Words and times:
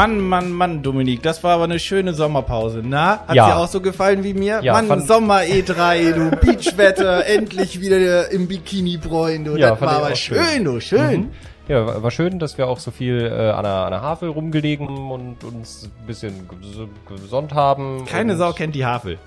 Mann, 0.00 0.20
Mann, 0.20 0.50
Mann, 0.52 0.82
Dominik, 0.82 1.22
das 1.22 1.44
war 1.44 1.56
aber 1.56 1.64
eine 1.64 1.78
schöne 1.78 2.14
Sommerpause. 2.14 2.80
Na, 2.82 3.20
hat 3.26 3.34
Ja. 3.36 3.46
dir 3.48 3.56
auch 3.58 3.68
so 3.68 3.80
gefallen 3.82 4.24
wie 4.24 4.32
mir? 4.32 4.60
Ja, 4.62 4.80
Mann, 4.80 5.02
Sommer 5.06 5.40
E3, 5.40 6.12
du 6.12 6.30
Beachwetter, 6.40 7.26
endlich 7.26 7.80
wieder 7.82 8.30
im 8.30 8.48
Bikini 8.48 8.96
bräuen, 8.96 9.44
du. 9.44 9.56
Ja, 9.56 9.70
das 9.72 9.80
war 9.82 9.88
aber 9.96 10.14
schön. 10.14 10.38
schön, 10.42 10.64
du, 10.64 10.80
schön. 10.80 11.28
Ja, 11.68 12.02
war 12.02 12.10
schön, 12.10 12.38
dass 12.38 12.56
wir 12.56 12.66
auch 12.66 12.78
so 12.78 12.90
viel 12.90 13.26
äh, 13.26 13.50
an, 13.50 13.62
der, 13.64 13.72
an 13.72 13.90
der 13.92 14.00
Havel 14.00 14.30
rumgelegen 14.30 14.88
und 14.88 15.44
uns 15.44 15.84
ein 16.00 16.06
bisschen 16.06 16.48
ges- 16.48 16.88
gesonnt 17.22 17.52
haben. 17.54 18.06
Keine 18.06 18.36
Sau 18.36 18.52
kennt 18.54 18.74
die 18.74 18.86
Havel. 18.86 19.18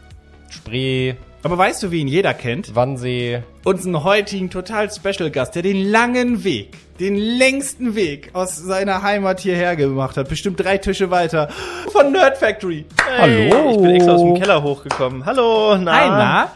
Spree, 0.53 1.15
Aber 1.41 1.57
weißt 1.57 1.83
du, 1.83 1.91
wie 1.91 1.99
ihn 2.01 2.07
jeder 2.07 2.33
kennt? 2.33 2.75
Wannsee. 2.75 3.41
Unseren 3.63 4.03
heutigen 4.03 4.49
total 4.49 4.89
Special 4.91 5.29
Gast, 5.31 5.55
der 5.55 5.61
den 5.63 5.89
langen 5.89 6.43
Weg, 6.43 6.77
den 6.99 7.15
längsten 7.17 7.95
Weg 7.95 8.29
aus 8.33 8.57
seiner 8.57 9.01
Heimat 9.01 9.39
hierher 9.39 9.75
gemacht 9.75 10.15
hat, 10.15 10.29
bestimmt 10.29 10.59
drei 10.59 10.77
Tische 10.77 11.09
weiter, 11.11 11.49
von 11.91 12.11
Nerd 12.11 12.37
Factory. 12.37 12.85
Hey, 13.17 13.49
Hallo. 13.51 13.71
Ich 13.71 13.77
bin 13.77 13.89
extra 13.91 14.13
aus 14.13 14.21
dem 14.21 14.35
Keller 14.35 14.61
hochgekommen. 14.63 15.25
Hallo, 15.25 15.75
na. 15.77 15.91
Hi, 15.93 16.07
na? 16.09 16.51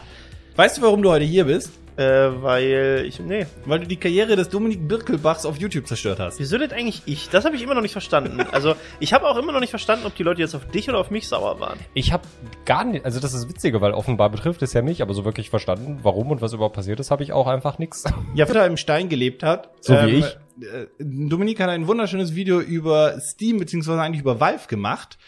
Weißt 0.56 0.78
du, 0.78 0.82
warum 0.82 1.02
du 1.02 1.10
heute 1.10 1.24
hier 1.24 1.44
bist? 1.44 1.72
Äh, 1.98 2.42
weil 2.42 3.04
ich, 3.08 3.18
nee. 3.18 3.46
Weil 3.64 3.80
du 3.80 3.88
die 3.88 3.96
Karriere 3.96 4.36
des 4.36 4.48
Dominik 4.48 4.86
Birkelbachs 4.86 5.44
auf 5.44 5.56
YouTube 5.56 5.88
zerstört 5.88 6.20
hast. 6.20 6.38
Wieso 6.38 6.56
denn 6.56 6.70
eigentlich 6.70 7.02
ich? 7.06 7.28
Das 7.28 7.44
habe 7.44 7.56
ich 7.56 7.62
immer 7.62 7.74
noch 7.74 7.82
nicht 7.82 7.92
verstanden. 7.92 8.38
Also, 8.58 8.76
ich 8.98 9.12
habe 9.12 9.26
auch 9.28 9.36
immer 9.36 9.52
noch 9.52 9.60
nicht 9.60 9.70
verstanden, 9.70 10.06
ob 10.06 10.14
die 10.16 10.22
Leute 10.22 10.40
jetzt 10.40 10.54
auf 10.54 10.66
dich 10.66 10.88
oder 10.88 10.98
auf 10.98 11.10
mich 11.10 11.28
sauer 11.28 11.60
waren. 11.60 11.78
Ich 11.94 12.12
habe 12.12 12.22
gar 12.64 12.84
nicht, 12.84 13.04
also 13.04 13.20
das 13.20 13.34
ist 13.34 13.48
witziger, 13.48 13.80
weil 13.80 13.92
offenbar 13.92 14.30
betrifft 14.30 14.62
es 14.62 14.72
ja 14.72 14.82
mich, 14.82 15.02
aber 15.02 15.12
so 15.12 15.24
wirklich 15.24 15.50
verstanden, 15.50 15.98
warum 16.02 16.30
und 16.30 16.40
was 16.40 16.52
überhaupt 16.54 16.74
passiert 16.74 16.98
ist, 16.98 17.10
habe 17.10 17.22
ich 17.22 17.32
auch 17.32 17.46
einfach 17.46 17.78
nix. 17.78 18.04
Ja, 18.34 18.46
Vater 18.46 18.66
im 18.66 18.76
Stein 18.76 19.08
gelebt 19.08 19.42
hat. 19.42 19.70
So 19.80 19.94
wie 19.94 20.20
ich. 20.20 20.24
äh, 20.24 20.86
Dominik 20.98 21.60
hat 21.60 21.68
ein 21.68 21.86
wunderschönes 21.86 22.34
Video 22.34 22.60
über 22.60 23.20
Steam, 23.20 23.58
beziehungsweise 23.58 24.00
eigentlich 24.00 24.22
über 24.22 24.40
Valve 24.40 24.66
gemacht. 24.66 25.18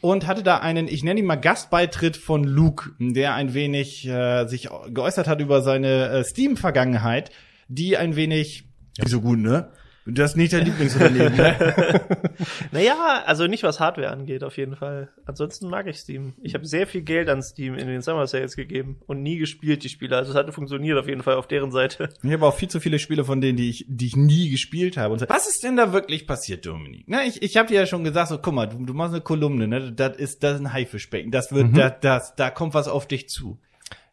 Und 0.00 0.26
hatte 0.26 0.42
da 0.42 0.58
einen, 0.58 0.86
ich 0.86 1.02
nenne 1.02 1.20
ihn 1.20 1.26
mal 1.26 1.36
Gastbeitritt 1.36 2.16
von 2.16 2.44
Luke, 2.44 2.90
der 3.00 3.34
ein 3.34 3.52
wenig 3.54 4.06
äh, 4.06 4.46
sich 4.46 4.68
geäußert 4.88 5.26
hat 5.26 5.40
über 5.40 5.60
seine 5.62 6.08
äh, 6.08 6.24
Steam-Vergangenheit, 6.24 7.30
die 7.68 7.96
ein 7.96 8.14
wenig, 8.14 8.64
wie 9.02 9.10
so 9.10 9.20
gut, 9.20 9.38
ne? 9.38 9.70
Das 10.10 10.30
ist 10.30 10.36
nicht 10.36 10.52
dein 10.52 10.64
Lieblingsunternehmen, 10.64 11.36
ne? 11.36 12.00
Naja, 12.72 13.22
also 13.26 13.46
nicht 13.46 13.62
was 13.62 13.80
Hardware 13.80 14.10
angeht, 14.10 14.42
auf 14.42 14.56
jeden 14.56 14.76
Fall. 14.76 15.10
Ansonsten 15.26 15.68
mag 15.68 15.86
ich 15.86 15.98
Steam. 15.98 16.34
Ich 16.40 16.54
habe 16.54 16.66
sehr 16.66 16.86
viel 16.86 17.02
Geld 17.02 17.28
an 17.28 17.42
Steam 17.42 17.74
in 17.74 17.86
den 17.86 18.00
Summer 18.00 18.26
Sales 18.26 18.56
gegeben 18.56 19.00
und 19.06 19.22
nie 19.22 19.38
gespielt, 19.38 19.84
die 19.84 19.88
Spiele. 19.88 20.16
Also 20.16 20.30
es 20.30 20.36
hatte 20.36 20.52
funktioniert 20.52 20.98
auf 20.98 21.08
jeden 21.08 21.22
Fall 21.22 21.34
auf 21.34 21.46
deren 21.46 21.72
Seite. 21.72 22.08
Ich 22.22 22.32
habe 22.32 22.46
auch 22.46 22.54
viel 22.54 22.68
zu 22.68 22.80
viele 22.80 22.98
Spiele 22.98 23.24
von 23.24 23.40
denen, 23.40 23.56
die 23.56 23.68
ich, 23.68 23.84
die 23.88 24.06
ich 24.06 24.16
nie 24.16 24.50
gespielt 24.50 24.96
habe. 24.96 25.12
Und 25.12 25.18
so. 25.18 25.28
Was 25.28 25.48
ist 25.48 25.62
denn 25.62 25.76
da 25.76 25.92
wirklich 25.92 26.26
passiert, 26.26 26.64
Dominik? 26.64 27.08
Ne, 27.08 27.24
ich 27.26 27.42
ich 27.42 27.56
habe 27.56 27.68
dir 27.68 27.80
ja 27.80 27.86
schon 27.86 28.04
gesagt, 28.04 28.28
so 28.28 28.38
guck 28.38 28.54
mal, 28.54 28.66
du, 28.66 28.84
du 28.84 28.94
machst 28.94 29.12
eine 29.12 29.22
Kolumne, 29.22 29.68
ne? 29.68 29.92
Das 29.92 30.16
ist 30.16 30.42
das 30.42 30.54
ist 30.54 30.60
ein 30.60 30.72
Haifischbecken. 30.72 31.30
Das 31.30 31.52
wird, 31.52 31.76
das, 31.76 31.94
das, 32.00 32.34
da 32.36 32.50
kommt 32.50 32.74
was 32.74 32.88
auf 32.88 33.06
dich 33.06 33.28
zu. 33.28 33.58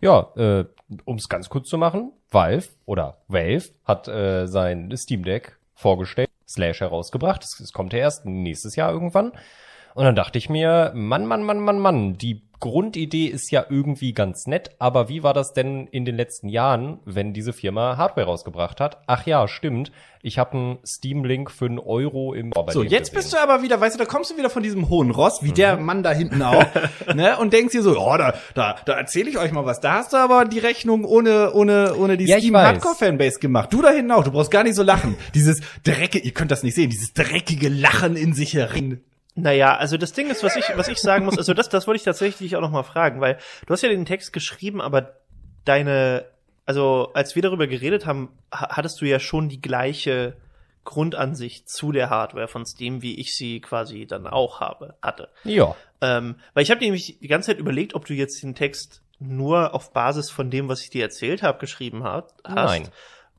Ja, 0.02 0.32
äh, 0.36 0.66
um 1.06 1.16
es 1.16 1.30
ganz 1.30 1.50
kurz 1.50 1.70
zu 1.70 1.78
machen, 1.78 2.12
Valve 2.30 2.68
oder 2.86 3.22
Valve 3.28 3.70
hat 3.86 4.08
äh, 4.08 4.46
sein 4.48 4.96
Steam 4.96 5.24
Deck 5.24 5.58
vorgestellt, 5.76 6.30
Slash 6.48 6.82
herausgebracht. 6.82 7.44
Es, 7.44 7.74
kommt 7.74 7.94
ja 7.94 8.00
erst 8.00 8.26
nächstes 8.26 8.76
Jahr 8.76 8.92
irgendwann. 8.92 9.32
Und 9.94 10.06
dann 10.06 10.16
dachte 10.16 10.38
ich 10.38 10.50
mir, 10.50 10.92
Mann, 10.96 11.26
Mann, 11.26 11.44
Mann, 11.44 11.60
Mann, 11.60 11.80
Mann, 11.80 12.18
die 12.18 12.44
Grundidee 12.66 13.28
ist 13.28 13.52
ja 13.52 13.64
irgendwie 13.70 14.12
ganz 14.14 14.48
nett, 14.48 14.72
aber 14.80 15.08
wie 15.08 15.22
war 15.22 15.36
das 15.36 15.54
denn 15.54 15.86
in 15.86 16.04
den 16.04 16.16
letzten 16.16 16.50
Jahren, 16.50 16.98
wenn 17.06 17.32
diese 17.32 17.54
Firma 17.54 17.96
Hardware 17.96 18.26
rausgebracht 18.26 18.82
hat? 18.82 18.98
Ach 19.06 19.24
ja, 19.28 19.48
stimmt. 19.48 19.92
Ich 20.24 20.40
habe 20.40 20.54
einen 20.58 20.78
Steam-Link 20.84 21.52
für 21.52 21.66
einen 21.66 21.78
Euro 21.78 22.34
im 22.34 22.50
bei 22.50 22.72
So, 22.72 22.82
jetzt 22.82 23.12
gesehen. 23.12 23.16
bist 23.18 23.34
du 23.34 23.38
aber 23.38 23.62
wieder, 23.62 23.80
weißt 23.80 23.94
du, 23.94 24.00
da 24.00 24.06
kommst 24.06 24.32
du 24.32 24.38
wieder 24.38 24.50
von 24.50 24.64
diesem 24.64 24.90
hohen 24.90 25.12
Ross, 25.12 25.44
wie 25.44 25.52
der 25.52 25.78
Mann 25.78 26.02
da 26.02 26.12
hinten 26.12 26.42
auch, 26.42 26.66
ne? 27.14 27.38
Und 27.38 27.54
denkst 27.54 27.74
dir 27.74 27.84
so, 27.84 28.00
oh, 28.00 28.18
da, 28.18 28.34
da, 28.56 28.78
da 28.84 28.94
erzähle 28.94 29.30
ich 29.30 29.38
euch 29.38 29.52
mal 29.52 29.66
was. 29.68 29.80
Da 29.80 29.94
hast 29.94 30.14
du 30.14 30.18
aber 30.18 30.46
die 30.46 30.58
Rechnung 30.58 31.06
ohne, 31.06 31.54
ohne, 31.54 31.94
ohne 31.96 32.18
die 32.18 32.26
Ja, 32.26 32.40
Steam. 32.40 32.58
Hardcore 32.58 32.96
Fanbase 32.96 33.40
gemacht. 33.40 33.72
Du 33.72 33.84
da 33.84 33.92
hinten 33.92 34.12
auch. 34.12 34.24
Du 34.24 34.32
brauchst 34.32 34.50
gar 34.50 34.64
nicht 34.64 34.74
so 34.76 34.82
lachen. 34.82 35.16
Dieses 35.36 35.62
dreckige, 35.84 36.26
ihr 36.26 36.34
könnt 36.34 36.50
das 36.50 36.64
nicht 36.64 36.74
sehen, 36.74 36.90
dieses 36.90 37.14
dreckige 37.14 37.70
Lachen 37.70 38.16
in 38.16 38.34
sich 38.34 38.56
herin. 38.56 39.02
Naja, 39.36 39.76
also 39.76 39.98
das 39.98 40.14
Ding 40.14 40.30
ist, 40.30 40.44
was 40.44 40.56
ich, 40.56 40.66
was 40.76 40.88
ich 40.88 40.98
sagen 41.00 41.26
muss, 41.26 41.38
also 41.38 41.54
das, 41.54 41.68
das 41.70 41.88
wollte 41.88 41.98
ich 41.98 42.04
tatsächlich 42.04 42.56
auch 42.56 42.62
noch 42.62 42.72
mal 42.72 42.84
fragen, 42.84 43.20
weil 43.20 43.38
du 43.66 43.74
hast 43.74 43.82
ja 43.82 43.90
den 43.90 44.06
Text 44.06 44.32
geschrieben, 44.32 44.80
aber 44.82 45.18
deine, 45.66 46.26
also 46.66 47.12
als 47.14 47.36
wir 47.36 47.42
darüber 47.42 47.68
geredet 47.68 48.06
haben, 48.06 48.30
ha- 48.54 48.70
hattest 48.78 49.02
du 49.02 49.06
ja 49.06 49.20
schon 49.20 49.50
die 49.50 49.60
gleiche 49.62 50.38
Grundansicht 50.86 51.68
zu 51.68 51.92
der 51.92 52.10
Hardware 52.10 52.48
von 52.48 52.66
Steam, 52.66 53.02
wie 53.02 53.20
ich 53.20 53.36
sie 53.36 53.60
quasi 53.60 54.06
dann 54.06 54.28
auch 54.28 54.62
habe, 54.62 54.96
hatte. 55.02 55.30
Ja. 55.44 55.76
Ähm, 56.00 56.36
weil 56.54 56.64
ich 56.64 56.72
habe 56.72 56.80
nämlich 56.80 57.20
die 57.20 57.28
ganze 57.28 57.48
Zeit 57.48 57.60
überlegt, 57.60 57.96
ob 57.96 58.06
du 58.06 58.14
jetzt 58.14 58.42
den 58.42 58.56
Text 58.56 59.02
nur 59.20 59.74
auf 59.74 59.92
Basis 59.92 60.30
von 60.30 60.50
dem, 60.52 60.70
was 60.70 60.82
ich 60.82 60.92
dir 60.92 61.02
erzählt 61.04 61.42
habe, 61.44 61.58
geschrieben 61.58 62.04
hat, 62.04 62.34
hast. 62.44 62.56
Nein. 62.56 62.90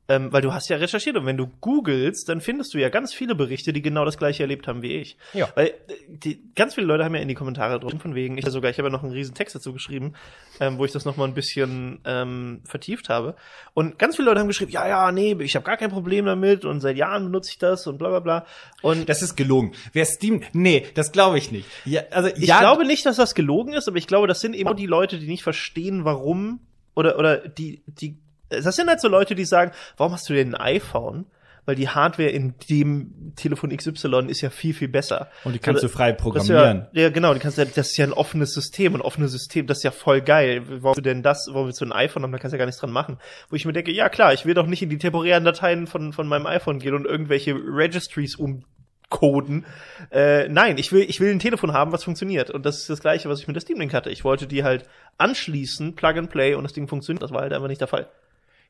Ähm, 0.09 0.31
weil 0.31 0.41
du 0.41 0.53
hast 0.53 0.69
ja 0.69 0.77
recherchiert 0.77 1.17
und 1.17 1.25
wenn 1.25 1.35
du 1.35 1.47
googelst, 1.59 2.29
dann 2.29 2.39
findest 2.39 2.73
du 2.73 2.77
ja 2.77 2.87
ganz 2.87 3.13
viele 3.13 3.35
Berichte, 3.35 3.73
die 3.73 3.81
genau 3.81 4.05
das 4.05 4.17
gleiche 4.17 4.43
erlebt 4.43 4.67
haben 4.67 4.81
wie 4.81 4.93
ich. 4.93 5.17
Ja. 5.33 5.49
Weil 5.55 5.67
äh, 5.67 5.73
die, 6.07 6.41
ganz 6.55 6.75
viele 6.75 6.87
Leute 6.87 7.03
haben 7.03 7.13
ja 7.13 7.21
in 7.21 7.27
die 7.27 7.33
Kommentare 7.33 7.79
drin, 7.79 7.99
von 7.99 8.15
wegen, 8.15 8.37
ich 8.37 8.45
sogar, 8.45 8.71
ich 8.71 8.77
habe 8.77 8.87
ja 8.87 8.91
noch 8.91 9.03
einen 9.03 9.11
riesen 9.11 9.35
Text 9.35 9.55
dazu 9.55 9.73
geschrieben, 9.73 10.13
ähm, 10.61 10.77
wo 10.77 10.85
ich 10.85 10.91
das 10.91 11.03
noch 11.03 11.17
mal 11.17 11.25
ein 11.25 11.33
bisschen 11.33 11.99
ähm, 12.05 12.61
vertieft 12.63 13.09
habe. 13.09 13.35
Und 13.73 13.99
ganz 13.99 14.15
viele 14.15 14.29
Leute 14.29 14.39
haben 14.39 14.47
geschrieben, 14.47 14.71
ja, 14.71 14.87
ja, 14.87 15.11
nee, 15.11 15.35
ich 15.39 15.55
habe 15.55 15.65
gar 15.65 15.77
kein 15.77 15.89
Problem 15.89 16.25
damit 16.25 16.63
und 16.63 16.79
seit 16.79 16.95
Jahren 16.95 17.25
benutze 17.25 17.51
ich 17.51 17.57
das 17.57 17.85
und 17.85 17.97
bla 17.97 18.09
bla 18.09 18.19
bla. 18.19 18.45
Und 18.81 19.09
Das 19.09 19.21
ist 19.21 19.35
gelogen. 19.35 19.73
Wer 19.91 20.05
Steam, 20.05 20.41
nee, 20.53 20.85
das 20.93 21.11
glaube 21.11 21.37
ich 21.37 21.51
nicht. 21.51 21.67
Ja, 21.83 22.01
also, 22.11 22.29
ich 22.29 22.47
ja, 22.47 22.59
glaube 22.59 22.85
nicht, 22.85 23.05
dass 23.05 23.17
das 23.17 23.35
gelogen 23.35 23.73
ist, 23.73 23.87
aber 23.87 23.97
ich 23.97 24.07
glaube, 24.07 24.27
das 24.27 24.39
sind 24.39 24.55
eben 24.55 24.73
die 24.75 24.85
Leute, 24.85 25.19
die 25.19 25.27
nicht 25.27 25.43
verstehen, 25.43 26.05
warum 26.05 26.61
oder 26.95 27.19
oder 27.19 27.37
die 27.37 27.81
die 27.85 28.17
das 28.49 28.75
sind 28.75 28.87
halt 28.89 29.01
so 29.01 29.07
Leute, 29.07 29.35
die 29.35 29.45
sagen, 29.45 29.71
warum 29.97 30.13
hast 30.13 30.29
du 30.29 30.33
denn 30.33 30.55
ein 30.55 30.75
iPhone? 30.75 31.25
Weil 31.65 31.75
die 31.75 31.89
Hardware 31.89 32.29
in 32.29 32.53
dem 32.69 33.33
Telefon 33.35 33.75
XY 33.75 34.27
ist 34.29 34.39
ja 34.39 34.49
viel 34.49 34.73
viel 34.73 34.87
besser. 34.87 35.29
Und 35.43 35.51
die 35.51 35.59
kannst 35.59 35.83
Oder- 35.83 35.89
du 35.91 35.93
frei 35.97 36.13
programmieren. 36.13 36.87
ja, 36.93 37.01
ja, 37.01 37.09
genau, 37.09 37.33
die 37.33 37.41
kannst 37.41 37.57
das 37.57 37.67
ist 37.75 37.97
ja 37.97 38.05
ein 38.05 38.13
offenes 38.13 38.53
System, 38.53 38.95
ein 38.95 39.01
offenes 39.01 39.33
System, 39.33 39.67
das 39.67 39.79
ist 39.79 39.83
ja 39.83 39.91
voll 39.91 40.21
geil. 40.21 40.63
Warum 40.65 40.95
du 40.95 41.01
denn 41.01 41.23
das, 41.23 41.49
warum 41.51 41.65
willst 41.67 41.81
du 41.81 41.85
ein 41.85 41.91
iPhone 41.91 42.23
haben, 42.23 42.31
da 42.31 42.37
kannst 42.37 42.53
du 42.53 42.55
ja 42.55 42.59
gar 42.59 42.67
nichts 42.67 42.79
dran 42.79 42.91
machen. 42.91 43.17
Wo 43.49 43.57
ich 43.57 43.65
mir 43.65 43.73
denke, 43.73 43.91
ja 43.91 44.07
klar, 44.07 44.31
ich 44.33 44.45
will 44.45 44.53
doch 44.53 44.65
nicht 44.65 44.81
in 44.81 44.89
die 44.89 44.97
temporären 44.97 45.43
Dateien 45.43 45.87
von, 45.87 46.13
von 46.13 46.25
meinem 46.25 46.45
iPhone 46.45 46.79
gehen 46.79 46.93
und 46.93 47.03
irgendwelche 47.05 47.53
Registries 47.53 48.37
umcoden. 48.37 49.65
Äh, 50.09 50.47
nein, 50.47 50.77
ich 50.77 50.93
will, 50.93 51.01
ich 51.05 51.19
will 51.19 51.31
ein 51.31 51.39
Telefon 51.39 51.73
haben, 51.73 51.91
was 51.91 52.05
funktioniert. 52.05 52.49
Und 52.49 52.65
das 52.65 52.77
ist 52.77 52.89
das 52.89 53.01
Gleiche, 53.01 53.27
was 53.27 53.41
ich 53.41 53.47
mit 53.47 53.57
der 53.57 53.61
Steam 53.61 53.79
Link 53.81 53.93
hatte. 53.93 54.09
Ich 54.09 54.23
wollte 54.23 54.47
die 54.47 54.63
halt 54.63 54.85
anschließen, 55.17 55.95
Plug 55.95 56.15
and 56.17 56.29
Play 56.29 56.53
und 56.55 56.63
das 56.63 56.71
Ding 56.71 56.87
funktioniert. 56.87 57.23
Das 57.23 57.31
war 57.31 57.41
halt 57.41 57.51
einfach 57.51 57.67
nicht 57.67 57.81
der 57.81 57.89
Fall. 57.89 58.07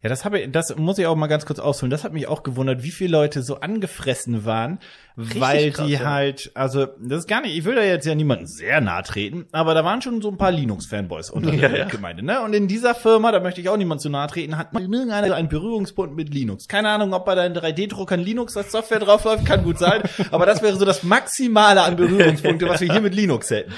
Ja, 0.04 0.10
das 0.10 0.26
habe 0.26 0.40
ich, 0.40 0.52
das 0.52 0.76
muss 0.76 1.00
ich 1.00 1.08
auch 1.08 1.16
mal 1.16 1.26
ganz 1.26 1.48
kurz 1.48 1.58
ausholen. 1.58 1.90
Das 1.90 2.04
hat 2.04 2.14
mich 2.14 2.28
auch 2.28 2.44
gewundert, 2.44 2.84
wie 2.84 2.92
viele 2.92 3.12
Leute 3.12 3.42
so 3.42 3.62
angefressen 3.62 4.46
waren, 4.46 4.78
weil 5.16 5.72
krass, 5.72 5.88
die 5.88 5.94
ja. 5.94 6.00
halt, 6.02 6.52
also 6.54 6.86
das 7.00 7.20
ist 7.22 7.28
gar 7.28 7.42
nicht, 7.42 7.58
ich 7.58 7.66
will 7.66 7.74
da 7.74 7.82
jetzt 7.82 8.06
ja 8.06 8.14
niemanden 8.14 8.46
sehr 8.46 8.80
nahe 8.80 9.02
treten, 9.02 9.48
aber 9.52 9.74
da 9.74 9.84
waren 9.84 10.04
schon 10.04 10.22
so 10.22 10.30
ein 10.30 10.38
paar 10.38 10.52
Linux-Fanboys 10.52 11.32
unter 11.32 11.52
Ja, 11.58 11.70
der 11.70 11.80
ja. 11.80 11.86
Gemeinde, 11.86 12.24
ne? 12.24 12.42
Und 12.42 12.54
in 12.54 12.68
dieser 12.68 12.94
Firma, 12.94 13.32
da 13.32 13.40
möchte 13.40 13.60
ich 13.60 13.70
auch 13.70 13.78
niemand 13.78 14.00
zu 14.00 14.10
nahe 14.10 14.28
treten, 14.28 14.60
hat 14.60 14.72
man 14.72 14.84
irgendeiner 14.84 15.34
einen 15.34 15.50
Berührungspunkt 15.50 16.16
mit 16.16 16.32
Linux. 16.32 16.68
Keine 16.68 16.90
Ahnung, 16.90 17.14
ob 17.14 17.26
bei 17.26 17.34
deinen 17.34 17.56
3D-Druckern 17.56 18.20
Linux 18.20 18.56
als 18.56 18.72
Software 18.72 19.00
draufläuft, 19.00 19.48
kann 19.48 19.64
gut 19.64 19.80
sein, 19.80 20.04
aber 20.32 20.46
das 20.46 20.62
wäre 20.62 20.76
so 20.76 20.86
das 20.86 21.02
Maximale 21.02 21.82
an 21.82 21.96
Berührungspunkte, 21.96 22.70
was 22.70 22.82
wir 22.82 22.92
hier 22.92 23.02
mit 23.02 23.16
Linux 23.16 23.50
hätten. 23.50 23.74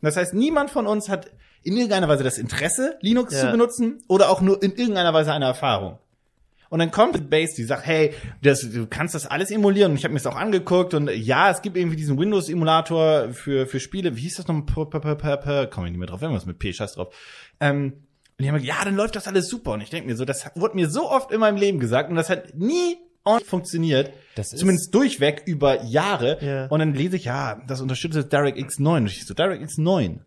Das 0.00 0.16
heißt, 0.16 0.32
niemand 0.32 0.70
von 0.70 0.86
uns 0.86 1.10
hat 1.10 1.26
in 1.62 1.76
irgendeiner 1.76 2.08
Weise 2.08 2.24
das 2.24 2.38
Interesse, 2.38 2.96
Linux 3.00 3.34
Ja. 3.34 3.40
zu 3.42 3.50
benutzen 3.52 4.02
oder 4.08 4.30
auch 4.30 4.40
nur 4.40 4.62
in 4.62 4.72
irgendeiner 4.76 5.12
Weise 5.12 5.32
eine 5.32 5.44
Erfahrung. 5.46 5.98
Und 6.68 6.78
dann 6.78 6.92
kommt 6.92 7.30
Base, 7.30 7.54
die 7.56 7.64
sagt, 7.64 7.84
hey, 7.84 8.14
das, 8.42 8.60
du 8.60 8.86
kannst 8.86 9.16
das 9.16 9.26
alles 9.26 9.50
emulieren. 9.50 9.90
Und 9.90 9.98
ich 9.98 10.04
habe 10.04 10.14
mir 10.14 10.20
das 10.20 10.26
auch 10.32 10.36
angeguckt. 10.36 10.94
Und 10.94 11.10
ja, 11.10 11.50
es 11.50 11.62
gibt 11.62 11.76
irgendwie 11.76 11.96
diesen 11.96 12.16
Windows-Emulator 12.16 13.30
für, 13.32 13.66
für 13.66 13.80
Spiele. 13.80 14.14
Wie 14.14 14.20
hieß 14.20 14.36
das 14.36 14.46
noch? 14.46 14.54
Komm 14.64 15.84
ich 15.84 15.90
nicht 15.90 15.98
mehr 15.98 16.06
drauf. 16.06 16.22
Irgendwas 16.22 16.46
mit 16.46 16.60
P, 16.60 16.72
scheiß 16.72 16.94
drauf. 16.94 17.12
Ähm, 17.58 17.94
und 18.38 18.44
die 18.44 18.48
haben 18.48 18.54
gesagt, 18.54 18.78
ja, 18.78 18.84
dann 18.84 18.94
läuft 18.94 19.16
das 19.16 19.26
alles 19.26 19.48
super. 19.48 19.72
Und 19.72 19.80
ich 19.80 19.90
denke 19.90 20.08
mir 20.08 20.16
so, 20.16 20.24
das 20.24 20.46
wurde 20.54 20.76
mir 20.76 20.88
so 20.88 21.10
oft 21.10 21.32
in 21.32 21.40
meinem 21.40 21.56
Leben 21.56 21.80
gesagt. 21.80 22.08
Und 22.08 22.14
das 22.16 22.30
hat 22.30 22.54
nie 22.54 22.96
funktioniert. 23.44 24.12
Das 24.36 24.52
ist- 24.52 24.60
Zumindest 24.60 24.94
durchweg 24.94 25.42
über 25.46 25.82
Jahre. 25.84 26.38
Ja. 26.40 26.66
Und 26.68 26.78
dann 26.78 26.94
lese 26.94 27.16
ich, 27.16 27.24
ja, 27.24 27.60
das 27.66 27.80
unterstützt 27.80 28.32
DirectX 28.32 28.78
9. 28.78 29.02
Und 29.02 29.10
ich 29.10 29.26
so, 29.26 29.34
DirectX 29.34 29.76
9. 29.78 30.24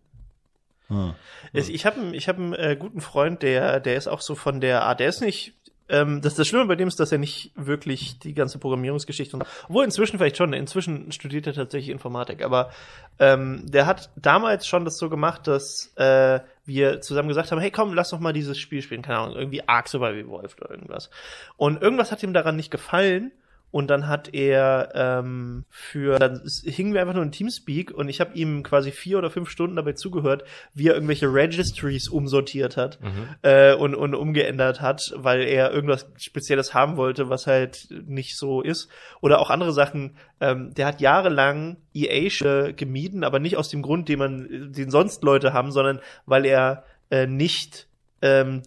Hm. 0.88 1.14
Ich, 1.52 1.72
ich 1.72 1.86
habe 1.86 2.14
ich 2.14 2.28
hab 2.28 2.36
einen 2.36 2.52
äh, 2.52 2.76
guten 2.78 3.00
Freund, 3.00 3.42
der, 3.42 3.80
der 3.80 3.96
ist 3.96 4.08
auch 4.08 4.20
so 4.20 4.34
von 4.34 4.60
der 4.60 4.82
Art, 4.82 5.00
der 5.00 5.08
ist 5.08 5.20
nicht, 5.20 5.54
ähm, 5.88 6.20
das, 6.20 6.34
das 6.34 6.46
Schlimme 6.46 6.66
bei 6.66 6.76
dem 6.76 6.88
ist, 6.88 7.00
dass 7.00 7.12
er 7.12 7.18
nicht 7.18 7.52
wirklich 7.56 8.18
die 8.18 8.34
ganze 8.34 8.58
Programmierungsgeschichte 8.58 9.36
und, 9.36 9.46
obwohl 9.68 9.84
inzwischen 9.84 10.18
vielleicht 10.18 10.36
schon, 10.36 10.52
inzwischen 10.52 11.10
studiert 11.12 11.46
er 11.46 11.54
tatsächlich 11.54 11.90
Informatik, 11.90 12.42
aber 12.44 12.70
ähm, 13.18 13.62
der 13.66 13.86
hat 13.86 14.10
damals 14.16 14.66
schon 14.66 14.84
das 14.84 14.98
so 14.98 15.08
gemacht, 15.08 15.46
dass 15.46 15.92
äh, 15.96 16.40
wir 16.66 17.00
zusammen 17.00 17.28
gesagt 17.28 17.50
haben, 17.50 17.60
hey 17.60 17.70
komm, 17.70 17.94
lass 17.94 18.10
doch 18.10 18.20
mal 18.20 18.32
dieses 18.32 18.58
Spiel 18.58 18.82
spielen, 18.82 19.02
keine 19.02 19.18
Ahnung, 19.18 19.36
irgendwie 19.36 19.66
Ark 19.66 19.88
Survival 19.88 20.18
Evolved 20.18 20.60
oder 20.60 20.70
irgendwas. 20.70 21.10
Und 21.56 21.80
irgendwas 21.82 22.12
hat 22.12 22.22
ihm 22.22 22.34
daran 22.34 22.56
nicht 22.56 22.70
gefallen 22.70 23.32
und 23.74 23.88
dann 23.88 24.06
hat 24.06 24.32
er 24.32 24.92
ähm, 24.94 25.64
für 25.68 26.20
dann 26.20 26.42
hingen 26.62 26.94
wir 26.94 27.00
einfach 27.00 27.14
nur 27.14 27.24
in 27.24 27.32
Teamspeak 27.32 27.90
und 27.90 28.08
ich 28.08 28.20
habe 28.20 28.32
ihm 28.34 28.62
quasi 28.62 28.92
vier 28.92 29.18
oder 29.18 29.30
fünf 29.30 29.50
Stunden 29.50 29.74
dabei 29.74 29.94
zugehört, 29.94 30.44
wie 30.74 30.86
er 30.86 30.94
irgendwelche 30.94 31.26
Registries 31.26 32.08
umsortiert 32.08 32.76
hat 32.76 33.00
äh, 33.42 33.74
und, 33.74 33.96
und 33.96 34.14
umgeändert 34.14 34.80
hat, 34.80 35.12
weil 35.16 35.42
er 35.42 35.72
irgendwas 35.72 36.06
Spezielles 36.18 36.72
haben 36.72 36.96
wollte, 36.96 37.30
was 37.30 37.48
halt 37.48 37.88
nicht 38.06 38.38
so 38.38 38.62
ist. 38.62 38.88
Oder 39.20 39.40
auch 39.40 39.50
andere 39.50 39.72
Sachen. 39.72 40.14
Ähm, 40.40 40.72
der 40.74 40.86
hat 40.86 41.00
jahrelang 41.00 41.76
EA 41.94 42.70
gemieden, 42.76 43.24
aber 43.24 43.40
nicht 43.40 43.56
aus 43.56 43.70
dem 43.70 43.82
Grund, 43.82 44.08
den 44.08 44.20
man, 44.20 44.72
den 44.72 44.92
sonst 44.92 45.24
Leute 45.24 45.52
haben, 45.52 45.72
sondern 45.72 45.98
weil 46.26 46.46
er 46.46 46.84
äh, 47.10 47.26
nicht 47.26 47.88
ähm, 48.22 48.62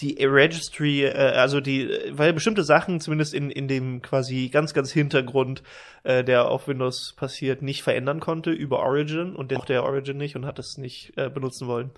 die 0.00 0.24
Registry, 0.24 1.04
äh, 1.04 1.12
also 1.12 1.60
die, 1.60 1.88
weil 2.10 2.32
bestimmte 2.32 2.64
Sachen 2.64 3.00
zumindest 3.00 3.34
in, 3.34 3.50
in 3.50 3.68
dem 3.68 4.02
quasi 4.02 4.48
ganz, 4.48 4.72
ganz 4.74 4.90
Hintergrund, 4.92 5.62
äh, 6.04 6.24
der 6.24 6.48
auf 6.48 6.66
Windows 6.68 7.14
passiert, 7.16 7.62
nicht 7.62 7.82
verändern 7.82 8.20
konnte 8.20 8.50
über 8.50 8.78
Origin 8.80 9.34
und 9.36 9.50
der 9.50 9.58
auch 9.58 9.64
der 9.64 9.84
Origin 9.84 10.16
nicht 10.16 10.34
und 10.36 10.46
hat 10.46 10.58
es 10.58 10.78
nicht 10.78 11.12
äh, 11.16 11.28
benutzen 11.30 11.68
wollen, 11.68 11.90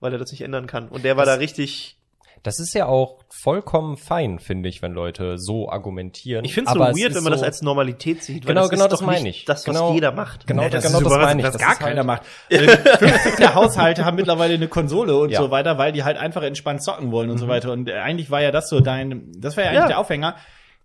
weil 0.00 0.12
er 0.12 0.18
das 0.18 0.30
nicht 0.30 0.42
ändern 0.42 0.66
kann. 0.66 0.88
Und 0.88 1.04
der 1.04 1.16
war 1.16 1.24
Das- 1.26 1.34
da 1.36 1.38
richtig, 1.40 1.96
Das 2.42 2.58
ist 2.58 2.72
ja 2.74 2.86
auch 2.86 3.18
vollkommen 3.28 3.96
fein, 3.98 4.38
finde 4.38 4.68
ich, 4.70 4.80
wenn 4.80 4.92
Leute 4.92 5.36
so 5.38 5.68
argumentieren. 5.70 6.44
ich 6.44 6.54
finde 6.54 6.70
es 6.70 6.74
so 6.74 6.80
weird, 6.80 7.14
wenn 7.14 7.22
man 7.22 7.32
das 7.32 7.42
als 7.42 7.60
Normalität 7.60 8.22
sieht. 8.24 8.46
Genau, 8.46 8.62
das 8.62 8.70
genau 8.70 8.84
ist 8.86 8.92
das 8.92 9.00
meine 9.02 9.22
nicht 9.24 9.40
ich. 9.40 9.44
Das, 9.44 9.58
was 9.68 9.74
Genau. 9.74 9.92
jeder 9.92 10.12
macht. 10.12 10.46
Genau, 10.46 10.62
Nee, 10.62 10.70
das 10.70 10.84
genau 10.84 10.98
ist 11.00 11.04
das 11.04 11.12
meine 11.18 11.40
ich. 11.40 11.44
dass 11.44 11.52
Das 11.52 11.60
gar 11.62 11.72
ist 11.72 11.80
halt- 11.80 11.88
keiner 11.90 12.04
macht. 12.04 12.22
Äh, 12.48 12.58
50 12.96 13.36
der 13.36 13.54
Haushalte 13.54 14.04
haben 14.06 14.16
mittlerweile 14.16 14.54
eine 14.54 14.68
Konsole 14.68 15.16
und 15.18 15.30
Ja. 15.30 15.40
so 15.42 15.50
weiter, 15.50 15.76
weil 15.76 15.92
die 15.92 16.02
halt 16.02 16.16
einfach 16.16 16.42
entspannt 16.42 16.82
zocken 16.82 17.12
wollen 17.12 17.28
und 17.30 17.36
so 17.38 17.46
weiter. 17.46 17.72
Und 17.72 17.88
äh, 17.88 17.94
eigentlich 17.94 18.30
war 18.30 18.40
ja 18.40 18.50
das 18.52 18.70
so 18.70 18.80
dein, 18.80 19.32
das 19.36 19.56
war 19.56 19.64
ja 19.64 19.70
eigentlich 19.70 19.82
Ja. 19.82 19.88
der 19.88 19.98
Aufhänger. 19.98 20.36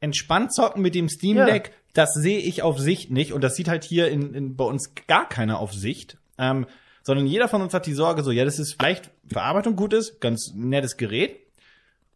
Entspannt 0.02 0.54
zocken 0.54 0.82
mit 0.82 0.94
dem 0.94 1.08
Steam 1.08 1.38
Ja. 1.38 1.46
Deck, 1.46 1.72
das 1.94 2.14
sehe 2.14 2.40
ich 2.40 2.64
auf 2.64 2.80
Sicht 2.80 3.12
nicht. 3.12 3.32
Und 3.32 3.44
das 3.46 3.56
sieht 3.56 3.70
halt 3.70 3.86
hier 3.86 4.10
in, 4.10 4.34
in, 4.34 4.56
bei 4.58 4.66
uns 4.66 4.94
gar 5.08 5.28
keiner 5.30 5.60
auf 5.60 5.72
Sicht. 5.74 6.18
Ähm, 6.38 6.66
sondern 7.04 7.28
jeder 7.28 7.48
von 7.48 7.62
uns 7.62 7.74
hat 7.74 7.86
die 7.86 7.94
Sorge 7.94 8.24
so, 8.24 8.32
ja, 8.32 8.44
das 8.46 8.60
ist 8.60 8.74
vielleicht 8.78 9.10
Verarbeitung 9.32 9.76
gut 9.76 9.94
ist, 9.94 10.20
ganz 10.20 10.52
nettes 10.56 10.98
Gerät. 10.98 11.40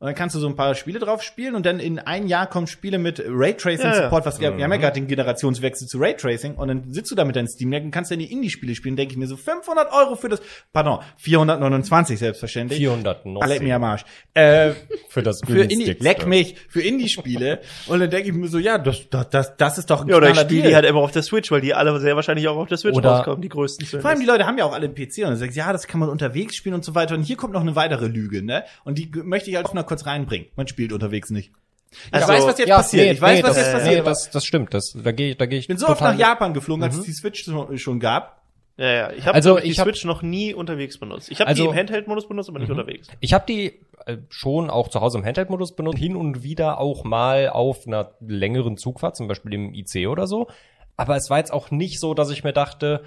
Und 0.01 0.06
dann 0.06 0.16
kannst 0.16 0.34
du 0.34 0.40
so 0.40 0.48
ein 0.48 0.56
paar 0.56 0.75
Spiele 0.75 0.98
drauf 0.98 1.22
spielen 1.24 1.56
und 1.56 1.66
dann 1.66 1.81
in 1.81 2.00
ein 2.00 2.28
Jahr 2.28 2.48
kommen 2.48 2.68
Spiele 2.68 2.98
mit 2.98 3.22
Raytracing 3.28 3.86
Ja, 3.86 4.10
was 4.10 4.40
wir, 4.40 4.56
wir 4.56 4.63
haben 4.63 4.72
ja 4.72 4.78
gerade 4.78 4.94
den 4.94 5.07
Generationswechsel 5.07 5.90
zu 5.90 5.98
Raytracing 5.98 6.56
und 6.56 6.69
dann 6.69 6.94
sitzt 6.94 7.12
du 7.12 7.16
da 7.16 7.25
mit 7.25 7.36
deinem 7.36 7.48
Steam 7.48 7.69
Deck 7.69 7.84
und 7.84 7.92
kannst 7.92 8.10
dann 8.10 8.19
die 8.19 8.31
Indie-Spiele 8.31 8.75
spielen, 8.75 8.96
denke 8.96 9.12
ich 9.12 9.18
mir 9.18 9.28
so 9.28 9.36
500 9.36 9.92
Euro 9.92 10.16
für 10.16 10.30
das, 10.30 10.42
pardon, 10.72 11.00
429 11.18 12.18
selbstverständlich. 12.18 12.80
490 12.80 13.50
Leck 13.50 13.62
mir 13.62 13.75
am 13.75 13.84
Arsch. 13.84 14.06
Äh, 14.36 14.72
für 15.10 15.22
das 15.22 15.42
für 15.46 15.63
Indie, 15.63 15.98
leck 16.00 16.25
mich, 16.25 16.56
für 16.69 16.81
Indie-Spiele. 16.81 17.60
und 17.88 18.00
dann 18.00 18.10
denke 18.10 18.30
ich 18.30 18.34
mir 18.34 18.48
so, 18.48 18.57
ja, 18.57 18.78
das, 18.78 19.10
das, 19.10 19.30
das, 19.30 19.57
das 19.57 19.78
ist 19.80 19.90
doch 19.90 20.04
ein 20.04 20.07
Ja, 20.07 20.16
oder 20.16 20.30
ich 20.30 20.40
spiele 20.40 20.69
die 20.69 20.75
halt 20.75 20.86
immer 20.86 21.01
auf 21.01 21.12
der 21.12 21.24
Switch, 21.24 21.51
weil 21.51 21.60
die 21.60 21.74
alle 21.74 22.00
sehr 22.00 22.16
wahrscheinlich 22.16 22.48
auch 22.48 22.56
auf 22.56 22.69
der 22.69 22.78
Switch 22.78 22.96
Oder- 22.96 23.18
rauskommen, 23.18 23.42
die 23.42 23.50
größten 23.50 23.86
Vor 23.86 24.10
allem 24.10 24.22
die 24.22 24.25
Leute 24.25 24.46
haben 24.46 24.57
ja 24.57 24.63
auch 24.63 24.74
alle 24.74 24.86
einen 24.86 24.96
PC 24.96 25.18
und 25.18 25.24
dann 25.31 25.36
sagst 25.36 25.57
du, 25.57 25.60
ja, 25.60 25.74
das 25.74 25.88
kann 25.88 26.00
man 26.00 26.07
unterwegs 26.07 26.56
spielen 26.56 26.75
und 26.75 26.86
so 26.86 26.96
weiter. 26.96 27.16
Und 27.16 27.24
hier 27.24 27.36
kommt 27.36 27.51
noch 27.51 27.60
eine 27.60 27.75
weitere 27.75 28.07
Lüge, 28.07 28.42
ne? 28.42 28.63
Und 28.86 28.98
die 28.98 29.12
möchte 29.24 29.50
ich 29.50 29.57
halt 29.57 29.66
auch 29.66 29.74
noch 29.74 29.88
kurz 29.89 30.06
reinbringen. 30.06 30.47
Man 30.56 30.68
spielt 30.68 30.94
unterwegs 30.94 31.30
nicht. 31.30 31.51
Ich 31.91 32.13
Also, 32.13 32.27
weiß, 32.27 32.45
was 32.45 32.57
jetzt 32.59 32.68
ja, 32.69 32.77
passiert. 32.77 33.06
nee, 33.07 33.12
ich 33.13 33.21
weiß, 33.21 33.38
nee, 33.39 33.44
was 33.44 33.56
das, 33.56 33.65
jetzt 33.65 33.74
nee, 33.74 33.80
passiert. 33.81 34.07
das, 34.07 34.30
das 34.31 34.45
stimmt. 34.45 34.74
Das, 34.74 34.95
da 35.03 35.12
gehe 35.12 35.31
ich, 35.31 35.38
da 35.38 35.45
gehe 35.47 35.59
ich 35.59 35.68
bin 35.68 35.77
so 35.77 35.88
oft 35.88 36.01
nach. 36.01 36.18
Japan 36.18 36.53
geflogen, 36.53 36.83
als 36.83 36.95
es 36.95 37.03
die 37.03 37.12
Switch 37.13 37.50
schon 37.77 38.00
gab. 38.00 38.44
Ja, 38.77 38.86
ja. 38.94 39.12
Ich 39.12 39.25
habe 39.25 39.33
Also, 39.36 39.57
die 39.59 39.68
ich 39.68 39.80
hab- 39.80 39.86
Switch 39.88 40.06
noch 40.06 40.21
nie 40.21 40.53
unterwegs 40.53 40.97
benutzt. 41.00 41.30
Ich 41.31 41.41
habe 41.41 41.50
Also- 41.50 41.63
die 41.63 41.69
im 41.69 41.75
Handheld-Modus 41.75 42.27
benutzt, 42.30 42.47
aber 42.50 42.59
nicht 42.59 42.69
unterwegs. 42.71 43.09
Ich 43.19 43.33
habe 43.33 43.44
die 43.47 43.80
äh, 44.06 44.18
schon 44.30 44.69
auch 44.69 44.88
zu 44.88 45.01
Hause 45.01 45.18
im 45.18 45.25
Handheld-Modus 45.25 45.75
benutzt, 45.75 45.97
hin 45.97 46.15
und 46.15 46.44
wieder 46.44 46.80
auch 46.80 47.03
mal 47.03 47.50
auf 47.50 47.86
einer 47.86 48.12
längeren 48.21 48.77
Zugfahrt, 48.77 49.18
zum 49.18 49.27
Beispiel 49.27 49.53
im 49.53 49.74
IC 49.74 50.07
oder 50.07 50.27
so. 50.27 50.47
Aber 50.95 51.15
es 51.18 51.30
war 51.30 51.39
jetzt 51.39 51.51
auch 51.51 51.71
nicht 51.71 52.00
so, 52.00 52.13
dass 52.13 52.30
ich 52.30 52.44
mir 52.45 52.53
dachte, 52.53 53.03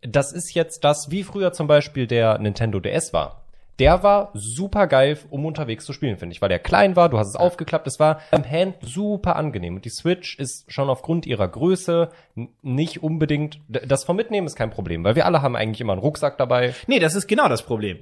das 0.00 0.32
ist 0.32 0.54
jetzt 0.54 0.84
das, 0.84 1.10
wie 1.10 1.24
früher 1.24 1.52
zum 1.52 1.66
Beispiel 1.66 2.06
der 2.06 2.38
Nintendo 2.38 2.78
DS 2.80 3.12
war. 3.12 3.42
Der 3.78 4.02
war 4.02 4.30
super 4.32 4.86
geil, 4.86 5.18
um 5.28 5.44
unterwegs 5.44 5.84
zu 5.84 5.92
spielen, 5.92 6.16
finde 6.16 6.32
ich, 6.32 6.40
weil 6.40 6.48
der 6.48 6.58
klein 6.58 6.96
war, 6.96 7.10
du 7.10 7.18
hast 7.18 7.28
es 7.28 7.36
aufgeklappt, 7.36 7.86
es 7.86 8.00
war 8.00 8.20
am 8.30 8.50
Hand 8.50 8.76
super 8.80 9.36
angenehm. 9.36 9.76
Und 9.76 9.84
die 9.84 9.90
Switch 9.90 10.38
ist 10.38 10.72
schon 10.72 10.88
aufgrund 10.88 11.26
ihrer 11.26 11.46
Größe 11.46 12.10
nicht 12.62 13.02
unbedingt, 13.02 13.60
das 13.68 14.04
vom 14.04 14.16
Mitnehmen 14.16 14.46
ist 14.46 14.56
kein 14.56 14.70
Problem, 14.70 15.04
weil 15.04 15.14
wir 15.14 15.26
alle 15.26 15.42
haben 15.42 15.56
eigentlich 15.56 15.80
immer 15.82 15.92
einen 15.92 16.00
Rucksack 16.00 16.38
dabei. 16.38 16.74
Nee, 16.86 17.00
das 17.00 17.14
ist 17.14 17.26
genau 17.26 17.48
das 17.48 17.62
Problem. 17.62 17.98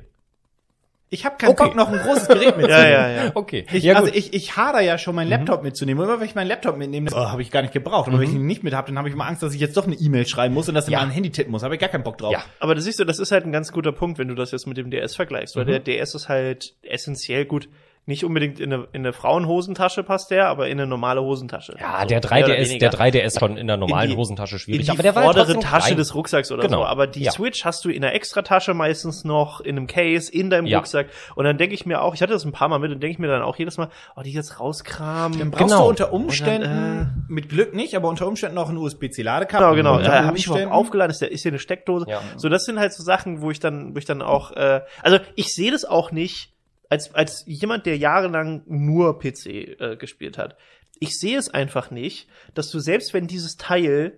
Ich 1.11 1.25
habe 1.25 1.37
keinen 1.37 1.51
Okay. 1.51 1.65
Bock, 1.67 1.77
noch 1.77 1.89
ein 1.93 1.99
großes 1.99 2.27
Gerät 2.27 2.57
mitzunehmen. 2.57 2.71
Ja, 2.71 2.89
ja, 2.89 3.25
ja. 3.27 3.31
Okay. 3.35 3.67
Ich, 3.73 3.85
ja, 3.85 3.95
also 3.95 4.13
ich, 4.13 4.33
ich 4.35 4.57
hader 4.57 4.81
ja 4.81 4.99
schon 4.99 5.15
meinen 5.15 5.29
Laptop 5.29 5.63
mitzunehmen. 5.63 6.03
Und 6.03 6.09
immer 6.09 6.19
wenn 6.19 6.27
ich 6.27 6.35
meinen 6.35 6.49
Laptop 6.49 6.77
mitnehme, 6.77 7.09
oh, 7.13 7.17
habe 7.17 7.41
ich 7.43 7.51
gar 7.53 7.63
nicht 7.63 7.73
gebraucht. 7.73 8.09
Und 8.09 8.19
wenn 8.19 8.29
ich 8.29 8.35
ihn 8.35 8.47
nicht 8.47 8.65
mit 8.65 8.75
habe, 8.75 8.89
dann 8.89 8.99
habe 8.99 9.09
ich 9.09 9.15
immer 9.15 9.27
Angst, 9.27 9.43
dass 9.43 9.55
ich 9.55 9.61
jetzt 9.61 9.77
doch 9.77 9.87
eine 9.87 9.95
E-Mail 9.95 10.27
schreiben 10.27 10.55
muss 10.55 10.69
und 10.69 10.75
dass 10.75 10.87
ich 10.89 10.93
Ja. 10.93 10.99
mal 11.01 11.05
ein 11.05 11.11
Handy 11.13 11.31
tippen 11.31 11.53
muss. 11.53 11.63
Habe 11.63 11.75
ich 11.75 11.81
gar 11.81 11.91
keinen 11.91 12.03
Bock 12.03 12.19
drauf. 12.19 12.33
Ja. 12.33 12.43
Aber 12.59 12.75
das 12.75 12.85
siehst 12.85 12.99
du, 12.99 13.05
das 13.05 13.19
ist 13.21 13.31
halt 13.31 13.45
ein 13.45 13.53
ganz 13.53 13.71
guter 13.71 13.93
Punkt, 13.93 14.19
wenn 14.19 14.29
du 14.29 14.35
das 14.35 14.51
jetzt 14.51 14.67
mit 14.67 14.77
dem 14.77 14.91
DS 14.91 15.15
vergleichst, 15.15 15.55
Mhm. 15.55 15.61
weil 15.61 15.67
der 15.67 15.79
DS 15.81 16.15
ist 16.15 16.29
halt 16.29 16.75
essentiell 16.83 17.45
gut. 17.45 17.69
Nicht 18.07 18.23
unbedingt 18.25 18.61
in 18.61 18.71
eine, 18.71 18.83
in 18.93 19.01
eine 19.01 19.15
Frauenhosentasche 19.15 20.03
passt 20.03 20.31
der, 20.31 20.49
aber 20.49 20.67
in 20.69 20.79
eine 20.79 20.87
normale 20.87 21.23
Hosentasche. 21.23 21.75
Ja, 21.81 22.01
So, 22.03 22.07
der 22.09 22.21
mehr 22.21 22.45
oder 22.45 22.55
3DS, 22.55 22.69
weniger. 22.69 22.91
der 22.91 22.99
3DS 22.99 23.39
schon 23.41 23.57
in 23.57 23.67
der 23.67 23.79
normalen 23.79 24.05
In 24.05 24.11
die- 24.11 24.17
Hosentasche 24.19 24.57
in 24.57 24.59
schwierig. 24.59 24.85
die 24.85 24.91
aber 24.91 25.03
der 25.03 25.15
war 25.15 25.23
vordere 25.23 25.45
trotzdem 25.55 25.61
Tasche 25.63 25.87
klein. 25.87 25.97
des 25.97 26.15
Rucksacks 26.15 26.53
oder 26.53 26.63
Genau. 26.65 26.81
so. 26.81 26.85
Aber 26.85 27.07
die 27.07 27.23
Ja. 27.23 27.33
Switch 27.33 27.65
hast 27.65 27.83
du 27.85 27.89
in 27.89 28.05
einer 28.05 28.13
Extratasche 28.15 28.75
meistens 28.75 29.25
noch, 29.25 29.63
in 29.63 29.77
einem 29.79 29.87
Case, 29.87 30.31
in 30.31 30.51
deinem 30.51 30.67
Ja. 30.67 30.79
Rucksack. 30.79 31.07
Und 31.35 31.45
dann 31.47 31.57
denke 31.57 31.75
ich 31.75 31.87
mir 31.87 32.03
auch, 32.03 32.15
ich 32.15 32.21
hatte 32.21 32.35
das 32.35 32.45
ein 32.45 32.53
paar 32.53 32.69
Mal 32.69 32.79
mit 32.79 32.93
und 32.93 33.03
denke 33.03 33.13
ich 33.13 33.19
mir 33.19 33.29
dann 33.29 33.41
auch 33.43 33.57
jedes 33.57 33.79
Mal, 33.79 33.89
oh, 34.17 34.21
die 34.21 34.33
jetzt 34.33 34.61
rauskramen. 34.61 35.39
Dann 35.39 35.51
brauchst 35.51 35.65
Genau. 35.73 35.85
du 35.85 35.89
unter 35.89 36.13
Umständen, 36.13 37.11
Und 37.27 37.31
mit 37.31 37.49
Glück 37.49 37.75
nicht, 37.75 37.95
aber 37.97 38.09
unter 38.09 38.27
Umständen 38.27 38.59
auch 38.59 38.69
ein 38.69 38.77
USB-C-Ladekabel. 38.77 39.77
Genau, 39.77 39.97
genau. 39.97 40.07
Da 40.07 40.25
habe 40.25 40.37
ich 40.37 40.47
überhaupt 40.47 40.71
aufgeladen, 40.73 41.11
ist, 41.11 41.21
der, 41.23 41.31
ist 41.33 41.43
hier 41.43 41.53
eine 41.53 41.59
Steckdose. 41.59 42.07
Ja. 42.09 42.21
So, 42.37 42.49
das 42.51 42.65
sind 42.65 42.79
halt 42.79 42.93
so 42.93 43.03
Sachen, 43.03 43.41
wo 43.41 43.51
ich 43.51 43.61
dann, 43.61 43.95
wo 43.95 43.99
ich 43.99 44.05
dann 44.05 44.21
auch, 44.21 44.53
äh, 44.53 44.83
also 45.03 45.19
ich 45.37 45.55
sehe 45.55 45.71
das 45.71 45.85
auch 45.87 46.13
nicht 46.13 46.51
als 46.95 47.15
als 47.15 47.43
jemand, 47.47 47.87
der 47.87 47.97
jahrelang 47.99 48.63
nur 48.67 49.19
PC 49.19 49.47
äh, 49.47 49.97
gespielt 49.99 50.39
hat. 50.39 50.57
Ich 51.01 51.19
sehe 51.19 51.37
es 51.39 51.49
einfach 51.49 51.91
nicht, 51.91 52.29
dass 52.55 52.71
du 52.71 52.79
selbst 52.79 53.13
wenn 53.15 53.27
dieses 53.27 53.57
Teil 53.57 54.17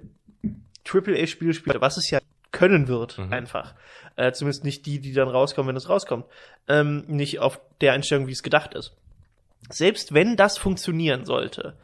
AAA-Spiele 0.84 1.55
spielt, 1.55 1.81
was 1.81 1.96
es 1.96 2.11
ja 2.11 2.20
können 2.52 2.87
wird, 2.88 3.19
Mhm. 3.19 3.32
einfach. 3.32 3.75
Äh, 4.17 4.32
zumindest 4.32 4.64
nicht 4.64 4.87
die, 4.87 5.00
die 5.00 5.12
dann 5.12 5.28
rauskommen, 5.28 5.69
wenn 5.70 5.76
es 5.76 5.88
rauskommt. 5.88 6.26
Ähm, 6.69 7.05
nicht 7.06 7.38
auf 7.40 7.61
der 7.81 7.93
Einstellung, 7.93 8.26
wie 8.28 8.32
es 8.32 8.43
gedacht 8.43 8.75
ist. 8.75 8.93
Selbst 9.70 10.14
wenn 10.14 10.37
das 10.37 10.58
funktionieren 10.58 11.25
sollte, 11.25 11.76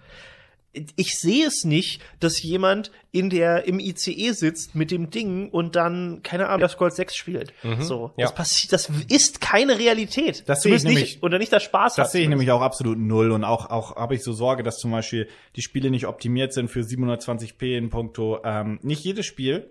ich 0.72 1.19
sehe 1.19 1.46
es 1.46 1.64
nicht, 1.64 2.00
dass 2.20 2.42
jemand 2.42 2.90
in 3.11 3.28
der 3.28 3.66
im 3.66 3.78
ICE 3.78 4.32
sitzt 4.32 4.75
mit 4.75 4.90
dem 4.90 5.11
Ding 5.11 5.50
und 5.50 5.76
dann 5.76 6.23
keine 6.23 6.49
Ahnung, 6.49 6.61
das 6.61 6.78
Gold 6.78 6.94
6 6.94 7.14
spielt. 7.14 7.52
So, 7.80 8.12
ja. 8.16 8.25
das 8.25 8.35
passiert, 8.35 8.73
das 8.73 8.90
ist 9.08 9.40
keine 9.40 9.78
Realität. 9.78 10.44
Das 10.47 10.62
sehe 10.62 10.75
ich 10.75 10.80
Zumindest 10.80 10.85
nicht 10.87 10.94
nämlich- 10.94 11.23
oder 11.23 11.38
nicht 11.38 11.52
das 11.52 11.62
Spaß. 11.62 11.97
Das 11.97 12.12
sehe 12.12 12.23
ich 12.23 12.28
nämlich 12.28 12.50
auch 12.50 12.62
absolut 12.62 12.99
null 12.99 13.32
und 13.32 13.44
auch 13.44 13.68
auch 13.70 13.97
habe 13.97 14.14
ich 14.14 14.23
so 14.23 14.32
Sorge, 14.32 14.62
dass 14.62 14.78
zum 14.78 14.90
Beispiel 14.90 15.28
die 15.56 15.62
Spiele 15.62 15.90
nicht 15.90 16.06
optimiert 16.06 16.54
sind 16.54 16.68
für 16.68 16.80
720p 16.80 17.76
in 17.76 17.90
puncto. 17.90 18.40
Ähm, 18.44 18.78
nicht 18.82 19.04
jedes 19.04 19.26
Spiel, 19.26 19.68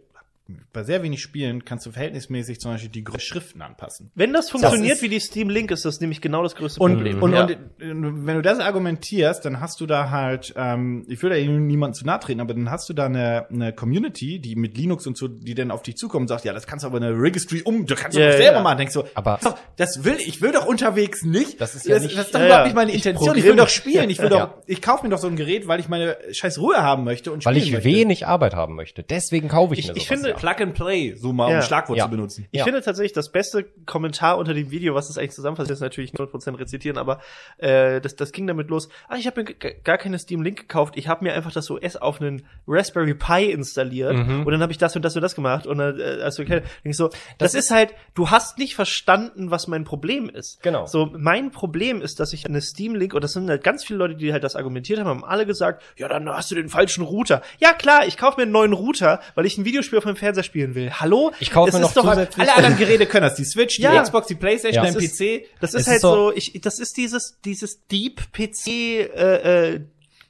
bei 0.73 0.83
sehr 0.83 1.03
wenig 1.03 1.21
Spielen 1.21 1.65
kannst 1.65 1.85
du 1.85 1.91
verhältnismäßig 1.91 2.59
zum 2.59 2.71
Beispiel 2.71 2.89
die 2.89 3.03
Schriften 3.19 3.61
anpassen. 3.61 4.11
Wenn 4.15 4.33
das 4.33 4.49
funktioniert 4.49 4.95
ist- 4.97 5.01
wie 5.01 5.09
die 5.09 5.19
Steam 5.19 5.49
Link, 5.49 5.71
ist 5.71 5.85
das 5.85 5.99
nämlich 6.01 6.21
genau 6.21 6.43
das 6.43 6.55
größte 6.55 6.79
Und, 6.79 6.95
Problem. 6.95 7.21
und, 7.21 7.33
Ja. 7.33 7.43
und 7.43 8.25
wenn 8.25 8.35
du 8.35 8.41
das 8.41 8.59
argumentierst, 8.59 9.45
dann 9.45 9.59
hast 9.61 9.79
du 9.81 9.85
da 9.85 10.09
halt, 10.09 10.53
ähm, 10.57 11.05
ich 11.07 11.21
will 11.23 11.29
da 11.29 11.35
niemandem 11.37 11.93
zu 11.93 12.05
nahe 12.05 12.19
treten, 12.19 12.41
aber 12.41 12.53
dann 12.53 12.69
hast 12.69 12.89
du 12.89 12.93
da 12.93 13.05
eine, 13.05 13.47
eine 13.49 13.73
Community, 13.73 14.39
die 14.39 14.55
mit 14.55 14.77
Linux 14.77 15.07
und 15.07 15.17
so, 15.17 15.27
die 15.27 15.55
dann 15.55 15.71
auf 15.71 15.83
dich 15.83 15.95
zukommt 15.97 16.23
und 16.23 16.27
sagt, 16.27 16.45
ja, 16.45 16.53
das 16.53 16.67
kannst 16.67 16.83
du 16.83 16.87
aber 16.87 16.97
eine 16.97 17.11
Registry 17.11 17.61
um, 17.63 17.85
du 17.85 17.95
kannst 17.95 18.17
du 18.17 18.21
doch 18.25 18.31
selber 18.37 18.57
ja. 18.57 18.61
machen. 18.61 18.77
Denkst 18.77 18.93
du, 18.93 19.03
Aber- 19.13 19.39
das, 19.41 19.55
das 19.77 20.03
will 20.03 20.17
ich 20.19 20.41
will 20.41 20.51
doch 20.51 20.65
unterwegs 20.65 21.23
nicht. 21.23 21.59
Das 21.61 21.75
ist 21.75 21.85
ja 21.87 21.95
das, 21.95 22.03
nicht- 22.03 22.17
das 22.17 22.25
ist 22.27 22.35
doch 22.35 22.39
Ja, 22.39 22.45
überhaupt 22.47 22.65
nicht 22.65 22.75
meine 22.75 22.91
Ich 22.91 22.97
Intention. 22.97 23.29
Ich 23.37 23.43
will 23.43 23.51
programmiere- 23.51 23.63
doch 23.65 23.69
spielen. 23.69 24.09
Ich 24.09 24.19
will 24.19 24.31
Ja. 24.31 24.45
doch, 24.47 24.53
ich 24.67 24.81
kaufe 24.81 25.03
mir 25.03 25.09
doch 25.09 25.19
so 25.19 25.27
ein 25.27 25.35
Gerät, 25.35 25.67
weil 25.67 25.79
ich 25.79 25.87
meine 25.89 26.17
scheiß 26.31 26.59
Ruhe 26.59 26.77
haben 26.81 27.03
möchte 27.03 27.31
und 27.31 27.45
Weil 27.45 27.53
spielen 27.55 27.65
ich 27.67 27.73
möchte. 27.73 27.89
wenig 27.89 28.27
Arbeit 28.27 28.55
haben 28.55 28.75
möchte. 28.75 29.03
Deswegen 29.03 29.47
kaufe 29.47 29.73
ich, 29.73 29.81
Ich- 29.81 29.87
mir 29.87 29.97
ich 29.97 30.03
sowas. 30.07 30.19
finde- 30.19 30.29
ja. 30.29 30.35
Plug 30.41 30.55
and 30.59 30.73
Play, 30.73 31.13
so 31.15 31.31
mal 31.31 31.45
um 31.45 31.51
Ja. 31.51 31.57
ein 31.57 31.63
Schlagwort 31.63 31.97
Ja. 31.97 32.05
zu 32.05 32.11
benutzen. 32.11 32.47
Ich 32.51 32.59
Ja. 32.59 32.63
finde 32.65 32.81
tatsächlich, 32.81 33.13
das 33.13 33.31
beste 33.31 33.63
Kommentar 33.85 34.37
unter 34.37 34.53
dem 34.53 34.71
Video, 34.71 34.95
was 34.95 35.07
das 35.07 35.17
eigentlich 35.17 35.31
zusammenfasst, 35.31 35.69
ist 35.71 35.79
natürlich 35.79 36.13
0% 36.13 36.59
rezitieren, 36.59 36.97
aber 36.97 37.21
äh, 37.57 38.01
das, 38.01 38.15
das 38.15 38.31
ging 38.31 38.47
damit 38.47 38.69
los. 38.69 38.89
Ah, 39.07 39.15
ich 39.17 39.27
habe 39.27 39.43
mir 39.43 39.53
gar 39.83 39.97
keine 39.97 40.17
Steam 40.19 40.41
Link 40.41 40.57
gekauft, 40.59 40.95
ich 40.97 41.07
habe 41.07 41.23
mir 41.23 41.33
einfach 41.33 41.51
das 41.51 41.69
OS 41.69 41.95
auf 41.95 42.19
einen 42.19 42.45
Raspberry 42.67 43.13
Pi 43.13 43.51
installiert 43.51 44.15
Mhm. 44.17 44.45
und 44.45 44.51
dann 44.51 44.61
habe 44.61 44.71
ich 44.71 44.77
das 44.77 44.95
und 44.95 45.03
das 45.05 45.15
und 45.15 45.21
das 45.21 45.35
gemacht 45.35 45.67
und 45.67 45.77
dann, 45.77 45.99
äh, 45.99 46.03
also 46.23 46.41
okay, 46.43 46.61
ich 46.83 46.97
so, 46.97 47.09
das, 47.37 47.53
ist 47.53 47.71
halt, 47.71 47.93
du 48.15 48.29
hast 48.29 48.57
nicht 48.57 48.75
verstanden, 48.75 49.51
was 49.51 49.67
mein 49.67 49.83
Problem 49.83 50.29
ist. 50.29 50.61
Genau. 50.63 50.85
So, 50.87 51.11
mein 51.17 51.51
Problem 51.51 52.01
ist, 52.01 52.19
dass 52.19 52.33
ich 52.33 52.45
eine 52.45 52.61
Steam 52.61 52.95
Link, 52.95 53.13
und 53.13 53.23
das 53.23 53.33
sind 53.33 53.49
halt 53.49 53.63
ganz 53.63 53.83
viele 53.83 53.99
Leute, 53.99 54.15
die 54.15 54.31
halt 54.33 54.43
das 54.43 54.55
argumentiert 54.55 54.99
haben, 54.99 55.07
haben 55.07 55.23
alle 55.23 55.45
gesagt, 55.45 55.83
ja, 55.97 56.07
dann 56.07 56.27
hast 56.29 56.49
du 56.51 56.55
den 56.55 56.69
falschen 56.69 57.03
Router. 57.03 57.41
Ja, 57.59 57.73
klar, 57.73 58.05
ich 58.07 58.17
kaufe 58.17 58.37
mir 58.37 58.43
einen 58.43 58.51
neuen 58.51 58.73
Router, 58.73 59.19
weil 59.35 59.45
ich 59.45 59.57
ein 59.57 59.65
Videospiel 59.65 59.97
auf 59.97 60.05
meinem 60.05 60.15
Fernseher 60.21 60.43
spielen 60.43 60.75
will. 60.75 60.91
Hallo? 60.91 61.31
Ich 61.39 61.51
kaufe 61.51 61.71
mir 61.71 61.77
ist 61.77 61.81
noch 61.81 61.93
doch- 61.93 62.09
zusätzlich- 62.09 62.39
Alle 62.47 62.55
anderen 62.55 62.77
Geräte 62.77 63.05
können 63.07 63.23
das. 63.23 63.35
Die 63.35 63.43
Switch, 63.43 63.75
die 63.77 63.81
Ja. 63.81 64.01
Xbox, 64.01 64.27
die 64.27 64.35
Playstation, 64.35 64.85
Ja. 64.85 64.91
dein 64.91 65.01
ist- 65.01 65.17
PC. 65.17 65.45
Das 65.59 65.73
Es 65.73 65.81
ist 65.81 65.87
halt 65.87 65.95
ist 65.97 66.01
so- 66.01 66.31
ich, 66.33 66.61
das 66.61 66.79
ist 66.79 66.95
dieses, 66.97 67.39
dieses 67.43 67.85
Deep 67.87 68.31
PC, 68.31 68.67
äh, 69.01 69.73
äh, 69.73 69.81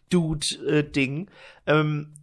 Dude-Ding, 0.10 1.29
ähm, 1.67 2.13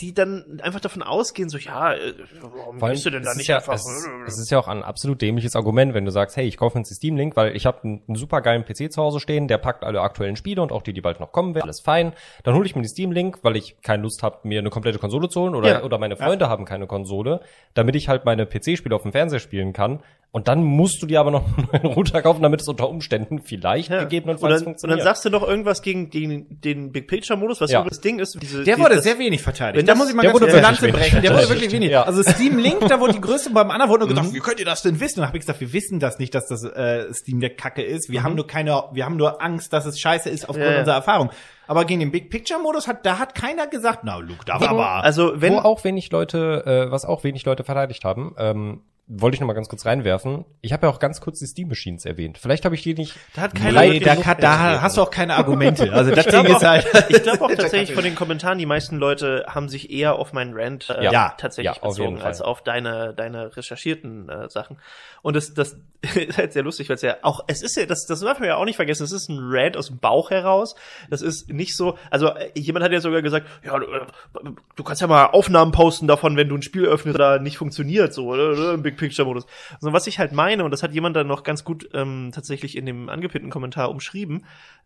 die, 0.00 0.14
dann 0.14 0.60
einfach 0.62 0.80
davon 0.80 1.02
ausgehen, 1.02 1.48
so, 1.48 1.58
ja, 1.58 1.92
äh, 1.94 2.14
warum 2.40 2.78
Vor 2.78 2.88
allem, 2.88 2.94
bist 2.94 3.06
du 3.06 3.10
denn 3.10 3.22
da 3.22 3.32
ist 3.32 3.36
nicht 3.36 3.48
ja, 3.48 3.56
einfach? 3.56 3.74
Es, 3.74 4.08
es 4.26 4.38
ist 4.38 4.50
ja 4.50 4.58
auch 4.58 4.68
ein 4.68 4.82
absolut 4.82 5.20
dämliches 5.22 5.56
Argument, 5.56 5.94
wenn 5.94 6.04
du 6.04 6.10
sagst, 6.10 6.36
hey, 6.36 6.46
ich 6.46 6.56
kaufe 6.56 6.78
jetzt 6.78 6.90
die 6.90 6.94
Steam 6.94 7.16
Link, 7.16 7.36
weil 7.36 7.56
ich 7.56 7.66
habe 7.66 7.82
einen, 7.84 8.02
einen 8.06 8.16
super 8.16 8.40
geilen 8.40 8.64
PC 8.64 8.92
zu 8.92 9.02
Hause 9.02 9.20
stehen, 9.20 9.48
der 9.48 9.58
packt 9.58 9.84
alle 9.84 10.00
aktuellen 10.00 10.36
Spiele 10.36 10.62
und 10.62 10.72
auch 10.72 10.82
die, 10.82 10.92
die 10.92 11.00
bald 11.00 11.20
noch 11.20 11.32
kommen 11.32 11.54
werden, 11.54 11.64
alles 11.64 11.80
fein. 11.80 12.12
Dann 12.44 12.54
hole 12.54 12.66
ich 12.66 12.74
mir 12.76 12.82
die 12.82 12.88
Steam 12.88 13.12
Link, 13.12 13.38
weil 13.42 13.56
ich 13.56 13.80
keine 13.82 14.02
Lust 14.02 14.22
habe, 14.22 14.38
mir 14.42 14.58
eine 14.60 14.70
komplette 14.70 14.98
Konsole 14.98 15.28
zu 15.28 15.40
holen 15.40 15.54
oder, 15.54 15.68
Ja. 15.68 15.82
oder 15.82 15.98
meine 15.98 16.16
Freunde 16.16 16.48
haben 16.48 16.64
keine 16.64 16.86
Konsole, 16.86 17.40
damit 17.74 17.96
ich 17.96 18.08
halt 18.08 18.24
meine 18.24 18.46
PC-Spiele 18.46 18.94
auf 18.94 19.02
dem 19.02 19.12
Fernseher 19.12 19.40
spielen 19.40 19.72
kann. 19.72 20.00
Und 20.30 20.46
dann 20.46 20.62
musst 20.62 21.00
du 21.02 21.06
dir 21.06 21.20
aber 21.20 21.30
noch 21.30 21.44
einen 21.56 21.68
neuen 21.72 21.86
Router 21.94 22.20
kaufen, 22.20 22.42
damit 22.42 22.60
es 22.60 22.68
unter 22.68 22.86
Umständen 22.90 23.38
vielleicht 23.40 23.88
Ja. 23.90 24.00
gegebenenfalls 24.04 24.42
und 24.42 24.50
dann, 24.50 24.58
und 24.58 24.64
funktioniert. 24.64 24.98
dann 25.00 25.04
sagst 25.04 25.24
du 25.24 25.30
noch 25.30 25.42
irgendwas 25.42 25.80
gegen, 25.80 26.10
gegen 26.10 26.60
den 26.60 26.92
Big 26.92 27.08
Picture 27.08 27.38
Modus, 27.38 27.62
was 27.62 27.70
Ja. 27.70 27.80
ja. 27.82 27.88
das 27.88 28.00
Ding 28.02 28.18
ist. 28.18 28.36
Diese, 28.42 28.62
Der 28.62 28.78
wurde 28.78 28.96
das- 28.96 29.04
sehr 29.04 29.18
wenig 29.18 29.40
verteidigt. 29.40 29.87
Da 29.88 29.94
muss 29.94 30.08
ich 30.08 30.14
mal 30.14 30.22
der 30.22 30.32
ganz 30.32 30.40
kurz 30.40 30.52
eine 30.52 30.62
Lanze 30.62 30.88
brechen. 30.88 31.22
Der 31.22 31.34
wurde 31.34 31.48
wirklich 31.48 31.72
wenig. 31.72 31.96
Also 31.96 32.22
Steam 32.22 32.58
Link, 32.58 32.88
da 32.88 33.00
wurde 33.00 33.14
die 33.14 33.20
größte, 33.20 33.50
beim 33.50 33.70
anderen 33.70 33.90
wurde 33.90 34.06
nur 34.06 34.14
gedacht, 34.14 34.32
wie 34.32 34.40
könnt 34.40 34.60
ihr 34.60 34.66
das 34.66 34.82
denn 34.82 35.00
wissen? 35.00 35.18
Und 35.18 35.22
dann 35.22 35.28
habe 35.28 35.38
ich 35.38 35.42
gesagt, 35.42 35.60
wir 35.60 35.72
wissen 35.72 36.00
das 36.00 36.18
nicht, 36.18 36.34
dass 36.34 36.46
das 36.46 36.64
äh, 36.64 37.12
Steam 37.12 37.40
Deck 37.40 37.58
Kacke 37.58 37.82
ist. 37.82 38.10
Wir 38.10 38.22
haben 38.22 38.34
nur 38.34 38.46
keine, 38.46 38.84
wir 38.92 39.04
haben 39.04 39.16
nur 39.16 39.42
Angst, 39.42 39.72
dass 39.72 39.86
es 39.86 39.98
scheiße 39.98 40.30
ist 40.30 40.48
aufgrund 40.48 40.76
unserer 40.76 40.94
Erfahrung. 40.96 41.30
Aber 41.66 41.84
gegen 41.84 42.00
den 42.00 42.10
Big 42.10 42.30
Picture 42.30 42.60
Modus 42.60 42.88
hat, 42.88 43.04
da 43.04 43.18
hat 43.18 43.34
keiner 43.34 43.66
gesagt, 43.66 44.00
na 44.02 44.16
Luke, 44.16 44.44
da 44.46 44.60
war 44.60 44.70
aber. 44.70 45.04
Also 45.04 45.32
wenn 45.36 45.54
Wo 45.54 45.58
auch 45.58 45.84
wenig 45.84 46.10
Leute, 46.10 46.64
äh, 46.66 46.90
was 46.90 47.04
auch 47.04 47.24
wenig 47.24 47.44
Leute 47.44 47.64
verteidigt 47.64 48.04
haben, 48.04 48.34
ähm, 48.38 48.82
wollte 49.08 49.36
ich 49.36 49.40
noch 49.40 49.46
mal 49.46 49.54
ganz 49.54 49.68
kurz 49.68 49.86
reinwerfen. 49.86 50.44
Ich 50.60 50.72
habe 50.74 50.86
ja 50.86 50.92
auch 50.92 50.98
ganz 50.98 51.20
kurz 51.22 51.38
die 51.38 51.46
Steam 51.46 51.68
Machines 51.68 52.04
erwähnt. 52.04 52.36
Vielleicht 52.36 52.66
habe 52.66 52.74
ich 52.74 52.82
die 52.82 52.92
nicht. 52.94 53.14
da 53.34 53.40
hat 53.42 53.54
keiner 53.54 53.80
Nee, 53.80 54.00
wirklich 54.00 54.04
da, 54.04 54.16
kann, 54.16 54.36
da 54.38 54.82
hast 54.82 54.98
du 54.98 55.02
auch 55.02 55.10
keine 55.10 55.34
Argumente. 55.36 55.90
Also 55.98 56.10
das 56.10 56.26
Ich 56.26 56.32
Ding 56.32 56.44
glaube 56.44 56.50
ist 56.56 56.64
halt. 56.64 56.86
auch, 56.94 57.10
ich 57.10 57.22
glaube 57.22 57.40
auch 57.44 57.50
tatsächlich 57.54 57.94
von 57.94 58.04
den 58.04 58.14
Kommentaren, 58.14 58.58
die 58.58 58.66
meisten 58.66 58.98
Leute 58.98 59.46
haben 59.48 59.68
sich 59.68 59.90
eher 59.90 60.16
auf 60.16 60.32
meinen 60.32 60.52
Rant 60.54 60.90
äh, 60.90 61.04
Ja. 61.04 61.34
Tatsächlich 61.38 61.76
Ja, 61.76 61.82
auf 61.82 61.96
bezogen, 61.96 62.20
als 62.20 62.38
Fall. 62.38 62.46
auf 62.46 62.62
deine, 62.62 63.14
deine 63.14 63.56
recherchierten 63.56 64.28
äh, 64.28 64.48
Sachen. 64.50 64.76
Und 65.22 65.34
das, 65.34 65.54
das 65.54 65.76
ist 66.14 66.38
halt 66.38 66.52
sehr 66.52 66.62
lustig, 66.62 66.88
weil 66.88 66.96
es 66.96 67.02
ja 67.02 67.16
auch, 67.22 67.40
es 67.48 67.62
ist 67.62 67.76
ja, 67.76 67.86
das, 67.86 68.06
das 68.06 68.20
darf 68.20 68.38
man 68.38 68.48
ja 68.48 68.56
auch 68.56 68.64
nicht 68.66 68.76
vergessen, 68.76 69.02
es 69.04 69.12
ist 69.12 69.28
ein 69.28 69.38
Rant 69.40 69.76
aus 69.76 69.88
dem 69.88 69.98
Bauch 69.98 70.30
heraus. 70.30 70.76
Das 71.10 71.22
ist 71.22 71.50
nicht 71.50 71.76
so, 71.76 71.96
also 72.10 72.28
äh, 72.28 72.50
jemand 72.54 72.84
hat 72.84 72.92
ja 72.92 73.00
sogar 73.00 73.22
gesagt, 73.22 73.46
ja, 73.64 73.78
du, 73.78 73.86
äh, 73.86 74.00
du 74.76 74.84
kannst 74.84 75.00
ja 75.00 75.08
mal 75.08 75.26
Aufnahmen 75.26 75.72
posten 75.72 76.06
davon, 76.06 76.36
wenn 76.36 76.48
du 76.48 76.56
ein 76.56 76.62
Spiel 76.62 76.84
öffnest 76.84 77.14
oder 77.16 77.38
nicht 77.40 77.56
funktioniert, 77.58 78.12
so, 78.14 78.26
oder, 78.28 78.50
oder 78.98 79.06
im 79.06 79.06
Big 79.06 79.08
Picture 79.08 79.26
Modus. 79.26 79.46
Also 79.74 79.92
was 79.92 80.06
ich 80.06 80.18
halt 80.18 80.32
meine, 80.32 80.64
und 80.64 80.70
das 80.70 80.82
hat 80.82 80.92
jemand 80.92 81.16
dann 81.16 81.26
noch 81.26 81.42
ganz 81.42 81.64
gut 81.64 81.88
ähm, 81.94 82.30
tatsächlich 82.34 82.76
in 82.76 82.86
dem 82.86 83.08
angepinnten 83.08 83.50
Kommentar 83.50 83.90
umschrieben, 83.90 84.44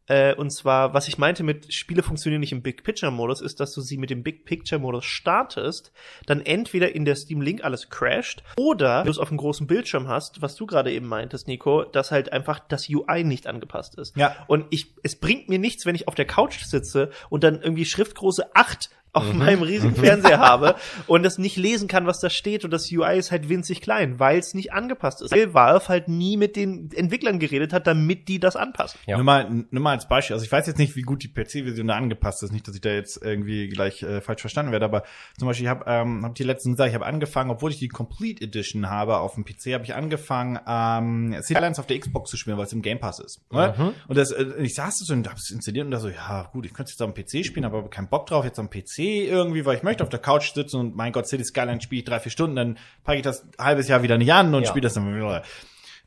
äh, 0.08 0.34
und 0.34 0.50
zwar, 0.50 0.94
was 0.94 1.06
ich 1.06 1.18
meinte 1.18 1.42
mit 1.44 1.72
Spiele 1.72 2.02
funktionieren 2.02 2.40
nicht 2.40 2.52
im 2.52 2.62
Big 2.62 2.82
Picture 2.82 3.12
Modus, 3.12 3.40
ist, 3.40 3.60
dass 3.60 3.72
du 3.72 3.80
sie 3.80 3.98
mit 3.98 4.10
dem 4.10 4.22
Big 4.22 4.44
Picture 4.44 4.80
Modus 4.80 5.04
startest, 5.04 5.92
dann 6.26 6.40
entweder 6.40 6.94
in 6.94 7.04
der 7.04 7.14
Steam 7.14 7.40
Link 7.40 7.62
alles 7.62 7.88
crasht 7.88 8.42
oder 8.56 9.04
du 9.04 9.10
es 9.10 9.18
auf 9.18 9.28
einem 9.28 9.38
großen 9.38 9.66
Bildschirm 9.66 10.08
hast, 10.08 10.42
was 10.42 10.56
du 10.56 10.66
gerade 10.66 10.92
eben 10.92 11.06
meintest, 11.06 11.46
Nico, 11.46 11.84
dass 11.84 12.10
halt 12.10 12.32
einfach 12.32 12.58
das 12.58 12.88
UI 12.88 13.24
nicht 13.24 13.46
angepasst 13.46 13.96
ist. 13.96 14.16
Ja. 14.16 14.34
Und 14.48 14.66
ich, 14.70 14.94
es 15.02 15.16
bringt 15.16 15.48
mir 15.48 15.58
nichts, 15.58 15.86
wenn 15.86 15.94
ich 15.94 16.08
auf 16.08 16.14
der 16.14 16.26
Couch 16.26 16.64
sitze 16.64 17.10
und 17.30 17.44
dann 17.44 17.62
irgendwie 17.62 17.84
Schriftgröße 17.84 18.56
8 18.56 18.90
auf 19.14 19.30
meinem 19.34 19.62
riesigen 19.62 19.94
Fernseher 19.94 20.38
habe 20.38 20.76
und 21.06 21.22
das 21.22 21.36
nicht 21.36 21.56
lesen 21.56 21.86
kann, 21.86 22.06
was 22.06 22.20
da 22.20 22.30
steht 22.30 22.64
und 22.64 22.70
das 22.70 22.90
UI 22.90 23.18
ist 23.18 23.30
halt 23.30 23.50
winzig 23.50 23.82
klein, 23.82 24.18
weil 24.18 24.38
es 24.38 24.54
nicht 24.54 24.72
angepasst 24.72 25.20
ist. 25.20 25.32
Weil 25.32 25.52
Valve 25.52 25.88
halt 25.88 26.08
nie 26.08 26.38
mit 26.38 26.56
den 26.56 26.90
Entwicklern 26.92 27.38
geredet 27.38 27.74
hat, 27.74 27.86
damit 27.86 28.28
die 28.28 28.40
das 28.40 28.56
anpassen. 28.56 28.98
Ja. 29.06 29.16
Nur 29.16 29.24
mal, 29.24 29.66
nur 29.70 29.82
mal 29.82 29.92
als 29.92 30.08
Beispiel. 30.08 30.32
Also 30.32 30.46
ich 30.46 30.52
weiß 30.52 30.66
jetzt 30.66 30.78
nicht, 30.78 30.96
wie 30.96 31.02
gut 31.02 31.22
die 31.22 31.28
PC-Version 31.28 31.88
da 31.88 31.96
angepasst 31.96 32.42
ist. 32.42 32.52
Nicht, 32.52 32.66
dass 32.66 32.74
ich 32.74 32.80
da 32.80 32.88
jetzt 32.88 33.22
irgendwie 33.22 33.68
gleich 33.68 34.02
äh, 34.02 34.22
falsch 34.22 34.40
verstanden 34.40 34.72
werde. 34.72 34.86
Aber 34.86 35.02
zum 35.38 35.46
Beispiel, 35.46 35.66
ich 35.66 35.70
habe 35.70 35.84
ähm, 35.86 36.24
hab 36.24 36.34
die 36.34 36.44
letzten 36.44 36.70
gesagt, 36.70 36.88
ich 36.88 36.94
habe 36.94 37.04
angefangen, 37.04 37.50
obwohl 37.50 37.70
ich 37.70 37.78
die 37.78 37.88
Complete 37.88 38.42
Edition 38.42 38.88
habe 38.88 39.18
auf 39.18 39.34
dem 39.34 39.44
PC, 39.44 39.74
habe 39.74 39.84
ich 39.84 39.94
angefangen, 39.94 40.58
ähm, 40.66 41.36
City 41.42 41.60
Lines 41.60 41.78
auf 41.78 41.86
der 41.86 41.98
Xbox 41.98 42.30
zu 42.30 42.38
spielen, 42.38 42.56
weil 42.56 42.64
es 42.64 42.72
im 42.72 42.80
Game 42.80 42.98
Pass 42.98 43.18
ist. 43.18 43.42
Ne? 43.52 43.92
Und 44.08 44.16
das, 44.16 44.30
äh, 44.30 44.44
ich 44.58 44.74
saß 44.74 45.00
so 45.00 45.12
und 45.12 45.28
hab's 45.28 45.50
installiert 45.50 45.84
und 45.84 45.90
da 45.90 46.00
so, 46.00 46.08
ja 46.08 46.48
gut, 46.52 46.64
ich 46.64 46.72
könnte 46.72 46.92
jetzt 46.92 47.02
am 47.02 47.12
PC 47.12 47.44
spielen, 47.44 47.66
aber 47.66 47.90
keinen 47.90 48.08
Bock 48.08 48.26
drauf, 48.26 48.46
jetzt 48.46 48.58
am 48.58 48.70
PC 48.70 49.01
irgendwie, 49.04 49.64
weil 49.64 49.76
ich 49.76 49.82
möchte 49.82 50.02
auf 50.02 50.08
der 50.08 50.18
Couch 50.20 50.52
sitzen 50.52 50.76
und 50.80 50.96
mein 50.96 51.12
Gott, 51.12 51.26
City 51.26 51.44
Skyline 51.44 51.80
spiele 51.80 52.00
ich 52.00 52.04
drei, 52.04 52.20
vier 52.20 52.32
Stunden, 52.32 52.56
dann 52.56 52.78
packe 53.04 53.18
ich 53.18 53.22
das 53.22 53.44
ein 53.58 53.64
halbes 53.64 53.88
Jahr 53.88 54.02
wieder 54.02 54.18
nicht 54.18 54.32
an 54.32 54.54
und 54.54 54.62
Ja. 54.62 54.68
spiele 54.68 54.82
das 54.82 54.94
dann 54.94 55.14
wieder. 55.14 55.42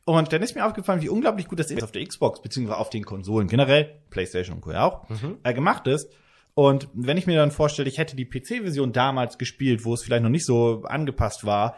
Und 0.04 0.32
dann 0.32 0.42
ist 0.42 0.54
mir 0.54 0.64
aufgefallen, 0.64 1.02
wie 1.02 1.08
unglaublich 1.08 1.48
gut 1.48 1.58
das 1.58 1.70
ist 1.70 1.82
auf 1.82 1.90
der 1.92 2.06
Xbox, 2.06 2.40
beziehungsweise 2.40 2.78
auf 2.78 2.90
den 2.90 3.04
Konsolen 3.04 3.48
generell, 3.48 3.96
Playstation 4.10 4.56
und 4.56 4.60
Co. 4.62 4.72
auch, 4.72 5.02
äh, 5.42 5.52
gemacht 5.52 5.86
ist. 5.88 6.10
Und 6.54 6.88
wenn 6.94 7.16
ich 7.18 7.26
mir 7.26 7.36
dann 7.36 7.50
vorstelle, 7.50 7.88
ich 7.88 7.98
hätte 7.98 8.16
die 8.16 8.24
PC-Version 8.24 8.92
damals 8.92 9.36
gespielt, 9.36 9.84
wo 9.84 9.94
es 9.94 10.02
vielleicht 10.02 10.22
noch 10.22 10.30
nicht 10.30 10.46
so 10.46 10.84
angepasst 10.84 11.44
war, 11.44 11.76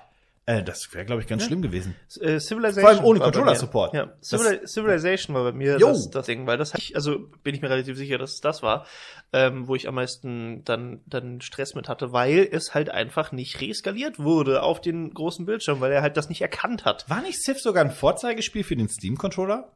äh, 0.49 0.63
das 0.63 0.95
wäre, 0.95 1.05
glaube 1.05 1.21
ich, 1.21 1.29
ganz 1.29 1.45
schlimm 1.45 1.61
gewesen. 1.61 1.95
Äh, 2.21 2.41
Civilization. 2.41 2.81
Vor 2.81 2.89
allem 2.89 3.05
ohne 3.05 3.21
Controller-Support. 3.21 3.93
Ja, 3.95 4.07
Das- 4.31 4.73
Civilization 4.73 5.35
war 5.37 5.45
bei 5.45 5.53
mir 5.53 5.79
das, 5.79 6.09
das 6.11 6.25
Ding, 6.27 6.47
weil 6.47 6.57
das 6.57 6.73
ich, 6.75 6.97
also 6.97 7.19
bin 7.43 7.55
ich 7.55 7.61
mir 7.61 7.69
relativ 7.69 7.97
sicher, 7.99 8.17
dass 8.17 8.33
es 8.35 8.41
das 8.41 8.63
war, 8.63 8.87
ähm, 9.35 9.69
wo 9.69 9.75
ich 9.75 9.87
am 9.89 9.95
meisten 9.97 10.65
dann, 10.65 11.03
dann 11.07 11.43
Stress 11.43 11.75
mit 11.75 11.89
hatte, 11.89 12.13
weil 12.13 12.49
es 12.51 12.73
halt 12.75 12.89
einfach 12.89 13.31
nicht 13.31 13.61
reeskaliert 13.61 14.19
wurde 14.19 14.63
auf 14.63 14.81
den 14.81 15.13
großen 15.13 15.45
Bildschirm, 15.45 15.81
weil 15.81 15.93
er 15.93 16.01
halt 16.01 16.17
das 16.17 16.31
nicht 16.31 16.41
erkannt 16.41 16.87
hat. 16.87 17.05
War 17.11 17.21
nicht 17.21 17.43
Civ 17.43 17.59
sogar 17.61 17.85
ein 17.85 17.91
Vorzeigespiel 17.91 18.65
für 18.65 18.75
den 18.77 18.89
Steam-Controller? 18.89 19.71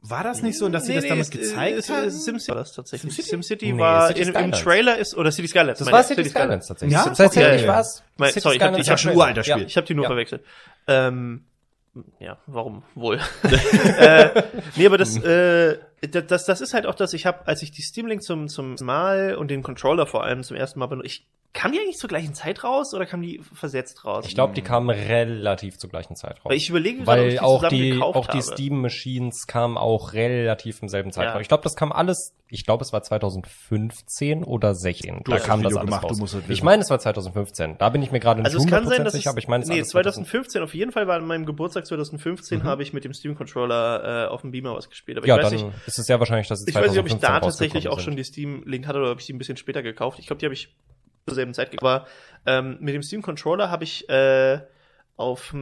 War 0.00 0.22
das 0.22 0.42
nicht 0.42 0.56
so, 0.56 0.68
dass 0.68 0.84
sie 0.84 0.90
Nee, 0.90 0.94
das 0.96 1.02
nee, 1.04 1.08
damit 1.10 1.24
es- 1.24 1.30
gezeigt 1.30 1.78
es- 1.78 1.90
haben? 1.90 2.08
SimCity 2.10 2.48
war 2.50 2.54
das 2.56 2.72
tatsächlich. 2.72 3.14
SimCity? 3.14 3.30
SimCity, 3.30 3.72
Nee, 3.72 3.78
war 3.80 4.06
City 4.08 4.22
in, 4.22 4.34
im. 4.34 4.52
Trailer 4.52 4.96
ist, 4.96 5.16
oder 5.16 5.32
City 5.32 5.48
Skylines. 5.48 5.78
Das 5.78 5.86
meine 5.86 5.92
war 5.94 6.00
ich, 6.02 6.06
City 6.06 6.28
Skylines 6.28 6.66
tatsächlich. 6.68 6.96
Ja? 6.96 7.08
Das 7.08 7.18
heißt 7.18 7.30
Okay, 7.36 7.40
ja 7.42 7.52
ja, 7.54 7.60
ja. 7.62 7.68
was. 7.68 8.04
Mein- 8.16 8.28
City 8.30 8.40
sorry, 8.40 8.56
ich 8.56 8.62
hab- 8.62 8.68
Skylines 8.68 8.86
ich 8.86 8.90
hab 8.92 9.00
schon 9.00 9.16
uralter 9.16 9.42
Ja, 9.42 9.54
Spiel. 9.56 9.66
ich 9.66 9.76
habe 9.76 9.86
die 9.88 9.94
nur 9.94 10.04
Ja. 10.04 10.08
verwechselt. 10.10 10.44
Ähm, 10.86 11.44
ja, 12.20 12.38
warum 12.46 12.84
wohl? 12.94 13.18
äh, 13.98 14.42
nee, 14.76 14.86
aber 14.86 14.98
das, 14.98 15.16
äh, 15.24 15.78
das, 16.00 16.44
das, 16.44 16.60
ist 16.60 16.74
halt 16.74 16.86
auch 16.86 16.94
das, 16.94 17.12
ich 17.12 17.26
habe, 17.26 17.46
als 17.46 17.62
ich 17.62 17.70
die 17.70 17.82
Steam 17.82 18.06
Link 18.06 18.22
zum, 18.22 18.48
zum 18.48 18.76
Mal 18.80 19.34
und 19.34 19.50
den 19.50 19.62
Controller 19.62 20.06
vor 20.06 20.24
allem 20.24 20.42
zum 20.42 20.56
ersten 20.56 20.78
Mal 20.78 20.86
benutzt, 20.86 21.06
ich 21.06 21.26
kam 21.52 21.72
die 21.72 21.80
eigentlich 21.80 21.96
zur 21.96 22.08
gleichen 22.08 22.34
Zeit 22.34 22.62
raus 22.62 22.94
oder 22.94 23.06
kam 23.06 23.22
die 23.22 23.40
versetzt 23.52 24.04
raus? 24.04 24.24
Ich 24.28 24.34
glaube, 24.34 24.54
die 24.54 24.62
kamen 24.62 24.90
relativ 24.90 25.78
zur 25.78 25.90
gleichen 25.90 26.14
Zeit 26.14 26.36
raus. 26.36 26.50
Weil 26.50 26.56
ich 26.56 26.68
überlege 26.68 27.02
gerade, 27.02 27.22
ob 27.22 27.28
Weil 27.28 27.38
auch 27.40 27.68
die, 27.68 28.00
auch 28.00 28.26
die. 28.28 28.42
Steam 28.42 28.80
Machines 28.80 29.46
kamen 29.46 29.76
auch 29.76 30.12
relativ 30.12 30.82
im 30.82 30.88
selben 30.88 31.10
Zeitraum. 31.10 31.36
Ja. 31.36 31.40
Ich 31.40 31.48
glaube, 31.48 31.64
das 31.64 31.74
kam 31.74 31.90
alles, 31.90 32.34
ich 32.50 32.64
glaube, 32.64 32.82
es 32.82 32.92
war 32.92 33.02
2015 33.02 34.42
oder 34.42 34.74
16. 34.74 35.22
Du 35.24 35.30
da 35.30 35.36
hast 35.36 35.44
kam 35.44 35.62
das 35.62 35.74
das 35.74 35.80
alles 35.80 35.90
gemacht, 35.90 36.04
du 36.04 36.08
raus. 36.08 36.18
musst 36.18 36.34
es 36.34 36.48
ich 36.48 36.62
meine, 36.62 36.82
es 36.82 36.90
war 36.90 36.98
2015. 36.98 37.76
Da 37.78 37.88
bin 37.90 38.02
ich 38.02 38.10
mir 38.10 38.20
gerade 38.20 38.40
nicht 38.40 38.46
Also 38.46 38.58
es 38.58 38.66
kann 38.66 38.86
sein, 38.86 39.00
100% 39.00 39.04
dass 39.04 39.12
sicher, 39.12 39.30
aber 39.30 39.38
ich 39.38 39.48
meine, 39.48 39.64
es 39.64 39.68
nee, 39.68 39.76
alles 39.76 39.88
2015. 39.90 40.24
2015 40.24 40.62
auf 40.62 40.74
jeden 40.74 40.92
Fall 40.92 41.06
war 41.06 41.16
an 41.16 41.26
meinem 41.26 41.44
Geburtstag 41.44 41.86
2015 41.86 42.64
habe 42.64 42.82
ich 42.82 42.92
mit 42.92 43.04
dem 43.04 43.12
Steam 43.12 43.34
Controller 43.34 44.26
äh, 44.26 44.28
auf 44.28 44.40
dem 44.40 44.50
Beamer 44.50 44.74
was 44.74 44.88
gespielt. 44.88 45.18
Aber 45.18 45.26
Ja, 45.26 45.36
ich 45.36 45.44
weiß 45.44 45.50
dann 45.50 45.68
nicht, 45.68 45.86
ist 45.86 45.98
es 45.98 46.06
sehr 46.06 46.18
wahrscheinlich, 46.18 46.48
dass 46.48 46.60
es 46.60 46.68
Ich 46.68 46.74
weiß 46.74 46.90
nicht, 46.90 47.00
ob 47.00 47.06
ich 47.06 47.18
2015 47.18 47.20
da 47.20 47.40
tatsächlich 47.40 47.88
auch 47.88 48.00
schon 48.00 48.16
die 48.16 48.24
Steam 48.24 48.62
Link 48.64 48.86
hatte 48.86 48.98
oder 48.98 49.12
ob 49.12 49.20
ich 49.20 49.26
die 49.26 49.34
ein 49.34 49.38
bisschen 49.38 49.56
später 49.56 49.82
gekauft. 49.82 50.18
Ich 50.18 50.26
glaube, 50.26 50.40
die 50.40 50.46
habe 50.46 50.54
ich 50.54 50.74
zur 51.26 51.34
selben 51.34 51.52
Zeit 51.52 51.70
gekauft. 51.70 51.84
Aber 51.84 52.06
ähm, 52.46 52.78
mit 52.80 52.94
dem 52.94 53.02
Steam 53.02 53.20
Controller 53.20 53.70
habe 53.70 53.84
ich 53.84 54.08
äh, 54.08 54.60
auf 55.18 55.52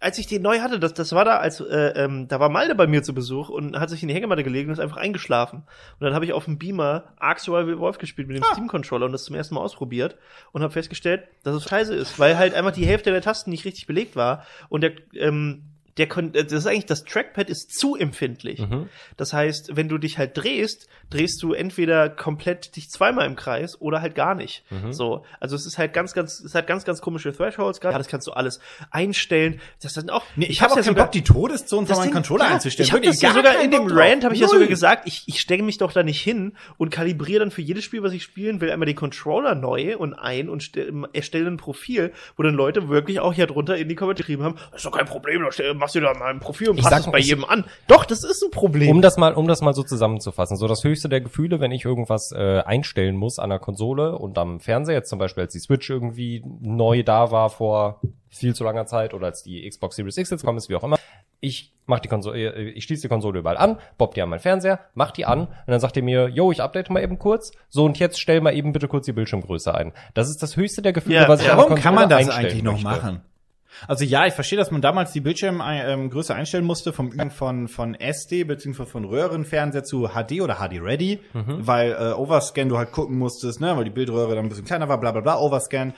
als 0.00 0.18
ich 0.18 0.26
den 0.26 0.40
neu 0.40 0.60
hatte, 0.60 0.80
das, 0.80 0.94
das 0.94 1.12
war 1.12 1.26
da, 1.26 1.36
als 1.36 1.60
äh, 1.60 1.92
ähm, 1.94 2.26
da 2.26 2.40
war 2.40 2.48
Malde 2.48 2.74
bei 2.74 2.86
mir 2.86 3.02
zu 3.02 3.14
Besuch 3.14 3.50
und 3.50 3.78
hat 3.78 3.90
sich 3.90 4.02
in 4.02 4.08
die 4.08 4.14
Hängematte 4.14 4.42
gelegt 4.42 4.66
und 4.66 4.72
ist 4.72 4.80
einfach 4.80 4.96
eingeschlafen. 4.96 5.58
Und 5.58 6.04
dann 6.04 6.14
habe 6.14 6.24
ich 6.24 6.32
auf 6.32 6.46
dem 6.46 6.58
Beamer 6.58 7.04
Ark 7.18 7.38
Survival 7.38 7.78
Wolf 7.78 7.98
gespielt 7.98 8.26
mit 8.26 8.38
dem 8.38 8.44
Steam 8.44 8.66
Controller 8.66 9.04
und 9.04 9.12
das 9.12 9.24
zum 9.24 9.36
ersten 9.36 9.54
Mal 9.54 9.60
ausprobiert 9.60 10.16
und 10.52 10.62
habe 10.62 10.72
festgestellt, 10.72 11.24
dass 11.42 11.54
es 11.54 11.64
scheiße 11.64 11.94
ist, 11.94 12.18
weil 12.18 12.38
halt 12.38 12.54
einfach 12.54 12.72
die 12.72 12.86
Hälfte 12.86 13.10
der 13.10 13.20
Tasten 13.20 13.50
nicht 13.50 13.66
richtig 13.66 13.86
belegt 13.86 14.16
war 14.16 14.46
und 14.70 14.80
der 14.80 14.92
ähm, 15.12 15.64
der 16.00 16.08
kon 16.08 16.32
das 16.32 16.50
ist 16.50 16.66
eigentlich 16.66 16.86
das 16.86 17.04
Trackpad 17.04 17.48
ist 17.48 17.78
zu 17.78 17.94
empfindlich. 17.94 18.58
Mhm. 18.58 18.88
Das 19.16 19.32
heißt, 19.32 19.76
wenn 19.76 19.88
du 19.88 19.98
dich 19.98 20.18
halt 20.18 20.36
drehst, 20.36 20.88
drehst 21.10 21.40
du 21.42 21.52
entweder 21.52 22.08
komplett 22.08 22.74
dich 22.74 22.90
zweimal 22.90 23.26
im 23.26 23.36
Kreis 23.36 23.80
oder 23.80 24.02
halt 24.02 24.16
gar 24.16 24.34
nicht. 24.34 24.64
Mhm. 24.70 24.92
So, 24.92 25.24
also 25.38 25.54
es 25.56 25.66
ist 25.66 25.78
halt 25.78 25.92
ganz, 25.92 26.12
ganz, 26.12 26.40
es 26.40 26.54
hat 26.54 26.66
ganz, 26.66 26.84
ganz 26.84 27.00
komische 27.00 27.32
Thresholds. 27.32 27.80
Ja, 27.82 27.96
das 27.96 28.08
kannst 28.08 28.26
du 28.26 28.32
alles 28.32 28.60
einstellen. 28.90 29.60
Das 29.82 29.94
sind 29.94 30.10
auch. 30.10 30.24
Nee, 30.36 30.46
ich 30.46 30.60
habe 30.60 30.72
auch 30.72 30.76
hab's 30.76 30.86
keinen 30.86 30.94
sogar- 30.94 31.06
Bock, 31.06 31.12
die 31.12 31.22
Todeszone 31.24 31.86
von 31.86 31.96
meinem 31.96 32.12
Controller 32.12 32.44
ja, 32.44 32.54
einzustellen. 32.54 32.86
Ich 32.86 32.92
habe 32.92 33.04
das 33.06 33.20
ja 33.22 33.32
gar 33.32 33.36
sogar 33.36 33.60
in 33.62 33.70
dem. 33.70 33.86
Rant 33.88 34.24
habe 34.24 34.34
ich 34.34 34.40
ja 34.40 34.48
sogar 34.48 34.66
gesagt, 34.68 35.06
ich, 35.06 35.22
ich 35.26 35.40
stecke 35.40 35.62
mich 35.62 35.78
doch 35.78 35.92
da 35.92 36.02
nicht 36.02 36.20
hin 36.20 36.56
und 36.78 36.90
kalibriere 36.90 37.40
dann 37.40 37.50
für 37.50 37.62
jedes 37.62 37.84
Spiel, 37.84 38.02
was 38.02 38.12
ich 38.12 38.22
spielen 38.22 38.60
will, 38.60 38.70
einmal 38.70 38.86
den 38.86 38.96
Controller 38.96 39.54
neu 39.54 39.96
und 39.96 40.14
ein 40.14 40.48
und 40.48 40.62
stell- 40.62 40.92
erstelle 41.12 41.46
ein 41.48 41.56
Profil, 41.56 42.12
wo 42.36 42.42
dann 42.42 42.54
Leute 42.54 42.88
wirklich 42.88 43.20
auch 43.20 43.32
hier 43.32 43.46
drunter 43.46 43.76
in 43.76 43.88
die 43.88 43.94
Kommentare 43.94 44.10
geschrieben 44.22 44.42
haben, 44.42 44.56
das 44.72 44.80
ist 44.80 44.86
doch 44.86 44.96
kein 44.96 45.06
Problem, 45.06 45.42
da 45.42 45.52
stell- 45.52 45.74
machst 45.90 45.94
du 45.94 46.00
da 46.00 46.14
mal 46.18 46.30
ein 46.30 46.40
Profil 46.40 46.70
und 46.70 46.78
Ich 46.78 46.82
passt 46.84 46.96
sag- 46.96 47.06
es 47.06 47.12
bei 47.12 47.18
jedem 47.18 47.44
an. 47.44 47.64
Doch, 47.86 48.04
das 48.04 48.24
ist 48.24 48.42
ein 48.42 48.50
Problem. 48.50 48.90
Um 48.90 49.02
das 49.02 49.16
mal, 49.16 49.34
um 49.34 49.46
das 49.48 49.60
mal 49.60 49.74
so 49.74 49.82
zusammenzufassen. 49.82 50.56
So 50.56 50.66
das 50.68 50.84
höchste 50.84 51.08
der 51.08 51.20
Gefühle, 51.20 51.60
wenn 51.60 51.72
ich 51.72 51.84
irgendwas 51.84 52.32
äh, 52.32 52.60
einstellen 52.64 53.16
muss 53.16 53.38
an 53.38 53.50
der 53.50 53.58
Konsole 53.58 54.16
und 54.18 54.38
am 54.38 54.60
Fernseher, 54.60 54.96
jetzt 54.96 55.08
zum 55.10 55.18
Beispiel 55.18 55.42
als 55.44 55.52
die 55.52 55.60
Switch 55.60 55.88
irgendwie 55.90 56.44
neu 56.60 57.02
da 57.02 57.30
war 57.30 57.50
vor 57.50 58.00
viel 58.28 58.54
zu 58.54 58.62
langer 58.64 58.86
Zeit 58.86 59.12
oder 59.14 59.26
als 59.26 59.42
die 59.42 59.68
Xbox 59.68 59.96
Series 59.96 60.16
X 60.16 60.30
jetzt 60.30 60.44
kommt 60.44 60.56
ist, 60.58 60.68
wie 60.68 60.76
auch 60.76 60.84
immer. 60.84 60.96
ich 61.40 61.72
mach 61.86 61.98
die 61.98 62.06
Konsole, 62.08 62.38
äh, 62.38 62.68
ich 62.70 62.84
schließe 62.84 63.02
die 63.02 63.08
Konsole 63.08 63.40
überall 63.40 63.56
an, 63.56 63.78
bob 63.98 64.14
die 64.14 64.22
an 64.22 64.28
meinen 64.28 64.38
Fernseher, 64.40 64.78
mach 64.94 65.10
die 65.10 65.24
an 65.26 65.40
und 65.46 65.48
dann 65.66 65.80
sagt 65.80 65.96
er 65.96 66.02
mir, 66.04 66.28
yo, 66.28 66.52
ich 66.52 66.62
update 66.62 66.90
mal 66.90 67.02
eben 67.02 67.18
kurz. 67.18 67.50
So 67.68 67.84
und 67.84 67.98
jetzt 67.98 68.20
stell 68.20 68.40
mal 68.40 68.54
eben 68.54 68.72
bitte 68.72 68.86
kurz 68.86 69.06
die 69.06 69.12
Bildschirmgröße 69.12 69.74
ein. 69.74 69.92
Das 70.14 70.28
ist 70.30 70.42
das 70.42 70.56
höchste 70.56 70.80
der 70.82 70.92
Gefühle, 70.92 71.16
Ja, 71.16 71.28
was 71.28 71.40
ich 71.42 71.48
Warum 71.48 71.74
kann 71.74 71.94
man 71.94 72.08
Konsole 72.08 72.26
das 72.26 72.36
eigentlich 72.36 72.62
noch 72.62 72.80
möchte. 72.80 72.86
machen? 72.88 73.20
Also 73.88 74.04
ja, 74.04 74.26
ich 74.26 74.34
verstehe, 74.34 74.58
dass 74.58 74.70
man 74.70 74.80
damals 74.82 75.12
die 75.12 75.20
Bildschirmgröße 75.20 76.34
einstellen 76.34 76.64
musste 76.64 76.92
vom 76.92 77.08
Übergang 77.08 77.30
von 77.30 77.68
von 77.68 77.94
SD 77.94 78.44
beziehungsweise 78.44 78.90
von 78.90 79.04
Röhrenfernseher 79.04 79.84
zu 79.84 80.08
HD 80.08 80.40
oder 80.40 80.56
HD 80.56 80.80
Ready, 80.80 81.20
Mhm. 81.32 81.66
weil 81.66 81.92
äh, 81.92 82.12
Overscan 82.14 82.68
du 82.68 82.78
halt 82.78 82.92
gucken 82.92 83.18
musstest, 83.18 83.60
ne, 83.60 83.76
weil 83.76 83.84
die 83.84 83.90
Bildröhre 83.90 84.34
dann 84.34 84.46
ein 84.46 84.48
bisschen 84.48 84.64
kleiner 84.64 84.88
war, 84.88 84.98
bla 84.98 85.12
bla 85.12 85.20
bla, 85.20 85.38
Overscan. 85.38 85.94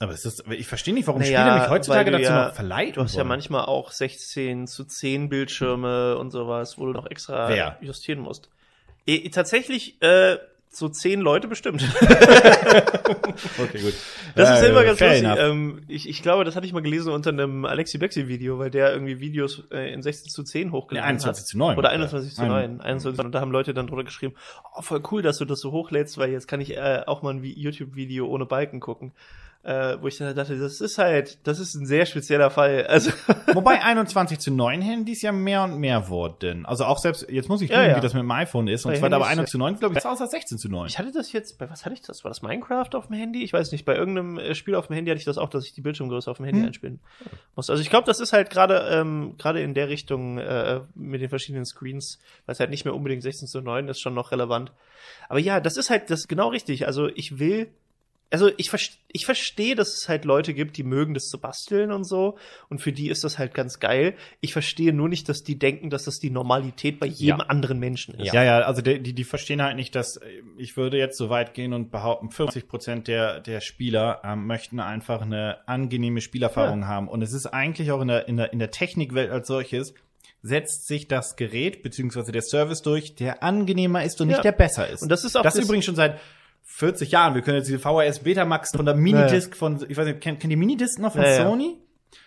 Aber 0.00 0.12
es 0.12 0.24
ist, 0.24 0.44
ich 0.50 0.68
verstehe 0.68 0.94
nicht, 0.94 1.08
warum 1.08 1.20
Naja, 1.22 1.40
Spiele 1.40 1.58
mich 1.60 1.68
heutzutage 1.70 2.10
dazu 2.12 2.22
ja- 2.24 2.46
noch 2.48 2.54
verleiten 2.54 2.94
Du 2.94 3.02
hast 3.02 3.14
ja 3.14 3.18
wollen. 3.20 3.28
manchmal 3.28 3.64
auch 3.64 3.90
16 3.90 4.68
zu 4.68 4.84
10 4.84 5.28
Bildschirme 5.28 6.16
und 6.18 6.30
sowas, 6.30 6.78
wo 6.78 6.86
du 6.86 6.92
noch 6.92 7.10
extra 7.10 7.48
Wer? 7.48 7.78
justieren 7.80 8.20
musst. 8.20 8.48
E 9.06 9.28
tatsächlich 9.30 10.00
äh, 10.02 10.36
so 10.70 10.88
10 10.88 11.20
Leute 11.20 11.48
bestimmt. 11.48 11.82
Okay, 13.60 13.80
gut. 13.80 13.94
Das 14.34 14.50
ist 14.58 14.64
Äh, 14.66 14.70
immer 14.70 14.84
ganz 14.84 15.00
lustig. 15.00 15.24
Ähm, 15.38 15.82
ich, 15.88 16.08
ich 16.08 16.22
glaube, 16.22 16.44
das 16.44 16.56
hatte 16.56 16.66
ich 16.66 16.72
mal 16.72 16.82
gelesen 16.82 17.12
unter 17.12 17.30
einem 17.30 17.64
Alexi 17.64 17.98
Bexi 17.98 18.28
Video, 18.28 18.58
weil 18.58 18.70
der 18.70 18.92
irgendwie 18.92 19.20
Videos 19.20 19.64
äh, 19.70 19.92
in 19.92 20.02
16 20.02 20.30
zu 20.30 20.42
10 20.42 20.72
hochgeladen 20.72 21.06
Nee, 21.06 21.10
21 21.10 21.42
hat. 21.42 21.48
zu 21.48 21.58
9. 21.58 21.78
Oder 21.78 21.90
21 21.90 22.34
zu 22.34 22.42
Ein- 22.42 22.48
9. 22.48 22.80
21, 22.80 23.24
und 23.24 23.32
da 23.32 23.40
haben 23.40 23.50
Leute 23.52 23.74
dann 23.74 23.86
drunter 23.86 24.04
geschrieben, 24.04 24.34
oh, 24.76 24.82
voll 24.82 25.02
cool, 25.10 25.22
dass 25.22 25.38
du 25.38 25.44
das 25.44 25.60
so 25.60 25.72
hochlädst, 25.72 26.18
weil 26.18 26.30
jetzt 26.30 26.48
kann 26.48 26.60
ich 26.60 26.76
äh, 26.76 27.02
auch 27.06 27.22
mal 27.22 27.30
ein 27.34 27.42
Vi- 27.42 27.54
YouTube-Video 27.56 28.26
ohne 28.26 28.46
Balken 28.46 28.80
gucken. 28.80 29.12
Äh, 29.64 30.00
wo 30.00 30.06
ich 30.06 30.16
dann 30.16 30.34
dachte, 30.36 30.56
das 30.58 30.80
ist 30.80 30.98
halt, 30.98 31.46
das 31.46 31.58
ist 31.58 31.74
ein 31.74 31.84
sehr 31.84 32.06
spezieller 32.06 32.48
Fall. 32.50 32.86
Also 32.88 33.10
Wobei 33.52 33.82
21 33.82 34.38
zu 34.38 34.50
9 34.52 34.80
Handys 34.80 35.20
ja 35.20 35.32
mehr 35.32 35.64
und 35.64 35.78
mehr 35.78 36.08
wurden. 36.08 36.64
Also 36.64 36.84
auch 36.84 36.98
selbst, 36.98 37.28
jetzt 37.28 37.48
muss 37.48 37.60
ich 37.60 37.68
Ja, 37.68 37.76
gucken, 37.76 37.90
ja. 37.90 37.96
wie 37.96 38.00
das 38.00 38.14
mit 38.14 38.22
dem 38.22 38.30
iPhone 38.30 38.68
ist. 38.68 38.86
Und 38.86 38.92
Bei 38.92 38.98
zwar 38.98 39.06
aber 39.12 39.24
Handys, 39.28 39.30
21 39.50 39.50
zu 39.50 39.58
9, 39.58 39.78
glaube 39.80 39.98
ich, 39.98 40.06
außer 40.06 40.26
16 40.28 40.58
zu 40.58 40.68
9. 40.70 40.86
Ich 40.86 40.98
hatte 40.98 41.10
das 41.12 41.32
jetzt, 41.32 41.58
bei 41.58 41.68
was 41.68 41.84
hatte 41.84 41.94
ich 41.94 42.00
das? 42.02 42.22
War 42.24 42.30
das 42.30 42.40
Minecraft 42.40 42.88
auf 42.94 43.08
dem 43.08 43.16
Handy? 43.16 43.42
Ich 43.42 43.52
weiß 43.52 43.72
nicht, 43.72 43.84
bei 43.84 43.96
irgendeinem 43.96 44.38
äh, 44.38 44.54
Spiel 44.54 44.76
auf 44.76 44.86
dem 44.86 44.94
Handy 44.94 45.10
hatte 45.10 45.18
ich 45.18 45.24
das 45.24 45.38
auch, 45.38 45.50
dass 45.50 45.64
ich 45.66 45.72
die 45.74 45.80
Bildschirmgröße 45.82 46.30
auf 46.30 46.36
dem 46.36 46.46
Handy 46.46 46.60
Hm. 46.60 46.66
einspielen 46.68 47.00
muss. 47.56 47.68
Also 47.68 47.82
ich 47.82 47.90
glaube, 47.90 48.06
das 48.06 48.20
ist 48.20 48.32
halt 48.32 48.50
gerade 48.50 48.88
ähm, 48.90 49.34
gerade 49.38 49.60
in 49.60 49.74
der 49.74 49.88
Richtung 49.88 50.38
äh, 50.38 50.80
mit 50.94 51.20
den 51.20 51.28
verschiedenen 51.28 51.64
Screens, 51.66 52.20
weil 52.46 52.52
es 52.54 52.60
halt 52.60 52.70
nicht 52.70 52.84
mehr 52.84 52.94
unbedingt 52.94 53.22
16 53.24 53.48
zu 53.48 53.60
9 53.60 53.88
ist, 53.88 54.00
schon 54.00 54.14
noch 54.14 54.30
relevant. 54.30 54.72
Aber 55.28 55.40
ja, 55.40 55.60
das 55.60 55.76
ist 55.76 55.90
halt 55.90 56.10
das 56.10 56.20
ist 56.20 56.28
genau 56.28 56.48
richtig. 56.48 56.86
Also 56.86 57.08
ich 57.08 57.38
will 57.40 57.68
also 58.30 58.50
ich, 58.58 58.70
ich 59.12 59.24
verstehe, 59.24 59.74
dass 59.74 59.94
es 59.94 60.08
halt 60.08 60.24
Leute 60.26 60.52
gibt, 60.52 60.76
die 60.76 60.82
mögen 60.82 61.14
das 61.14 61.28
zu 61.28 61.40
basteln 61.40 61.90
und 61.92 62.04
so. 62.04 62.36
Und 62.68 62.80
für 62.80 62.92
die 62.92 63.08
ist 63.08 63.24
das 63.24 63.38
halt 63.38 63.54
ganz 63.54 63.80
geil. 63.80 64.14
Ich 64.40 64.52
verstehe 64.52 64.92
nur 64.92 65.08
nicht, 65.08 65.28
dass 65.30 65.42
die 65.44 65.58
denken, 65.58 65.88
dass 65.88 66.04
das 66.04 66.18
die 66.18 66.28
Normalität 66.30 67.00
bei 67.00 67.06
jedem 67.06 67.38
Ja. 67.40 67.46
anderen 67.46 67.78
Menschen 67.78 68.14
ist. 68.20 68.34
Ja, 68.34 68.44
ja, 68.44 68.58
also 68.60 68.82
die, 68.82 69.02
die, 69.02 69.14
die 69.14 69.24
verstehen 69.24 69.62
halt 69.62 69.76
nicht, 69.76 69.94
dass 69.94 70.18
äh, 70.18 70.26
ich 70.58 70.76
würde 70.76 70.98
jetzt 70.98 71.16
so 71.16 71.30
weit 71.30 71.54
gehen 71.54 71.72
und 71.72 71.90
behaupten, 71.90 72.30
50 72.30 72.68
Prozent 72.68 73.08
der, 73.08 73.40
der 73.40 73.60
Spieler 73.62 74.20
ähm, 74.24 74.46
möchten 74.46 74.78
einfach 74.78 75.22
eine 75.22 75.66
angenehme 75.66 76.20
Spielerfahrung 76.20 76.86
haben. 76.86 77.08
Und 77.08 77.22
es 77.22 77.32
ist 77.32 77.46
eigentlich 77.46 77.90
auch 77.92 78.02
in 78.02 78.08
der, 78.08 78.28
in 78.28 78.36
der, 78.36 78.52
in 78.52 78.58
der 78.58 78.70
Technikwelt 78.70 79.30
als 79.30 79.46
solches, 79.48 79.94
setzt 80.42 80.86
sich 80.86 81.08
das 81.08 81.36
Gerät 81.36 81.82
beziehungsweise 81.82 82.30
der 82.30 82.42
Service 82.42 82.82
durch, 82.82 83.14
der 83.14 83.42
angenehmer 83.42 84.04
ist 84.04 84.20
und 84.20 84.28
Ja. 84.28 84.36
nicht 84.36 84.44
der 84.44 84.52
besser 84.52 84.86
ist. 84.88 85.02
Und 85.02 85.08
das 85.08 85.24
ist 85.24 85.36
auch 85.36 85.42
das 85.42 85.54
das- 85.54 85.64
übrigens 85.64 85.84
schon 85.86 85.96
seit 85.96 86.20
40 86.70 87.10
Jahren. 87.10 87.34
Wir 87.34 87.42
können 87.42 87.56
jetzt 87.56 87.66
diese 87.68 87.78
VHS 87.78 88.20
Betamax 88.20 88.70
von 88.76 88.84
der 88.86 88.94
Minidisc 88.94 89.56
von, 89.56 89.84
ich 89.88 89.96
weiß 89.96 90.06
nicht, 90.06 90.20
kennt, 90.20 90.38
kennt 90.40 90.52
die 90.52 90.56
Minidisc 90.56 90.98
noch 91.00 91.12
von 91.12 91.22
Ja, 91.22 91.28
ja. 91.30 91.42
Sony? 91.44 91.76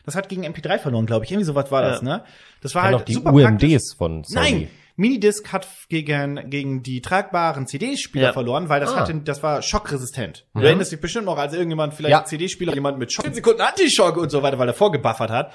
Das 0.05 0.15
hat 0.15 0.29
gegen 0.29 0.43
MP3 0.43 0.79
verloren, 0.79 1.05
glaube 1.05 1.25
ich. 1.25 1.31
Irgendwie 1.31 1.45
sowas 1.45 1.71
war 1.71 1.83
Ja. 1.83 1.89
das, 1.91 2.01
ne? 2.01 2.23
Das 2.61 2.75
war 2.75 2.83
Dann 2.83 2.95
halt 2.95 3.07
die 3.07 3.13
super 3.13 3.31
praktisch. 3.31 3.69
UMDs 3.71 3.93
von 3.93 4.23
Sony. 4.23 4.51
Nein, 4.51 4.67
Minidisc 4.97 5.51
hat 5.53 5.67
gegen, 5.89 6.49
gegen 6.49 6.83
die 6.83 7.01
tragbaren 7.01 7.65
CD-Spieler 7.65 8.27
Ja. 8.27 8.33
verloren, 8.33 8.67
weil 8.67 8.81
das 8.81 8.91
Ah. 8.93 8.99
hatte, 9.01 9.15
das 9.23 9.41
war 9.41 9.61
schockresistent. 9.61 10.45
Du 10.53 10.61
erinnerst 10.61 10.91
dich 10.91 10.99
bestimmt 10.99 11.25
noch, 11.25 11.37
als 11.37 11.53
irgendjemand 11.53 11.93
vielleicht 11.93 12.11
Ja. 12.11 12.25
CD-Spieler, 12.25 12.73
jemand 12.73 12.97
mit 12.99 13.11
Schock, 13.13 13.25
10 13.25 13.33
Sekunden 13.35 13.61
Anti-Schock 13.61 14.17
und 14.17 14.29
so 14.31 14.43
weiter, 14.43 14.59
weil 14.59 14.67
er 14.67 14.73
vorgebuffert 14.73 15.29
hat. 15.31 15.53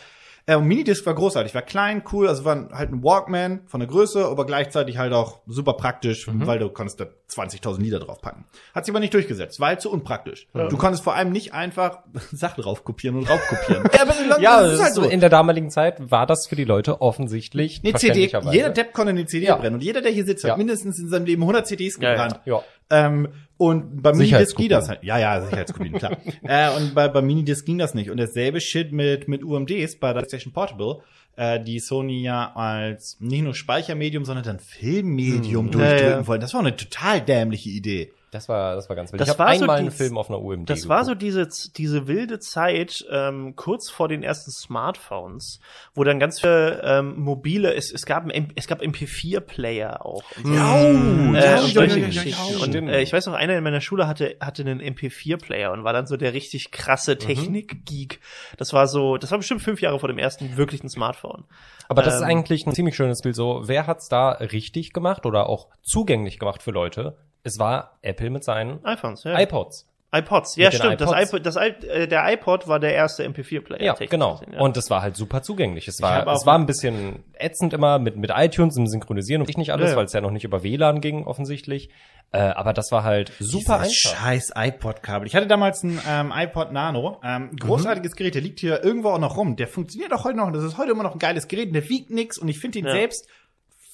Äh, 0.48 0.54
und 0.54 0.66
Minidisc 0.66 1.04
war 1.06 1.14
großartig, 1.14 1.54
war 1.56 1.62
klein, 1.62 2.04
cool, 2.12 2.28
also 2.28 2.44
war 2.44 2.68
halt 2.72 2.92
ein 2.92 3.02
Walkman 3.02 3.62
von 3.66 3.80
der 3.80 3.88
Größe, 3.88 4.24
aber 4.24 4.46
gleichzeitig 4.46 4.96
halt 4.96 5.12
auch 5.12 5.40
super 5.48 5.72
praktisch, 5.72 6.28
Mhm. 6.28 6.46
weil 6.46 6.60
du 6.60 6.68
konntest 6.68 7.00
da 7.00 7.06
20.000 7.28 7.80
Lieder 7.82 7.98
drauf 7.98 8.20
packen. 8.20 8.44
Hat 8.72 8.84
sich 8.86 8.92
aber 8.92 9.00
nicht 9.00 9.12
durchgesetzt, 9.12 9.58
war 9.58 9.68
halt 9.68 9.80
zu 9.80 9.90
unpraktisch. 9.90 10.46
Du 10.54 10.76
konntest 10.76 11.02
vor 11.02 11.14
allem 11.16 11.32
nicht 11.32 11.52
einfach 11.52 11.98
Sachen 12.32 12.62
drauf 12.62 12.84
kopieren 12.84 13.16
und 13.16 13.28
raufkopieren. 13.28 13.88
ja, 13.92 14.02
aber 14.02 14.40
Ja, 14.40 14.62
das 14.62 14.74
ist 14.74 14.82
halt 14.82 14.94
so. 14.94 15.02
in 15.02 15.18
der 15.18 15.30
damaligen 15.30 15.70
Zeit 15.70 16.10
war 16.12 16.26
das 16.26 16.46
für 16.46 16.54
die 16.54 16.64
Leute 16.64 17.00
offensichtlich 17.00 17.80
Eine 17.84 17.94
CD, 17.94 18.30
jeder 18.52 18.70
Depp 18.70 18.92
konnte 18.92 19.10
eine 19.10 19.26
CD 19.26 19.46
Ja. 19.46 19.56
brennen. 19.56 19.74
Und 19.76 19.82
jeder, 19.82 20.00
der 20.00 20.12
hier 20.12 20.24
sitzt, 20.24 20.44
Ja. 20.44 20.50
hat 20.50 20.58
mindestens 20.58 21.00
in 21.00 21.08
seinem 21.08 21.26
Leben 21.26 21.42
100 21.42 21.66
CDs 21.66 21.96
Ja, 22.00 22.02
ja. 22.02 22.10
gebrannt. 22.14 22.40
Ja. 22.44 22.62
Ähm, 22.90 23.28
und 23.58 24.02
bei 24.02 24.12
Minidisc 24.12 24.56
ging 24.56 24.68
das 24.68 24.88
halt. 24.88 25.02
Ja, 25.02 25.18
ja, 25.18 25.40
Sicherheitskopien, 25.42 25.94
klar. 25.94 26.16
äh, 26.42 26.70
und 26.76 26.94
bei, 26.94 27.08
bei 27.08 27.22
Minidisc 27.22 27.64
ging 27.64 27.78
das 27.78 27.94
nicht. 27.94 28.10
Und 28.10 28.18
dasselbe 28.18 28.60
Shit 28.60 28.92
mit, 28.92 29.28
mit 29.28 29.42
UMDs 29.42 29.96
bei 29.98 30.12
der 30.12 30.20
PlayStation 30.20 30.52
Portable, 30.52 30.98
äh, 31.36 31.58
die 31.60 31.80
Sony 31.80 32.22
ja 32.22 32.52
als 32.54 33.16
nicht 33.20 33.42
nur 33.42 33.54
Speichermedium, 33.54 34.24
sondern 34.24 34.44
dann 34.44 34.58
Filmmedium 34.58 35.70
durchdrücken 35.70 36.04
Ja, 36.04 36.10
ja. 36.18 36.26
wollen. 36.26 36.40
Das 36.40 36.52
war 36.52 36.60
eine 36.60 36.76
total 36.76 37.20
dämliche 37.22 37.70
Idee. 37.70 38.12
Das 38.36 38.48
war, 38.48 38.74
das 38.76 38.88
war 38.88 38.96
ganz 38.96 39.12
wild. 39.12 39.20
Das 39.20 39.28
ich 39.28 39.30
habe 39.30 39.38
war 39.48 39.54
so 39.54 39.62
einmal 39.62 39.78
einen 39.78 39.90
Film 39.90 40.16
auf 40.16 40.28
einer 40.30 40.40
UMD 40.40 40.70
Das 40.70 40.88
war 40.88 41.04
so 41.04 41.12
geguckt. 41.16 41.22
diese, 41.22 41.70
diese 41.76 42.06
wilde 42.06 42.38
Zeit 42.38 43.04
ähm, 43.10 43.56
kurz 43.56 43.90
vor 43.90 44.08
den 44.08 44.22
ersten 44.22 44.50
Smartphones, 44.50 45.60
wo 45.94 46.04
dann 46.04 46.18
ganz 46.20 46.40
viele 46.40 46.82
ähm, 46.84 47.18
mobile, 47.18 47.74
es, 47.74 47.92
es 47.92 48.06
gab 48.06 48.24
ein 48.30 48.52
es 48.54 48.66
gab 48.66 48.80
MP4-Player 48.82 50.04
auch. 50.04 50.22
Ja, 50.44 50.76
Äh, 50.76 50.84
ja, 50.84 50.92
und 51.32 51.34
ja, 51.34 51.58
solche 51.68 52.00
ja, 52.00 52.06
Geschichten. 52.06 52.62
Und 52.62 52.74
äh, 52.88 53.00
ich 53.02 53.12
weiß 53.12 53.26
noch, 53.26 53.34
einer 53.34 53.56
in 53.56 53.64
meiner 53.64 53.80
Schule 53.80 54.06
hatte 54.06 54.36
hatte 54.40 54.62
einen 54.62 54.80
MP4-Player 54.80 55.72
und 55.72 55.84
war 55.84 55.92
dann 55.92 56.06
so 56.06 56.16
der 56.16 56.32
richtig 56.32 56.70
krasse 56.70 57.14
Mhm. 57.14 57.18
Technik-Geek. 57.20 58.20
Das 58.58 58.72
war 58.72 58.86
so, 58.86 59.16
das 59.16 59.30
war 59.30 59.38
bestimmt 59.38 59.62
fünf 59.62 59.80
Jahre 59.80 59.98
vor 59.98 60.08
dem 60.08 60.18
ersten 60.18 60.56
wirklichen 60.56 60.88
Smartphone. 60.88 61.44
Aber 61.88 62.02
das 62.02 62.16
ist 62.16 62.20
ähm, 62.22 62.26
eigentlich 62.28 62.66
ein 62.66 62.72
ziemlich 62.74 62.96
schönes 62.96 63.22
Bild. 63.22 63.36
So, 63.36 63.62
wer 63.64 63.86
hat's 63.86 64.08
da 64.08 64.30
richtig 64.30 64.92
gemacht 64.92 65.24
oder 65.26 65.48
auch 65.48 65.68
zugänglich 65.82 66.38
gemacht 66.38 66.62
für 66.62 66.72
Leute? 66.72 67.16
Es 67.46 67.58
war 67.58 67.98
Apple 68.02 68.30
mit 68.30 68.44
seinen 68.44 68.84
iPhones, 68.84 69.24
ja. 69.24 69.38
iPods. 69.38 69.88
iPods, 70.14 70.56
ja 70.56 70.70
den 70.70 70.78
stimmt. 70.78 71.00
Das 71.00 71.10
iPods. 71.10 71.28
iPod, 71.28 71.46
das, 71.46 71.56
I- 71.56 71.86
äh, 71.88 72.06
der 72.08 72.32
iPod 72.32 72.68
war 72.68 72.80
der 72.80 72.94
erste 72.94 73.24
MP4-Player. 73.26 73.82
Ja, 73.82 73.94
genau. 73.94 74.34
gesehen, 74.38 74.52
ja. 74.54 74.60
Und 74.60 74.76
es 74.76 74.88
war 74.90 75.02
halt 75.02 75.16
super 75.16 75.42
zugänglich. 75.42 75.86
Es 75.88 76.00
war, 76.00 76.26
es 76.28 76.46
war 76.46 76.58
ein 76.58 76.66
bisschen 76.66 77.22
ätzend 77.38 77.72
immer 77.72 77.98
mit, 77.98 78.16
mit 78.16 78.30
iTunes 78.34 78.76
im 78.76 78.86
Synchronisieren 78.86 79.42
und 79.42 79.48
ich 79.50 79.56
nicht 79.58 79.72
alles, 79.72 79.86
Ja, 79.86 79.90
ja. 79.92 79.96
weil 79.96 80.06
es 80.06 80.12
ja 80.12 80.20
noch 80.20 80.30
nicht 80.30 80.44
über 80.44 80.62
WLAN 80.62 81.00
ging, 81.00 81.24
offensichtlich. 81.26 81.90
Äh, 82.32 82.38
aber 82.38 82.72
das 82.72 82.90
war 82.92 83.04
halt 83.04 83.30
super 83.38 83.82
Dieses 83.84 84.06
einfach. 84.08 84.24
scheiß 84.24 84.52
iPod-Kabel. 84.56 85.26
Ich 85.28 85.36
hatte 85.36 85.46
damals 85.46 85.82
ein 85.84 86.00
ähm, 86.08 86.32
iPod 86.34 86.72
Nano. 86.72 87.20
Ähm, 87.22 87.50
großartiges 87.60 88.16
Gerät, 88.16 88.34
der 88.34 88.42
liegt 88.42 88.58
hier 88.60 88.82
irgendwo 88.82 89.10
auch 89.10 89.18
noch 89.18 89.36
rum. 89.36 89.54
Der 89.56 89.68
funktioniert 89.68 90.12
auch 90.12 90.24
heute 90.24 90.36
noch. 90.38 90.50
Das 90.50 90.64
ist 90.64 90.78
heute 90.78 90.90
immer 90.92 91.02
noch 91.04 91.12
ein 91.12 91.18
geiles 91.20 91.46
Gerät. 91.46 91.72
Der 91.74 91.88
wiegt 91.88 92.10
nix 92.10 92.38
und 92.38 92.48
ich 92.48 92.58
finde 92.58 92.78
ihn 92.80 92.86
Ja. 92.86 92.92
selbst 92.92 93.28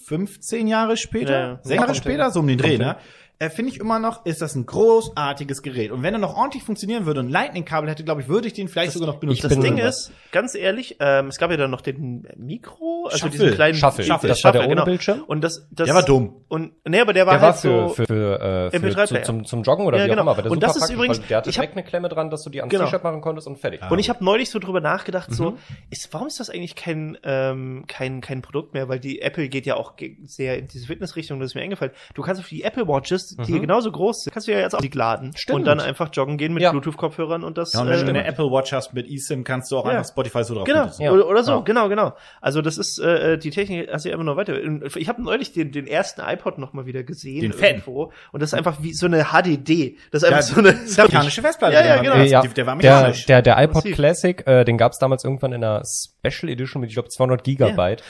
15 0.07 0.67
Jahre 0.67 0.97
später, 0.97 1.33
Ja, 1.33 1.38
ja. 1.49 1.55
sechs 1.62 1.69
Jahre 1.77 1.87
Kommt 1.87 1.97
später, 1.99 2.25
hin. 2.25 2.33
so 2.33 2.41
um 2.41 2.47
den 2.47 2.59
Dreh, 2.59 2.77
ne? 2.79 2.97
Äh, 3.42 3.50
finde 3.50 3.72
ich 3.72 3.81
immer 3.81 3.98
noch, 3.98 4.24
ist 4.24 4.40
das 4.40 4.55
ein 4.55 4.66
großartiges 4.66 5.62
Gerät. 5.62 5.90
Und 5.90 6.02
wenn 6.05 6.14
er 6.14 6.20
noch 6.20 6.37
ordentlich 6.37 6.62
funktionieren 6.62 7.07
würde 7.07 7.20
und 7.20 7.26
ein 7.26 7.33
Lightning-Kabel 7.33 7.90
hätte, 7.90 8.05
glaube 8.05 8.20
ich, 8.20 8.28
würde 8.28 8.46
ich 8.46 8.52
den 8.52 8.68
vielleicht 8.68 8.92
sogar 8.92 9.09
noch 9.09 9.16
benutzen. 9.18 9.48
Das 9.48 9.59
Ding 9.59 9.78
ist, 9.78 10.12
ganz 10.31 10.55
ehrlich, 10.55 10.96
ähm, 11.00 11.26
es 11.26 11.38
gab 11.38 11.50
ja 11.50 11.57
dann 11.57 11.70
noch 11.70 11.81
den 11.81 12.26
Mikro, 12.37 13.07
also 13.07 13.18
Shuffle. 13.18 13.31
diesen 13.31 13.55
kleinen 13.55 13.74
Shuffle. 13.74 14.05
Shuffle, 14.05 14.28
Das 14.28 14.44
war 14.44 14.52
der 14.52 14.61
Shuffle, 14.61 14.72
ohne 14.76 14.85
Bildschirm? 14.85 15.24
Und 15.26 15.42
das, 15.42 15.66
das 15.72 15.87
Der 15.87 15.94
war 15.94 16.05
dumm. 16.05 16.37
Und 16.48 16.72
nee, 16.87 17.00
aber 17.00 17.12
der 17.12 17.26
war 17.26 17.35
Der 17.35 17.42
war 17.42 17.48
halt 17.52 17.61
für, 17.61 17.88
so 17.88 17.94
für, 17.94 18.07
für, 18.07 18.40
äh, 18.40 18.70
für 18.70 18.76
MP3 18.87 19.07
zu, 19.07 19.22
zum, 19.22 19.44
zum 19.44 19.62
Joggen 19.64 19.87
oder 19.87 19.98
Ja, 19.98 20.05
wie 20.05 20.11
genau. 20.11 20.20
auch 20.22 20.24
immer. 20.24 20.31
Aber 20.33 20.42
der 20.42 20.52
Und 20.52 20.59
super 20.62 20.66
das 20.68 20.76
ist 20.76 20.81
praktisch, 20.83 20.96
übrigens- 20.96 21.26
der 21.28 21.37
hatte 21.38 21.50
ich 21.50 21.57
hab- 21.59 21.62
direkt 21.62 21.76
eine 21.78 21.85
Klemme 21.85 22.09
dran, 22.09 22.31
dass 22.31 22.42
du 22.44 22.50
die 22.50 22.61
ans 22.61 22.70
Genau. 22.70 22.85
T-Shirt 22.85 23.02
machen 23.02 23.20
konntest 23.22 23.48
und 23.48 23.59
fertig. 23.59 23.81
Und 23.90 23.98
ich 23.98 24.09
habe 24.09 24.24
neulich 24.24 24.50
so 24.50 24.61
drüber 24.61 24.81
nachgedacht, 24.81 25.33
so, 25.35 25.52
Mhm. 25.52 25.59
ist, 25.90 26.12
warum 26.12 26.28
ist 26.28 26.38
das 26.38 26.48
eigentlich 26.48 26.76
kein, 26.76 27.18
ähm, 27.24 27.85
kein, 27.88 28.20
kein 28.20 28.40
Produkt 28.42 28.74
mehr? 28.74 28.88
Weil 28.88 29.00
die 29.00 29.20
Apple 29.20 29.48
geht 29.48 29.66
ja 29.66 29.74
auch 29.76 29.94
sehr 30.24 30.59
in 30.59 30.68
diese 30.68 30.87
Fitnessrichtung, 30.87 31.40
das 31.40 31.50
ist 31.50 31.55
mir 31.57 31.62
eingefallen. 31.62 31.92
Du 32.14 32.22
kannst 32.22 32.40
auf 32.40 32.48
die 32.48 32.62
Apple 32.62 32.87
Watches, 32.87 33.32
die 33.37 33.53
Mhm. 33.55 33.61
genauso 33.62 33.90
groß 33.92 34.25
sind, 34.25 34.33
kannst 34.33 34.49
du 34.49 34.53
ja 34.53 34.59
jetzt 34.61 34.75
auch 34.75 34.81
die 34.81 34.88
laden. 34.88 35.33
Stimmt. 35.37 35.61
Und 35.61 35.64
dann 35.66 35.81
einfach 35.81 36.11
joggen 36.12 36.37
gehen 36.38 36.53
mit 36.55 36.62
Ja. 36.62 36.71
Bluetooth-Kopfhörern 36.71 37.45
und 37.45 37.59
das. 37.59 37.73
Ja, 37.73 37.81
und 37.81 37.88
wenn 37.88 38.01
du 38.01 38.07
äh, 38.07 38.09
eine 38.11 38.25
Apple 38.25 38.47
Watch 38.51 38.73
hast 38.73 38.95
mit 38.95 39.09
eSIM, 39.09 39.45
kannst 39.45 39.71
du 39.73 39.79
auch 39.79 39.85
Ja. 39.87 39.92
einfach 39.92 40.09
Spotify 40.09 40.45
so 40.45 40.55
drauf 40.55 40.64
Genau. 40.64 40.88
Ja. 40.99 41.12
oder, 41.12 41.27
oder 41.29 41.42
so, 41.45 41.53
Ja. 41.53 41.61
genau, 41.61 41.88
genau. 41.88 42.14
Also 42.40 42.62
das 42.62 42.79
ist, 42.79 42.99
äh, 42.99 43.38
die 43.38 43.51
Technik 43.51 43.92
hat 43.92 44.01
sich 44.01 44.12
einfach 44.12 44.25
nur 44.25 44.37
weiter. 44.37 44.55
Ich 44.97 45.09
habe 45.09 45.23
neulich 45.23 45.53
den, 45.53 45.73
den 45.73 45.87
ersten 45.87 46.21
iPod 46.21 46.59
noch 46.59 46.73
mal 46.73 46.87
wieder 46.87 47.03
gesehen. 47.03 47.40
Den 47.42 47.53
Fan. 47.53 47.68
irgendwo. 47.71 48.12
Und 48.33 48.40
das 48.42 48.51
ist 48.53 48.55
einfach 48.55 48.83
wie 48.83 48.92
so 48.92 49.07
eine 49.07 49.25
HDD. 49.33 49.97
Das 50.11 50.23
ist 50.23 50.29
einfach 50.29 50.40
Ja, 50.49 50.55
so 50.55 50.61
eine... 50.61 50.73
Das 50.73 50.83
ist 50.85 50.99
mechanische 50.99 51.42
Festplatte. 51.42 51.75
Ja, 51.75 51.85
ja, 51.85 52.03
genau. 52.03 52.14
Äh, 52.16 52.27
ja, 52.27 52.40
Der, 52.42 52.51
der 52.53 52.66
war 52.66 52.77
der, 52.77 53.12
der, 53.29 53.42
der 53.42 53.62
iPod 53.62 53.75
Massiv. 53.77 53.95
Classic, 53.97 54.47
äh, 54.47 54.64
den 54.64 54.79
gab's 54.79 54.99
damals 54.99 55.25
irgendwann 55.25 55.53
in 55.53 55.64
einer 55.64 55.83
Special 55.85 56.51
Edition 56.51 56.81
mit, 56.81 56.90
ich 56.90 56.95
glaube, 56.97 57.09
200 57.09 57.42
Gigabyte. 57.45 58.03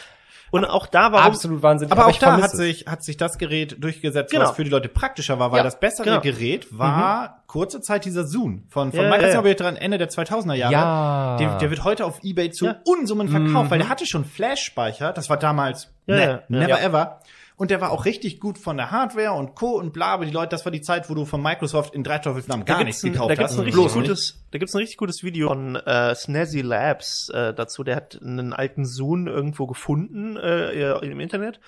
Und 0.52 0.66
auch 0.66 0.86
da, 0.86 1.12
warum, 1.12 1.26
Absolut 1.32 1.62
wahnsinnig. 1.62 1.92
Aber, 1.92 2.06
auch 2.06 2.10
ich 2.10 2.18
da 2.18 2.36
hat 2.36 2.52
es. 2.52 2.58
sich, 2.58 2.84
hat 2.86 3.02
sich 3.02 3.16
das 3.16 3.38
Gerät 3.38 3.82
durchgesetzt, 3.82 4.30
Genau. 4.32 4.44
was 4.44 4.50
für 4.54 4.64
die 4.64 4.70
Leute 4.70 4.88
praktischer 4.88 5.38
war, 5.38 5.50
weil 5.50 5.58
Ja, 5.58 5.64
das 5.64 5.80
bessere 5.80 6.04
genau. 6.04 6.20
Gerät 6.20 6.66
war 6.78 7.42
kurze 7.46 7.80
Zeit 7.80 8.04
dieser 8.04 8.24
Zoom 8.26 8.64
von, 8.68 8.92
von 8.92 9.00
Ja, 9.04 9.08
Microsoft 9.08 9.46
ja. 9.46 9.54
dran 9.54 9.76
Ende 9.76 9.96
der 9.96 10.10
2000er 10.10 10.52
Jahre. 10.54 10.72
Ja. 10.72 11.36
Der, 11.38 11.56
der 11.58 11.70
wird 11.70 11.84
heute 11.84 12.04
auf 12.04 12.20
Ebay 12.22 12.50
zu. 12.50 12.68
Unsummen 12.84 13.28
verkauft, 13.28 13.70
weil 13.70 13.78
der 13.78 13.88
hatte 13.88 14.04
schon 14.06 14.26
Flash-Speicher. 14.26 15.12
Das 15.14 15.30
war 15.30 15.38
damals 15.38 15.90
ne, 16.06 16.42
never 16.48 16.82
ever. 16.82 17.20
Und 17.62 17.70
der 17.70 17.80
war 17.80 17.92
auch 17.92 18.06
richtig 18.06 18.40
gut 18.40 18.58
von 18.58 18.76
der 18.76 18.90
Hardware 18.90 19.34
und 19.34 19.54
Co. 19.54 19.78
und 19.78 19.92
bla, 19.92 20.06
aber 20.06 20.24
die 20.24 20.32
Leute, 20.32 20.48
das 20.48 20.64
war 20.64 20.72
die 20.72 20.80
Zeit, 20.80 21.08
wo 21.08 21.14
du 21.14 21.24
von 21.24 21.40
Microsoft 21.40 21.94
in 21.94 22.02
drei 22.02 22.18
Teufelsnamen 22.18 22.64
gar 22.66 22.82
nichts 22.82 23.04
ein, 23.04 23.12
gekauft 23.12 23.30
da 23.30 23.34
gibt's 23.36 23.52
hast. 23.52 23.58
ein 23.60 23.64
richtig 23.66 23.80
Bloß 23.80 23.94
nicht. 23.94 24.04
gutes, 24.08 24.44
da 24.50 24.58
gibt's 24.58 24.74
ein 24.74 24.78
richtig 24.78 24.96
gutes 24.96 25.22
Video 25.22 25.46
von 25.46 25.76
äh, 25.76 26.12
Snazzy 26.16 26.60
Labs 26.62 27.28
äh, 27.28 27.54
dazu. 27.54 27.84
Der 27.84 27.94
hat 27.94 28.18
einen 28.20 28.52
alten 28.52 28.84
Zoom 28.84 29.28
irgendwo 29.28 29.68
gefunden 29.68 30.36
äh, 30.36 30.72
im 31.06 31.20
Internet 31.20 31.60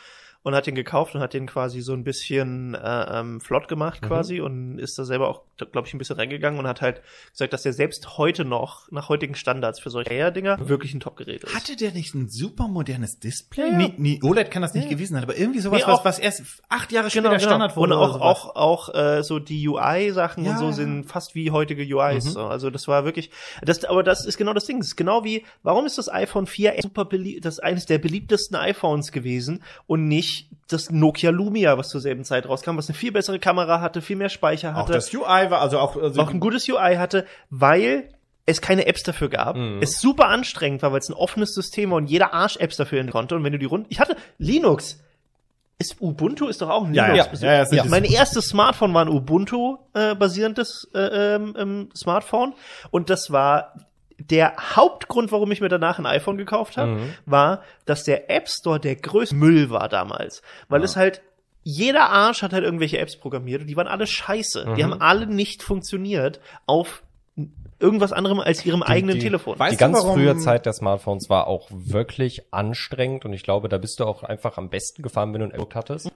und 0.43 0.57
hat 0.57 0.67
den 0.67 0.75
gekauft 0.75 1.15
und 1.15 1.21
hat 1.21 1.33
den 1.33 1.47
quasi 1.47 1.81
so 1.81 1.93
ein 1.93 2.03
bisschen 2.03 2.75
äh, 2.75 3.21
ähm, 3.21 3.41
flott 3.41 3.69
gemacht 3.69 4.03
Mhm. 4.03 4.07
quasi 4.09 4.41
und 4.41 4.81
ist 4.81 4.99
da 4.99 5.05
selber 5.05 5.29
auch, 5.29 5.43
glaube 5.57 5.87
ich, 5.87 5.95
ein 5.95 5.99
bisschen 5.99 6.17
reingegangen 6.17 6.59
und 6.59 6.67
hat 6.67 6.81
halt 6.81 7.03
gesagt, 7.33 7.53
dass 7.53 7.63
der 7.63 7.73
selbst 7.73 8.19
heute 8.19 8.45
noch 8.45 8.91
nach 8.91 9.09
heutigen 9.09 9.35
Standards 9.35 9.81
für 9.81 9.91
solche 9.91 10.13
Air-Dinger 10.13 10.69
wirklich 10.69 10.95
ein 10.95 11.01
Top-Gerät 11.01 11.45
ist. 11.45 11.55
Hatte 11.55 11.77
der 11.77 11.93
nicht 11.93 12.15
ein 12.15 12.29
super 12.29 12.69
modernes 12.69 13.19
Display? 13.19 13.71
Ja. 13.71 13.77
Nee, 13.77 13.95
nee, 13.97 14.21
OLED 14.23 14.51
kann 14.51 14.63
das 14.63 14.75
nicht 14.75 14.85
Ja. 14.85 14.91
gewesen 14.91 15.15
sein, 15.15 15.23
aber 15.23 15.37
irgendwie 15.37 15.61
sowas, 15.61 15.81
Nee, 15.83 15.87
was, 15.87 16.01
auch- 16.01 16.05
was 16.05 16.19
erst 16.19 16.43
acht 16.69 16.91
Jahre 16.93 17.11
später 17.11 17.23
Genau, 17.29 17.37
genau. 17.39 17.49
Standard 17.49 17.77
wurde. 17.77 17.95
Und 17.97 18.01
auch, 18.01 18.21
auch, 18.21 18.57
auch 18.57 18.95
äh, 18.95 19.23
so 19.23 19.39
die 19.39 19.67
UI-Sachen 19.69 20.45
Ja, 20.45 20.53
und 20.53 20.59
so 20.59 20.73
sind 20.73 21.05
fast 21.05 21.35
wie 21.35 21.51
heutige 21.51 21.83
UIs. 21.85 22.25
Mhm. 22.25 22.31
So. 22.31 22.41
Also 22.47 22.71
das 22.71 22.89
war 22.89 23.05
wirklich, 23.05 23.31
das, 23.63 23.85
aber 23.85 24.03
das 24.03 24.25
ist 24.27 24.37
genau 24.37 24.53
das 24.53 24.65
Ding. 24.67 24.79
Das 24.79 24.89
ist 24.89 24.97
genau 24.97 25.25
wie, 25.25 25.45
warum 25.63 25.87
ist 25.87 25.99
das 25.99 26.09
iPhone 26.13 26.47
4 26.47 26.75
super 26.83 27.05
beliebt, 27.05 27.45
das 27.45 27.59
eines 27.61 27.87
der 27.87 27.99
beliebtesten 27.99 28.57
iPhones 28.57 29.13
gewesen 29.13 29.63
und 29.87 30.09
nicht 30.09 30.49
das 30.69 30.91
Nokia 30.91 31.31
Lumia, 31.31 31.77
was 31.77 31.91
zur 31.91 32.01
selben 32.01 32.25
Zeit 32.25 32.49
rauskam, 32.49 32.77
was 32.77 32.89
eine 32.89 32.97
viel 32.97 33.13
bessere 33.13 33.39
Kamera 33.39 33.81
hatte, 33.81 34.01
viel 34.01 34.17
mehr 34.17 34.31
Speicher 34.31 34.75
auch 34.75 34.83
hatte, 34.83 34.93
das 34.95 35.13
UI 35.13 35.44
war, 35.51 35.61
also 35.61 35.79
auch, 35.79 35.97
also 35.97 36.21
auch 36.23 36.31
ein 36.31 36.41
gutes 36.41 36.69
UI 36.69 36.97
hatte, 36.97 37.27
weil 37.51 38.09
es 38.47 38.61
keine 38.61 38.87
Apps 38.87 39.03
dafür 39.03 39.29
gab, 39.31 39.57
Mhm. 39.57 39.79
es 39.81 40.01
super 40.01 40.27
anstrengend 40.29 40.83
war, 40.83 40.93
weil 40.93 40.99
es 41.01 41.09
ein 41.09 41.15
offenes 41.15 41.55
System 41.55 41.91
war 41.91 41.97
und 41.99 42.07
jeder 42.11 42.35
Arsch 42.35 42.57
Apps 42.59 42.77
dafür 42.77 42.99
hin 42.99 43.11
konnte. 43.11 43.35
Und 43.37 43.45
wenn 43.45 43.53
du 43.53 43.59
die 43.59 43.65
rund, 43.67 43.87
ich 43.89 44.01
hatte 44.01 44.17
Linux. 44.39 45.01
Ist 45.77 45.97
Ubuntu 46.01 46.47
ist 46.47 46.63
doch 46.63 46.71
auch 46.71 46.85
ein 46.87 46.95
Ja, 46.95 47.09
Linux. 47.13 47.41
ja, 47.41 47.53
ja, 47.53 47.65
ja, 47.69 47.85
mein 47.87 48.05
erstes 48.05 48.47
Smartphone 48.49 48.95
war 48.95 49.05
ein 49.05 49.09
Ubuntu 49.09 49.79
äh, 49.93 50.15
basierendes 50.15 50.89
äh, 50.95 51.35
ähm, 51.35 51.55
ähm, 51.59 51.89
Smartphone 51.97 52.55
und 52.93 53.11
das 53.11 53.33
war 53.33 53.75
der 54.21 54.55
Hauptgrund, 54.77 55.33
warum 55.33 55.51
ich 55.51 55.61
mir 55.61 55.69
danach 55.69 55.99
ein 55.99 56.07
iPhone 56.07 56.37
gekauft 56.39 56.77
habe, 56.77 56.93
Mhm. 56.93 57.15
war, 57.27 57.63
dass 57.87 58.05
der 58.05 58.31
App 58.31 58.49
Store 58.49 58.79
der 58.79 58.95
größte 58.95 59.35
Müll 59.35 59.69
war 59.71 59.89
damals, 59.89 60.43
weil 60.69 60.85
es 60.85 60.95
halt 60.95 61.23
jeder 61.65 62.11
Arsch 62.11 62.43
hat 62.43 62.53
halt 62.53 62.63
irgendwelche 62.63 62.99
Apps 62.99 63.17
programmiert 63.17 63.63
und 63.63 63.67
die 63.67 63.77
waren 63.77 63.89
alle 63.89 64.07
scheiße. 64.07 64.75
Die 64.77 64.83
Mhm. 64.85 64.93
haben 64.93 65.01
alle 65.01 65.27
nicht 65.27 65.63
funktioniert 65.63 66.39
auf 66.67 67.03
irgendwas 67.81 68.13
anderem 68.13 68.39
als 68.39 68.65
ihrem 68.65 68.83
eigenen 68.83 69.17
die- 69.17 69.23
Telefon. 69.23 69.59
Weißt 69.59 69.73
die 69.73 69.77
ganz 69.79 69.97
warum- 69.99 70.15
frühe 70.15 70.37
Zeit 70.37 70.65
der 70.67 70.73
Smartphones 70.75 71.29
war 71.29 71.47
auch 71.49 71.69
wirklich 71.71 72.43
anstrengend 72.53 73.25
und 73.25 73.33
ich 73.33 73.43
glaube, 73.43 73.69
da 73.69 73.79
bist 73.79 73.99
du 73.99 74.05
auch 74.05 74.23
einfach 74.23 74.57
am 74.59 74.69
besten 74.71 75.03
gefahren, 75.03 75.33
wenn 75.35 75.41
du 75.41 75.47
ein 75.47 75.53
Apple 75.53 75.69
hattest. 75.75 76.13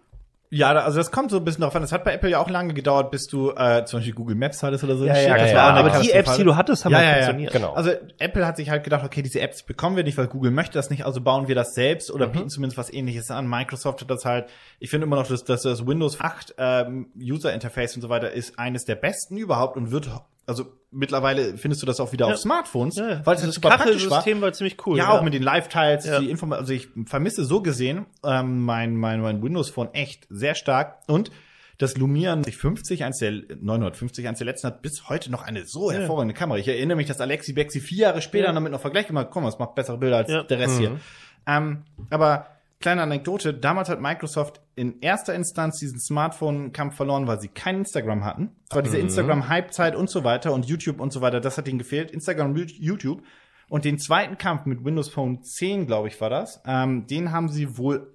Ja, 0.50 0.70
also 0.72 0.96
das 0.96 1.10
kommt 1.10 1.30
so 1.30 1.36
ein 1.36 1.44
bisschen 1.44 1.60
darauf 1.60 1.76
an. 1.76 1.82
Das 1.82 1.92
hat 1.92 2.04
bei 2.04 2.14
Apple 2.14 2.30
ja 2.30 2.38
auch 2.38 2.48
lange 2.48 2.72
gedauert, 2.72 3.10
bis 3.10 3.26
du 3.26 3.50
äh, 3.50 3.84
zum 3.84 3.98
Beispiel 3.98 4.14
Google 4.14 4.34
Maps 4.34 4.62
hattest 4.62 4.82
oder 4.82 4.96
so. 4.96 5.04
Ja, 5.04 5.14
ja. 5.16 5.36
Das 5.36 5.50
ja, 5.50 5.56
war 5.56 5.64
auch 5.66 5.76
eine 5.76 5.90
aber 5.90 6.00
die 6.00 6.10
Apps, 6.10 6.36
die 6.36 6.44
du 6.44 6.56
hattest, 6.56 6.84
haben 6.86 6.92
Ja, 6.92 6.98
halt 6.98 7.06
ja, 7.08 7.12
ja, 7.12 7.18
funktioniert. 7.26 7.52
genau. 7.52 7.72
Also 7.74 7.90
Apple 8.18 8.46
hat 8.46 8.56
sich 8.56 8.70
halt 8.70 8.82
gedacht, 8.82 9.04
okay, 9.04 9.20
diese 9.20 9.40
Apps 9.40 9.62
bekommen 9.62 9.96
wir 9.96 10.04
nicht, 10.04 10.16
weil 10.16 10.26
Google 10.26 10.50
möchte 10.50 10.74
das 10.74 10.88
nicht, 10.88 11.04
also 11.04 11.20
bauen 11.20 11.48
wir 11.48 11.54
das 11.54 11.74
selbst 11.74 12.10
oder 12.10 12.26
bieten 12.26 12.48
zumindest 12.48 12.78
was 12.78 12.90
ähnliches 12.92 13.30
an. 13.30 13.46
Microsoft 13.46 14.00
hat 14.00 14.10
das 14.10 14.24
halt, 14.24 14.46
ich 14.78 14.88
finde 14.88 15.06
immer 15.06 15.16
noch, 15.16 15.26
dass, 15.26 15.44
dass 15.44 15.62
das 15.62 15.86
Windows 15.86 16.18
8 16.20 16.54
ähm, 16.56 17.08
User 17.20 17.52
Interface 17.52 17.96
und 17.96 18.02
so 18.02 18.08
weiter 18.08 18.30
ist 18.32 18.58
eines 18.58 18.84
der 18.86 18.94
besten 18.94 19.36
überhaupt 19.36 19.76
und 19.76 19.90
wird, 19.90 20.08
also 20.48 20.66
mittlerweile 20.90 21.56
findest 21.58 21.82
du 21.82 21.86
das 21.86 22.00
auch 22.00 22.12
wieder 22.12 22.26
Ja. 22.26 22.32
auf 22.32 22.38
Smartphones, 22.40 22.96
Ja, 22.96 23.08
ja. 23.10 23.20
weil 23.26 23.36
es 23.36 23.42
halt 23.42 23.52
super 23.52 23.68
praktisch 23.68 23.86
war. 24.10 24.18
Kachelsystem 24.18 24.40
war 24.40 24.52
ziemlich 24.52 24.86
cool. 24.86 24.96
Ja, 24.98 25.10
auch 25.10 25.22
mit 25.22 25.34
den 25.34 25.42
Live-Tiles, 25.42 26.06
Ja. 26.06 26.18
die 26.20 26.30
Inform 26.30 26.52
also 26.54 26.72
ich 26.72 26.88
vermisse 27.06 27.44
so 27.44 27.60
gesehen 27.62 28.06
ähm, 28.24 28.62
mein, 28.64 28.96
mein, 28.96 29.20
mein 29.20 29.42
Windows-Phone 29.42 29.92
echt 29.94 30.26
sehr 30.30 30.54
stark 30.54 30.98
und 31.06 31.30
das 31.76 31.96
Lumia 31.96 32.36
50, 32.42 33.04
eins 33.04 33.18
der 33.18 33.30
950, 33.60 34.26
eins 34.26 34.38
der 34.38 34.46
letzten 34.46 34.66
hat 34.66 34.82
bis 34.82 35.08
heute 35.08 35.30
noch 35.30 35.42
eine 35.44 35.64
so 35.64 35.92
Ja. 35.92 35.98
hervorragende 35.98 36.34
Kamera. 36.34 36.58
Ich 36.58 36.66
erinnere 36.66 36.96
mich, 36.96 37.06
dass 37.06 37.20
Alexi 37.20 37.52
Bexi 37.52 37.78
vier 37.80 37.98
Jahre 37.98 38.20
später 38.22 38.46
Ja. 38.46 38.52
damit 38.52 38.72
noch 38.72 38.80
Vergleich 38.80 39.06
gemacht, 39.06 39.28
komm, 39.30 39.44
es 39.46 39.58
macht 39.60 39.74
bessere 39.76 39.96
Bilder 39.98 40.16
als 40.16 40.30
Ja. 40.30 40.42
der 40.42 40.58
Rest 40.58 40.78
hier. 40.78 40.90
Mhm. 40.90 41.00
Ähm, 41.46 41.82
aber 42.10 42.46
kleine 42.80 43.02
Anekdote, 43.02 43.54
damals 43.54 43.88
hat 43.88 44.00
Microsoft 44.00 44.60
in 44.76 45.00
erster 45.00 45.34
Instanz 45.34 45.78
diesen 45.78 45.98
Smartphone-Kampf 45.98 46.94
verloren, 46.96 47.26
weil 47.26 47.40
sie 47.40 47.48
kein 47.48 47.78
Instagram 47.78 48.24
hatten. 48.24 48.50
Es 48.68 48.74
war 48.76 48.82
diese 48.82 48.96
Mhm. 48.98 49.04
Instagram-Hype-Zeit 49.04 49.96
und 49.96 50.08
so 50.08 50.22
weiter 50.24 50.52
und 50.52 50.66
YouTube 50.66 51.00
und 51.00 51.12
so 51.12 51.20
weiter, 51.20 51.40
das 51.40 51.58
hat 51.58 51.66
ihnen 51.68 51.78
gefehlt. 51.78 52.10
Instagram 52.10 52.52
und 52.52 52.70
YouTube. 52.70 53.22
Und 53.68 53.84
den 53.84 53.98
zweiten 53.98 54.38
Kampf 54.38 54.64
mit 54.64 54.84
Windows 54.84 55.08
Phone 55.10 55.42
10, 55.42 55.86
glaube 55.86 56.08
ich, 56.08 56.20
war 56.20 56.30
das, 56.30 56.62
ähm, 56.66 57.06
den 57.06 57.32
haben 57.32 57.48
sie 57.48 57.76
wohl 57.76 58.10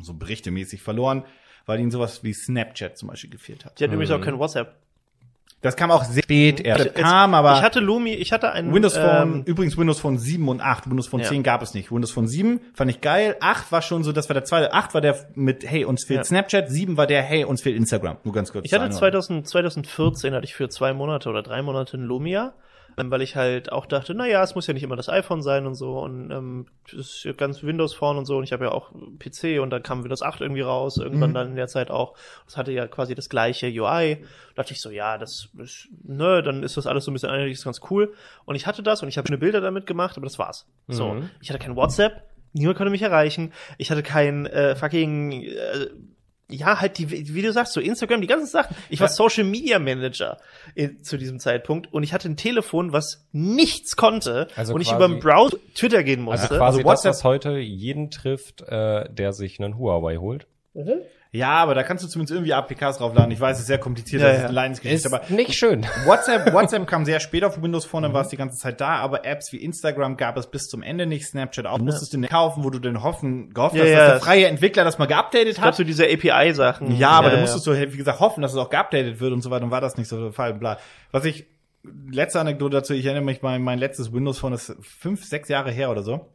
so 0.00 0.14
berichtemäßig 0.14 0.82
verloren, 0.82 1.24
weil 1.66 1.80
ihnen 1.80 1.90
sowas 1.90 2.22
wie 2.22 2.32
Snapchat 2.32 2.98
zum 2.98 3.08
Beispiel 3.08 3.30
gefehlt 3.30 3.64
hat. 3.64 3.80
Die 3.80 3.84
hat 3.84 3.92
übrigens 3.92 4.10
auch 4.12 4.20
kein 4.20 4.38
WhatsApp. 4.38 4.76
Das 5.64 5.76
kam 5.76 5.90
auch 5.90 6.04
sehr 6.04 6.22
spät 6.22 6.60
erst. 6.60 6.84
Jetzt- 6.84 6.94
kam, 6.98 7.32
aber 7.34 7.54
ich 7.54 7.62
hatte 7.62 7.80
Lumi, 7.80 8.12
ich 8.12 8.32
hatte 8.32 8.52
einen 8.52 8.72
Windows 8.72 8.96
Phone, 8.96 9.22
ähm, 9.22 9.42
übrigens 9.46 9.78
Windows 9.78 9.98
Phone 9.98 10.18
7 10.18 10.46
und 10.48 10.60
8. 10.60 10.90
Windows 10.90 11.06
Phone 11.06 11.20
Ja. 11.20 11.28
10 11.28 11.42
gab 11.42 11.62
es 11.62 11.72
nicht. 11.72 11.90
Windows 11.90 12.10
Phone 12.12 12.28
7 12.28 12.60
fand 12.74 12.90
ich 12.90 13.00
geil. 13.00 13.36
8 13.40 13.72
war 13.72 13.80
schon 13.80 14.04
so, 14.04 14.12
das 14.12 14.28
war 14.28 14.34
der 14.34 14.44
zweite. 14.44 14.72
8 14.74 14.92
war 14.92 15.00
der 15.00 15.16
mit, 15.34 15.64
hey, 15.68 15.84
uns 15.86 16.04
fehlt 16.04 16.18
Ja. 16.18 16.24
Snapchat. 16.24 16.70
7 16.70 16.96
war 16.98 17.06
der, 17.06 17.22
hey, 17.22 17.44
uns 17.44 17.62
fehlt 17.62 17.76
Instagram. 17.76 18.18
Nur 18.24 18.34
ganz 18.34 18.52
kurz. 18.52 18.66
Ich 18.66 18.74
hatte 18.74 18.90
zur 18.90 18.98
2000, 18.98 19.48
2014 19.48 20.34
hatte 20.34 20.44
ich 20.44 20.54
für 20.54 20.68
zwei 20.68 20.92
Monate 20.92 21.28
oder 21.30 21.42
drei 21.42 21.62
Monate 21.62 21.96
ein 21.96 22.02
Lumia, 22.04 22.52
weil 22.96 23.22
ich 23.22 23.36
halt 23.36 23.72
auch 23.72 23.86
dachte, 23.86 24.14
na 24.14 24.26
ja, 24.26 24.42
es 24.42 24.54
muss 24.54 24.66
ja 24.66 24.74
nicht 24.74 24.82
immer 24.82 24.96
das 24.96 25.08
iPhone 25.08 25.42
sein 25.42 25.66
und 25.66 25.74
so 25.74 25.98
und 25.98 26.30
ähm, 26.30 26.66
ist 26.92 27.24
ja 27.24 27.32
ganz 27.32 27.62
Windows 27.62 27.94
Phone 27.94 28.16
und 28.18 28.24
so 28.26 28.36
und 28.38 28.44
ich 28.44 28.52
habe 28.52 28.64
ja 28.66 28.72
auch 28.72 28.92
PC 29.18 29.60
und 29.60 29.70
dann 29.70 29.82
kam 29.82 30.02
Windows 30.04 30.22
8 30.22 30.40
irgendwie 30.40 30.60
raus, 30.60 30.96
irgendwann 30.98 31.30
Mhm. 31.30 31.34
dann 31.34 31.48
in 31.50 31.56
der 31.56 31.68
Zeit 31.68 31.90
auch. 31.90 32.14
Das 32.46 32.56
hatte 32.56 32.72
ja 32.72 32.86
quasi 32.86 33.14
das 33.14 33.28
gleiche 33.28 33.66
UI. 33.66 34.18
Da 34.54 34.62
dachte 34.62 34.72
ich 34.72 34.80
so, 34.80 34.90
ja, 34.90 35.18
das 35.18 35.48
ist, 35.58 35.88
ne, 36.04 36.42
dann 36.42 36.62
ist 36.62 36.76
das 36.76 36.86
alles 36.86 37.04
so 37.04 37.10
ein 37.10 37.14
bisschen 37.14 37.30
einheitlich, 37.30 37.58
ist 37.58 37.64
ganz 37.64 37.80
cool. 37.90 38.12
Und 38.44 38.54
ich 38.54 38.66
hatte 38.66 38.82
das 38.82 39.02
und 39.02 39.08
ich 39.08 39.18
habe 39.18 39.26
schöne 39.28 39.38
Bilder 39.38 39.60
damit 39.60 39.86
gemacht, 39.86 40.16
aber 40.16 40.26
das 40.26 40.38
war's. 40.38 40.66
So, 40.88 41.14
Mhm. 41.14 41.30
ich 41.40 41.50
hatte 41.50 41.58
kein 41.58 41.76
WhatsApp, 41.76 42.22
niemand 42.52 42.76
konnte 42.76 42.90
mich 42.90 43.02
erreichen. 43.02 43.52
Ich 43.78 43.90
hatte 43.90 44.02
kein 44.04 44.46
äh, 44.46 44.76
fucking 44.76 45.42
äh, 45.42 45.86
ja, 46.50 46.80
halt 46.80 46.98
die, 46.98 47.10
wie 47.34 47.42
du 47.42 47.52
sagst, 47.52 47.72
so 47.72 47.80
Instagram, 47.80 48.20
die 48.20 48.26
ganzen 48.26 48.46
Sachen. 48.46 48.76
Ich 48.90 49.00
war 49.00 49.08
Ja. 49.08 49.12
Social 49.12 49.44
Media 49.44 49.78
Manager 49.78 50.36
in, 50.74 51.02
zu 51.02 51.16
diesem 51.16 51.40
Zeitpunkt 51.40 51.92
und 51.92 52.02
ich 52.02 52.12
hatte 52.12 52.28
ein 52.28 52.36
Telefon, 52.36 52.92
was 52.92 53.26
nichts 53.32 53.96
konnte 53.96 54.48
Also 54.54 54.74
und 54.74 54.80
ich 54.82 54.88
quasi- 54.88 54.96
über 54.96 55.08
den 55.08 55.20
Browser 55.20 55.56
Twitter 55.74 56.02
gehen 56.04 56.20
musste. 56.22 56.42
Also 56.42 56.56
quasi 56.56 56.78
Also 56.78 56.88
WhatsApp- 56.88 57.02
das, 57.10 57.16
was 57.18 57.24
heute 57.24 57.52
jeden 57.58 58.10
trifft, 58.10 58.60
äh, 58.62 59.08
der 59.10 59.32
sich 59.32 59.58
einen 59.60 59.78
Huawei 59.78 60.16
holt. 60.18 60.46
Ja, 61.34 61.50
aber 61.56 61.74
da 61.74 61.82
kannst 61.82 62.04
du 62.04 62.08
zumindest 62.08 62.32
irgendwie 62.32 62.52
APKs 62.54 62.98
draufladen. 62.98 63.32
Ich 63.32 63.40
weiß, 63.40 63.56
es 63.56 63.62
ist 63.62 63.66
sehr 63.66 63.78
kompliziert, 63.78 64.22
Ja, 64.22 64.28
das 64.28 64.36
ja. 64.36 64.42
ist 64.42 64.48
eine 64.50 64.54
Leidensgeschichte, 64.54 65.08
Ist 65.08 65.12
aber 65.12 65.24
nicht 65.34 65.54
schön. 65.54 65.84
WhatsApp, 66.04 66.52
WhatsApp 66.52 66.86
kam 66.86 67.04
sehr 67.04 67.18
spät 67.18 67.42
auf 67.42 67.60
Windows 67.60 67.84
Phone, 67.86 68.04
dann 68.04 68.12
war 68.12 68.22
es 68.22 68.28
die 68.28 68.36
ganze 68.36 68.56
Zeit 68.56 68.80
da, 68.80 68.98
aber 68.98 69.24
Apps 69.24 69.50
wie 69.52 69.56
Instagram 69.56 70.16
gab 70.16 70.36
es 70.36 70.46
bis 70.46 70.68
zum 70.68 70.84
Ende 70.84 71.06
nicht, 71.06 71.26
Snapchat 71.26 71.66
auch. 71.66 71.78
Du 71.78 71.84
musstest 71.86 72.12
du 72.12 72.18
nicht 72.18 72.30
kaufen, 72.30 72.62
wo 72.62 72.70
du 72.70 72.78
denn 72.78 73.02
hoffen, 73.02 73.52
gehofft 73.52 73.74
hast, 73.74 73.82
dass 73.82 74.10
der 74.10 74.20
freie 74.20 74.46
Entwickler 74.46 74.84
das 74.84 74.98
mal 74.98 75.06
geupdatet 75.06 75.60
hat. 75.60 75.74
so 75.74 75.82
diese 75.82 76.04
API-Sachen. 76.04 76.96
Ja, 76.96 77.10
aber 77.10 77.30
da 77.30 77.40
musstest 77.40 77.66
du, 77.66 77.72
wie 77.72 77.96
gesagt, 77.96 78.20
hoffen, 78.20 78.40
dass 78.40 78.52
es 78.52 78.58
auch 78.58 78.70
geupdatet 78.70 79.18
wird 79.18 79.32
und 79.32 79.42
so 79.42 79.50
weiter. 79.50 79.64
Und 79.64 79.72
war 79.72 79.80
das 79.80 79.96
nicht 79.96 80.06
so 80.06 80.20
der 80.22 80.32
Fall. 80.32 80.54
Bla. 80.54 80.78
Was 81.10 81.24
ich, 81.24 81.46
letzte 82.12 82.38
Anekdote 82.38 82.76
dazu, 82.76 82.94
ich 82.94 83.06
erinnere 83.06 83.24
mich, 83.24 83.42
mein, 83.42 83.60
mein 83.60 83.80
letztes 83.80 84.12
Windows 84.12 84.38
Phone 84.38 84.52
ist 84.52 84.76
fünf, 84.82 85.24
sechs 85.24 85.48
Jahre 85.48 85.72
her 85.72 85.90
oder 85.90 86.04
so. 86.04 86.28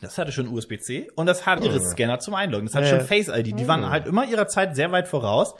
Das 0.00 0.16
hatte 0.18 0.32
schon 0.32 0.48
USB-C 0.48 1.08
und 1.16 1.26
das 1.26 1.44
hat 1.46 1.64
ihre 1.64 1.80
Scanner 1.80 2.18
zum 2.20 2.34
Einloggen. 2.34 2.66
Das 2.66 2.74
hat 2.74 2.84
Ja, 2.84 2.90
schon 2.90 2.98
ja. 3.00 3.04
Face-ID. 3.04 3.58
Die 3.58 3.66
waren 3.68 3.88
halt 3.90 4.06
immer 4.06 4.24
ihrer 4.26 4.46
Zeit 4.46 4.76
sehr 4.76 4.92
weit 4.92 5.08
voraus. 5.08 5.54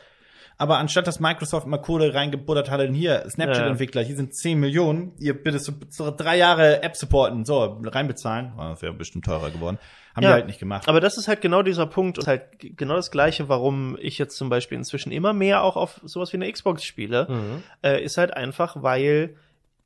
Aber 0.61 0.79
anstatt 0.79 1.07
dass 1.07 1.21
Microsoft 1.21 1.69
mal 1.69 1.79
Kohle 1.79 2.15
reingebuttert 2.15 2.69
hat, 2.69 2.81
hier, 2.91 3.25
Snapchat-Entwickler, 3.31 4.03
hier 4.03 4.17
sind 4.17 4.35
10 4.35 4.59
Millionen, 4.59 5.13
ihr 5.21 5.41
bitte 5.41 5.61
so, 5.61 5.73
drei 6.17 6.37
Jahre 6.37 6.83
App 6.83 6.97
supporten, 6.97 7.45
so, 7.45 7.81
reinbezahlen. 7.85 8.53
Oh, 8.57 8.63
das 8.63 8.83
wäre 8.83 8.93
bestimmt 8.93 9.25
teurer 9.25 9.51
geworden. 9.51 9.79
Haben 10.17 10.25
Ja, 10.25 10.31
die 10.31 10.35
halt 10.35 10.47
nicht 10.49 10.59
gemacht. 10.59 10.89
Aber 10.89 11.01
das 11.01 11.17
ist 11.17 11.29
halt 11.29 11.43
genau 11.43 11.63
dieser 11.63 11.87
Punkt 11.87 12.19
und 12.19 12.27
halt 12.27 12.43
genau 12.59 12.97
das 12.97 13.13
Gleiche, 13.13 13.49
warum 13.49 13.97
ich 14.01 14.19
jetzt 14.19 14.37
zum 14.37 14.49
Beispiel 14.49 14.77
inzwischen 14.79 15.13
immer 15.13 15.33
mehr 15.33 15.63
auch 15.63 15.77
auf 15.77 16.01
sowas 16.05 16.33
wie 16.33 16.39
eine 16.39 16.51
Xbox 16.51 16.83
spiele, 16.85 17.29
Mhm. 17.31 17.63
äh, 17.85 18.03
ist 18.03 18.19
halt 18.19 18.37
einfach, 18.37 18.83
weil 18.83 19.37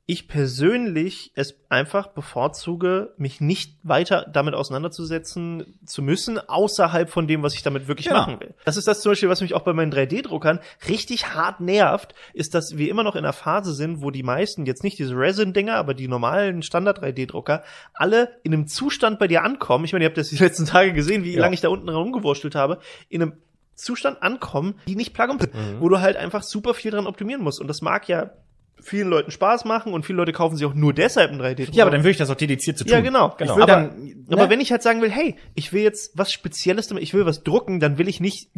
ich 0.05 0.27
persönlich 0.27 1.31
es 1.35 1.55
einfach 1.69 2.07
bevorzuge, 2.07 3.13
mich 3.17 3.39
nicht 3.39 3.77
weiter 3.83 4.25
damit 4.31 4.53
auseinanderzusetzen 4.53 5.79
zu 5.85 6.01
müssen, 6.01 6.37
außerhalb 6.39 7.09
von 7.09 7.25
dem, 7.25 7.41
was 7.41 7.53
ich 7.55 7.63
damit 7.63 7.87
wirklich 7.87 8.07
Genau. 8.07 8.19
machen 8.19 8.39
will. 8.41 8.53
Das 8.65 8.75
ist 8.75 8.85
das 8.87 9.01
zum 9.01 9.11
Beispiel, 9.13 9.29
was 9.29 9.39
mich 9.41 9.53
auch 9.53 9.61
bei 9.61 9.71
meinen 9.71 9.91
3D-Druckern 9.93 10.59
richtig 10.89 11.33
hart 11.33 11.61
nervt, 11.61 12.15
ist, 12.33 12.53
dass 12.53 12.77
wir 12.77 12.89
immer 12.89 13.03
noch 13.03 13.15
in 13.15 13.23
einer 13.23 13.31
Phase 13.33 13.73
sind, 13.73 14.01
wo 14.01 14.11
die 14.11 14.23
meisten, 14.23 14.65
jetzt 14.65 14.83
nicht 14.83 14.99
diese 14.99 15.15
Resin-Dinger, 15.15 15.75
aber 15.75 15.93
die 15.93 16.09
normalen 16.09 16.63
Standard-3D-Drucker, 16.63 17.63
alle 17.93 18.29
in 18.43 18.53
einem 18.53 18.67
Zustand 18.67 19.19
bei 19.19 19.27
dir 19.29 19.43
ankommen. 19.43 19.85
Ich 19.85 19.93
meine, 19.93 20.03
ihr 20.03 20.09
habt 20.09 20.17
das 20.17 20.29
die 20.29 20.37
letzten 20.37 20.65
Tage 20.65 20.91
gesehen, 20.91 21.23
wie 21.23 21.33
Ja. 21.35 21.39
lange 21.41 21.53
ich 21.53 21.61
da 21.61 21.69
unten 21.69 21.87
rumgewurschtelt 21.87 22.55
habe, 22.55 22.79
in 23.07 23.21
einem 23.21 23.33
Zustand 23.75 24.21
ankommen, 24.21 24.75
die 24.87 24.95
nicht 24.95 25.13
plug 25.13 25.29
and 25.29 25.39
play, 25.39 25.49
Mhm. 25.53 25.79
wo 25.81 25.89
du 25.89 25.99
halt 25.99 26.15
einfach 26.17 26.43
super 26.43 26.73
viel 26.73 26.91
dran 26.91 27.07
optimieren 27.07 27.41
musst. 27.41 27.59
Und 27.59 27.67
das 27.67 27.81
mag 27.81 28.07
ja 28.07 28.31
vielen 28.83 29.07
Leuten 29.09 29.31
Spaß 29.31 29.65
machen 29.65 29.93
und 29.93 30.05
viele 30.05 30.17
Leute 30.17 30.33
kaufen 30.33 30.55
sich 30.55 30.65
auch 30.65 30.73
nur 30.73 30.93
deshalb 30.93 31.31
ein 31.31 31.41
3D-Drucker. 31.41 31.71
Ja, 31.77 31.83
aber 31.83 31.91
dann 31.91 32.01
würde 32.01 32.11
ich 32.11 32.17
das 32.17 32.29
auch 32.29 32.35
dediziert 32.35 32.77
zu 32.77 32.83
tun. 32.83 32.93
Ja, 32.93 33.01
genau. 33.01 33.33
Genau. 33.37 33.53
Aber, 33.53 33.65
dann, 33.65 34.03
ne? 34.03 34.25
aber 34.29 34.49
wenn 34.49 34.61
ich 34.61 34.71
halt 34.71 34.83
sagen 34.83 35.01
will, 35.01 35.09
hey, 35.09 35.35
ich 35.55 35.73
will 35.73 35.81
jetzt 35.81 36.11
was 36.17 36.31
Spezielles 36.31 36.87
damit, 36.87 37.03
ich 37.03 37.13
will 37.13 37.25
was 37.25 37.43
drucken, 37.43 37.79
dann 37.79 37.97
will 37.97 38.07
ich 38.07 38.19
nicht 38.19 38.49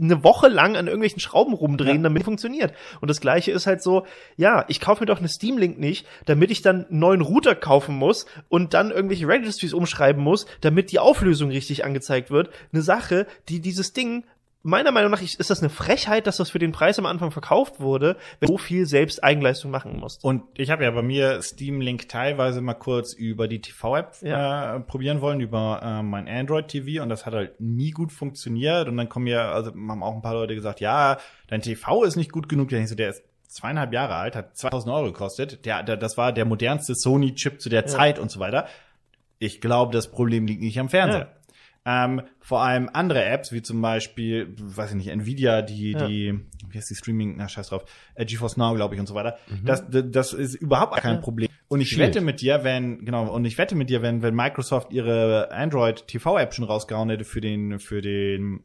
eine 0.00 0.24
Woche 0.24 0.48
lang 0.48 0.76
an 0.76 0.86
irgendwelchen 0.86 1.20
Schrauben 1.20 1.52
rumdrehen, 1.52 1.98
Ja. 1.98 2.02
damit 2.04 2.22
es 2.22 2.24
funktioniert. 2.24 2.72
Und 3.00 3.08
das 3.08 3.20
gleiche 3.20 3.52
ist 3.52 3.66
halt 3.66 3.82
so, 3.82 4.06
ja, 4.36 4.64
ich 4.68 4.80
kaufe 4.80 5.02
mir 5.02 5.06
doch 5.06 5.18
eine 5.18 5.28
Steam 5.28 5.58
Link 5.58 5.78
nicht, 5.78 6.06
damit 6.24 6.50
ich 6.50 6.62
dann 6.62 6.86
einen 6.86 6.98
neuen 6.98 7.20
Router 7.20 7.54
kaufen 7.54 7.96
muss 7.96 8.26
und 8.48 8.72
dann 8.72 8.90
irgendwelche 8.90 9.28
Registries 9.28 9.74
umschreiben 9.74 10.22
muss, 10.22 10.46
damit 10.62 10.90
die 10.90 10.98
Auflösung 10.98 11.50
richtig 11.50 11.84
angezeigt 11.84 12.30
wird. 12.30 12.50
Eine 12.72 12.82
Sache, 12.82 13.26
die 13.48 13.60
dieses 13.60 13.92
Ding 13.92 14.24
Meiner 14.66 14.90
Meinung 14.90 15.12
nach 15.12 15.22
ist 15.22 15.48
das 15.48 15.60
eine 15.60 15.70
Frechheit, 15.70 16.26
dass 16.26 16.38
das 16.38 16.50
für 16.50 16.58
den 16.58 16.72
Preis 16.72 16.98
am 16.98 17.06
Anfang 17.06 17.30
verkauft 17.30 17.78
wurde, 17.78 18.16
wenn 18.40 18.48
du 18.48 18.54
so 18.54 18.58
viel 18.58 18.84
selbst 18.84 19.22
Eigenleistung 19.22 19.70
machen 19.70 20.00
musst. 20.00 20.24
Und 20.24 20.42
ich 20.56 20.70
habe 20.70 20.82
ja 20.82 20.90
bei 20.90 21.02
mir 21.02 21.40
Steam 21.40 21.80
Link 21.80 22.08
teilweise 22.08 22.60
mal 22.60 22.74
kurz 22.74 23.12
über 23.12 23.46
die 23.46 23.60
TV-App 23.60 24.16
Ja. 24.22 24.74
äh, 24.74 24.80
probieren 24.80 25.20
wollen, 25.20 25.40
über 25.40 25.80
äh, 25.84 26.02
mein 26.02 26.26
Android 26.28 26.66
TV 26.66 27.00
und 27.00 27.10
das 27.10 27.26
hat 27.26 27.34
halt 27.34 27.60
nie 27.60 27.92
gut 27.92 28.10
funktioniert. 28.10 28.88
Und 28.88 28.96
dann 28.96 29.08
kommen 29.08 29.28
ja, 29.28 29.52
also 29.52 29.70
haben 29.70 30.02
auch 30.02 30.16
ein 30.16 30.22
paar 30.22 30.34
Leute 30.34 30.56
gesagt, 30.56 30.80
ja, 30.80 31.18
dein 31.46 31.62
TV 31.62 32.02
ist 32.02 32.16
nicht 32.16 32.32
gut 32.32 32.48
genug. 32.48 32.70
Dann 32.70 32.82
ich 32.82 32.88
so, 32.88 32.96
der 32.96 33.10
ist 33.10 33.22
zweieinhalb 33.46 33.92
Jahre 33.92 34.16
alt, 34.16 34.34
hat 34.34 34.56
2000 34.56 34.92
Euro 34.92 35.04
gekostet. 35.06 35.64
Der, 35.64 35.84
der, 35.84 35.96
das 35.96 36.16
war 36.16 36.32
der 36.32 36.44
modernste 36.44 36.96
Sony-Chip 36.96 37.60
zu 37.60 37.68
der 37.68 37.86
Zeit 37.86 38.18
und 38.18 38.32
so 38.32 38.40
weiter. 38.40 38.66
Ich 39.38 39.60
glaube, 39.60 39.92
das 39.92 40.10
Problem 40.10 40.44
liegt 40.48 40.62
nicht 40.62 40.80
am 40.80 40.88
Fernseher. 40.88 41.28
Ähm, 41.88 42.22
vor 42.40 42.62
allem 42.62 42.90
andere 42.92 43.24
Apps, 43.24 43.52
wie 43.52 43.62
zum 43.62 43.80
Beispiel, 43.80 44.52
weiß 44.58 44.90
ich 44.90 44.96
nicht, 44.96 45.08
Nvidia, 45.08 45.62
die, 45.62 45.92
Ja. 45.92 46.06
die, 46.08 46.40
wie 46.68 46.76
heißt 46.78 46.90
die 46.90 46.96
Streaming, 46.96 47.36
na 47.36 47.48
scheiß 47.48 47.68
drauf, 47.68 47.84
äh, 48.16 48.24
GeForce 48.24 48.56
Now, 48.56 48.74
glaube 48.74 48.94
ich, 48.94 49.00
und 49.00 49.06
so 49.06 49.14
weiter. 49.14 49.38
Das, 49.64 49.88
das, 49.88 50.04
das 50.10 50.32
ist 50.32 50.56
überhaupt 50.56 50.96
kein. 50.96 51.20
Problem. 51.20 51.48
Und 51.68 51.80
ich 51.80 51.90
Shield. 51.90 52.00
wette 52.08 52.20
mit 52.20 52.40
dir, 52.40 52.64
wenn, 52.64 53.04
genau, 53.04 53.32
und 53.32 53.44
ich 53.44 53.56
wette 53.58 53.74
mit 53.76 53.88
dir, 53.88 54.02
wenn, 54.02 54.20
wenn 54.22 54.34
Microsoft 54.34 54.92
ihre 54.92 55.50
Android 55.52 56.06
TV-App 56.08 56.54
schon 56.54 56.64
rausgehauen 56.64 57.08
hätte 57.10 57.24
für 57.24 57.40
den, 57.40 57.78
für 57.78 58.02
den, 58.02 58.60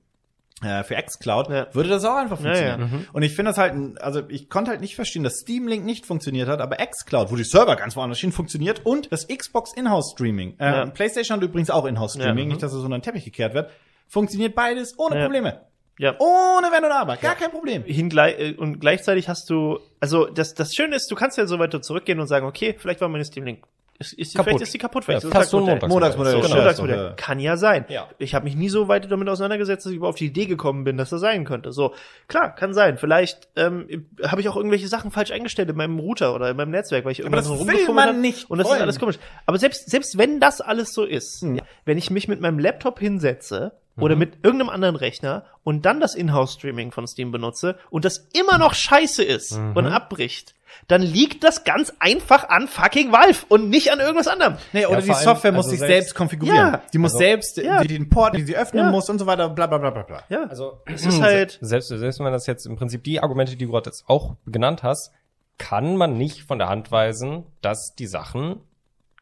äh, 0.63 0.84
für 0.84 0.95
xCloud, 0.95 1.50
Ja. 1.50 1.67
würde 1.74 1.89
das 1.89 2.06
auch 2.06 2.15
einfach 2.17 2.39
Ja, 2.39 2.43
funktionieren. 2.45 2.80
ja. 2.82 2.88
Mhm. 2.88 3.08
Und 3.13 3.21
ich 3.24 3.36
finde 3.36 3.50
das 3.52 3.58
halt, 3.58 4.02
also 4.02 4.21
ich 4.30 4.50
konnte 4.50 4.71
halt 4.71 4.82
nicht 4.82 4.95
verstehen, 4.95 5.24
dass 5.24 5.39
Steam 5.39 5.67
Link 5.67 5.84
nicht 5.86 6.06
funktioniert 6.06 6.47
hat, 6.47 6.62
aber 6.62 6.78
xCloud, 6.78 7.32
wo 7.32 7.36
die 7.36 7.43
Server 7.43 7.76
ganz 7.76 7.95
woanders 7.95 8.17
stehen, 8.19 8.32
funktioniert 8.32 8.86
und 8.86 9.12
das 9.12 9.28
Xbox 9.28 9.74
Inhouse 9.74 10.12
Streaming. 10.12 10.56
Äh, 10.60 10.65
Ja. 10.65 10.86
PlayStation 10.86 11.38
hat 11.38 11.43
übrigens 11.43 11.69
auch 11.69 11.86
Inhouse 11.86 12.13
Streaming, 12.13 12.38
Ja, 12.38 12.43
mhm. 12.43 12.50
nicht, 12.50 12.63
dass 12.63 12.74
es 12.74 12.84
unter 12.84 12.97
den 12.97 13.02
Teppich 13.04 13.26
gekehrt 13.26 13.54
wird. 13.54 13.69
Funktioniert 14.08 14.56
beides 14.56 14.97
ohne 15.00 15.15
Ja. 15.17 15.24
Probleme. 15.24 15.62
Ja. 16.00 16.15
Ohne 16.19 16.67
Wenn 16.71 16.84
und 16.84 16.91
Aber, 16.91 17.15
gar 17.17 17.36
kein 17.36 17.52
Problem. 17.52 17.84
Äh, 17.86 18.54
und 18.56 18.80
gleichzeitig 18.80 19.30
hast 19.30 19.50
du, 19.50 19.80
also 20.00 20.26
das, 20.26 20.54
das 20.56 20.74
Schöne 20.74 20.95
ist, 20.95 21.12
du 21.12 21.15
kannst 21.15 21.38
ja 21.38 21.45
so 21.45 21.60
weiter 21.60 21.82
zurückgehen 21.82 22.19
und 22.19 22.28
sagen, 22.28 22.45
okay, 22.47 22.76
vielleicht 22.78 23.02
war 23.02 23.08
meine 23.10 23.24
Steam 23.26 23.45
Link, 23.45 23.65
ist, 24.01 24.13
ist 24.13 24.33
die, 24.33 24.37
Kaputt. 24.37 24.49
vielleicht 24.49 24.61
ist 24.63 24.73
die 24.73 24.77
kaputt, 24.77 25.05
vielleicht 25.05 25.23
Ja, 25.23 25.29
ist 25.29 25.35
das 25.37 25.49
so 25.49 25.57
ein 25.57 25.63
Montagsmodell. 25.63 25.89
Montagsmodell. 25.89 26.31
So, 26.33 26.41
Genau. 26.41 26.55
Montagsmodell. 26.55 26.97
ja. 26.97 27.13
Kann 27.13 27.39
ja 27.39 27.55
sein. 27.57 27.85
Ja. 27.87 28.09
Ich 28.17 28.35
habe 28.35 28.43
mich 28.45 28.55
nie 28.55 28.67
so 28.69 28.87
weit 28.89 29.09
damit 29.11 29.29
auseinandergesetzt, 29.29 29.85
dass 29.85 29.91
ich 29.91 29.97
überhaupt 29.97 30.15
auf 30.15 30.19
die 30.19 30.25
Idee 30.25 30.45
gekommen 30.47 30.83
bin, 30.83 30.97
dass 30.97 31.09
das 31.11 31.21
sein 31.21 31.45
könnte. 31.45 31.71
So, 31.71 31.93
klar, 32.27 32.53
kann 32.53 32.73
sein. 32.73 32.97
Vielleicht 32.97 33.47
ähm, 33.55 34.07
habe 34.25 34.41
ich 34.41 34.49
auch 34.49 34.57
irgendwelche 34.57 34.87
Sachen 34.89 35.11
falsch 35.11 35.31
eingestellt 35.31 35.69
in 35.69 35.75
meinem 35.77 35.99
Router 35.99 36.35
oder 36.35 36.49
in 36.49 36.57
meinem 36.57 36.71
Netzwerk, 36.71 37.05
weil 37.05 37.13
ich 37.13 37.19
irgendwas 37.19 37.47
das 37.47 37.57
so 37.57 37.65
will 37.65 37.71
rumgefummelt 37.75 37.95
man 38.07 38.15
hab. 38.15 38.21
nicht 38.21 38.49
Und 38.49 38.57
das 38.57 38.67
wollen. 38.67 38.77
ist 38.77 38.81
alles 38.83 38.99
komisch. 38.99 39.19
Aber 39.45 39.57
selbst, 39.57 39.89
selbst 39.89 40.17
wenn 40.17 40.39
das 40.39 40.59
alles 40.61 40.93
so 40.93 41.05
ist, 41.05 41.41
Hm. 41.41 41.61
wenn 41.85 41.97
ich 41.97 42.09
mich 42.09 42.27
mit 42.27 42.41
meinem 42.41 42.59
Laptop 42.59 42.99
hinsetze 42.99 43.73
Mhm. 43.97 44.03
oder 44.03 44.15
mit 44.15 44.35
irgendeinem 44.43 44.69
anderen 44.69 44.95
Rechner 44.95 45.43
und 45.65 45.85
dann 45.85 45.99
das 45.99 46.15
Inhouse-Streaming 46.15 46.91
von 46.91 47.07
Steam 47.07 47.31
benutze 47.31 47.77
und 47.89 48.05
das 48.05 48.29
immer 48.33 48.57
noch 48.57 48.73
scheiße 48.73 49.21
ist 49.21 49.57
Mhm. 49.57 49.75
und 49.75 49.85
abbricht, 49.87 50.55
dann 50.88 51.01
liegt 51.01 51.43
das 51.43 51.63
ganz 51.63 51.93
einfach 51.99 52.49
an 52.49 52.67
fucking 52.67 53.12
Valve 53.12 53.45
und 53.49 53.69
nicht 53.69 53.91
an 53.91 53.99
irgendwas 53.99 54.27
anderem. 54.27 54.57
Nee, 54.73 54.86
oder 54.86 54.95
Ja, 54.95 55.01
die 55.01 55.07
vor 55.07 55.15
allem, 55.17 55.23
Software 55.25 55.51
muss 55.51 55.65
also 55.65 55.69
sich 55.71 55.79
selbst- 55.79 55.93
selbst 55.93 56.15
konfigurieren. 56.15 56.57
Ja. 56.73 56.81
die 56.93 56.97
muss 56.97 57.12
Also- 57.13 57.19
selbst 57.19 57.57
Ja. 57.57 57.81
die, 57.81 57.88
den 57.88 58.10
Port, 58.10 58.36
die 58.36 58.43
sie 58.43 58.55
öffnen 58.57 58.86
Ja. 58.86 58.91
muss 58.91 59.10
und 59.10 59.19
so 59.19 59.25
weiter, 59.25 59.49
bla 59.49 59.67
bla 59.67 59.77
bla 59.77 59.89
bla 59.91 60.03
bla. 60.03 60.23
Ja. 60.29 60.43
Also 60.49 60.79
es 60.86 61.05
ist 61.05 61.21
halt, 61.21 61.57
selbst, 61.62 61.89
selbst 61.89 62.19
wenn 62.19 62.23
man 62.25 62.34
das 62.34 62.47
jetzt 62.47 62.65
im 62.65 62.75
Prinzip 62.75 63.03
die 63.03 63.19
Argumente, 63.21 63.55
die 63.55 63.65
du 63.65 63.71
gerade 63.71 63.89
jetzt 63.89 64.05
auch 64.07 64.36
genannt 64.45 64.84
hast, 64.84 65.12
kann 65.57 65.95
man 65.95 66.17
nicht 66.17 66.43
von 66.43 66.57
der 66.57 66.69
Hand 66.69 66.91
weisen, 66.91 67.43
dass 67.62 67.93
die 67.97 68.07
Sachen 68.07 68.62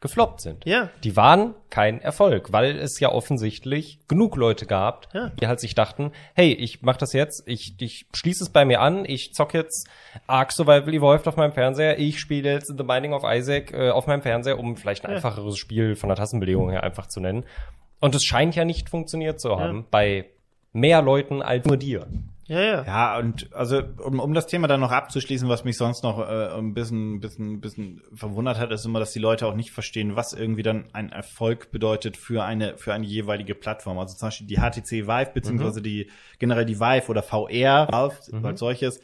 gefloppt 0.01 0.39
sind. 0.41 0.65
ja, 0.65 0.89
Die 1.03 1.15
waren 1.17 1.55
kein 1.69 1.99
Erfolg, 2.01 2.53
weil 2.53 2.77
es 2.77 2.99
ja 3.01 3.11
offensichtlich 3.11 3.99
genug 4.07 4.37
Leute 4.37 4.65
gab, 4.65 5.07
Ja. 5.13 5.29
die 5.29 5.47
halt 5.47 5.59
sich 5.59 5.75
dachten, 5.75 6.11
hey, 6.33 6.53
ich 6.53 6.81
mach 6.81 6.95
das 6.97 7.11
jetzt, 7.13 7.43
ich, 7.47 7.75
ich 7.79 8.05
schließe 8.15 8.43
es 8.45 8.49
bei 8.49 8.63
mir 8.63 8.79
an, 8.81 9.03
ich 9.05 9.33
zock 9.33 9.53
jetzt 9.53 9.89
Ark 10.25 10.51
Survival 10.53 10.93
Evolved 10.93 11.27
auf 11.27 11.35
meinem 11.35 11.51
Fernseher, 11.51 11.99
ich 11.99 12.19
spiele 12.19 12.51
jetzt 12.53 12.67
The 12.77 12.83
Binding 12.83 13.11
of 13.13 13.23
Isaac 13.25 13.73
äh, 13.73 13.89
auf 13.89 14.07
meinem 14.07 14.21
Fernseher, 14.21 14.57
um 14.57 14.77
vielleicht 14.77 15.03
ein 15.05 15.11
Ja. 15.11 15.17
einfacheres 15.17 15.57
Spiel 15.57 15.95
von 15.95 16.07
der 16.09 16.15
Tassenbelegung 16.15 16.69
her 16.69 16.83
einfach 16.83 17.07
zu 17.07 17.19
nennen. 17.19 17.43
Und 17.99 18.15
es 18.15 18.23
scheint 18.23 18.55
ja 18.55 18.63
nicht 18.63 18.89
funktioniert 18.89 19.41
zu 19.41 19.59
haben 19.59 19.85
bei 19.91 20.25
mehr 20.71 21.01
Leuten 21.01 21.41
als 21.41 21.65
nur 21.65 21.75
dir. 21.75 22.07
Ja, 22.49 22.61
ja. 22.61 22.83
Ja, 22.83 23.17
und 23.19 23.53
also 23.53 23.83
um, 24.03 24.19
um 24.19 24.33
das 24.33 24.47
Thema 24.47 24.67
dann 24.67 24.79
noch 24.79 24.91
abzuschließen, 24.91 25.47
was 25.47 25.63
mich 25.63 25.77
sonst 25.77 26.03
noch 26.03 26.17
äh, 26.17 26.49
ein 26.57 26.73
bisschen, 26.73 27.19
bisschen, 27.19 27.61
bisschen 27.61 28.01
verwundert 28.11 28.57
hat, 28.57 28.71
ist 28.71 28.85
immer, 28.85 28.99
dass 28.99 29.13
die 29.13 29.19
Leute 29.19 29.45
auch 29.45 29.53
nicht 29.53 29.69
verstehen, 29.69 30.15
was 30.15 30.33
irgendwie 30.33 30.63
dann 30.63 30.85
ein 30.91 31.11
Erfolg 31.11 31.71
bedeutet 31.71 32.17
für 32.17 32.43
eine 32.43 32.75
für 32.77 32.91
eine 32.91 33.05
jeweilige 33.05 33.53
Plattform. 33.53 33.99
Also 33.99 34.17
zum 34.17 34.27
Beispiel 34.29 34.47
die 34.47 34.55
HTC 34.57 35.07
Vive 35.07 35.31
beziehungsweise 35.31 35.83
die 35.83 36.09
generell 36.39 36.65
die 36.65 36.79
Vive 36.79 37.07
oder 37.09 37.21
VR 37.21 37.87
Valve 37.91 38.17
als 38.43 38.59
solches 38.59 38.99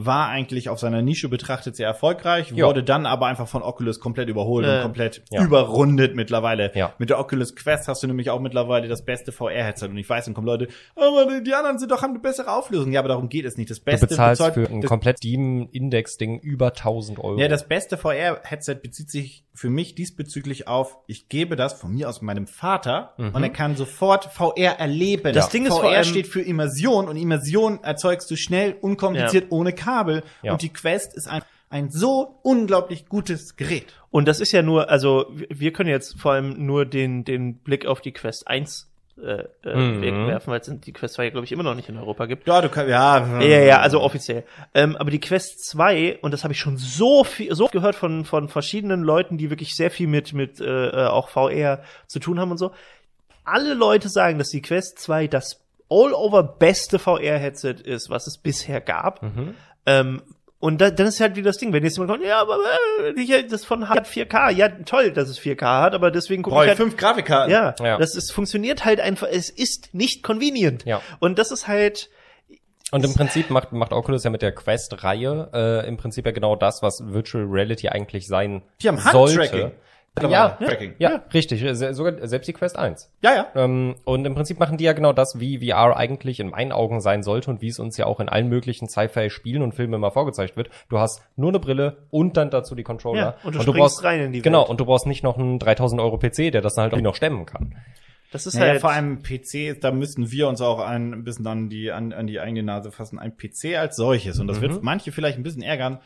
war 0.00 0.28
eigentlich 0.28 0.68
auf 0.68 0.78
seiner 0.78 1.02
Nische 1.02 1.28
betrachtet 1.28 1.74
sehr 1.74 1.88
erfolgreich, 1.88 2.52
Ja. 2.52 2.66
wurde 2.66 2.84
dann 2.84 3.04
aber 3.04 3.26
einfach 3.26 3.48
von 3.48 3.62
Oculus 3.62 3.98
komplett 3.98 4.28
überholt 4.28 4.64
Äh, 4.64 4.76
und 4.76 4.82
komplett 4.82 5.22
ja. 5.32 5.42
überrundet 5.42 6.14
mittlerweile. 6.14 6.70
Ja. 6.76 6.92
Mit 6.98 7.10
der 7.10 7.18
Oculus 7.18 7.56
Quest 7.56 7.88
hast 7.88 8.04
du 8.04 8.06
nämlich 8.06 8.30
auch 8.30 8.38
mittlerweile 8.38 8.86
das 8.86 9.04
beste 9.04 9.32
VR-Headset. 9.32 9.86
Und 9.88 9.96
ich 9.98 10.08
weiß, 10.08 10.26
dann 10.26 10.34
kommen 10.34 10.46
Leute, 10.46 10.68
aber 10.94 11.40
die- 11.40 11.52
anderen 11.52 11.80
sind 11.80 11.90
doch, 11.90 12.02
haben 12.02 12.10
eine 12.10 12.20
bessere 12.20 12.52
Auflösung. 12.52 12.92
Ja, 12.92 13.00
aber 13.00 13.08
darum 13.08 13.28
geht 13.28 13.44
es 13.44 13.56
nicht. 13.56 13.70
Das 13.70 13.78
Du 13.80 13.84
Beste 13.86 14.06
bezahlst 14.06 14.40
bezeugt- 14.40 14.68
für 14.68 14.72
ein 14.72 14.82
komplett 14.84 15.18
Steam-Index-Ding 15.18 16.38
über 16.40 16.72
1000 16.74 17.18
Euro. 17.18 17.38
ja, 17.38 17.48
das 17.48 17.66
beste 17.66 17.96
VR-Headset 17.96 18.76
bezieht 18.82 19.10
sich 19.10 19.44
für 19.52 19.70
mich 19.70 19.96
diesbezüglich 19.96 20.68
auf, 20.68 20.96
ich 21.08 21.28
gebe 21.28 21.56
das 21.56 21.72
von 21.72 21.92
mir 21.92 22.08
aus 22.08 22.22
meinem 22.22 22.46
Vater 22.46 23.14
Mhm. 23.18 23.30
und 23.34 23.42
er 23.42 23.48
kann 23.48 23.74
sofort 23.74 24.26
VR 24.26 24.78
erleben. 24.78 25.34
Das 25.34 25.48
Ding 25.48 25.66
ist 25.66 25.76
VR 25.76 26.04
steht 26.04 26.28
für 26.28 26.40
Immersion 26.40 27.08
und 27.08 27.16
Immersion 27.16 27.82
erzeugst 27.82 28.30
du 28.30 28.36
schnell, 28.36 28.76
unkompliziert, 28.80 29.46
ohne 29.50 29.72
Kabel. 29.72 29.87
Ja. 30.42 30.52
Und 30.52 30.62
die 30.62 30.72
Quest 30.72 31.14
ist 31.16 31.28
ein, 31.28 31.42
ein 31.70 31.90
so 31.90 32.38
unglaublich 32.42 33.06
gutes 33.06 33.56
Gerät. 33.56 33.86
Und 34.10 34.26
das 34.28 34.40
ist 34.40 34.52
ja 34.52 34.62
nur, 34.62 34.88
also 34.88 35.26
wir- 35.50 35.72
können 35.72 35.90
jetzt 35.90 36.18
vor 36.20 36.32
allem 36.32 36.64
nur 36.66 36.86
den, 36.86 37.24
den 37.24 37.54
Blick 37.58 37.86
auf 37.86 38.00
die 38.00 38.12
Quest 38.12 38.48
1 38.48 38.86
äh, 39.20 39.42
äh, 39.68 39.74
Mhm. 39.76 40.00
wegwerfen, 40.00 40.52
weil 40.52 40.60
es 40.60 40.70
die 40.80 40.92
Quest 40.92 41.14
2 41.14 41.30
glaube 41.30 41.44
ich 41.44 41.50
immer 41.50 41.64
noch 41.64 41.74
nicht 41.74 41.88
in 41.88 41.98
Europa 41.98 42.26
gibt. 42.26 42.46
Ja, 42.46 42.60
du 42.60 42.68
kannst, 42.68 42.88
ja. 42.88 43.40
Ja, 43.40 43.58
ja, 43.60 43.80
also 43.80 44.00
offiziell. 44.00 44.44
Ähm, 44.74 44.94
aber 44.96 45.10
die 45.10 45.18
Quest 45.18 45.64
2, 45.68 46.20
und 46.22 46.32
das 46.32 46.44
habe 46.44 46.52
ich 46.54 46.60
schon 46.60 46.76
so 46.76 47.24
viel, 47.24 47.52
so 47.54 47.64
oft 47.64 47.72
gehört 47.72 47.96
von, 47.96 48.24
von 48.24 48.48
verschiedenen 48.48 49.02
Leuten, 49.02 49.36
die 49.36 49.50
wirklich 49.50 49.74
sehr 49.74 49.90
viel 49.90 50.06
mit, 50.06 50.34
mit 50.34 50.60
äh, 50.60 50.86
äh, 50.90 51.06
auch 51.08 51.30
VR 51.30 51.82
zu 52.06 52.20
tun 52.20 52.38
haben 52.38 52.52
und 52.52 52.58
so. 52.58 52.70
Alle 53.44 53.74
Leute 53.74 54.08
sagen, 54.08 54.38
dass 54.38 54.50
die 54.50 54.62
Quest 54.62 55.00
2 55.00 55.26
das 55.26 55.60
all-over 55.90 56.42
beste 56.42 56.98
VR-Headset 56.98 57.76
ist, 57.82 58.10
was 58.10 58.26
es 58.26 58.38
bisher 58.38 58.80
gab. 58.80 59.22
Mhm. 59.22 59.54
Ähm, 59.88 60.22
und 60.60 60.80
da, 60.80 60.90
dann 60.90 61.06
ist 61.06 61.20
halt 61.20 61.36
wieder 61.36 61.50
das 61.50 61.58
Ding, 61.58 61.72
wenn 61.72 61.84
jetzt 61.84 61.96
jemand 61.96 62.10
kommt, 62.10 62.24
ja, 62.24 62.40
aber 62.40 62.58
äh, 63.14 63.20
hier, 63.20 63.46
das 63.46 63.64
von 63.64 63.88
hat 63.88 64.08
4K, 64.08 64.50
ja, 64.50 64.68
toll, 64.68 65.12
dass 65.12 65.28
es 65.28 65.38
4K 65.38 65.82
hat, 65.82 65.94
aber 65.94 66.10
deswegen 66.10 66.42
gucke 66.42 66.56
ich 66.62 66.68
halt, 66.68 66.76
fünf 66.76 66.96
Grafikkarten. 66.96 67.52
ja, 67.52 67.76
Ja. 67.80 67.96
das 67.96 68.16
ist, 68.16 68.32
funktioniert 68.32 68.84
halt 68.84 69.00
einfach, 69.00 69.28
es 69.30 69.50
ist 69.50 69.94
nicht 69.94 70.24
convenient. 70.24 70.84
Ja. 70.84 71.00
Und 71.20 71.38
das 71.38 71.52
ist 71.52 71.68
halt, 71.68 72.10
Und 72.90 73.04
im 73.04 73.14
Prinzip 73.14 73.50
macht, 73.50 73.72
macht 73.72 73.92
Oculus 73.92 74.24
ja 74.24 74.30
mit 74.30 74.42
der 74.42 74.50
Quest-Reihe 74.50 75.50
äh, 75.54 75.86
im 75.86 75.96
Prinzip 75.96 76.26
ja 76.26 76.32
genau 76.32 76.56
das, 76.56 76.82
was 76.82 77.02
Virtual 77.06 77.44
Reality 77.44 77.88
eigentlich 77.90 78.26
sein 78.26 78.62
Die 78.82 78.88
haben 78.88 78.98
sollte. 78.98 79.72
Handtracking. 80.22 80.30
Ja, 80.60 80.66
Tracking. 80.66 80.94
Ja, 80.98 81.22
richtig. 81.34 81.60
Se- 81.76 81.94
Sogar 81.94 82.26
selbst 82.26 82.46
die 82.48 82.52
Quest 82.52 82.78
1. 82.78 83.10
Ja, 83.22 83.34
ja. 83.34 83.46
Ähm, 83.54 83.96
und 84.04 84.24
im 84.24 84.34
Prinzip 84.34 84.58
machen 84.58 84.76
die 84.78 84.84
ja 84.84 84.92
genau 84.92 85.12
das, 85.12 85.40
wie 85.40 85.58
VR 85.68 85.96
eigentlich 85.96 86.40
in 86.40 86.50
meinen 86.50 86.72
Augen 86.72 87.00
sein 87.00 87.22
sollte 87.22 87.50
und 87.50 87.62
wie 87.62 87.68
es 87.68 87.78
uns 87.78 87.96
ja 87.96 88.06
auch 88.06 88.20
in 88.20 88.28
allen 88.28 88.48
möglichen 88.48 88.88
Sci-Fi-Spielen 88.88 89.62
und 89.62 89.74
Filmen 89.74 89.94
immer 89.94 90.10
vorgezeigt 90.10 90.56
wird. 90.56 90.70
Du 90.88 90.98
hast 90.98 91.22
nur 91.36 91.50
eine 91.50 91.58
Brille 91.60 91.98
und 92.10 92.36
dann 92.36 92.50
dazu 92.50 92.74
die 92.74 92.82
Controller. 92.84 93.18
Ja, 93.20 93.34
und 93.44 93.54
du 93.54 93.60
springst 93.62 93.78
brauchst 93.78 94.04
rein 94.04 94.20
in 94.20 94.32
die 94.32 94.42
Genau, 94.42 94.60
Welt. 94.60 94.70
und 94.70 94.80
du 94.80 94.84
brauchst 94.84 95.06
nicht 95.06 95.22
noch 95.22 95.38
einen 95.38 95.58
3000 95.58 96.00
Euro 96.00 96.18
PC, 96.18 96.50
der 96.52 96.60
das 96.60 96.74
dann 96.74 96.82
halt 96.84 96.94
auch 96.94 97.00
noch 97.00 97.14
stemmen 97.14 97.46
kann. 97.46 97.74
Das 98.30 98.46
ist 98.46 98.54
Ja, 98.54 98.64
ja, 98.66 98.66
halt 98.72 98.80
vor 98.82 98.90
allem 98.90 99.22
PC, 99.22 99.80
da 99.80 99.90
müssten 99.90 100.30
wir 100.30 100.48
uns 100.48 100.60
auch 100.60 100.80
ein, 100.80 101.14
ein 101.14 101.24
bisschen 101.24 101.46
an 101.46 101.70
die, 101.70 101.90
an, 101.92 102.12
an 102.12 102.26
die 102.26 102.40
eigene 102.40 102.62
Nase 102.62 102.92
fassen. 102.92 103.18
Ein 103.18 103.36
PC 103.38 103.76
als 103.78 103.96
solches, 103.96 104.38
und 104.38 104.48
das 104.48 104.58
Mhm. 104.58 104.62
wird 104.62 104.82
manche 104.82 105.12
vielleicht 105.12 105.38
ein 105.38 105.42
bisschen 105.42 105.62
ärgern. 105.62 106.00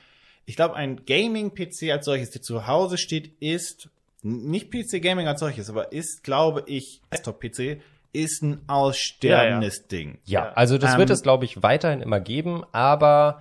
Ich 0.44 0.55
glaube, 0.55 0.75
ein 0.77 1.01
Gaming-PC 1.05 1.90
als 1.90 2.05
solches, 2.05 2.31
der 2.31 2.42
zu 2.42 2.66
Hause 2.68 2.96
steht, 2.98 3.33
ist 3.40 3.90
nicht 4.22 4.70
PC-Gaming 4.70 5.26
als 5.26 5.40
solches, 5.40 5.68
aber 5.70 5.92
ist, 5.92 6.22
glaube 6.24 6.64
ich, 6.66 7.02
Desktop-PC, 7.12 7.80
ist 8.12 8.42
ein 8.42 8.61
aussterbendes 8.68 9.88
Ding. 9.88 10.18
Ja, 10.24 10.44
Ja. 10.46 10.52
also 10.52 10.78
das 10.78 10.92
Ähm, 10.94 10.98
wird 11.00 11.11
es, 11.11 11.22
glaube 11.22 11.44
ich, 11.44 11.62
weiterhin 11.62 12.00
immer 12.02 12.20
geben, 12.20 12.62
aber 12.72 13.40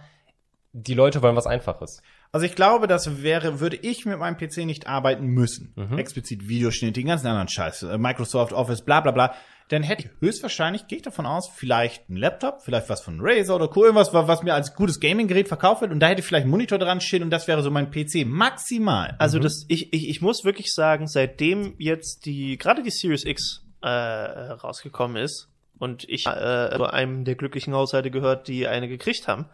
die 0.73 0.93
Leute 0.93 1.21
wollen 1.21 1.35
was 1.35 1.47
Einfaches. 1.47 2.01
Also 2.31 2.45
ich 2.45 2.55
glaube, 2.55 2.87
das 2.87 3.21
wäre, 3.21 3.59
würde 3.59 3.75
ich 3.75 4.05
mit 4.05 4.17
meinem 4.17 4.37
PC 4.37 4.59
nicht 4.65 4.87
arbeiten 4.87 5.27
müssen. 5.27 5.73
Mhm. 5.75 5.97
Explizit 5.97 6.47
Videoschnitt, 6.47 6.95
den 6.95 7.07
ganzen 7.07 7.27
anderen 7.27 7.49
Scheiß, 7.49 7.83
äh, 7.83 7.97
Microsoft 7.97 8.53
Office, 8.53 8.81
bla 8.81 9.01
bla 9.01 9.11
bla. 9.11 9.35
Dann 9.71 9.83
hätte 9.83 10.03
ich 10.03 10.09
höchstwahrscheinlich, 10.21 10.87
gehe 10.87 10.97
ich 10.97 11.01
davon 11.03 11.25
aus, 11.25 11.49
vielleicht 11.49 12.09
einen 12.09 12.17
Laptop, 12.17 12.61
vielleicht 12.61 12.89
was 12.89 13.01
von 13.01 13.19
Razer 13.21 13.55
oder 13.55 13.67
Co. 13.69 13.83
Irgendwas, 13.85 14.13
wa- 14.13 14.27
was 14.27 14.43
mir 14.43 14.53
als 14.53 14.75
gutes 14.75 14.99
Gaming-Gerät 14.99 15.47
verkauft 15.47 15.81
wird. 15.81 15.91
Und 15.91 15.99
da 16.01 16.07
hätte 16.07 16.19
ich 16.19 16.25
vielleicht 16.27 16.45
ein 16.45 16.49
Monitor 16.49 16.77
dran 16.77 16.99
stehen 16.99 17.23
und 17.23 17.29
das 17.29 17.47
wäre 17.47 17.63
so 17.63 17.71
mein 17.71 17.89
PC 17.89 18.25
maximal. 18.25 19.15
Also 19.17 19.39
das, 19.39 19.65
ich, 19.69 19.93
ich, 19.93 20.09
ich 20.09 20.21
muss 20.21 20.43
wirklich 20.43 20.73
sagen, 20.73 21.07
seitdem 21.07 21.75
jetzt 21.77 22.25
die, 22.25 22.57
gerade 22.57 22.83
die 22.83 22.89
Series 22.91 23.23
X 23.25 23.63
äh, 23.81 23.87
rausgekommen 23.89 25.15
ist 25.23 25.47
und 25.79 26.03
ich 26.09 26.27
äh, 26.27 26.69
zu 26.75 26.85
einem 26.85 27.23
der 27.25 27.35
glücklichen 27.35 27.73
Haushalte 27.73 28.11
gehört, 28.11 28.47
die 28.47 28.67
eine 28.67 28.87
gekriegt 28.87 29.27
haben, 29.27 29.45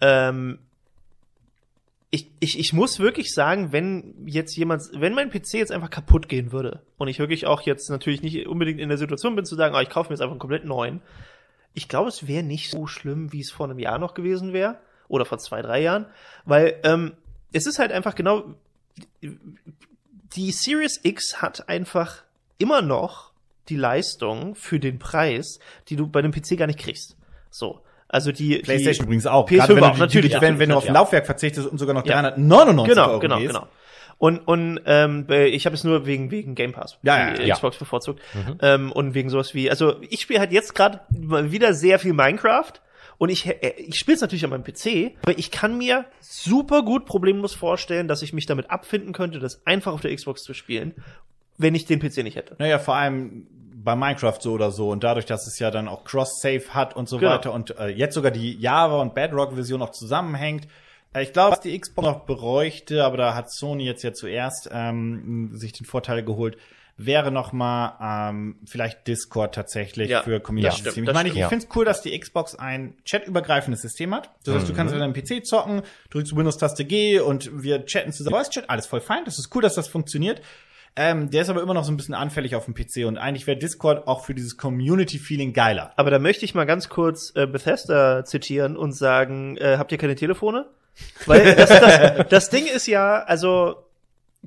ähm, 0.00 0.58
ich, 2.14 2.30
ich, 2.38 2.60
ich 2.60 2.72
muss 2.72 3.00
wirklich 3.00 3.34
sagen, 3.34 3.72
wenn 3.72 4.14
jetzt 4.24 4.56
jemand, 4.56 4.82
wenn 4.92 5.14
mein 5.14 5.30
PC 5.30 5.54
jetzt 5.54 5.72
einfach 5.72 5.90
kaputt 5.90 6.28
gehen 6.28 6.52
würde 6.52 6.80
und 6.96 7.08
ich 7.08 7.18
wirklich 7.18 7.48
auch 7.48 7.62
jetzt 7.62 7.90
natürlich 7.90 8.22
nicht 8.22 8.46
unbedingt 8.46 8.78
in 8.78 8.88
der 8.88 8.98
Situation 8.98 9.34
bin 9.34 9.44
zu 9.44 9.56
sagen, 9.56 9.74
ah, 9.74 9.82
ich 9.82 9.90
kaufe 9.90 10.10
mir 10.10 10.14
jetzt 10.14 10.20
einfach 10.20 10.34
einen 10.34 10.38
komplett 10.38 10.64
neuen, 10.64 11.02
ich 11.72 11.88
glaube, 11.88 12.08
es 12.08 12.28
wäre 12.28 12.44
nicht 12.44 12.70
so 12.70 12.86
schlimm, 12.86 13.32
wie 13.32 13.40
es 13.40 13.50
vor 13.50 13.66
einem 13.66 13.80
Jahr 13.80 13.98
noch 13.98 14.14
gewesen 14.14 14.52
wäre 14.52 14.78
oder 15.08 15.24
vor 15.24 15.38
zwei, 15.38 15.60
drei 15.60 15.82
Jahren, 15.82 16.06
weil 16.44 16.78
ähm, 16.84 17.14
es 17.52 17.66
ist 17.66 17.80
halt 17.80 17.90
einfach 17.90 18.14
genau, 18.14 18.54
die 19.20 20.52
Series 20.52 21.00
X 21.02 21.42
hat 21.42 21.68
einfach 21.68 22.22
immer 22.58 22.80
noch 22.80 23.32
die 23.68 23.76
Leistung 23.76 24.54
für 24.54 24.78
den 24.78 25.00
Preis, 25.00 25.58
die 25.88 25.96
du 25.96 26.06
bei 26.06 26.20
einem 26.20 26.30
PC 26.30 26.56
gar 26.58 26.68
nicht 26.68 26.78
kriegst. 26.78 27.16
So. 27.50 27.80
Also 28.14 28.30
die 28.30 28.58
PlayStation 28.58 29.04
die, 29.04 29.08
übrigens 29.08 29.26
auch. 29.26 29.48
PS5 29.48 29.56
Gerade 29.56 29.76
wenn 29.76 29.84
auch, 29.84 29.94
du, 29.94 29.98
natürlich, 29.98 30.32
die, 30.34 30.40
wenn, 30.40 30.60
wenn 30.60 30.68
du 30.68 30.76
auf 30.76 30.84
natürlich, 30.84 30.94
Laufwerk 30.94 31.26
verzichtest 31.26 31.66
und 31.66 31.78
sogar 31.78 31.94
noch 31.94 32.06
Ja. 32.06 32.22
399 32.22 32.94
Genau, 32.94 33.08
Euro 33.08 33.18
genau, 33.18 33.38
gehst. 33.38 33.48
genau. 33.52 33.66
Und, 34.18 34.38
und 34.46 34.80
ähm, 34.86 35.26
ich 35.28 35.66
habe 35.66 35.74
es 35.74 35.82
nur 35.82 36.06
wegen, 36.06 36.30
wegen 36.30 36.54
Game 36.54 36.72
Pass. 36.72 36.96
Ja, 37.02 37.32
die 37.32 37.40
ja, 37.42 37.48
ja. 37.48 37.54
Xbox 37.56 37.76
bevorzugt. 37.76 38.22
Ähm, 38.62 38.92
und 38.92 39.14
wegen 39.14 39.30
sowas 39.30 39.52
wie, 39.54 39.68
also 39.68 39.96
ich 40.08 40.20
spiele 40.20 40.38
halt 40.38 40.52
jetzt 40.52 40.76
gerade 40.76 41.00
wieder 41.10 41.74
sehr 41.74 41.98
viel 41.98 42.12
Minecraft. 42.12 42.72
Und 43.18 43.30
ich, 43.30 43.46
äh, 43.48 43.74
ich 43.78 43.98
spiele 43.98 44.14
es 44.14 44.20
natürlich 44.20 44.44
an 44.44 44.50
meinem 44.50 44.62
PC, 44.64 45.16
aber 45.22 45.36
ich 45.36 45.50
kann 45.50 45.76
mir 45.76 46.04
super 46.20 46.82
gut 46.82 47.06
problemlos 47.06 47.52
vorstellen, 47.54 48.06
dass 48.06 48.22
ich 48.22 48.32
mich 48.32 48.46
damit 48.46 48.70
abfinden 48.70 49.12
könnte, 49.12 49.40
das 49.40 49.66
einfach 49.66 49.92
auf 49.92 50.00
der 50.02 50.14
Xbox 50.14 50.44
zu 50.44 50.54
spielen, 50.54 50.94
wenn 51.58 51.74
ich 51.74 51.84
den 51.84 51.98
PC 51.98 52.18
nicht 52.18 52.36
hätte. 52.36 52.54
Naja, 52.58 52.78
vor 52.78 52.94
allem 52.94 53.48
bei 53.84 53.94
Minecraft 53.94 54.38
so 54.40 54.52
oder 54.52 54.70
so 54.70 54.90
und 54.90 55.04
dadurch, 55.04 55.26
dass 55.26 55.46
es 55.46 55.58
ja 55.58 55.70
dann 55.70 55.88
auch 55.88 56.04
Cross-Save 56.04 56.62
hat 56.70 56.96
und 56.96 57.08
so 57.08 57.18
Genau. 57.18 57.32
weiter 57.32 57.52
und 57.52 57.78
äh, 57.78 57.88
jetzt 57.88 58.14
sogar 58.14 58.30
die 58.30 58.58
Java 58.58 59.00
und 59.00 59.14
Bedrock-Version 59.14 59.82
auch 59.82 59.90
zusammenhängt. 59.90 60.66
Äh, 61.12 61.22
ich 61.24 61.32
glaube, 61.32 61.52
was 61.52 61.60
die 61.60 61.78
Xbox 61.78 62.06
noch 62.08 62.24
bräuchte, 62.26 63.04
aber 63.04 63.16
da 63.18 63.34
hat 63.34 63.50
Sony 63.52 63.84
jetzt 63.84 64.02
ja 64.02 64.12
zuerst 64.14 64.70
ähm, 64.72 65.50
sich 65.52 65.72
den 65.72 65.84
Vorteil 65.86 66.22
geholt, 66.24 66.56
wäre 66.96 67.30
noch 67.32 67.52
mal 67.52 68.30
ähm, 68.30 68.56
vielleicht 68.66 69.06
Discord 69.08 69.54
tatsächlich 69.54 70.08
Ja, 70.10 70.22
für 70.22 70.38
das 70.38 70.42
Community-System. 70.44 70.92
stimmt, 70.92 71.08
Ich 71.08 71.14
meine, 71.14 71.28
ich, 71.28 71.36
ich 71.36 71.44
finde 71.46 71.66
es 71.68 71.76
cool, 71.76 71.84
dass 71.84 72.00
die 72.02 72.18
Xbox 72.18 72.54
ein 72.54 72.94
chatübergreifendes 73.04 73.82
System 73.82 74.14
hat. 74.14 74.30
Das 74.44 74.54
heißt, 74.54 74.68
du 74.68 74.74
kannst 74.74 74.94
an 74.94 75.00
deinem 75.00 75.12
PC 75.12 75.44
zocken, 75.44 75.82
drückst 76.10 76.34
Windows-Taste 76.36 76.84
G 76.84 77.18
und 77.20 77.62
wir 77.64 77.84
chatten 77.84 78.12
zusammen. 78.12 78.36
Voice-Chat, 78.36 78.70
alles 78.70 78.86
voll 78.86 79.00
fein. 79.00 79.24
Das 79.24 79.38
ist 79.40 79.54
cool, 79.54 79.60
dass 79.62 79.74
das 79.74 79.88
funktioniert. 79.88 80.40
Ähm, 80.96 81.30
der 81.30 81.42
ist 81.42 81.48
aber 81.48 81.60
immer 81.60 81.74
noch 81.74 81.84
so 81.84 81.90
ein 81.90 81.96
bisschen 81.96 82.14
anfällig 82.14 82.54
auf 82.54 82.66
dem 82.66 82.74
PC 82.74 83.06
und 83.06 83.18
eigentlich 83.18 83.48
wäre 83.48 83.58
Discord 83.58 84.06
auch 84.06 84.24
für 84.24 84.34
dieses 84.34 84.56
Community-Feeling 84.56 85.52
geiler. 85.52 85.92
Aber 85.96 86.10
da 86.10 86.20
möchte 86.20 86.44
ich 86.44 86.54
mal 86.54 86.66
ganz 86.66 86.88
kurz 86.88 87.32
äh, 87.34 87.46
Bethesda 87.46 88.24
zitieren 88.24 88.76
und 88.76 88.92
sagen, 88.92 89.56
äh, 89.56 89.76
habt 89.76 89.90
ihr 89.90 89.98
keine 89.98 90.14
Telefone? 90.14 90.66
Weil 91.26 91.56
das, 91.56 91.68
das, 91.68 92.28
das 92.28 92.50
Ding 92.50 92.66
ist 92.66 92.86
ja, 92.86 93.24
also 93.24 93.84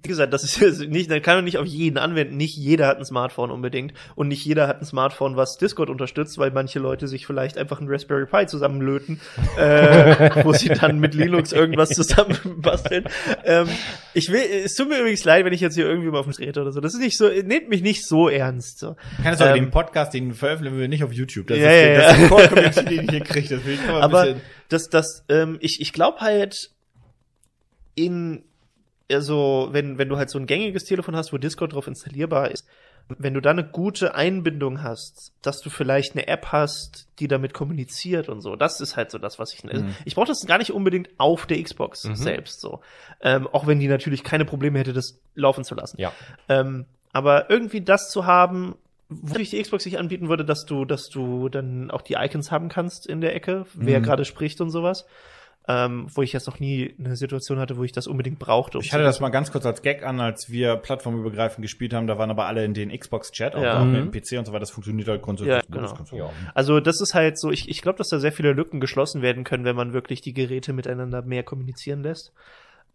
wie 0.03 0.09
gesagt, 0.09 0.31
das 0.33 0.43
ist 0.43 0.87
nicht, 0.87 1.09
das 1.09 1.21
kann 1.21 1.37
man 1.37 1.45
nicht 1.45 1.57
auf 1.57 1.65
jeden 1.65 1.97
anwenden. 1.97 2.37
Nicht 2.37 2.55
jeder 2.55 2.87
hat 2.87 2.97
ein 2.97 3.05
Smartphone 3.05 3.49
unbedingt 3.51 3.93
und 4.15 4.27
nicht 4.27 4.45
jeder 4.45 4.67
hat 4.67 4.81
ein 4.81 4.85
Smartphone, 4.85 5.35
was 5.35 5.57
Discord 5.57 5.89
unterstützt, 5.89 6.37
weil 6.37 6.51
manche 6.51 6.79
Leute 6.79 7.07
sich 7.07 7.25
vielleicht 7.25 7.57
einfach 7.57 7.81
ein 7.81 7.87
Raspberry 7.89 8.25
Pi 8.25 8.45
zusammenlöten, 8.45 9.19
äh, 9.57 10.29
wo 10.43 10.53
sie 10.53 10.69
dann 10.69 10.99
mit 10.99 11.15
Linux 11.15 11.51
irgendwas 11.51 11.89
zusammenbasteln. 11.89 13.05
Ähm, 13.43 13.67
ich 14.13 14.31
will, 14.31 14.41
es 14.63 14.75
tut 14.75 14.89
mir 14.89 14.99
übrigens 14.99 15.23
leid, 15.25 15.45
wenn 15.45 15.53
ich 15.53 15.61
jetzt 15.61 15.75
hier 15.75 15.87
irgendwie 15.87 16.09
mal 16.09 16.19
auf 16.19 16.27
mich 16.27 16.39
rede 16.39 16.61
oder 16.61 16.71
so. 16.71 16.79
Das 16.79 16.93
ist 16.93 16.99
nicht 16.99 17.17
so, 17.17 17.29
nehmt 17.29 17.69
mich 17.69 17.81
nicht 17.81 18.05
so 18.05 18.29
ernst. 18.29 18.79
So. 18.79 18.95
Keine 19.23 19.35
Sorge, 19.35 19.53
Ähm, 19.57 19.65
den 19.65 19.71
Podcast, 19.71 20.13
den 20.13 20.33
veröffentlichen 20.33 20.77
wir 20.77 20.87
nicht 20.87 21.03
auf 21.03 21.13
YouTube. 21.13 21.47
Das 21.47 21.57
Ja, 21.57 21.71
ist, 21.71 21.87
ja, 21.87 21.95
das 21.95 22.11
ist 22.13 22.23
die 22.23 22.27
Core-Community, 22.27 22.85
den 22.85 23.03
ich 23.05 23.09
hier 23.09 23.21
kriege. 23.21 23.55
Das 23.55 23.65
will 23.65 23.73
ich 23.73 23.89
aber 23.89 24.35
das, 24.69 24.89
das, 24.89 25.23
ähm, 25.29 25.57
ich, 25.61 25.81
ich 25.81 25.93
glaube 25.93 26.19
halt 26.19 26.71
in, 27.95 28.43
also 29.11 29.69
wenn, 29.71 29.97
wenn 29.97 30.09
du 30.09 30.17
halt 30.17 30.29
so 30.29 30.37
ein 30.39 30.47
gängiges 30.47 30.85
Telefon 30.85 31.15
hast, 31.15 31.31
wo 31.33 31.37
Discord 31.37 31.73
drauf 31.73 31.87
installierbar 31.87 32.51
ist, 32.51 32.65
wenn 33.09 33.33
du 33.33 33.39
da 33.39 33.51
eine 33.51 33.63
gute 33.63 34.15
Einbindung 34.15 34.83
hast, 34.83 35.31
dass 35.41 35.61
du 35.61 35.69
vielleicht 35.69 36.11
eine 36.13 36.27
App 36.27 36.47
hast, 36.51 37.07
die 37.19 37.29
damit 37.29 37.53
kommuniziert 37.53 38.27
und 38.27 38.41
so, 38.41 38.57
das 38.57 38.81
ist 38.81 38.97
halt 38.97 39.11
so 39.11 39.17
das, 39.17 39.39
was 39.39 39.53
ich. 39.53 39.63
Mhm. 39.63 39.95
Ich 40.03 40.15
brauche 40.15 40.27
das 40.27 40.45
gar 40.45 40.57
nicht 40.57 40.71
unbedingt 40.73 41.09
auf 41.17 41.45
der 41.45 41.63
Xbox 41.63 42.03
Mhm. 42.03 42.15
selbst 42.15 42.59
so, 42.59 42.81
ähm, 43.21 43.47
auch 43.47 43.65
wenn 43.65 43.79
die 43.79 43.87
natürlich 43.87 44.25
keine 44.25 44.43
Probleme 44.43 44.77
hätte, 44.79 44.91
das 44.91 45.19
laufen 45.35 45.63
zu 45.63 45.73
lassen. 45.73 46.01
Ja. 46.01 46.11
Ähm, 46.49 46.85
aber 47.13 47.49
irgendwie 47.49 47.79
das 47.79 48.09
zu 48.09 48.25
haben, 48.25 48.75
wo 49.07 49.27
natürlich 49.27 49.51
die 49.51 49.61
Xbox 49.61 49.85
sich 49.85 49.97
anbieten 49.97 50.27
würde, 50.27 50.43
dass 50.43 50.65
du, 50.65 50.83
dass 50.83 51.07
du 51.07 51.47
dann 51.47 51.89
auch 51.91 52.01
die 52.01 52.15
Icons 52.15 52.51
haben 52.51 52.67
kannst 52.67 53.07
in 53.07 53.21
der 53.21 53.33
Ecke, 53.33 53.65
wer 53.73 53.99
Mhm. 54.01 54.03
gerade 54.03 54.25
spricht 54.25 54.59
und 54.59 54.69
sowas. 54.69 55.05
Ähm, 55.69 56.07
wo 56.15 56.21
ich 56.21 56.31
jetzt 56.31 56.47
noch 56.47 56.61
nie 56.61 56.95
eine 56.97 57.17
Situation 57.17 57.59
hatte, 57.59 57.75
wo 57.75 57.83
ich 57.83 57.91
das 57.91 58.07
unbedingt 58.07 58.39
brauchte. 58.39 58.77
um 58.77 58.83
Ich 58.85 58.93
hatte 58.93 59.03
das 59.03 59.19
mal 59.19 59.27
ganz 59.27 59.51
kurz 59.51 59.65
als 59.65 59.81
Gag 59.81 60.01
an, 60.01 60.21
als 60.21 60.49
wir 60.49 60.77
plattformübergreifend 60.77 61.61
gespielt 61.61 61.93
haben. 61.93 62.07
Da 62.07 62.17
waren 62.17 62.29
aber 62.31 62.45
alle 62.45 62.63
in 62.63 62.73
den 62.73 62.89
Xbox-Chat, 62.97 63.53
auch, 63.53 63.61
Ja. 63.61 63.81
auch 63.81 63.85
Mhm. 63.85 63.91
mit 63.91 64.01
dem 64.01 64.11
PC 64.23 64.39
und 64.39 64.45
so 64.45 64.53
weiter. 64.53 64.61
Das 64.61 64.71
funktioniert 64.71 65.09
halt 65.09 65.21
grundsätzlich. 65.21 65.53
Ja, 65.53 65.61
genau. 65.69 66.31
Also 66.53 66.79
das 66.79 67.01
ist 67.01 67.13
halt 67.13 67.37
so, 67.37 67.51
ich, 67.51 67.67
ich 67.67 67.81
glaube, 67.81 67.97
dass 67.97 68.07
da 68.07 68.17
sehr 68.19 68.31
viele 68.31 68.53
Lücken 68.53 68.79
geschlossen 68.79 69.21
werden 69.21 69.43
können, 69.43 69.65
wenn 69.65 69.75
man 69.75 69.91
wirklich 69.91 70.21
die 70.21 70.33
Geräte 70.33 70.71
miteinander 70.71 71.21
mehr 71.21 71.43
kommunizieren 71.43 72.01
lässt. 72.01 72.31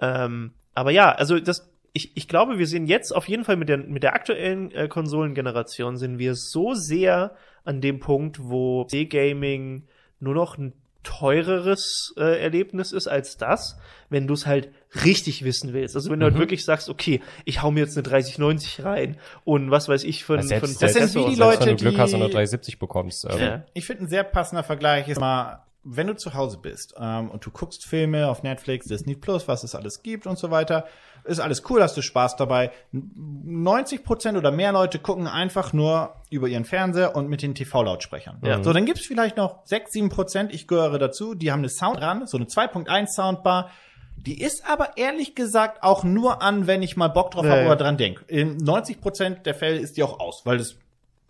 Ähm, 0.01 0.53
aber 0.75 0.91
ja, 0.93 1.13
also 1.13 1.39
das, 1.41 1.71
ich, 1.93 2.17
ich 2.17 2.27
glaube, 2.27 2.59
wir 2.59 2.67
sind 2.67 2.87
jetzt 2.87 3.15
auf 3.15 3.29
jeden 3.29 3.45
Fall 3.45 3.57
mit 3.57 3.69
der, 3.69 3.77
mit 3.77 4.03
der 4.03 4.15
aktuellen 4.15 4.71
äh, 4.73 4.89
Konsolengeneration 4.89 5.99
sind 5.99 6.19
wir 6.19 6.35
so 6.35 6.73
sehr 6.73 7.33
an 7.65 7.83
dem 7.83 8.01
Punkt, 8.01 8.39
wo 8.43 8.85
C-Gaming 8.85 9.85
nur 10.21 10.35
noch 10.35 10.57
ein 10.57 10.73
teureres 11.03 12.15
äh, 12.17 12.41
Erlebnis 12.43 12.93
ist 12.93 13.09
als 13.09 13.37
das, 13.37 13.79
wenn 14.11 14.27
du 14.27 14.35
es 14.35 14.47
halt 14.47 14.71
richtig 15.05 15.45
wissen 15.45 15.73
willst. 15.73 15.97
Also 15.97 16.11
wenn 16.11 16.21
du 16.21 16.25
halt 16.25 16.35
Mhm. 16.35 16.41
wirklich 16.41 16.65
sagst, 16.65 16.89
okay, 16.89 17.21
ich 17.45 17.63
hau 17.63 17.71
mir 17.71 17.81
jetzt 17.81 17.97
eine 17.97 18.03
3090 18.03 18.85
rein 18.85 19.17
und 19.45 19.71
was 19.71 19.89
weiß 19.89 20.05
ich 20.05 20.25
von, 20.25 20.43
selbst- 20.43 20.79
von 20.79 20.87
das 20.87 20.93
sind 20.95 21.15
wie 21.15 21.31
die 21.31 21.37
Leute, 21.37 21.65
Selbst 21.65 21.67
wenn 21.67 21.77
du 21.77 21.83
Glück 21.83 21.95
die- 21.95 22.01
hast 22.01 22.15
und 22.15 22.23
eine 22.23 22.31
370 22.31 22.79
bekommst. 22.79 23.25
Ähm, 23.31 23.39
Ja. 23.39 23.65
Ich 23.75 23.87
finde, 23.87 24.05
ein 24.05 24.09
sehr 24.09 24.25
passender 24.25 24.63
Vergleich 24.63 25.09
ist 25.09 25.19
mal, 25.21 25.65
wenn 25.85 26.07
du 26.07 26.15
zu 26.17 26.35
Hause 26.35 26.59
bist 26.59 26.95
ähm, 26.99 27.31
und 27.31 27.45
du 27.45 27.51
guckst 27.51 27.85
Filme 27.85 28.29
auf 28.29 28.43
Netflix, 28.43 28.87
Disney 28.87 29.15
Plus, 29.17 29.49
was 29.49 29.65
es 29.65 29.75
alles 29.75 30.03
gibt 30.03 30.27
und 30.27 30.39
so 30.39 30.51
weiter, 30.51 30.87
ist 31.25 31.41
alles 31.41 31.63
cool, 31.71 31.83
hast 31.83 31.97
du 31.97 32.03
Spaß 32.03 32.37
dabei. 32.37 32.71
90 32.93 34.05
Prozent 34.05 34.37
oder 34.39 34.51
mehr 34.51 34.73
Leute 34.73 34.99
gucken 34.99 35.27
einfach 35.27 35.73
nur 35.73 36.15
über 36.31 36.49
ihren 36.49 36.65
Fernseher 36.65 37.15
und 37.17 37.29
mit 37.29 37.43
den 37.43 37.55
TV-Lautsprechern. 37.55 38.39
Ja. 38.45 38.63
So, 38.63 38.73
dann 38.73 38.87
gibt's 38.87 39.07
vielleicht 39.07 39.37
noch 39.37 39.65
6, 39.67 39.93
7 39.93 40.09
Prozent, 40.09 40.53
ich 40.55 40.67
gehöre 40.67 40.99
dazu, 40.99 41.35
die 41.35 41.53
haben 41.53 41.61
eine 41.61 41.69
Sound 41.69 41.99
dran, 42.01 42.27
so 42.27 42.37
eine 42.37 42.47
2.1 42.47 43.09
Soundbar. 43.09 43.71
Die 44.17 44.41
ist 44.41 44.69
aber 44.69 44.97
ehrlich 44.97 45.35
gesagt 45.35 45.83
auch 45.83 46.05
nur 46.05 46.43
an, 46.43 46.67
wenn 46.67 46.83
ich 46.83 46.97
mal 46.97 47.09
Bock 47.09 47.33
drauf 47.33 47.45
Ja, 47.45 47.53
habe 47.53 47.67
oder 47.67 47.77
dran 47.77 47.97
denke. 47.97 48.25
In 48.29 48.57
90 48.57 49.01
Prozent 49.01 49.47
der 49.47 49.55
Fälle 49.55 49.79
ist 49.79 49.97
die 49.97 50.03
auch 50.03 50.21
aus, 50.21 50.43
weil 50.45 50.59
das 50.59 50.77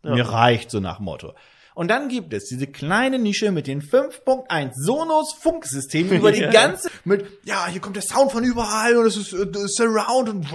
Ja. 0.04 0.14
mir 0.14 0.28
reicht, 0.28 0.70
so 0.70 0.80
nach 0.80 0.98
Motto. 1.00 1.32
Und 1.74 1.88
dann 1.88 2.08
gibt 2.08 2.32
es 2.34 2.44
diese 2.46 2.66
kleine 2.66 3.18
Nische 3.18 3.50
mit 3.50 3.66
den 3.66 3.80
5.1 3.82 4.72
Sonos 4.74 5.32
Funksystemen 5.32 6.18
über 6.18 6.30
die 6.32 6.40
Ja. 6.42 6.50
ganze, 6.50 6.90
mit, 7.04 7.24
ja, 7.44 7.66
hier 7.66 7.80
kommt 7.80 7.96
der 7.96 8.02
Sound 8.02 8.30
von 8.32 8.44
überall 8.44 8.96
und 8.96 9.06
es 9.06 9.16
ist 9.16 9.32
das 9.52 9.74
Surround 9.74 10.28
und, 10.28 10.46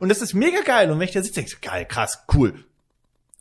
und 0.00 0.08
das 0.08 0.22
ist 0.22 0.32
mega 0.34 0.60
geil. 0.62 0.90
Und 0.90 0.98
wenn 0.98 1.06
ich 1.08 1.14
da 1.14 1.22
sitze, 1.22 1.34
denke 1.40 1.50
ich, 1.54 1.60
geil, 1.60 1.84
krass, 1.84 2.20
cool. 2.34 2.64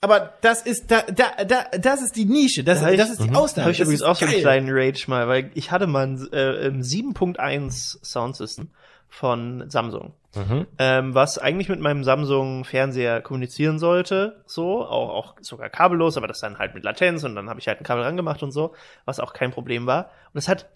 Aber 0.02 0.34
das 0.42 0.62
ist, 0.62 0.92
da, 0.92 1.02
da, 1.04 1.44
da, 1.46 1.64
das 1.80 2.02
ist 2.02 2.16
die 2.16 2.26
Nische, 2.26 2.64
das, 2.64 2.82
Da 2.82 2.92
ich- 2.92 2.98
das 3.00 3.10
ist 3.10 3.24
die 3.24 3.32
Ausnahme. 3.32 3.64
Habe 3.66 3.72
ich 3.72 3.80
übrigens 3.80 4.02
auch 4.04 4.16
so 4.18 4.26
einen 4.26 4.34
geil. 4.34 4.42
kleinen 4.42 4.68
Rage 4.70 5.06
mal, 5.08 5.28
weil 5.28 5.50
ich 5.56 5.72
hatte 5.72 5.88
mal 5.88 6.06
ein 6.08 6.28
äh, 6.32 6.68
ähm, 6.68 6.82
7.1 6.82 8.06
Soundsystem 8.06 8.70
von 9.10 9.70
Samsung. 9.70 10.14
Mhm. 10.36 10.68
ähm, 10.80 11.16
was 11.16 11.38
eigentlich 11.38 11.70
mit 11.70 11.80
meinem 11.80 12.04
Samsung-Fernseher 12.04 13.22
kommunizieren 13.22 13.80
sollte, 13.80 14.44
so, 14.46 14.86
auch, 14.86 15.10
auch 15.10 15.36
sogar 15.40 15.70
kabellos, 15.70 16.18
aber 16.18 16.28
das 16.28 16.42
dann 16.42 16.58
halt 16.58 16.76
mit 16.76 16.84
Latenz 16.84 17.24
und 17.24 17.36
dann 17.36 17.50
habe 17.50 17.60
ich 17.60 17.68
halt 17.70 17.80
ein 17.80 17.86
Kabel 17.86 18.04
rangemacht 18.04 18.44
und 18.44 18.52
so, 18.52 18.74
was 19.06 19.22
auch 19.22 19.34
kein 19.34 19.52
Problem 19.52 19.86
war. 19.86 20.10
Und 20.34 20.38
es 20.38 20.50
hat, 20.50 20.68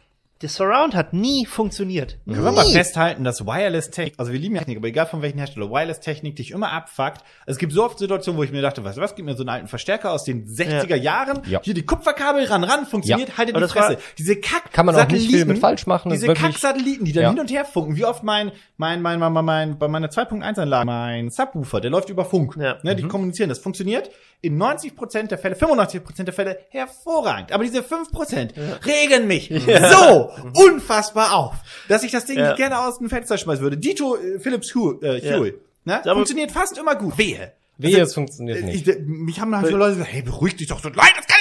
der 0.41 0.47
Surround 0.47 0.95
hat 0.95 1.11
nie 1.11 1.45
funktioniert. 1.45 2.17
Können 2.25 2.43
wir 2.45 2.51
mal 2.53 2.65
festhalten, 2.65 3.25
dass 3.25 3.45
Wireless-Technik, 3.45 4.13
also 4.17 4.31
wir 4.31 4.39
lieben 4.39 4.55
ja 4.55 4.59
Technik, 4.61 4.77
aber 4.77 4.87
egal 4.87 5.05
von 5.05 5.21
welchen 5.21 5.37
Hersteller, 5.37 5.69
Wireless-Technik 5.69 6.37
dich 6.37 6.51
immer 6.51 6.71
abfuckt. 6.71 7.25
Es 7.45 7.57
gibt 7.57 7.73
so 7.73 7.83
oft 7.83 7.99
Situationen, 7.99 8.39
wo 8.39 8.43
ich 8.43 8.51
mir 8.51 8.61
dachte, 8.61 8.81
weißt 8.83 8.97
du 8.97 9.01
was, 9.01 9.15
gib 9.15 9.25
mir 9.25 9.35
so 9.35 9.43
einen 9.43 9.49
alten 9.49 9.67
Verstärker 9.67 10.11
aus 10.13 10.23
den 10.23 10.47
60er 10.47 10.95
Jahren, 10.95 11.41
Ja. 11.45 11.59
hier 11.61 11.73
die 11.73 11.85
Kupferkabel 11.85 12.45
ran, 12.45 12.63
ran, 12.63 12.85
funktioniert, 12.85 13.29
Ja. 13.29 13.37
haltet 13.37 13.55
Aber 13.55 13.65
die 13.67 13.73
das 13.73 13.85
Fresse. 13.85 14.01
Diese 14.17 14.37
Kack 14.37 14.71
Kann 14.71 14.85
man 14.85 14.95
auch 14.95 15.07
nicht 15.09 15.29
viel 15.29 15.43
mit 15.43 15.59
falsch 15.59 15.85
machen, 15.87 16.09
Diese 16.11 16.33
Kack-Satelliten, 16.33 17.03
die 17.03 17.11
dann 17.11 17.23
Ja. 17.23 17.29
hin 17.31 17.39
und 17.41 17.51
her 17.51 17.65
funken, 17.65 17.97
wie 17.97 18.05
oft 18.05 18.23
mein, 18.23 18.53
mein, 18.77 19.01
mein, 19.01 19.19
mein, 19.19 19.33
mein, 19.33 19.43
mein 19.45 19.77
bei 19.77 19.89
meiner 19.89 20.07
2.1-Anlage, 20.09 20.85
mein 20.85 21.29
Subwoofer, 21.29 21.81
der 21.81 21.91
läuft 21.91 22.09
über 22.09 22.23
Funk. 22.23 22.55
Ja. 22.57 22.77
Ne, 22.83 22.95
die 22.95 23.03
kommunizieren, 23.03 23.49
das 23.49 23.59
funktioniert 23.59 24.09
in 24.41 24.57
90% 24.61 25.27
der 25.27 25.37
Fälle, 25.37 25.55
95% 25.55 26.23
der 26.23 26.33
Fälle 26.33 26.59
hervorragend. 26.69 27.51
Aber 27.51 27.63
diese 27.63 27.81
5% 27.81 28.51
regen 28.85 29.27
mich 29.27 29.49
so 29.51 30.31
unfassbar 30.53 31.33
auf, 31.35 31.55
dass 31.87 32.03
ich 32.03 32.11
das 32.11 32.25
Ding 32.25 32.37
Ja. 32.39 32.47
nicht 32.49 32.57
gerne 32.57 32.79
aus 32.79 32.99
dem 32.99 33.09
Fenster 33.09 33.37
schmeißen 33.37 33.61
würde. 33.61 33.77
Dito 33.77 34.15
äh, 34.15 34.39
Philips 34.39 34.73
Hue, 34.75 34.99
äh, 35.01 35.19
Ja. 35.27 35.37
Hue 35.37 35.55
ne? 35.83 36.01
Funktioniert 36.05 36.51
fast 36.51 36.77
immer 36.77 36.95
gut. 36.95 37.17
Wehe. 37.17 37.53
Wehe, 37.77 37.95
Also, 37.95 38.07
es 38.07 38.13
funktioniert 38.13 38.59
äh, 38.59 38.63
nicht. 38.63 38.87
Ich, 38.87 38.97
mich 39.05 39.39
haben 39.39 39.55
halt 39.55 39.67
so 39.67 39.77
Leute 39.77 39.93
gesagt, 39.95 40.11
hey, 40.13 40.21
beruhig 40.21 40.55
dich 40.57 40.67
doch 40.67 40.79
so. 40.81 40.89
Nein, 40.89 41.11
das 41.15 41.25
kann. 41.27 41.35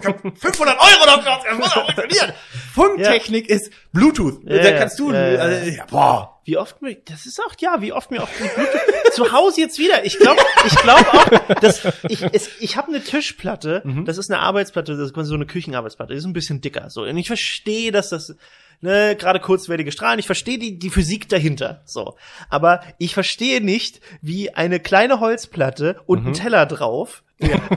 Ich 0.00 0.06
hab 0.06 0.20
500 0.38 0.76
Euro 0.78 1.06
dafür, 1.06 1.38
das 1.48 1.58
muss 1.58 1.76
auch 1.76 1.84
funktionieren. 1.94 2.32
Funktechnik 2.74 3.48
ist 3.48 3.70
Bluetooth. 3.92 4.42
Ja, 4.44 4.56
da 4.58 4.68
ja, 4.70 4.78
kannst 4.78 4.98
du, 4.98 5.12
ja, 5.12 5.28
ja. 5.28 5.38
Also, 5.40 5.70
ja, 5.70 5.84
boah. 5.86 6.31
Wie 6.44 6.56
oft 6.56 6.82
mir, 6.82 6.96
das 7.04 7.26
ist 7.26 7.40
auch, 7.40 7.54
ja, 7.60 7.80
wie 7.80 7.92
oft 7.92 8.10
mir 8.10 8.22
auch 8.22 8.28
zu 9.12 9.32
Hause 9.32 9.60
jetzt 9.60 9.78
wieder. 9.78 10.04
Ich 10.04 10.18
glaube, 10.18 10.40
ich 10.66 10.74
glaube 10.76 11.06
auch, 11.12 11.54
dass 11.60 11.86
ich, 12.08 12.22
es, 12.32 12.50
ich 12.60 12.76
habe 12.76 12.88
eine 12.88 13.02
Tischplatte, 13.02 13.82
das 14.04 14.18
ist 14.18 14.30
eine 14.30 14.40
Arbeitsplatte, 14.40 14.96
das 14.96 15.06
ist 15.06 15.14
quasi 15.14 15.28
so 15.28 15.34
eine 15.34 15.46
Küchenarbeitsplatte, 15.46 16.12
die 16.12 16.18
ist 16.18 16.24
ein 16.24 16.32
bisschen 16.32 16.60
dicker, 16.60 16.90
so. 16.90 17.02
Und 17.02 17.16
ich 17.16 17.28
verstehe, 17.28 17.92
dass 17.92 18.08
das, 18.08 18.34
ne, 18.80 19.14
gerade 19.16 19.38
kurzwellige 19.38 19.92
Strahlen, 19.92 20.18
ich 20.18 20.26
verstehe 20.26 20.58
die, 20.58 20.78
die 20.78 20.90
Physik 20.90 21.28
dahinter, 21.28 21.82
so. 21.84 22.16
Aber 22.48 22.82
ich 22.98 23.14
verstehe 23.14 23.60
nicht, 23.60 24.00
wie 24.20 24.52
eine 24.52 24.80
kleine 24.80 25.20
Holzplatte 25.20 26.00
und 26.06 26.26
ein 26.26 26.32
Teller 26.34 26.66
drauf, 26.66 27.22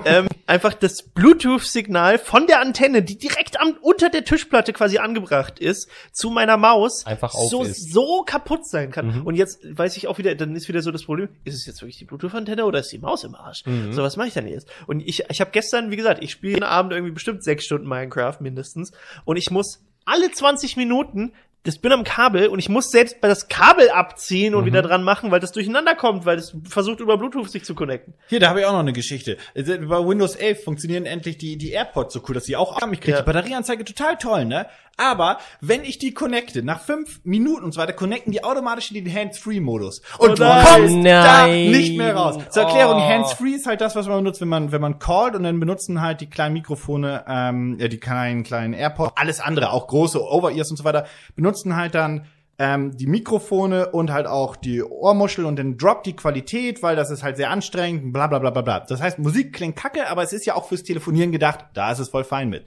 ähm, 0.05 0.28
einfach 0.47 0.74
das 0.74 1.03
Bluetooth-Signal 1.03 2.20
von 2.20 2.47
der 2.47 2.61
Antenne, 2.61 3.01
die 3.01 3.18
direkt 3.18 3.59
am, 3.59 3.78
unter 3.82 4.09
der 4.09 4.24
Tischplatte 4.24 4.74
quasi 4.74 4.97
angebracht 4.97 5.59
ist, 5.59 5.89
zu 6.11 6.30
meiner 6.30 6.57
Maus, 6.57 7.05
Einfach 7.05 7.34
auf 7.34 7.49
so, 7.49 7.63
ist. 7.63 7.91
so 7.91 8.24
kaputt 8.26 8.68
sein 8.68 8.91
kann. 8.91 9.20
Mhm. 9.20 9.26
Und 9.26 9.36
jetzt 9.36 9.59
weiß 9.63 9.97
ich 9.97 10.07
auch 10.07 10.18
wieder, 10.18 10.36
dann 10.36 10.55
ist 10.55 10.68
wieder 10.68 10.82
so 10.82 10.91
das 10.91 11.03
Problem, 11.03 11.30
ist 11.43 11.55
es 11.55 11.66
jetzt 11.66 11.82
wirklich 11.82 11.97
die 11.97 12.05
Bluetooth-Antenne 12.05 12.66
oder 12.66 12.80
ist 12.80 12.91
die 12.91 12.99
Maus 12.99 13.24
im 13.24 13.36
Arsch? 13.36 13.66
Mhm. 13.66 13.93
So, 13.93 14.03
was 14.03 14.18
mache 14.18 14.28
ich 14.28 14.34
denn 14.34 14.47
jetzt? 14.47 14.70
Und 14.88 15.01
ich, 15.01 15.24
ich 15.30 15.41
habe 15.41 15.51
gestern, 15.51 15.91
wie 15.91 15.95
gesagt, 15.95 16.24
ich 16.24 16.32
spiele 16.32 16.53
jeden 16.53 16.63
Abend 16.63 16.93
irgendwie 16.93 17.13
bestimmt 17.13 17.43
sechs 17.43 17.66
Stunden 17.66 17.88
Minecraft 17.88 18.38
mindestens 18.39 18.91
und 19.26 19.38
ich 19.38 19.49
muss 19.51 19.82
alle 20.05 20.32
20 20.32 20.78
Minuten 20.78 21.34
das 21.66 21.78
bin 21.80 21.91
am 21.91 22.03
Kabel 22.03 22.47
und 22.47 22.59
ich 22.59 22.70
muss 22.70 22.89
selbst 22.91 23.18
das 23.22 23.47
Kabel 23.49 23.89
abziehen 23.89 24.55
und 24.55 24.61
Mhm. 24.61 24.66
wieder 24.68 24.82
dran 24.82 25.03
machen, 25.03 25.32
weil 25.32 25.39
das 25.41 25.51
durcheinander 25.51 25.95
kommt, 25.95 26.26
weil 26.26 26.38
das 26.38 26.55
versucht 26.70 26.99
über 27.01 27.18
Bluetooth 27.18 27.49
sich 27.51 27.66
zu 27.66 27.76
connecten. 27.76 28.13
Hier, 28.28 28.39
da 28.39 28.49
habe 28.49 28.61
ich 28.61 28.66
auch 28.66 28.72
noch 28.74 28.80
eine 28.80 28.93
Geschichte. 28.93 29.38
Also, 29.55 29.74
Bei 29.88 30.05
Windows 30.07 30.36
11 30.36 30.63
funktionieren 30.63 31.05
endlich 31.05 31.38
die, 31.38 31.57
die 31.57 31.72
AirPods 31.72 32.13
so 32.13 32.22
cool, 32.28 32.36
dass 32.36 32.45
die 32.45 32.55
auch 32.55 32.80
haben. 32.80 32.93
Ich 32.93 33.01
kriege 33.01 33.18
Ja. 33.18 33.22
die 33.22 33.26
Batterieanzeige 33.26 33.84
total 33.84 34.16
toll, 34.18 34.45
ne? 34.45 34.68
Aber 34.97 35.39
wenn 35.59 35.84
ich 35.84 35.97
die 35.97 36.13
connecte, 36.13 36.63
nach 36.63 36.80
fünf 36.80 37.20
Minuten 37.26 37.66
und 37.66 37.74
so 37.74 37.82
weiter, 37.82 37.91
connecten 37.91 38.32
die 38.32 38.45
automatisch 38.45 38.91
in 38.91 39.03
den 39.03 39.13
Hands-Free-Modus. 39.13 40.01
Und 40.20 40.30
Oh 40.32 40.36
du 40.36 40.43
nein. 40.43 40.66
kommst 40.66 40.95
da 41.05 41.47
Nein. 41.47 41.72
nicht 41.72 41.97
mehr 41.97 42.16
raus. 42.16 42.41
Zur 42.49 42.63
Erklärung, 42.63 43.01
Oh. 43.01 43.05
Hands-Free 43.09 43.55
ist 43.55 43.68
halt 43.68 43.82
das, 43.82 43.97
was 43.97 44.07
man 44.07 44.20
benutzt, 44.20 44.39
wenn 44.39 44.47
man, 44.47 44.72
wenn 44.72 44.80
man 44.80 44.97
callt 44.97 45.36
und 45.36 45.43
dann 45.43 45.59
benutzen 45.59 45.99
halt 46.01 46.22
die 46.22 46.30
kleinen 46.30 46.53
Mikrofone, 46.53 47.26
ähm, 47.28 47.76
ja, 47.78 47.89
die 47.89 47.97
kleinen, 47.99 48.43
kleinen 48.43 48.74
AirPods, 48.74 49.11
alles 49.18 49.41
andere, 49.41 49.72
auch 49.72 49.88
große 49.88 50.22
Over-Ears 50.24 50.72
und 50.72 50.78
so 50.78 50.86
weiter, 50.86 51.07
benutzen 51.36 51.55
halt 51.64 51.95
dann 51.95 52.26
ähm, 52.58 52.95
die 52.97 53.08
Mikrofone 53.08 53.89
und 53.91 54.12
halt 54.12 54.28
auch 54.28 54.56
die 54.56 54.82
Ohrmuschel 54.82 55.45
und 55.45 55.58
dann 55.60 55.78
droppt 55.78 56.06
die 56.06 56.16
Qualität, 56.16 56.82
weil 56.84 56.95
das 56.95 57.12
ist 57.12 57.22
halt 57.24 57.36
sehr 57.38 57.49
anstrengend, 57.49 58.14
bla 58.14 58.28
bla 58.28 58.39
bla 58.39 58.49
bla 58.49 58.62
bla. 58.62 58.80
Das 58.82 59.01
heißt, 59.01 59.20
Musik 59.20 59.51
klingt 59.53 59.76
kacke, 59.76 60.08
aber 60.10 60.24
es 60.24 60.32
ist 60.34 60.45
ja 60.45 60.56
auch 60.56 60.68
fürs 60.68 60.84
Telefonieren 60.84 61.32
gedacht, 61.32 61.66
da 61.74 61.91
ist 61.91 61.99
es 61.99 62.10
voll 62.10 62.24
fein 62.24 62.49
mit. 62.49 62.66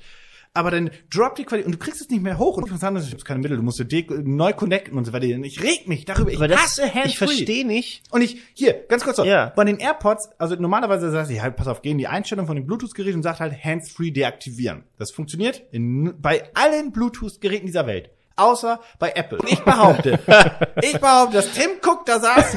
Aber 0.54 0.70
dann 0.70 0.90
droppt 1.10 1.38
die 1.38 1.44
Qualität 1.44 1.66
und 1.66 1.72
du 1.72 1.78
kriegst 1.78 2.00
es 2.00 2.08
nicht 2.10 2.22
mehr 2.22 2.38
hoch 2.38 2.56
und 2.56 2.68
du 2.68 2.74
hast 2.74 3.12
ich 3.14 3.24
keine 3.24 3.40
Mittel, 3.40 3.56
du 3.58 3.62
musst 3.62 3.78
dir 3.78 4.04
neu 4.24 4.52
connecten 4.52 4.96
und 4.98 5.04
so 5.04 5.12
weiter. 5.12 5.26
Und 5.36 5.44
Ich 5.44 5.62
reg 5.62 5.86
mich 5.86 6.04
darüber, 6.04 6.30
ich 6.30 6.36
Aber 6.36 6.48
das, 6.48 6.60
hasse 6.62 6.92
Hands 6.92 7.06
ich 7.06 7.18
verstehe 7.18 7.66
nicht. 7.66 8.02
und 8.10 8.22
ich, 8.22 8.38
hier, 8.54 8.74
ganz 8.88 9.04
kurz 9.04 9.18
noch, 9.18 9.24
Ja. 9.26 9.52
bei 9.54 9.64
den 9.64 9.78
AirPods, 9.78 10.30
also 10.38 10.54
normalerweise 10.56 11.10
sagt 11.10 11.28
sie 11.28 11.40
halt, 11.40 11.56
pass 11.56 11.68
auf, 11.68 11.82
geh 11.82 11.90
in 11.90 11.98
die 11.98 12.08
Einstellung 12.08 12.46
von 12.46 12.56
dem 12.56 12.66
Bluetooth-Gerät 12.66 13.14
und 13.14 13.22
sagt 13.22 13.40
halt 13.40 13.62
Hands-Free 13.62 14.10
deaktivieren. 14.10 14.84
Das 14.98 15.12
funktioniert 15.12 15.62
in, 15.70 16.14
bei 16.20 16.42
allen 16.54 16.92
Bluetooth-Geräten 16.92 17.66
dieser 17.66 17.86
Welt. 17.86 18.10
Außer 18.38 18.80
bei 18.98 19.12
Apple. 19.14 19.38
Und 19.38 19.52
ich 19.52 19.60
behaupte, 19.60 20.18
ich 20.82 20.98
behaupte, 20.98 21.36
dass 21.36 21.52
Tim 21.52 21.72
Cook 21.82 22.06
da 22.06 22.20
saß. 22.20 22.56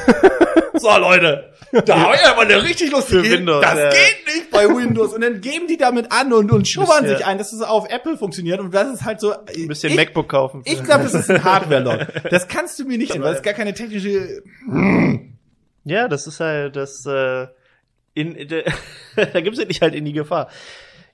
So, 0.73 0.89
Leute, 0.97 1.51
da 1.85 1.99
habe 1.99 2.15
ich 2.15 2.25
aber 2.25 2.41
eine 2.41 2.63
richtig 2.63 2.91
lustige 2.91 3.23
Für. 3.23 3.31
Windows, 3.31 3.61
Das 3.61 3.77
ja. 3.77 3.89
geht 3.89 4.25
nicht 4.27 4.51
bei 4.51 4.67
Windows. 4.67 5.13
Und 5.13 5.21
dann 5.21 5.41
geben 5.41 5.67
die 5.67 5.77
damit 5.77 6.11
an 6.11 6.33
und, 6.33 6.51
und 6.51 6.67
schubbern 6.67 7.07
sich 7.07 7.25
ein, 7.25 7.37
dass 7.37 7.51
es 7.53 7.61
auf 7.61 7.89
Apple 7.89 8.17
funktioniert. 8.17 8.59
Und 8.59 8.73
das 8.73 8.93
ist 8.93 9.05
halt 9.05 9.19
so. 9.19 9.33
Ein 9.33 9.67
bisschen 9.67 9.91
ich, 9.91 9.95
MacBook 9.95 10.29
kaufen. 10.29 10.61
Ich 10.65 10.83
glaube, 10.83 11.03
das 11.03 11.13
ist 11.13 11.29
ein 11.29 11.43
Hardware-Log. 11.43 12.29
Das 12.29 12.47
kannst 12.47 12.79
du 12.79 12.85
mir 12.85 12.97
nicht 12.97 13.19
weil 13.19 13.31
es 13.31 13.37
ist 13.37 13.43
gar 13.43 13.53
keine 13.53 13.73
technische 13.73 14.43
Ja, 15.83 16.07
das 16.07 16.27
ist 16.27 16.39
halt 16.39 16.75
das 16.75 17.05
äh, 17.05 17.47
in, 18.13 18.33
de, 18.47 18.65
da 19.15 19.41
gibt's 19.41 19.59
nicht 19.59 19.81
halt 19.81 19.95
in 19.95 20.05
die 20.05 20.13
Gefahr. 20.13 20.49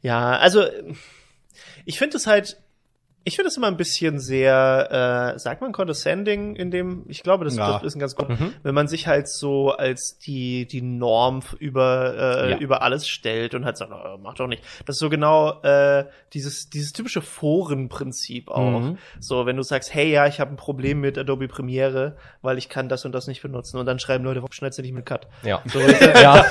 Ja, 0.02 0.38
also 0.38 0.66
ich 1.86 2.00
finde 2.00 2.18
es 2.18 2.28
halt 2.28 2.58
ich 3.28 3.36
finde 3.36 3.50
es 3.50 3.58
immer 3.58 3.68
ein 3.68 3.76
bisschen 3.78 4.20
sehr, 4.20 5.34
äh, 5.36 5.40
sagt 5.40 5.62
man 5.62 5.74
condescending 5.74 6.56
in 6.56 6.72
dem, 6.72 7.04
ich 7.10 7.24
glaube, 7.24 7.44
das, 7.46 7.58
Ja. 7.58 7.74
das 7.74 7.84
ist 7.84 7.96
ein 7.96 8.00
ganz 8.00 8.16
gut, 8.16 8.30
Mhm. 8.30 8.54
wenn 8.64 8.74
man 8.74 8.88
sich 8.88 9.06
halt 9.08 9.28
so 9.28 9.72
als 9.72 10.18
die, 10.20 10.66
die 10.66 10.82
Norm 10.82 11.42
über, 11.60 12.16
äh, 12.46 12.52
Ja. 12.52 12.58
über 12.58 12.82
alles 12.82 13.08
stellt 13.08 13.54
und 13.54 13.66
halt 13.66 13.76
sagt, 13.78 13.92
oh, 13.94 14.18
mach 14.22 14.36
doch 14.36 14.48
nicht. 14.48 14.64
Das 14.86 14.96
ist 14.96 15.00
so 15.00 15.10
genau 15.10 15.62
äh, 15.62 16.06
dieses, 16.34 16.70
dieses 16.70 16.94
typische 16.94 17.22
Forenprinzip 17.22 18.50
auch. 18.50 18.80
Mhm. 18.80 18.98
So, 19.20 19.46
wenn 19.46 19.58
du 19.58 19.64
sagst, 19.64 19.94
hey, 19.94 20.12
ja, 20.12 20.28
ich 20.28 20.40
habe 20.40 20.52
ein 20.52 20.58
Problem 20.58 21.00
mit 21.02 21.18
Adobe 21.18 21.48
Premiere, 21.48 22.16
weil 22.42 22.58
ich 22.58 22.70
kann 22.70 22.90
das 22.90 23.06
und 23.06 23.12
das 23.12 23.28
nicht 23.28 23.42
benutzen. 23.42 23.78
Und 23.78 23.86
dann 23.86 24.00
schreiben 24.00 24.24
Leute, 24.24 24.38
warum 24.42 24.52
schneidest 24.52 24.80
du 24.80 24.84
nicht 24.84 24.94
mit 24.94 25.06
Cut? 25.06 25.28
Ja. 25.44 25.62
So, 25.66 25.80
ja. 26.22 26.46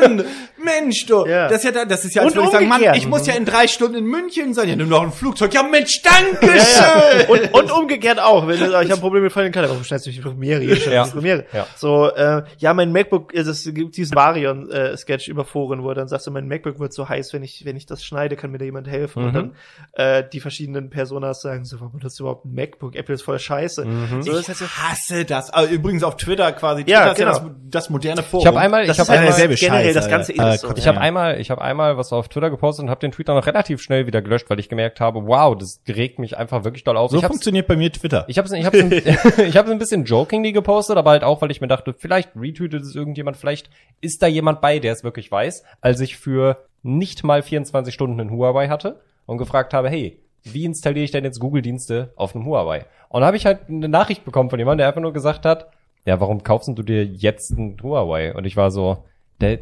Mann, 0.00 0.24
Mensch, 0.62 1.06
du. 1.06 1.26
Ja. 1.26 1.48
Das 1.48 1.58
ist 1.58 1.64
ja, 1.64 1.70
da- 1.72 1.84
das 1.84 2.04
ist 2.04 2.14
ja, 2.14 2.22
als 2.22 2.32
Und 2.32 2.36
würde 2.38 2.46
ich 2.48 2.52
sagen, 2.52 2.68
Mann, 2.68 2.94
ich 2.94 3.06
muss 3.06 3.26
ja 3.26 3.34
in 3.34 3.44
drei 3.44 3.68
Stunden 3.68 3.96
in 3.98 4.04
München 4.04 4.54
sein. 4.54 4.68
Ja, 4.68 4.76
nimm 4.76 4.90
doch 4.90 5.02
ein 5.02 5.12
Flugzeug. 5.12 5.52
Ja, 5.54 5.62
Mensch, 5.62 6.02
danke 6.08 6.46
Ja, 6.46 6.54
ja. 6.56 6.62
schön. 6.62 7.26
Und, 7.28 7.54
und 7.54 7.70
umgekehrt 7.72 8.18
auch, 8.20 8.46
wenn 8.46 8.58
du 8.58 8.70
sagst, 8.70 8.84
ich 8.84 8.90
habe 8.90 8.94
ein 8.94 9.00
Problem 9.00 9.22
mit 9.22 9.32
Final 9.32 9.50
Cut, 9.50 9.68
warum 9.68 9.84
schneidest 9.84 10.06
du 10.06 10.10
nicht 10.10 10.18
die 10.18 10.22
Premiere? 10.28 10.60
Hier 10.60 10.76
schneidest 10.76 10.92
Ja. 10.92 11.04
die 11.04 11.10
Premiere. 11.10 11.44
Ja. 11.52 11.66
So, 11.76 12.10
äh, 12.14 12.42
ja, 12.58 12.74
mein 12.74 12.92
MacBook, 12.92 13.34
äh, 13.34 13.40
es 13.40 13.64
gibt 13.74 13.96
diesen 13.96 14.14
Varion-Sketch 14.16 15.28
über 15.28 15.44
Foren, 15.44 15.82
wo 15.82 15.88
er 15.90 15.94
dann 15.94 16.08
sagst 16.08 16.26
du, 16.26 16.30
mein 16.30 16.48
MacBook 16.48 16.78
wird 16.78 16.92
so 16.92 17.08
heiß, 17.08 17.32
wenn 17.32 17.42
ich, 17.42 17.64
wenn 17.64 17.76
ich 17.76 17.86
das 17.86 18.04
schneide, 18.04 18.36
kann 18.36 18.50
mir 18.50 18.58
da 18.58 18.64
jemand 18.64 18.88
helfen. 18.88 19.24
Und 19.24 19.28
Mhm. 19.28 19.34
dann 19.34 19.54
äh, 19.92 20.24
die 20.32 20.40
verschiedenen 20.40 20.90
Personas 20.90 21.40
sagen 21.42 21.64
so, 21.64 21.80
warum 21.80 21.98
benutzt 21.98 22.18
du 22.18 22.24
überhaupt 22.24 22.44
ein 22.44 22.54
MacBook? 22.54 22.94
Apple 22.96 23.14
ist 23.14 23.22
voll 23.22 23.38
scheiße. 23.38 23.84
Mhm. 23.84 24.22
So, 24.22 24.32
das 24.32 24.48
heißt, 24.48 24.62
Ich 24.62 24.68
hasse 24.78 25.24
das. 25.24 25.50
Also, 25.50 25.72
übrigens 25.72 26.02
auf 26.02 26.16
Twitter 26.16 26.50
quasi. 26.52 26.84
Ja, 26.86 27.12
Twitter 27.12 27.30
ist 27.32 27.38
genau. 27.40 27.50
das, 27.70 27.84
das 27.84 27.90
moderne 27.90 28.22
Forum. 28.22 28.42
Ich 28.42 28.46
habe 28.46 28.58
einmal, 28.60 28.86
das 28.86 28.96
ich 28.96 29.00
habe 29.00 29.10
halt 29.10 29.20
einmal, 29.32 29.54
generell 29.54 29.84
Scheiß, 29.84 29.94
das 29.94 30.08
Ganze 30.08 30.32
ist 30.32 30.60
so. 30.60 30.68
Äh, 30.68 30.74
ich 30.78 30.86
habe 30.86 31.00
einmal, 31.00 31.40
ich 31.40 31.50
habe 31.50 31.60
einmal 31.62 31.96
was 31.96 32.12
auf 32.12 32.28
Twitter 32.28 32.50
gepostet 32.50 32.84
und 32.84 32.90
habe 32.90 33.00
den 33.00 33.12
Tweet 33.12 33.28
dann 33.28 33.36
noch 33.36 33.46
relativ 33.46 33.80
schnell 33.82 34.06
wieder 34.06 34.22
gelöscht, 34.22 34.48
weil 34.50 34.58
ich 34.60 34.68
gemerkt 34.68 35.00
habe, 35.00 35.26
wow, 35.26 35.56
das 35.56 35.80
regt 35.98 36.18
mich 36.18 36.38
einfach 36.38 36.64
wirklich 36.64 36.84
doll 36.84 36.96
auf. 36.96 37.10
so 37.10 37.20
funktioniert 37.20 37.66
bei 37.66 37.76
mir 37.76 37.92
Twitter. 37.92 38.24
ich 38.28 38.38
hab's, 38.38 38.50
ich 38.52 38.64
hab's, 38.64 38.78
ein- 38.78 38.90
ich 39.46 39.56
hab's 39.56 39.70
ein 39.70 39.78
bisschen 39.78 40.04
jokingly 40.04 40.52
gepostet, 40.52 40.96
aber 40.96 41.10
halt 41.10 41.24
auch, 41.24 41.42
weil 41.42 41.50
ich 41.50 41.60
mir 41.60 41.68
dachte, 41.68 41.92
vielleicht 41.92 42.30
retweetet 42.36 42.82
es 42.82 42.94
irgendjemand, 42.94 43.36
vielleicht 43.36 43.68
ist 44.00 44.22
da 44.22 44.26
jemand 44.26 44.60
bei, 44.60 44.78
der 44.78 44.92
es 44.92 45.04
wirklich 45.04 45.30
weiß, 45.30 45.64
als 45.82 46.00
ich 46.00 46.16
für 46.16 46.64
nicht 46.82 47.24
mal 47.24 47.42
24 47.42 47.92
Stunden 47.92 48.20
einen 48.20 48.30
Huawei 48.30 48.68
hatte 48.68 49.00
und 49.26 49.36
gefragt 49.38 49.74
habe, 49.74 49.90
hey, 49.90 50.18
wie 50.44 50.64
installiere 50.64 51.04
ich 51.04 51.10
denn 51.10 51.24
jetzt 51.24 51.40
Google-Dienste 51.40 52.12
auf 52.16 52.34
einem 52.34 52.46
Huawei? 52.46 52.86
Und 53.10 53.20
da 53.22 53.26
habe 53.26 53.36
ich 53.36 53.44
halt 53.44 53.68
eine 53.68 53.88
Nachricht 53.88 54.24
bekommen 54.24 54.48
von 54.48 54.58
jemandem, 54.58 54.78
der 54.78 54.88
einfach 54.88 55.00
nur 55.02 55.12
gesagt 55.12 55.44
hat, 55.44 55.70
ja, 56.06 56.20
warum 56.20 56.42
kaufst 56.42 56.68
du 56.68 56.82
dir 56.82 57.04
jetzt 57.04 57.52
einen 57.52 57.76
Huawei? 57.82 58.34
Und 58.34 58.44
ich 58.46 58.56
war 58.56 58.70
so, 58.70 59.04
der, 59.40 59.58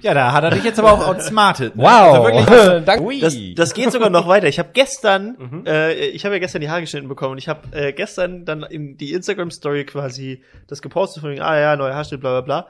Ja, 0.00 0.14
da 0.14 0.32
hat 0.32 0.44
er 0.44 0.50
dich 0.50 0.64
jetzt 0.64 0.78
aber 0.78 0.92
auch 0.92 1.06
outsmartet. 1.06 1.74
Ne? 1.74 1.82
Wow, 1.82 1.88
Also 1.90 2.24
wirklich, 2.24 2.84
danke. 2.84 3.20
Das, 3.20 3.36
das 3.54 3.74
geht 3.74 3.92
sogar 3.92 4.10
noch 4.10 4.28
weiter. 4.28 4.46
Ich 4.46 4.58
habe 4.58 4.68
gestern, 4.72 5.64
äh, 5.66 5.94
ich 6.08 6.24
habe 6.24 6.34
ja 6.34 6.38
gestern 6.38 6.60
die 6.60 6.68
Haare 6.68 6.82
geschnitten 6.82 7.08
bekommen 7.08 7.32
und 7.32 7.38
ich 7.38 7.48
habe 7.48 7.60
äh, 7.72 7.92
gestern 7.92 8.44
dann 8.44 8.62
in 8.62 8.96
die 8.96 9.12
Instagram 9.12 9.50
Story 9.50 9.84
quasi 9.84 10.42
das 10.66 10.82
gepostet 10.82 11.22
von 11.22 11.30
wegen, 11.30 11.42
ah 11.42 11.58
ja, 11.58 11.76
neuer 11.76 11.94
Haarschnitt, 11.94 12.20
bla 12.20 12.40
bla 12.40 12.40
bla. 12.42 12.66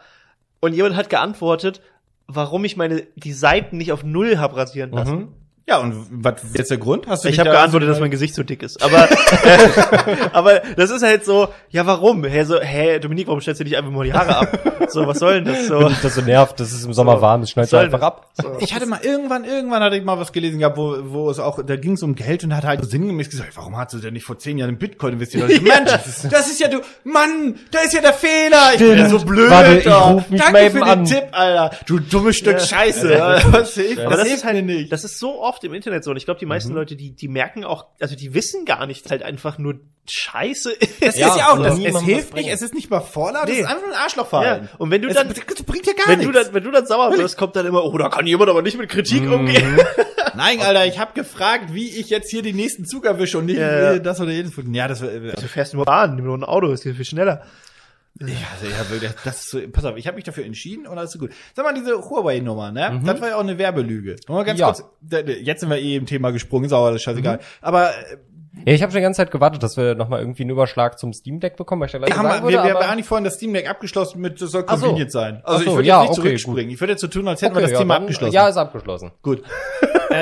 Und 0.60 0.72
jemand 0.74 0.96
hat 0.96 1.10
geantwortet, 1.10 1.80
warum 2.28 2.64
ich 2.64 2.76
meine 2.76 3.02
die 3.16 3.32
Seiten 3.32 3.76
nicht 3.76 3.92
auf 3.92 4.04
null 4.04 4.38
hab 4.38 4.56
rasieren 4.56 4.92
lassen. 4.92 5.16
Mhm. 5.18 5.28
Ja, 5.68 5.78
und 5.78 6.06
was 6.10 6.44
ist 6.44 6.56
jetzt 6.58 6.70
der 6.70 6.78
Grund? 6.78 7.06
Hast 7.08 7.24
du 7.24 7.28
Ich 7.28 7.38
habe 7.40 7.50
da 7.50 7.56
geantwortet, 7.56 7.88
dass 7.88 7.98
mein 7.98 8.10
Gesicht 8.12 8.34
so 8.36 8.42
dick 8.44 8.62
ist. 8.62 8.80
Aber, 8.84 9.10
äh, 9.10 9.16
aber 10.32 10.60
das 10.76 10.90
ist 10.90 11.02
halt 11.02 11.24
so, 11.24 11.48
ja, 11.70 11.84
warum? 11.86 12.24
Hä, 12.24 12.44
so, 12.44 12.60
hä, 12.60 13.00
Dominik, 13.00 13.26
warum 13.26 13.40
stellst 13.40 13.60
du 13.60 13.64
nicht 13.64 13.76
einfach 13.76 13.90
mal 13.90 14.04
die 14.04 14.12
Haare 14.12 14.36
ab? 14.36 14.58
So, 14.90 15.06
was 15.08 15.18
soll 15.18 15.42
denn 15.42 15.52
das? 15.52 15.66
So, 15.66 15.80
Wenn 15.80 15.88
dich 15.88 16.00
das 16.02 16.14
so 16.14 16.20
nervt, 16.20 16.60
dass 16.60 16.70
es 16.72 16.84
im 16.84 16.92
Sommer 16.92 17.16
So. 17.16 17.22
warm 17.22 17.42
ist, 17.42 17.50
schneid 17.50 17.64
was 17.64 17.70
du 17.70 17.76
soll 17.76 17.84
einfach 17.86 17.98
das? 17.98 18.06
ab. 18.06 18.26
So. 18.34 18.56
Ich 18.60 18.72
hatte 18.74 18.86
mal 18.86 19.00
irgendwann, 19.02 19.44
irgendwann 19.44 19.82
hatte 19.82 19.96
ich 19.96 20.04
mal 20.04 20.16
was 20.20 20.30
gelesen 20.32 20.60
gehabt, 20.60 20.76
wo, 20.76 20.96
wo 21.02 21.30
es 21.30 21.40
auch, 21.40 21.60
da 21.64 21.74
ging 21.74 21.94
es 21.94 22.02
um 22.04 22.14
Geld 22.14 22.44
und 22.44 22.54
hat 22.54 22.64
halt 22.64 22.84
so 22.84 22.88
sinngemäß 22.88 23.28
gesagt, 23.28 23.56
warum 23.56 23.76
hast 23.76 23.92
du 23.92 23.98
denn 23.98 24.12
nicht 24.14 24.24
vor 24.24 24.38
zehn 24.38 24.58
Jahren 24.58 24.70
in 24.70 24.78
Bitcoin 24.78 25.14
investiert? 25.14 25.50
So, 25.50 25.60
Mensch, 25.62 25.90
das 26.30 26.46
ist 26.48 26.60
ja 26.60 26.68
du, 26.68 26.80
Mann, 27.02 27.56
da 27.72 27.80
ist 27.80 27.92
ja 27.92 28.00
der 28.00 28.12
Fehler. 28.12 28.74
Ich 28.74 28.78
bin 28.78 28.96
ja 28.98 29.08
so 29.08 29.18
blöd. 29.18 29.50
Warte, 29.50 29.78
ich 29.78 29.86
ruf 29.88 30.30
mich 30.30 30.40
Danke 30.40 30.52
mal 30.52 30.70
für 30.70 30.78
den 30.78 30.82
an. 30.84 31.04
Tipp, 31.04 31.24
Alter. 31.32 31.76
Du 31.86 31.98
dummes 31.98 32.36
Stück 32.36 32.52
Ja. 32.54 32.60
Scheiße. 32.60 33.12
Ja. 33.12 33.40
Was 33.52 33.74
hilft, 33.74 33.98
Aber 33.98 34.10
das 34.10 34.18
das 34.20 34.28
hilft 34.28 34.38
ist 34.38 34.44
halt, 34.44 34.64
nicht. 34.64 34.92
das 34.92 35.02
ist 35.04 35.18
so 35.18 35.42
oft 35.42 35.55
im 35.64 35.74
Internet 35.74 36.04
so. 36.04 36.10
Und 36.10 36.16
ich 36.16 36.24
glaube, 36.24 36.40
die 36.40 36.46
meisten 36.46 36.72
Leute, 36.72 36.96
die, 36.96 37.12
die 37.12 37.28
merken 37.28 37.64
auch, 37.64 37.86
also 38.00 38.16
die 38.16 38.34
wissen 38.34 38.64
gar 38.64 38.86
nicht, 38.86 39.04
dass 39.04 39.10
halt 39.12 39.22
einfach 39.22 39.58
nur 39.58 39.80
Scheiße 40.08 40.70
ist. 40.72 41.02
Das 41.02 41.18
Ja, 41.18 41.28
ist 41.28 41.36
ja 41.36 41.52
auch, 41.52 41.62
das, 41.62 41.78
es 41.78 42.00
hilft 42.02 42.34
nicht, 42.34 42.48
es 42.48 42.62
ist 42.62 42.74
nicht 42.74 42.90
mal 42.90 43.00
Vorlaut, 43.00 43.44
es 43.48 43.50
Nee. 43.54 43.60
ist 43.60 43.66
einfach 43.66 43.86
ein 43.86 43.94
Arschlochverhalten. 43.94 44.68
Ja, 44.72 44.78
und 44.78 44.90
wenn 44.90 45.02
du 45.02 45.08
es, 45.08 45.14
dann- 45.14 45.28
das 45.28 45.62
bringt 45.64 45.86
ja 45.86 45.92
gar 45.94 46.06
Wenn 46.08 46.18
nichts. 46.20 46.32
du, 46.32 46.44
dann, 46.44 46.54
wenn 46.54 46.62
du 46.64 46.70
dann 46.70 46.86
sauer 46.86 47.16
wirst, 47.16 47.36
kommt 47.36 47.56
dann 47.56 47.66
immer, 47.66 47.84
oh, 47.84 47.96
da 47.98 48.08
kann 48.08 48.26
jemand 48.26 48.48
aber 48.50 48.62
nicht 48.62 48.78
mit 48.78 48.88
Kritik 48.88 49.22
umgehen. 49.30 49.78
Nein, 50.36 50.60
Alter, 50.60 50.86
ich 50.86 50.98
habe 50.98 51.12
gefragt, 51.14 51.72
wie 51.72 51.88
ich 51.88 52.10
jetzt 52.10 52.30
hier 52.30 52.42
den 52.42 52.56
nächsten 52.56 52.84
Zug 52.84 53.04
erwische 53.06 53.38
und 53.38 53.46
nicht 53.46 53.56
Ja, 53.58 53.70
ja. 53.80 53.92
äh, 53.94 54.00
das 54.00 54.20
oder 54.20 54.30
jenes. 54.32 54.52
Ja, 54.70 54.86
das, 54.86 55.02
äh, 55.02 55.32
Du 55.32 55.48
fährst 55.48 55.74
nur 55.74 55.84
Bahn, 55.86 56.14
nimm 56.16 56.26
nur 56.26 56.36
ein 56.36 56.44
Auto, 56.44 56.70
ist 56.72 56.82
hier 56.82 56.94
viel 56.94 57.04
schneller. 57.04 57.42
Ja, 58.20 58.26
also, 58.54 58.66
ja, 58.74 58.90
wirklich, 58.90 59.10
das 59.24 59.36
ist 59.42 59.50
so, 59.50 59.58
pass 59.70 59.84
auf, 59.84 59.96
ich 59.96 60.06
habe 60.06 60.14
mich 60.14 60.24
dafür 60.24 60.44
entschieden 60.46 60.86
und 60.86 60.96
alles 60.96 61.14
ist 61.14 61.20
gut. 61.20 61.30
Sag 61.54 61.64
mal, 61.66 61.74
diese 61.74 61.96
Huawei-Nummer, 61.98 62.72
ne? 62.72 63.00
Das 63.04 63.20
war 63.20 63.28
ja 63.28 63.36
auch 63.36 63.40
eine 63.40 63.58
Werbelüge. 63.58 64.16
Mal 64.28 64.44
ganz 64.44 64.58
Ja. 64.58 64.66
kurz, 64.72 64.84
jetzt 65.42 65.60
sind 65.60 65.68
wir 65.70 65.76
eh 65.78 65.96
im 65.96 66.06
Thema 66.06 66.30
gesprungen, 66.30 66.64
ist 66.64 66.72
auch 66.72 66.86
alles 66.86 67.02
scheißegal. 67.02 67.40
Aber 67.60 67.90
äh, 67.90 68.16
Ja, 68.64 68.72
ich 68.72 68.82
habe 68.82 68.90
schon 68.90 69.00
die 69.00 69.02
ganze 69.02 69.18
Zeit 69.18 69.30
gewartet, 69.30 69.62
dass 69.62 69.76
wir 69.76 69.94
nochmal 69.94 70.20
irgendwie 70.20 70.44
einen 70.44 70.50
Überschlag 70.50 70.98
zum 70.98 71.12
Steam 71.12 71.40
Deck 71.40 71.56
bekommen, 71.56 71.80
weil 71.82 71.86
ich 71.88 71.92
da 71.92 71.98
gleich 71.98 72.10
wir 72.10 72.16
haben, 72.16 72.24
sagen 72.28 72.38
wir, 72.46 72.52
würde, 72.54 72.64
wir 72.64 72.74
aber- 72.76 72.84
haben 72.86 72.92
eigentlich 72.94 73.06
vorhin 73.06 73.24
das 73.24 73.34
Steam 73.34 73.52
Deck 73.52 73.68
abgeschlossen 73.68 74.18
mit, 74.22 74.40
das 74.40 74.50
soll 74.50 74.64
Ach 74.66 74.76
so. 74.78 74.86
convenient 74.86 75.12
sein. 75.12 75.42
Also 75.44 75.64
so, 75.64 75.70
ich 75.72 75.76
würde 75.76 75.88
ja, 75.88 76.00
jetzt 76.00 76.10
nicht 76.10 76.18
okay, 76.20 76.28
zurückspringen. 76.38 76.70
Ich 76.72 76.80
würde 76.80 76.92
jetzt 76.94 77.02
so 77.02 77.08
tun, 77.08 77.28
als 77.28 77.42
hätten 77.42 77.54
wir 77.54 77.58
Okay, 77.58 77.64
das 77.64 77.72
ja, 77.72 77.78
Thema 77.80 77.94
dann- 77.94 78.02
abgeschlossen. 78.04 78.32
Ja, 78.34 78.48
ist 78.48 78.56
abgeschlossen. 78.56 79.12
Gut. 79.20 79.42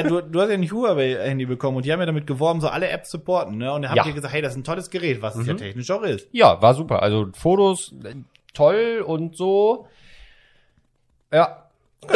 äh, 0.01 0.05
du, 0.09 0.21
du 0.21 0.41
hast 0.41 0.49
ja 0.49 0.55
ein 0.55 0.71
Huawei-Handy 0.71 1.47
bekommen 1.47 1.77
und 1.79 1.85
die 1.87 1.93
haben 1.93 2.01
ja 2.01 2.07
damit 2.07 2.27
geworben, 2.27 2.61
so 2.61 2.69
alle 2.69 2.89
Apps 2.89 3.11
supporten, 3.11 3.59
ne? 3.59 3.73
Und 3.73 3.83
da 3.83 3.91
haben 3.91 3.97
Ja. 3.97 4.03
die 4.05 4.13
gesagt, 4.13 4.33
hey, 4.35 4.43
das 4.43 4.53
ist 4.53 4.59
ein 4.59 4.65
tolles 4.65 4.91
Gerät, 4.91 5.23
was 5.23 5.37
es 5.37 5.47
ja 5.47 5.55
technisch 5.55 5.91
auch 5.91 6.03
ist. 6.03 6.29
Ja, 6.33 6.61
war 6.63 6.75
super. 6.75 7.03
Also 7.03 7.27
Fotos 7.33 7.95
äh, 8.05 8.15
toll 8.53 9.03
und 9.07 9.37
so. 9.37 9.87
Ja. 11.33 11.61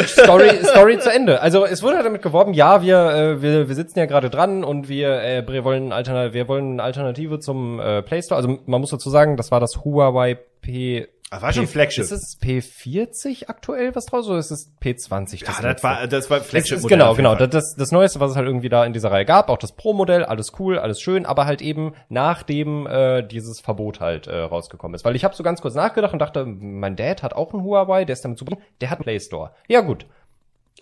Story, 0.05 0.49
Story 0.63 0.99
zu 0.99 1.11
Ende. 1.11 1.41
Also 1.41 1.65
es 1.65 1.81
wurde 1.81 2.03
damit 2.03 2.21
geworben, 2.21 2.53
ja, 2.53 2.83
wir, 2.83 2.97
äh, 3.09 3.41
wir, 3.41 3.67
wir 3.67 3.75
sitzen 3.75 3.97
ja 3.97 4.05
gerade 4.05 4.29
dran 4.29 4.63
und 4.63 4.87
wir, 4.87 5.21
äh, 5.23 5.43
wir 5.47 5.63
wollen 5.63 5.89
wir 5.89 6.47
wollen 6.47 6.73
eine 6.73 6.83
Alternative 6.83 7.39
zum 7.39 7.79
äh, 7.79 8.03
Play 8.03 8.21
Store. 8.21 8.37
Also 8.37 8.59
man 8.67 8.81
muss 8.81 8.91
dazu 8.91 9.09
sagen, 9.09 9.35
das 9.35 9.49
war 9.51 9.59
das 9.59 9.83
Huawei 9.83 10.35
P. 10.61 11.07
Das 11.31 11.41
war 11.41 11.53
schon 11.53 11.65
P- 11.65 11.71
Flagship. 11.71 12.03
Ist 12.03 12.11
es 12.11 12.37
P40 12.41 13.49
aktuell 13.49 13.95
was 13.95 14.05
draus 14.07 14.27
oder 14.27 14.39
ist 14.39 14.51
es 14.51 14.71
P20? 14.81 15.45
Ja, 15.45 15.61
das 15.73 15.83
war, 15.83 16.07
das 16.07 16.29
war 16.29 16.41
Flagship. 16.41 16.77
ist, 16.79 16.87
genau, 16.87 17.13
genau. 17.13 17.35
Das, 17.35 17.49
das, 17.49 17.75
das 17.75 17.91
Neueste, 17.91 18.19
was 18.19 18.31
es 18.31 18.37
halt 18.37 18.47
irgendwie 18.47 18.69
da 18.69 18.83
in 18.85 18.93
dieser 18.93 19.11
Reihe 19.11 19.25
gab, 19.25 19.49
auch 19.49 19.57
das 19.57 19.71
Pro-Modell, 19.73 20.25
alles 20.25 20.53
cool, 20.59 20.79
alles 20.79 20.99
schön, 21.01 21.25
aber 21.25 21.45
halt 21.45 21.61
eben 21.61 21.93
nachdem 22.09 22.87
äh, 22.87 23.21
dieses 23.21 23.59
Verbot 23.59 23.99
halt 23.99 24.27
äh, 24.27 24.39
rausgekommen 24.39 24.95
ist. 24.95 25.05
Weil 25.05 25.15
ich 25.15 25.23
habe 25.23 25.35
so 25.35 25.43
ganz 25.43 25.61
kurz 25.61 25.75
nachgedacht 25.75 26.13
und 26.13 26.19
dachte, 26.19 26.45
mein 26.45 26.95
Dad 26.95 27.21
hat 27.23 27.33
auch 27.33 27.53
einen 27.53 27.63
Huawei, 27.63 28.05
der 28.05 28.13
ist 28.13 28.25
damit 28.25 28.39
super, 28.39 28.57
der 28.81 28.89
hat 28.89 28.97
einen 28.97 29.03
Play 29.03 29.19
Store. 29.19 29.51
Ja 29.67 29.81
gut. 29.81 30.05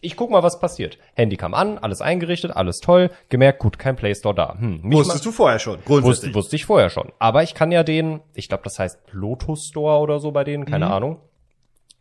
Ich 0.01 0.15
guck 0.15 0.29
mal, 0.29 0.43
was 0.43 0.59
passiert. 0.59 0.97
Handy 1.15 1.37
kam 1.37 1.53
an, 1.53 1.77
alles 1.77 2.01
eingerichtet, 2.01 2.51
alles 2.55 2.79
toll. 2.79 3.09
Gemerkt, 3.29 3.59
gut, 3.59 3.79
kein 3.79 3.95
Play 3.95 4.13
Store 4.15 4.35
da. 4.35 4.55
Hm, 4.59 4.81
Wusstest 4.91 5.25
du 5.25 5.31
vorher 5.31 5.59
schon, 5.59 5.77
Wusste, 5.79 5.87
grundsätzlich. 6.01 6.35
wusste 6.35 6.55
ich 6.55 6.65
vorher 6.65 6.89
schon. 6.89 7.11
Aber 7.19 7.43
ich 7.43 7.53
kann 7.53 7.71
ja 7.71 7.83
den, 7.83 8.19
ich 8.33 8.47
glaube, 8.49 8.63
das 8.63 8.77
heißt 8.79 8.99
Lotus 9.11 9.67
Store 9.67 9.99
oder 9.99 10.19
so 10.19 10.31
bei 10.31 10.43
denen, 10.43 10.65
keine 10.65 10.85
Mhm. 10.87 10.91
Ahnung. 10.91 11.17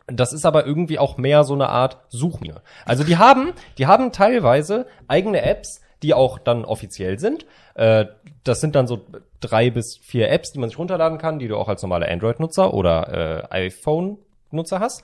Das 0.08 0.32
ist 0.32 0.44
aber 0.46 0.66
irgendwie 0.66 0.98
auch 1.00 1.16
mehr 1.16 1.42
so 1.42 1.54
eine 1.54 1.68
Art 1.68 1.98
Suchmaschine. 2.10 2.60
Also 2.84 3.02
die 3.02 3.16
haben, 3.18 3.52
die 3.78 3.86
haben 3.88 4.12
teilweise 4.12 4.86
eigene 5.08 5.42
Apps, 5.42 5.80
die 6.02 6.14
auch 6.14 6.38
dann 6.38 6.64
offiziell 6.64 7.18
sind. 7.18 7.44
Äh, 7.74 8.06
das 8.44 8.60
sind 8.60 8.76
dann 8.76 8.86
so 8.86 9.00
drei 9.40 9.70
bis 9.70 9.96
vier 9.96 10.30
Apps, 10.30 10.52
die 10.52 10.60
man 10.60 10.68
sich 10.68 10.78
runterladen 10.78 11.18
kann, 11.18 11.38
die 11.40 11.48
du 11.48 11.56
auch 11.56 11.68
als 11.68 11.82
normaler 11.82 12.08
Android-Nutzer 12.08 12.72
oder 12.72 13.48
äh, 13.50 13.66
iPhone-Nutzer 13.66 14.78
hast. 14.78 15.02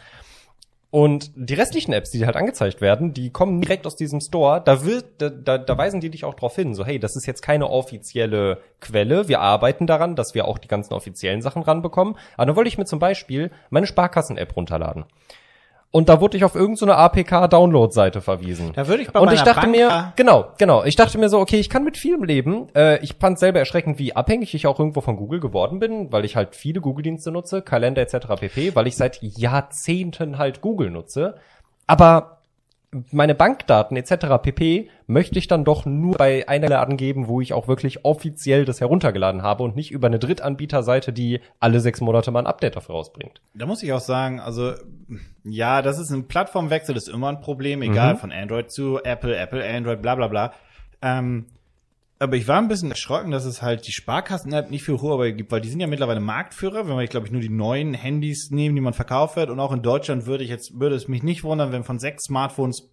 Und 0.94 1.30
die 1.36 1.54
restlichen 1.54 1.94
Apps, 1.94 2.10
die 2.10 2.26
halt 2.26 2.36
angezeigt 2.36 2.82
werden, 2.82 3.14
die 3.14 3.30
kommen 3.30 3.62
direkt 3.62 3.86
aus 3.86 3.96
diesem 3.96 4.20
Store. 4.20 4.60
Da 4.62 4.84
wird, 4.84 5.06
da, 5.22 5.30
da, 5.30 5.56
da 5.56 5.78
weisen 5.78 6.00
die 6.00 6.10
dich 6.10 6.26
auch 6.26 6.34
drauf 6.34 6.54
hin. 6.54 6.74
So, 6.74 6.84
hey, 6.84 6.98
das 6.98 7.16
ist 7.16 7.24
jetzt 7.24 7.40
keine 7.40 7.70
offizielle 7.70 8.58
Quelle. 8.78 9.26
Wir 9.26 9.40
arbeiten 9.40 9.86
daran, 9.86 10.16
dass 10.16 10.34
wir 10.34 10.46
auch 10.46 10.58
die 10.58 10.68
ganzen 10.68 10.92
offiziellen 10.92 11.40
Sachen 11.40 11.62
ranbekommen. 11.62 12.18
Aber 12.36 12.44
dann 12.44 12.56
wollte 12.56 12.68
ich 12.68 12.76
mir 12.76 12.84
zum 12.84 12.98
Beispiel 12.98 13.50
meine 13.70 13.86
Sparkassen-App 13.86 14.54
runterladen. 14.54 15.06
Und 15.94 16.08
da 16.08 16.22
wurde 16.22 16.38
ich 16.38 16.44
auf 16.44 16.54
irgendeine 16.54 16.96
APK-Download-Seite 16.96 18.22
verwiesen. 18.22 18.72
Da 18.74 18.88
würde 18.88 19.02
ich 19.02 19.10
bei 19.10 19.20
Und 19.20 19.30
ich 19.30 19.42
dachte 19.42 19.60
Bank- 19.60 19.72
mir, 19.72 20.12
genau, 20.16 20.46
genau. 20.56 20.84
Ich 20.84 20.96
dachte 20.96 21.18
mir 21.18 21.28
so, 21.28 21.38
okay, 21.38 21.60
ich 21.60 21.68
kann 21.68 21.84
mit 21.84 21.98
vielem 21.98 22.24
leben. 22.24 22.68
Äh, 22.74 22.98
ich 23.04 23.14
fand 23.20 23.38
selber 23.38 23.58
erschreckend, 23.58 23.98
wie 23.98 24.16
abhängig 24.16 24.54
ich 24.54 24.66
auch 24.66 24.78
irgendwo 24.78 25.02
von 25.02 25.16
Google 25.16 25.38
geworden 25.38 25.80
bin, 25.80 26.10
weil 26.10 26.24
ich 26.24 26.34
halt 26.34 26.56
viele 26.56 26.80
Google-Dienste 26.80 27.30
nutze, 27.30 27.60
Kalender 27.60 28.00
etc. 28.00 28.26
pp, 28.40 28.74
weil 28.74 28.86
ich 28.86 28.96
seit 28.96 29.22
Jahrzehnten 29.22 30.38
halt 30.38 30.62
Google 30.62 30.90
nutze. 30.90 31.34
Aber 31.86 32.38
meine 33.10 33.34
Bankdaten 33.34 33.96
etc. 33.96 34.26
pp 34.42 34.90
möchte 35.06 35.38
ich 35.38 35.48
dann 35.48 35.64
doch 35.64 35.86
nur 35.86 36.16
bei 36.16 36.46
einer 36.46 36.80
angeben, 36.80 37.26
wo 37.26 37.40
ich 37.40 37.54
auch 37.54 37.66
wirklich 37.66 38.04
offiziell 38.04 38.64
das 38.66 38.80
heruntergeladen 38.80 39.42
habe 39.42 39.62
und 39.62 39.74
nicht 39.76 39.90
über 39.92 40.08
eine 40.08 40.18
Drittanbieterseite, 40.18 41.12
die 41.12 41.40
alle 41.58 41.80
sechs 41.80 42.00
Monate 42.02 42.30
mal 42.30 42.40
ein 42.40 42.46
Update 42.46 42.76
dafür 42.76 42.94
rausbringt. 42.96 43.40
Da 43.54 43.64
muss 43.64 43.82
ich 43.82 43.92
auch 43.94 44.00
sagen, 44.00 44.40
also 44.40 44.74
ja, 45.44 45.80
das 45.80 45.98
ist 45.98 46.10
ein 46.10 46.28
Plattformwechsel, 46.28 46.94
das 46.94 47.08
ist 47.08 47.14
immer 47.14 47.28
ein 47.28 47.40
Problem, 47.40 47.80
egal 47.82 48.14
Mhm. 48.14 48.18
von 48.18 48.32
Android 48.32 48.70
zu 48.70 49.02
Apple, 49.02 49.36
Apple, 49.36 49.64
Android, 49.66 50.02
bla 50.02 50.14
bla 50.14 50.28
bla. 50.28 50.52
Ähm, 51.00 51.46
aber 52.22 52.36
ich 52.36 52.46
war 52.46 52.58
ein 52.58 52.68
bisschen 52.68 52.90
erschrocken, 52.90 53.32
dass 53.32 53.44
es 53.44 53.62
halt 53.62 53.84
die 53.88 53.92
Sparkassen-App 53.92 54.70
nicht 54.70 54.84
für 54.84 55.02
Huawei 55.02 55.32
gibt, 55.32 55.50
weil 55.50 55.60
die 55.60 55.68
sind 55.68 55.80
ja 55.80 55.88
mittlerweile 55.88 56.20
Marktführer, 56.20 56.86
wenn 56.86 56.96
wir, 56.96 57.06
glaube 57.08 57.26
ich, 57.26 57.32
nur 57.32 57.40
die 57.40 57.48
neuen 57.48 57.94
Handys 57.94 58.52
nehmen, 58.52 58.76
die 58.76 58.80
man 58.80 58.92
verkauft 58.92 59.34
wird. 59.34 59.50
Und 59.50 59.58
auch 59.58 59.72
in 59.72 59.82
Deutschland 59.82 60.24
würde 60.24 60.44
ich 60.44 60.50
jetzt, 60.50 60.78
würde 60.78 60.94
es 60.94 61.08
mich 61.08 61.24
nicht 61.24 61.42
wundern, 61.42 61.72
wenn 61.72 61.82
von 61.82 61.98
sechs 61.98 62.26
Smartphones 62.26 62.88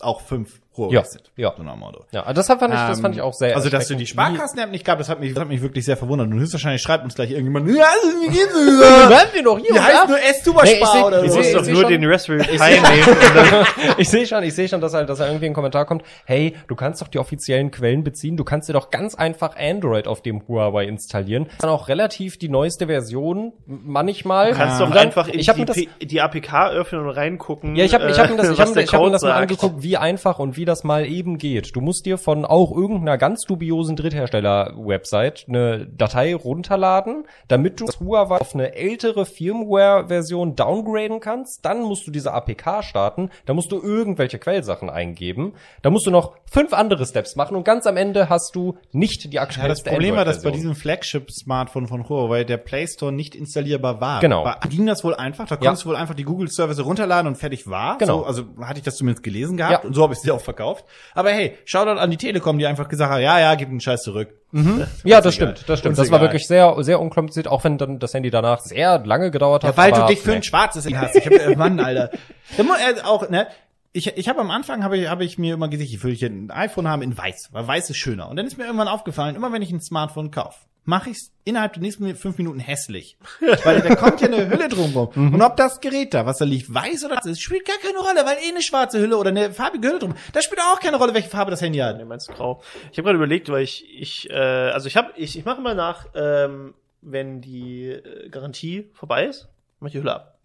auch 0.00 0.22
fünf 0.22 0.62
Huawei 0.80 0.94
Ja, 0.94 1.02
ja. 1.36 1.54
So 1.56 1.62
nach 1.62 1.76
Motto. 1.76 2.04
Ja, 2.12 2.32
das 2.32 2.46
fand 2.46 2.62
ich, 2.62 2.68
das 2.70 2.98
Ähm, 2.98 3.02
fand 3.02 3.14
ich 3.14 3.20
auch 3.22 3.32
sehr 3.34 3.54
Also, 3.56 3.68
dass 3.70 3.88
du 3.88 3.94
die. 3.94 4.06
Sparkassen-App 4.06 4.70
nicht 4.70 4.84
gab, 4.84 4.98
das 4.98 5.08
hat 5.08 5.20
mich, 5.20 5.32
das 5.34 5.40
hat 5.40 5.48
mich 5.48 5.62
wirklich 5.62 5.84
sehr 5.84 5.96
verwundert. 5.96 6.28
Und 6.28 6.38
höchstwahrscheinlich 6.40 6.82
schreibt 6.82 7.04
uns 7.04 7.14
gleich 7.14 7.30
irgendjemand, 7.30 7.68
ja, 7.68 7.84
also, 7.84 8.08
wie 8.20 8.26
geht's 8.28 8.52
denn? 8.52 8.78
werden 9.10 9.28
wir 9.32 9.42
doch 9.42 9.58
hier, 9.58 9.72
oder? 9.72 9.82
heißt 9.84 10.08
nur 10.08 10.18
S-Tuber 10.22 10.62
Nee, 10.64 11.02
oder 11.02 11.22
ich 11.22 11.28
Du 11.30 11.34
so. 11.36 11.42
seh- 11.42 11.54
musst 11.54 11.68
doch 11.68 11.72
nur 11.72 11.84
den 11.88 12.04
Raspberry 12.04 12.42
Pi 12.44 12.58
nehmen. 12.58 13.66
ich 13.98 14.08
sehe 14.08 14.26
schon, 14.26 14.42
ich 14.42 14.54
sehe 14.54 14.68
schon, 14.68 14.80
dass 14.80 14.94
halt, 14.94 15.08
dass 15.08 15.18
da 15.18 15.26
irgendwie 15.26 15.46
ein 15.46 15.54
Kommentar 15.54 15.84
kommt. 15.84 16.02
Hey, 16.24 16.56
du 16.68 16.74
kannst 16.74 17.00
doch 17.02 17.08
die 17.08 17.18
offiziellen 17.18 17.70
Quellen 17.70 18.04
beziehen. 18.04 18.36
Du 18.36 18.44
kannst 18.44 18.68
dir 18.68 18.72
doch 18.72 18.90
ganz 18.90 19.14
einfach 19.14 19.56
Android 19.56 20.06
auf 20.06 20.22
dem 20.22 20.46
Huawei 20.48 20.84
installieren. 20.86 21.48
Dann 21.60 21.70
auch 21.70 21.88
relativ 21.88 22.38
die 22.38 22.48
neueste 22.48 22.86
Version 22.86 23.52
manchmal. 23.66 24.52
Du 24.52 24.56
kannst 24.56 24.80
Und 24.80 24.90
doch 24.90 24.96
einfach 25.00 25.28
in 25.28 25.38
ich 25.40 25.48
hab 25.48 25.56
mir 25.58 25.66
das, 25.66 25.76
die 26.00 26.20
APK 26.20 26.70
öffnen 26.70 27.02
und 27.02 27.10
reingucken. 27.10 27.76
ja, 27.76 27.84
ich 27.84 27.94
habe 27.94 28.08
ich 28.10 28.18
hab 28.18 28.30
mir 28.30 28.36
das, 28.36 28.48
äh, 28.48 28.52
ich 28.52 28.60
hab, 28.60 28.76
ich 28.76 28.92
hab 28.92 29.00
mir 29.02 29.10
das 29.10 29.22
mal 29.22 29.28
sagt. 29.28 29.40
angeguckt, 29.42 29.82
wie 29.82 29.96
einfach 29.96 30.38
und 30.38 30.56
wie 30.56 30.64
das 30.70 30.84
mal 30.84 31.04
eben 31.06 31.36
geht. 31.38 31.74
Du 31.76 31.80
musst 31.80 32.06
dir 32.06 32.16
von 32.16 32.44
auch 32.44 32.72
irgendeiner 32.74 33.18
ganz 33.18 33.42
dubiosen 33.42 33.96
Dritthersteller-Website 33.96 35.46
eine 35.48 35.86
Datei 35.86 36.34
runterladen, 36.34 37.24
damit 37.48 37.80
du 37.80 37.86
das 37.86 38.00
Huawei 38.00 38.38
auf 38.38 38.54
eine 38.54 38.74
ältere 38.74 39.26
Firmware-Version 39.26 40.56
downgraden 40.56 41.20
kannst. 41.20 41.64
Dann 41.64 41.82
musst 41.82 42.06
du 42.06 42.10
diese 42.10 42.32
APK 42.32 42.82
starten. 42.82 43.30
Da 43.46 43.54
musst 43.54 43.72
du 43.72 43.80
irgendwelche 43.82 44.38
Quellsachen 44.38 44.90
eingeben. 44.90 45.54
Da 45.82 45.90
musst 45.90 46.06
du 46.06 46.10
noch 46.10 46.32
fünf 46.50 46.72
andere 46.72 47.06
Steps 47.06 47.36
machen 47.36 47.56
und 47.56 47.64
ganz 47.64 47.86
am 47.86 47.96
Ende 47.96 48.28
hast 48.28 48.54
du 48.56 48.76
nicht 48.92 49.24
die 49.24 49.36
Ja, 49.36 49.46
das 49.46 49.82
Problem 49.82 50.16
war, 50.16 50.24
dass 50.24 50.42
bei 50.42 50.50
diesem 50.50 50.74
Flagship-Smartphone 50.74 51.86
von 51.88 52.08
Huawei 52.08 52.44
der 52.44 52.56
Play 52.56 52.86
Store 52.86 53.12
nicht 53.12 53.34
installierbar 53.34 54.00
war. 54.00 54.20
Genau. 54.20 54.44
War, 54.44 54.58
ging 54.68 54.86
das 54.86 55.04
wohl 55.04 55.14
einfach? 55.14 55.46
Da 55.46 55.56
Ja. 55.56 55.60
konntest 55.60 55.84
du 55.84 55.88
wohl 55.90 55.96
einfach 55.96 56.14
die 56.14 56.24
Google-Service 56.24 56.84
runterladen 56.84 57.26
und 57.28 57.36
fertig 57.36 57.68
war? 57.68 57.98
Genau. 57.98 58.20
So, 58.20 58.24
also 58.26 58.42
hatte 58.60 58.78
ich 58.78 58.84
das 58.84 58.96
zumindest 58.96 59.22
gelesen 59.22 59.56
gehabt 59.56 59.72
Ja. 59.84 59.88
und 59.88 59.94
so 59.94 60.02
habe 60.02 60.14
ich 60.14 60.20
sie 60.20 60.30
auch 60.30 60.40
verkauft. 60.50 60.84
Aber 61.14 61.30
hey, 61.30 61.56
Shoutout 61.64 62.00
an 62.00 62.10
die 62.10 62.16
Telekom, 62.16 62.58
die 62.58 62.66
einfach 62.66 62.88
gesagt 62.88 63.12
hat, 63.12 63.20
ja, 63.20 63.38
ja, 63.38 63.54
gib 63.54 63.68
den 63.68 63.80
Scheiß 63.80 64.02
zurück. 64.02 64.34
Ja, 64.52 65.20
das 65.20 65.36
egal. 65.36 65.54
stimmt, 65.54 65.68
das 65.68 65.78
stimmt. 65.78 65.92
Uns 65.92 65.98
Das 65.98 66.10
war 66.10 66.18
egal. 66.18 66.28
wirklich 66.28 66.46
sehr, 66.46 66.74
sehr 66.80 67.00
unkompliziert, 67.00 67.46
auch 67.46 67.62
wenn 67.64 67.78
dann 67.78 67.98
das 67.98 68.14
Handy 68.14 68.30
danach 68.30 68.60
sehr 68.60 68.98
lange 69.04 69.30
gedauert 69.30 69.64
hat. 69.64 69.76
Ja, 69.76 69.82
weil 69.82 69.92
du 69.92 70.06
dich 70.06 70.20
für 70.20 70.30
nee. 70.30 70.36
ein 70.36 70.42
schwarzes 70.42 70.84
Handy 70.84 70.98
hast. 70.98 71.16
Ich 71.16 71.26
hab, 71.26 71.32
äh, 71.32 71.56
Mann, 71.56 71.78
Alter. 71.78 72.10
Er 72.56 73.08
auch, 73.08 73.28
ne? 73.28 73.46
Ich, 73.92 74.16
ich 74.16 74.28
habe 74.28 74.40
am 74.40 74.50
Anfang 74.50 74.84
habe 74.84 74.98
ich, 74.98 75.08
hab 75.08 75.20
ich 75.20 75.38
mir 75.38 75.54
immer 75.54 75.68
gesagt, 75.68 75.90
ich 75.90 76.02
will 76.04 76.14
hier 76.14 76.28
ein 76.28 76.50
iPhone 76.50 76.86
haben 76.86 77.02
in 77.02 77.16
weiß, 77.16 77.48
weil 77.52 77.66
weiß 77.66 77.90
ist 77.90 77.96
schöner. 77.96 78.28
Und 78.28 78.36
dann 78.36 78.46
ist 78.46 78.56
mir 78.56 78.64
irgendwann 78.64 78.88
aufgefallen, 78.88 79.34
immer 79.34 79.52
wenn 79.52 79.62
ich 79.62 79.72
ein 79.72 79.80
Smartphone 79.80 80.30
kaufe, 80.30 80.58
mache 80.84 81.10
ich 81.10 81.16
es 81.16 81.32
innerhalb 81.44 81.74
der 81.74 81.82
nächsten 81.82 82.14
fünf 82.16 82.38
Minuten 82.38 82.58
hässlich. 82.58 83.16
weil 83.64 83.80
da 83.80 83.94
kommt 83.94 84.20
ja 84.20 84.28
eine 84.28 84.48
Hülle 84.48 84.68
drumrum. 84.68 85.10
Mhm. 85.14 85.34
Und 85.34 85.42
ob 85.42 85.56
das 85.56 85.80
Gerät 85.80 86.14
da, 86.14 86.26
was 86.26 86.38
da 86.38 86.44
liegt, 86.44 86.72
weiß 86.72 87.04
oder 87.04 87.16
das 87.22 87.40
spielt 87.40 87.66
gar 87.66 87.78
keine 87.78 87.98
Rolle, 87.98 88.26
weil 88.26 88.38
eh 88.38 88.50
eine 88.50 88.62
schwarze 88.62 89.00
Hülle 89.00 89.16
oder 89.16 89.30
eine 89.30 89.52
farbige 89.52 89.88
Hülle 89.88 89.98
drum. 89.98 90.14
Das 90.32 90.44
spielt 90.44 90.60
auch 90.60 90.80
keine 90.80 90.96
Rolle, 90.96 91.14
welche 91.14 91.28
Farbe 91.28 91.50
das 91.50 91.62
Handy 91.62 91.78
hat. 91.78 91.96
Nee, 91.96 92.04
meinst 92.04 92.28
grau. 92.28 92.62
Ich 92.92 92.98
habe 92.98 93.06
gerade 93.06 93.16
überlegt, 93.16 93.48
weil 93.50 93.62
ich, 93.62 93.84
ich, 93.94 94.30
äh, 94.30 94.34
also 94.34 94.86
ich 94.86 94.96
habe, 94.96 95.12
ich, 95.16 95.38
ich 95.38 95.44
mache 95.44 95.60
mal 95.60 95.74
nach, 95.74 96.06
ähm, 96.14 96.74
wenn 97.02 97.40
die 97.40 97.88
äh, 97.88 98.28
Garantie 98.28 98.90
vorbei 98.94 99.26
ist, 99.26 99.48
mach 99.80 99.88
ich 99.88 99.92
die 99.92 100.00
Hülle 100.00 100.14
ab. 100.14 100.36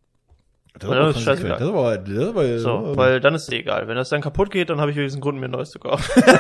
Das 0.78 0.90
Ja, 0.90 1.00
das 1.00 1.16
ist 1.16 1.24
scheißegal. 1.24 1.58
Das 1.58 1.62
ist 1.62 2.36
das 2.36 2.46
ist 2.50 2.62
So, 2.62 2.98
weil 2.98 3.22
dann 3.22 3.34
ist 3.34 3.44
es 3.44 3.50
egal. 3.50 3.88
Wenn 3.88 3.96
das 3.96 4.10
dann 4.10 4.22
kaputt 4.22 4.52
geht, 4.52 4.70
dann 4.70 4.82
habe 4.82 4.92
ich 4.92 4.98
wenigstens 4.98 5.18
einen 5.18 5.22
Grund, 5.22 5.40
mir 5.40 5.48
ein 5.48 5.52
neues 5.52 5.72
zu 5.72 5.80
kaufen. 5.80 6.24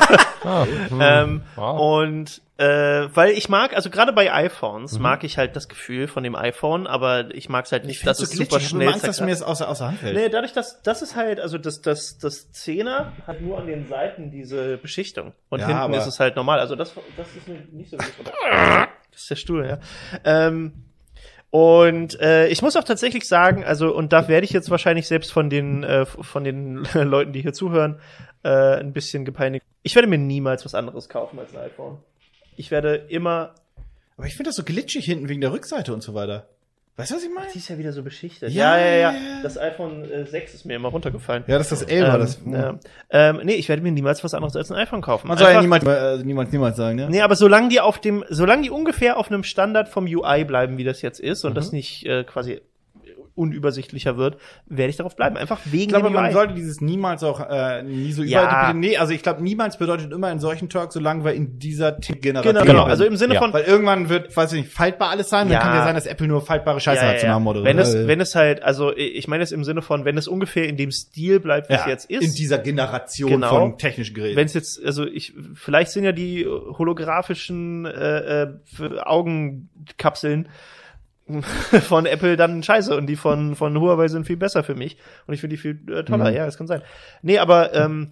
Ah, 0.44 0.64
hm. 0.90 1.00
ähm, 1.02 1.42
Wow. 1.56 2.04
Und 2.04 2.42
äh, 2.58 2.66
weil 3.14 3.32
ich 3.32 3.50
mag, 3.50 3.76
also 3.76 3.90
gerade 3.90 4.14
bei 4.14 4.26
Mhm. 4.26 4.32
iPhones 4.46 4.98
mag 5.00 5.24
ich 5.26 5.38
halt 5.38 5.56
das 5.56 5.68
Gefühl 5.68 6.08
von 6.08 6.24
dem 6.24 6.36
iPhone, 6.36 6.88
aber 6.88 7.34
ich 7.36 7.50
mag 7.50 7.66
es 7.66 7.72
halt 7.74 7.86
nicht, 7.86 8.06
das 8.08 8.18
dass 8.20 8.20
ist 8.20 8.32
es 8.34 8.38
so 8.38 8.44
super 8.44 8.50
glitschig. 8.58 8.68
Ich 8.68 8.74
habe 8.74 8.82
schnell 8.84 8.94
Angst, 8.94 9.08
dass 9.08 9.22
mir 9.22 9.32
es 9.32 9.42
außer, 9.42 9.68
außer 9.68 9.88
Hand 9.88 10.00
fällt. 10.00 10.16
Nee, 10.16 10.30
dadurch, 10.30 10.54
dass 10.54 10.82
das 10.82 11.02
ist 11.02 11.16
halt, 11.18 11.40
also 11.42 11.58
das, 11.58 11.82
das, 11.82 12.18
das 12.18 12.52
Zehner 12.54 13.12
hat 13.28 13.42
nur 13.42 13.58
an 13.60 13.68
den 13.68 13.88
Seiten 13.88 14.32
diese 14.32 14.78
Beschichtung. 14.78 15.34
Und 15.50 15.60
Ja, 15.60 15.68
hinten 15.68 15.94
ist 15.96 16.06
es 16.08 16.20
halt 16.20 16.36
normal. 16.38 16.60
Also 16.60 16.76
das, 16.76 16.94
das 17.18 17.36
ist 17.36 17.48
mir 17.48 17.60
nicht 17.72 17.90
so 17.92 17.98
wichtig. 17.98 18.26
Das 19.12 19.22
ist 19.22 19.30
der 19.30 19.36
Stuhl, 19.36 19.66
ja. 19.68 19.80
Ähm, 20.24 20.74
und 21.52 22.20
äh, 22.20 22.48
ich 22.48 22.62
muss 22.62 22.76
auch 22.76 22.84
tatsächlich 22.84 23.28
sagen, 23.28 23.64
also, 23.64 23.94
und 23.96 24.12
da 24.12 24.28
werde 24.28 24.44
ich 24.46 24.52
jetzt 24.52 24.70
wahrscheinlich 24.70 25.08
selbst 25.08 25.32
von 25.32 25.50
den, 25.50 25.84
äh, 25.84 26.06
von 26.06 26.44
den 26.44 26.86
Leuten, 26.94 27.32
die 27.32 27.42
hier 27.42 27.54
zuhören, 27.54 28.00
äh, 28.44 28.50
ein 28.80 28.92
bisschen 28.94 29.24
gepeinigt. 29.26 29.66
Ich 29.84 29.96
werde 29.96 30.08
mir 30.08 30.18
niemals 30.18 30.66
was 30.66 30.76
anderes 30.76 31.08
kaufen 31.08 31.40
als 31.40 31.56
ein 31.56 31.62
iPhone. 31.62 32.00
Ich 32.56 32.72
werde 32.72 32.96
immer. 33.10 33.56
Aber 34.18 34.28
ich 34.28 34.36
finde 34.36 34.50
das 34.50 34.56
so 34.56 34.64
glitschig 34.64 35.06
hinten 35.06 35.28
wegen 35.30 35.42
der 35.42 35.52
Rückseite 35.52 35.94
und 35.94 36.02
so 36.02 36.14
weiter. 36.14 36.48
Weißt 36.98 37.12
du, 37.12 37.16
was 37.16 37.24
ich 37.26 37.30
meine? 37.36 37.50
Sie 37.50 37.60
ist 37.60 37.68
ja 37.68 37.78
wieder 37.78 37.92
so 37.92 38.04
beschichtet. 38.04 38.54
Ja, 38.54 38.78
Ja, 38.78 38.86
ja, 38.86 39.12
ja. 39.12 39.14
Das 39.44 39.58
iPhone 39.58 40.10
äh, 40.10 40.26
6 40.26 40.54
ist 40.54 40.66
mir 40.66 40.76
immer 40.78 40.88
runtergefallen. 40.88 41.44
Ja, 41.46 41.58
das 41.58 41.70
ist 41.70 41.82
das 41.82 41.90
11 41.90 42.08
ähm, 42.14 42.20
das. 42.22 42.40
ja. 42.46 42.80
ähm, 43.10 43.42
nee, 43.44 43.56
ich 43.56 43.68
werde 43.68 43.82
mir 43.84 43.92
niemals 43.92 44.24
was 44.24 44.34
anderes 44.34 44.56
als 44.56 44.72
ein 44.72 44.78
iPhone 44.78 45.02
kaufen. 45.02 45.28
Man 45.28 45.38
soll 45.38 45.52
ja 45.52 45.62
niemals, 45.62 45.84
äh, 45.86 46.24
niemals, 46.24 46.54
niemals 46.54 46.78
sagen, 46.78 46.96
ne? 46.96 47.10
Nee, 47.10 47.20
aber 47.22 47.36
solange 47.36 47.68
die 47.68 47.82
auf 47.82 48.00
dem, 48.00 48.24
solange 48.30 48.62
die 48.64 48.70
ungefähr 48.70 49.18
auf 49.18 49.30
einem 49.30 49.44
Standard 49.44 49.90
vom 49.90 50.06
UI 50.06 50.46
bleiben, 50.46 50.78
wie 50.78 50.86
das 50.86 51.02
jetzt 51.02 51.20
ist, 51.20 51.44
und 51.44 51.52
Mhm. 51.52 51.56
das 51.56 51.74
nicht 51.74 52.06
äh, 52.06 52.24
quasi 52.24 52.62
unübersichtlicher 53.36 54.18
wird, 54.18 54.38
werde 54.66 54.90
ich 54.90 54.98
darauf 54.98 55.16
bleiben. 55.16 55.38
Einfach 55.38 55.60
wegen 55.66 55.84
Ich 55.84 55.88
glaube, 55.90 56.08
dem 56.08 56.14
man 56.14 56.32
sollte 56.32 56.54
dieses 56.54 56.82
niemals 56.82 57.24
auch 57.24 57.42
äh, 57.50 57.84
nie 57.84 58.12
so 58.14 58.24
Ja. 58.24 58.44
überall. 58.44 58.74
Nee, 58.76 58.98
also 58.98 59.14
ich 59.14 59.22
glaube, 59.24 59.44
niemals 59.44 59.78
bedeutet 59.78 60.12
immer 60.12 60.32
in 60.32 60.40
solchen 60.40 60.70
Talks, 60.70 60.94
solange 60.94 61.24
wir 61.26 61.34
in 61.34 61.60
dieser 61.60 61.92
Generation. 61.92 62.54
genau, 62.56 62.66
genau. 62.66 62.84
Also 62.86 63.06
im 63.06 63.18
Sinne 63.18 63.36
Ja. 63.36 63.42
von, 63.42 63.54
Weil 63.54 63.66
irgendwann 63.66 64.10
wird, 64.10 64.36
weiß 64.36 64.54
ich 64.54 64.62
nicht, 64.64 64.74
faltbar 64.74 65.10
alles 65.10 65.30
sein. 65.30 65.48
Ja. 65.50 65.56
Dann 65.60 65.68
kann 65.68 65.76
ja 65.78 65.84
sein, 65.84 65.96
dass 65.96 66.06
Apple 66.06 66.28
nur 66.28 66.42
faltbare 66.42 66.80
Scheiße 66.80 67.02
ja, 67.02 67.08
hat 67.10 67.16
ja, 67.16 67.20
zu. 67.22 67.28
Namen 67.28 67.48
oder 67.48 67.64
wenn 67.64 67.78
so. 67.84 67.98
es, 67.98 68.08
wenn 68.08 68.22
es 68.22 68.36
halt, 68.36 68.64
also 68.64 68.96
ich 68.96 69.28
meine 69.28 69.44
es 69.44 69.52
im 69.52 69.64
Sinne 69.64 69.82
von, 69.82 70.06
wenn 70.06 70.18
es 70.18 70.28
ungefähr 70.28 70.68
in 70.68 70.78
dem 70.78 70.92
Stil 70.92 71.40
bleibt, 71.40 71.70
wie 71.70 71.74
es 71.74 71.86
jetzt 71.86 72.10
ist. 72.10 72.24
in 72.24 72.34
dieser 72.34 72.58
Generation 72.60 73.30
Genau. 73.32 73.50
von 73.50 73.78
technischen 73.78 74.14
Geräten. 74.16 74.38
wenn 74.38 74.46
es 74.46 74.54
jetzt, 74.54 74.84
also 74.86 75.06
ich, 75.06 75.34
vielleicht 75.54 75.92
sind 75.92 76.06
ja 76.06 76.12
die 76.14 76.46
holographischen 76.46 77.86
äh, 77.86 78.44
äh, 78.44 78.48
Augenkapseln 79.04 80.50
von 81.88 82.06
Apple 82.06 82.38
dann 82.38 82.62
scheiße 82.62 82.96
und 82.96 83.08
die 83.08 83.16
von, 83.16 83.56
von 83.56 83.80
Huawei 83.80 84.08
sind 84.08 84.26
viel 84.28 84.38
besser 84.38 84.64
für 84.64 84.76
mich 84.76 84.98
und 85.28 85.34
ich 85.34 85.42
finde 85.42 85.56
die 85.56 85.62
viel 85.62 85.80
äh, 85.92 86.04
toller, 86.04 86.30
Mhm. 86.30 86.36
ja, 86.36 86.46
das 86.46 86.58
kann 86.58 86.68
sein. 86.68 86.82
Nee, 87.22 87.40
aber 87.40 87.74
ähm, 87.74 88.12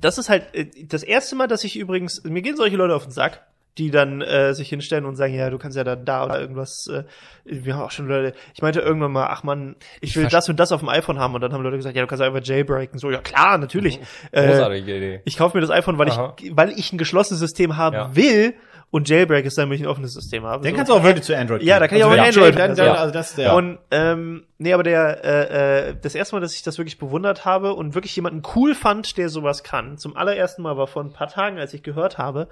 das 0.00 0.18
ist 0.18 0.28
halt 0.28 0.54
äh, 0.54 0.66
das 0.86 1.02
erste 1.02 1.36
Mal, 1.36 1.46
dass 1.46 1.64
ich 1.64 1.78
übrigens, 1.78 2.22
mir 2.24 2.42
gehen 2.42 2.56
solche 2.56 2.76
Leute 2.76 2.94
auf 2.94 3.04
den 3.04 3.12
Sack, 3.12 3.42
die 3.78 3.90
dann 3.90 4.20
äh, 4.20 4.54
sich 4.54 4.68
hinstellen 4.68 5.04
und 5.04 5.16
sagen, 5.16 5.34
ja, 5.34 5.50
du 5.50 5.58
kannst 5.58 5.76
ja 5.76 5.82
da, 5.84 5.96
da 5.96 6.24
oder 6.26 6.38
irgendwas, 6.40 6.86
äh, 6.92 7.02
wir 7.44 7.74
haben 7.74 7.82
auch 7.82 7.90
schon 7.90 8.06
Leute, 8.06 8.34
ich 8.54 8.62
meinte 8.62 8.78
irgendwann 8.80 9.10
mal, 9.10 9.26
ach 9.30 9.42
man, 9.42 9.74
ich 10.00 10.14
will 10.14 10.26
verste- 10.26 10.30
das 10.30 10.48
und 10.48 10.60
das 10.60 10.70
auf 10.70 10.80
dem 10.80 10.88
iPhone 10.90 11.18
haben 11.18 11.34
und 11.34 11.40
dann 11.40 11.52
haben 11.52 11.62
Leute 11.62 11.76
gesagt, 11.78 11.96
ja, 11.96 12.02
du 12.02 12.06
kannst 12.06 12.20
ja 12.20 12.26
einfach 12.28 12.44
jailbreaken, 12.46 12.98
so, 13.00 13.10
ja 13.10 13.18
klar, 13.20 13.58
natürlich. 13.58 13.98
Äh, 14.30 14.46
Großartige 14.46 14.96
Idee. 14.96 15.20
ich 15.24 15.36
kaufe 15.36 15.56
mir 15.56 15.60
das 15.62 15.70
iPhone, 15.70 15.98
weil 15.98 16.08
Aha. 16.10 16.36
ich, 16.40 16.56
weil 16.56 16.70
ich 16.78 16.92
ein 16.92 16.98
geschlossenes 16.98 17.40
System 17.40 17.76
haben 17.76 17.96
Ja. 17.96 18.14
will 18.14 18.54
und 18.94 19.08
Jailbreak 19.08 19.44
ist, 19.44 19.58
damit 19.58 19.80
ich 19.80 19.84
ein 19.84 19.88
offenes 19.88 20.14
System 20.14 20.44
habe. 20.44 20.62
Dann 20.62 20.70
So. 20.70 20.76
kannst 20.76 20.90
du 20.92 20.94
auch 20.94 21.02
wirklich 21.02 21.24
zu 21.24 21.36
Android. 21.36 21.64
Ja, 21.64 21.80
da 21.80 21.88
kann 21.88 21.98
ich 21.98 22.04
auch 22.04 22.12
wenn 22.12 22.20
Android. 22.20 22.56
Dann, 22.56 22.76
dann, 22.76 22.86
Ja. 22.86 22.94
Also 22.94 23.12
das, 23.12 23.36
ja. 23.36 23.52
Und 23.52 23.80
ähm, 23.90 24.46
nee, 24.58 24.72
aber 24.72 24.84
der 24.84 25.24
äh, 25.24 25.88
äh, 25.88 25.96
das 26.00 26.14
erste 26.14 26.36
Mal, 26.36 26.40
dass 26.40 26.54
ich 26.54 26.62
das 26.62 26.78
wirklich 26.78 26.96
bewundert 26.96 27.44
habe 27.44 27.74
und 27.74 27.96
wirklich 27.96 28.14
jemanden 28.14 28.42
cool 28.54 28.72
fand, 28.72 29.18
der 29.18 29.30
sowas 29.30 29.64
kann. 29.64 29.98
Zum 29.98 30.16
allerersten 30.16 30.62
Mal 30.62 30.76
war 30.76 30.86
vor 30.86 31.02
ein 31.02 31.12
paar 31.12 31.26
Tagen, 31.26 31.58
als 31.58 31.74
ich 31.74 31.82
gehört 31.82 32.18
habe, 32.18 32.46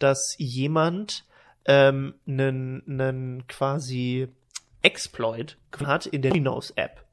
dass 0.00 0.34
jemand 0.36 1.26
ähm, 1.64 2.14
einen 2.26 2.82
einen 2.88 3.46
quasi 3.46 4.26
Exploit 4.82 5.58
hat 5.84 6.06
in 6.06 6.22
der 6.22 6.34
Windows 6.34 6.72
App 6.72 7.03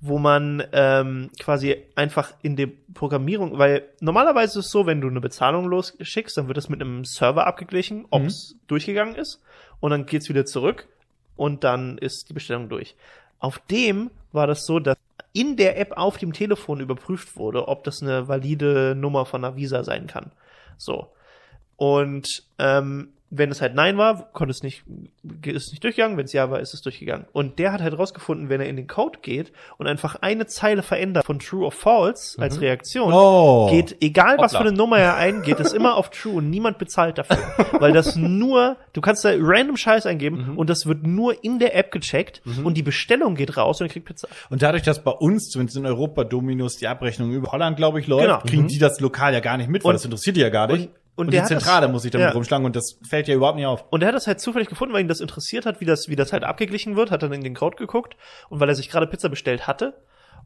wo 0.00 0.18
man 0.18 0.64
ähm, 0.72 1.30
quasi 1.38 1.76
einfach 1.94 2.32
in 2.42 2.56
der 2.56 2.68
Programmierung, 2.94 3.58
weil 3.58 3.84
normalerweise 4.00 4.60
ist 4.60 4.66
es 4.66 4.72
so, 4.72 4.86
wenn 4.86 5.00
du 5.00 5.08
eine 5.08 5.20
Bezahlung 5.20 5.66
losschickst, 5.66 6.36
dann 6.36 6.46
wird 6.46 6.56
das 6.56 6.70
mit 6.70 6.80
einem 6.80 7.04
Server 7.04 7.46
abgeglichen, 7.46 8.06
ob 8.10 8.24
es 8.24 8.56
durchgegangen 8.66 9.14
ist 9.14 9.42
und 9.80 9.90
dann 9.90 10.06
geht's 10.06 10.28
wieder 10.28 10.46
zurück 10.46 10.88
und 11.36 11.64
dann 11.64 11.98
ist 11.98 12.28
die 12.28 12.32
Bestellung 12.32 12.68
durch. 12.68 12.96
Auf 13.38 13.58
dem 13.70 14.10
war 14.32 14.46
das 14.46 14.64
so, 14.64 14.78
dass 14.78 14.96
in 15.32 15.56
der 15.56 15.78
App 15.78 15.92
auf 15.96 16.18
dem 16.18 16.32
Telefon 16.32 16.80
überprüft 16.80 17.36
wurde, 17.36 17.68
ob 17.68 17.84
das 17.84 18.02
eine 18.02 18.26
valide 18.26 18.94
Nummer 18.96 19.26
von 19.26 19.44
einer 19.44 19.56
Visa 19.56 19.84
sein 19.84 20.06
kann. 20.06 20.32
So. 20.76 21.08
Und 21.76 22.44
ähm, 22.58 23.10
wenn 23.32 23.50
es 23.52 23.60
halt 23.60 23.74
Nein 23.76 23.96
war, 23.96 24.30
konnte 24.32 24.50
es 24.50 24.62
nicht, 24.64 24.82
ist 25.44 25.66
es 25.66 25.70
nicht 25.70 25.84
durchgegangen. 25.84 26.16
Wenn 26.16 26.24
es 26.24 26.32
Ja 26.32 26.50
war, 26.50 26.58
ist 26.58 26.74
es 26.74 26.82
durchgegangen. 26.82 27.26
Und 27.32 27.58
der 27.60 27.72
hat 27.72 27.80
halt 27.80 27.96
rausgefunden, 27.96 28.48
wenn 28.48 28.60
er 28.60 28.68
in 28.68 28.74
den 28.76 28.88
Code 28.88 29.20
geht 29.22 29.52
und 29.78 29.86
einfach 29.86 30.16
eine 30.20 30.46
Zeile 30.46 30.82
verändert 30.82 31.24
von 31.24 31.38
True 31.38 31.64
or 31.66 31.70
False 31.72 32.40
als 32.42 32.60
Reaktion, 32.60 33.12
Oh. 33.12 33.68
geht, 33.70 33.96
egal 34.02 34.36
was 34.38 34.52
Hoppla. 34.52 34.58
für 34.64 34.68
eine 34.68 34.76
Nummer 34.76 34.98
er 34.98 35.14
eingeht, 35.16 35.60
ist 35.60 35.72
immer 35.74 35.96
auf 35.96 36.10
True 36.10 36.34
und 36.34 36.50
niemand 36.50 36.78
bezahlt 36.78 37.18
dafür. 37.18 37.38
Weil 37.80 37.92
das 37.92 38.16
nur, 38.16 38.76
du 38.92 39.00
kannst 39.00 39.24
da 39.24 39.30
random 39.38 39.76
Scheiß 39.76 40.06
eingeben 40.06 40.56
und 40.56 40.68
das 40.68 40.86
wird 40.86 41.06
nur 41.06 41.44
in 41.44 41.58
der 41.60 41.76
App 41.76 41.92
gecheckt 41.92 42.42
und 42.64 42.74
die 42.76 42.82
Bestellung 42.82 43.36
geht 43.36 43.56
raus 43.56 43.80
und 43.80 43.86
er 43.86 43.92
kriegt 43.92 44.06
Pizza. 44.06 44.26
Und 44.50 44.62
dadurch, 44.62 44.82
dass 44.82 45.04
bei 45.04 45.12
uns, 45.12 45.50
zumindest 45.50 45.76
in 45.78 45.86
Europa, 45.86 46.24
Dominus 46.24 46.78
die 46.78 46.88
Abrechnung 46.88 47.30
über 47.32 47.52
Holland, 47.52 47.76
glaube 47.76 48.00
ich, 48.00 48.06
läuft, 48.08 48.24
Genau. 48.26 48.40
kriegen 48.40 48.66
die 48.66 48.78
das 48.78 48.98
lokal 49.00 49.32
ja 49.34 49.40
gar 49.40 49.56
nicht 49.56 49.70
mit, 49.70 49.84
weil 49.84 49.90
Und- 49.90 49.94
das 49.94 50.04
interessiert 50.04 50.36
die 50.36 50.40
ja 50.40 50.48
gar 50.48 50.66
nicht. 50.66 50.88
und- 50.88 50.99
und 51.16 51.26
die 51.28 51.32
der 51.32 51.42
hat 51.42 51.48
Zentrale 51.48 51.86
das- 51.86 51.92
muss 51.92 52.02
sich 52.02 52.10
damit 52.10 52.28
ja. 52.28 52.32
rumschlagen 52.32 52.64
und 52.64 52.76
das 52.76 52.98
fällt 53.08 53.28
ja 53.28 53.34
überhaupt 53.34 53.56
nicht 53.56 53.66
auf. 53.66 53.84
Und 53.90 54.02
er 54.02 54.08
hat 54.08 54.14
das 54.14 54.26
halt 54.26 54.40
zufällig 54.40 54.68
gefunden, 54.68 54.94
weil 54.94 55.00
ihn 55.02 55.08
das 55.08 55.20
interessiert 55.20 55.66
hat, 55.66 55.80
wie 55.80 55.84
das, 55.84 56.08
wie 56.08 56.16
das 56.16 56.32
halt 56.32 56.44
abgeglichen 56.44 56.96
wird, 56.96 57.10
hat 57.10 57.22
dann 57.22 57.32
in 57.32 57.42
den 57.42 57.54
Code 57.54 57.76
geguckt 57.76 58.16
und 58.48 58.60
weil 58.60 58.68
er 58.68 58.74
sich 58.74 58.88
gerade 58.90 59.06
Pizza 59.06 59.28
bestellt 59.28 59.66
hatte. 59.66 59.94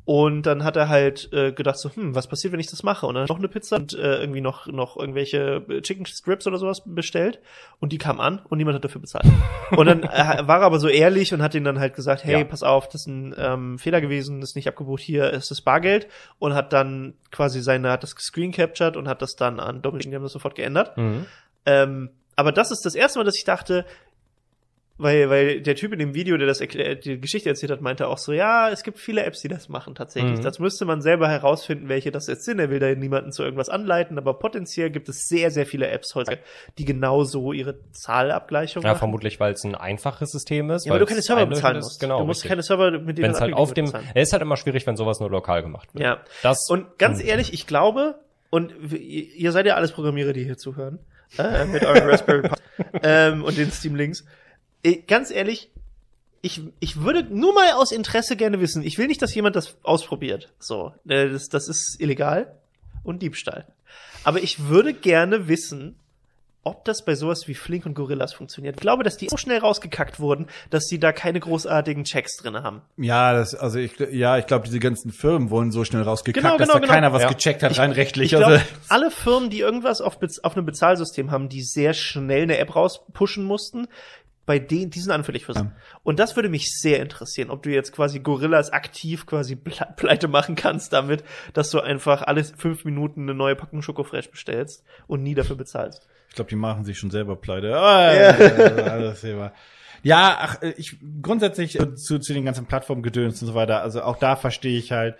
Und 0.06 0.42
dann 0.42 0.64
hat 0.64 0.76
er 0.76 0.90
halt 0.90 1.32
äh, 1.32 1.52
gedacht 1.52 1.78
so, 1.78 1.88
hm, 1.88 2.14
was 2.14 2.26
passiert, 2.26 2.52
wenn 2.52 2.60
ich 2.60 2.68
das 2.68 2.82
mache? 2.82 3.06
Und 3.06 3.14
dann 3.14 3.24
noch 3.24 3.38
eine 3.38 3.48
Pizza 3.48 3.76
und 3.76 3.94
äh, 3.94 4.20
irgendwie 4.20 4.42
noch 4.42 4.66
noch 4.66 4.98
irgendwelche 4.98 5.64
äh, 5.68 5.80
Chicken 5.80 6.04
Strips 6.04 6.46
oder 6.46 6.58
sowas 6.58 6.82
bestellt 6.84 7.40
und 7.80 7.90
die 7.90 7.96
kam 7.96 8.20
an 8.20 8.42
und 8.50 8.58
niemand 8.58 8.74
hat 8.76 8.84
dafür 8.84 9.00
bezahlt. 9.00 9.24
und 9.70 9.86
dann 9.86 10.02
äh, 10.02 10.46
war 10.46 10.60
er 10.60 10.66
aber 10.66 10.78
so 10.78 10.88
ehrlich 10.88 11.32
und 11.32 11.40
hat 11.40 11.54
ihnen 11.54 11.64
dann 11.64 11.80
halt 11.80 11.94
gesagt, 11.94 12.22
hey, 12.22 12.38
Ja. 12.40 12.44
pass 12.44 12.62
auf, 12.62 12.86
das 12.88 13.02
ist 13.02 13.06
ein 13.06 13.34
ähm, 13.38 13.78
Fehler 13.78 14.02
gewesen, 14.02 14.42
das 14.42 14.50
ist 14.50 14.56
nicht 14.56 14.68
abgebucht, 14.68 15.00
hier 15.00 15.30
ist 15.30 15.50
das 15.50 15.62
Bargeld 15.62 16.06
und 16.38 16.54
hat 16.54 16.74
dann 16.74 17.14
quasi 17.30 17.62
seine, 17.62 17.90
hat 17.90 18.02
das 18.02 18.14
gescreen 18.14 18.52
captured 18.52 18.98
und 18.98 19.08
hat 19.08 19.22
das 19.22 19.36
dann 19.36 19.58
an 19.58 19.80
Dominik, 19.80 20.10
die 20.10 20.14
haben 20.14 20.22
das 20.22 20.32
sofort 20.32 20.54
geändert. 20.54 20.98
Mhm. 20.98 21.24
Ähm, 21.64 22.10
aber 22.36 22.52
das 22.52 22.70
ist 22.70 22.84
das 22.84 22.94
erste 22.94 23.18
Mal, 23.18 23.24
dass 23.24 23.36
ich 23.38 23.44
dachte, 23.44 23.86
weil, 24.96 25.28
weil 25.28 25.60
der 25.60 25.74
Typ 25.74 25.92
in 25.92 25.98
dem 25.98 26.14
Video, 26.14 26.36
der 26.36 26.46
das 26.46 26.60
erklär, 26.60 26.94
die 26.94 27.20
Geschichte 27.20 27.48
erzählt 27.48 27.72
hat, 27.72 27.80
meinte 27.80 28.06
auch 28.06 28.18
so, 28.18 28.32
ja, 28.32 28.70
es 28.70 28.84
gibt 28.84 28.98
viele 28.98 29.24
Apps, 29.24 29.40
die 29.40 29.48
das 29.48 29.68
machen 29.68 29.94
tatsächlich. 29.96 30.38
Mhm. 30.38 30.42
Das 30.42 30.60
müsste 30.60 30.84
man 30.84 31.02
selber 31.02 31.28
herausfinden, 31.28 31.88
welche 31.88 32.12
das 32.12 32.28
jetzt 32.28 32.44
sind. 32.44 32.60
Er 32.60 32.70
will 32.70 32.78
da 32.78 32.94
niemanden 32.94 33.32
zu 33.32 33.42
irgendwas 33.42 33.68
anleiten, 33.68 34.18
aber 34.18 34.34
potenziell 34.38 34.90
gibt 34.90 35.08
es 35.08 35.26
sehr, 35.26 35.50
sehr 35.50 35.66
viele 35.66 35.88
Apps 35.88 36.14
heute, 36.14 36.38
die 36.78 36.84
genauso 36.84 37.52
ihre 37.52 37.76
Zahlabgleichung 37.90 38.82
Ja, 38.84 38.90
machen. 38.90 38.98
vermutlich, 39.00 39.40
weil 39.40 39.52
es 39.54 39.64
ein 39.64 39.74
einfaches 39.74 40.30
System 40.30 40.70
ist. 40.70 40.86
Ja, 40.86 40.92
weil 40.92 41.00
du 41.00 41.06
keine 41.06 41.22
Server 41.22 41.46
bezahlen 41.46 41.78
musst. 41.78 41.98
Genau, 42.00 42.20
du 42.20 42.26
musst 42.26 42.38
richtig. 42.44 42.48
keine 42.50 42.62
Server, 42.62 42.90
mit 42.92 43.18
denen 43.18 43.24
Wenn 43.24 43.30
es 43.32 43.40
halt 43.40 43.54
auf 43.54 43.74
dem, 43.74 43.86
bezahlen. 43.86 44.06
es 44.14 44.28
ist 44.28 44.32
halt 44.32 44.42
immer 44.42 44.56
schwierig, 44.56 44.86
wenn 44.86 44.96
sowas 44.96 45.18
nur 45.18 45.30
lokal 45.30 45.62
gemacht 45.62 45.92
wird. 45.94 46.04
Ja. 46.04 46.20
Das, 46.42 46.68
Und 46.70 46.98
ganz 46.98 47.20
Hm. 47.20 47.28
ehrlich, 47.28 47.52
ich 47.52 47.66
glaube, 47.66 48.14
und 48.50 48.72
ihr 48.92 49.50
seid 49.50 49.66
ja 49.66 49.74
alles 49.74 49.90
Programmierer, 49.90 50.32
die 50.32 50.44
hier 50.44 50.56
zuhören, 50.56 51.00
äh, 51.38 51.64
mit 51.64 51.84
eurem 51.84 52.08
Raspberry 52.08 52.42
Pi 52.48 52.54
ähm, 53.02 53.42
und 53.42 53.58
den 53.58 53.72
Steam 53.72 53.96
Links. 53.96 54.24
Ganz 55.06 55.30
ehrlich, 55.30 55.70
ich, 56.42 56.60
ich 56.78 57.00
würde 57.00 57.22
nur 57.34 57.54
mal 57.54 57.72
aus 57.72 57.90
Interesse 57.90 58.36
gerne 58.36 58.60
wissen, 58.60 58.82
ich 58.82 58.98
will 58.98 59.06
nicht, 59.06 59.22
dass 59.22 59.34
jemand 59.34 59.56
das 59.56 59.76
ausprobiert. 59.82 60.52
So, 60.58 60.92
äh, 61.08 61.30
das, 61.30 61.48
das 61.48 61.68
ist 61.68 61.96
illegal. 62.00 62.54
und 63.02 63.22
Diebstahl. 63.22 63.66
Aber 64.24 64.42
ich 64.42 64.68
würde 64.68 64.92
gerne 64.94 65.48
wissen, 65.48 65.96
ob 66.66 66.84
das 66.86 67.04
bei 67.04 67.14
sowas 67.14 67.46
wie 67.46 67.54
Flink 67.54 67.84
und 67.84 67.94
Gorillas 67.94 68.32
funktioniert. 68.32 68.76
Ich 68.76 68.80
glaube, 68.80 69.04
dass 69.04 69.18
die 69.18 69.28
so 69.28 69.36
schnell 69.36 69.58
rausgekackt 69.58 70.18
wurden, 70.18 70.46
dass 70.70 70.84
sie 70.86 70.98
da 70.98 71.12
keine 71.12 71.38
großartigen 71.40 72.04
Checks 72.04 72.38
drin 72.38 72.56
haben. 72.62 72.80
Ja, 72.96 73.34
das, 73.34 73.54
also 73.54 73.78
ich, 73.78 73.98
ja, 73.98 74.38
ich 74.38 74.46
glaube, 74.46 74.64
diese 74.66 74.80
ganzen 74.80 75.12
Firmen 75.12 75.50
wurden 75.50 75.72
so 75.72 75.84
schnell 75.84 76.02
rausgekackt, 76.02 76.42
Genau, 76.42 76.56
dass 76.56 76.68
genau, 76.68 76.78
da 76.78 76.80
genau. 76.80 76.92
keiner 76.94 77.12
was 77.12 77.22
Ja. 77.22 77.28
gecheckt 77.32 77.62
hat, 77.62 77.78
rein 77.78 77.92
rechtlich. 77.92 78.32
Ich 78.32 78.38
glaube, 78.38 78.54
also, 78.54 78.64
alle 78.88 79.10
Firmen, 79.10 79.50
die 79.50 79.60
irgendwas 79.60 80.00
auf, 80.00 80.18
auf 80.42 80.56
einem 80.56 80.64
Bezahlsystem 80.64 81.30
haben, 81.30 81.50
die 81.50 81.62
sehr 81.62 81.92
schnell 81.92 82.44
eine 82.44 82.56
App 82.56 82.74
rauspushen 82.74 83.44
mussten, 83.44 83.86
bei 84.46 84.58
denen, 84.58 84.90
die 84.90 85.00
sind 85.00 85.10
anfällig 85.12 85.46
fürs. 85.46 85.56
Ja. 85.58 85.72
Und 86.02 86.18
das 86.18 86.36
würde 86.36 86.48
mich 86.48 86.70
sehr 86.78 87.00
interessieren, 87.00 87.50
ob 87.50 87.62
du 87.62 87.70
jetzt 87.70 87.92
quasi 87.92 88.20
Gorillas 88.20 88.70
aktiv 88.72 89.24
quasi 89.26 89.54
ple- 89.64 89.94
pleite 89.96 90.28
machen 90.28 90.54
kannst 90.54 90.92
damit, 90.92 91.24
dass 91.54 91.70
du 91.70 91.80
einfach 91.80 92.22
alle 92.22 92.44
fünf 92.44 92.84
Minuten 92.84 93.22
eine 93.22 93.34
neue 93.34 93.56
Packung 93.56 93.80
Schokofresh 93.82 94.30
bestellst 94.30 94.84
und 95.06 95.22
nie 95.22 95.34
dafür 95.34 95.56
bezahlst. 95.56 96.06
ich 96.28 96.34
glaube, 96.34 96.50
die 96.50 96.56
machen 96.56 96.84
sich 96.84 96.98
schon 96.98 97.10
selber 97.10 97.36
pleite. 97.36 97.74
Ah, 97.78 98.12
ja. 98.14 99.52
Ja, 100.02 100.36
ach, 100.40 100.60
äh, 100.62 100.74
ich 100.76 100.98
grundsätzlich 101.22 101.80
äh, 101.80 101.94
zu, 101.94 102.18
zu 102.18 102.34
den 102.34 102.44
ganzen 102.44 102.66
Plattformgedöns 102.66 103.40
und 103.40 103.48
so 103.48 103.54
weiter. 103.54 103.80
Also 103.80 104.02
auch 104.02 104.16
da 104.18 104.36
verstehe 104.36 104.78
ich 104.78 104.92
halt, 104.92 105.16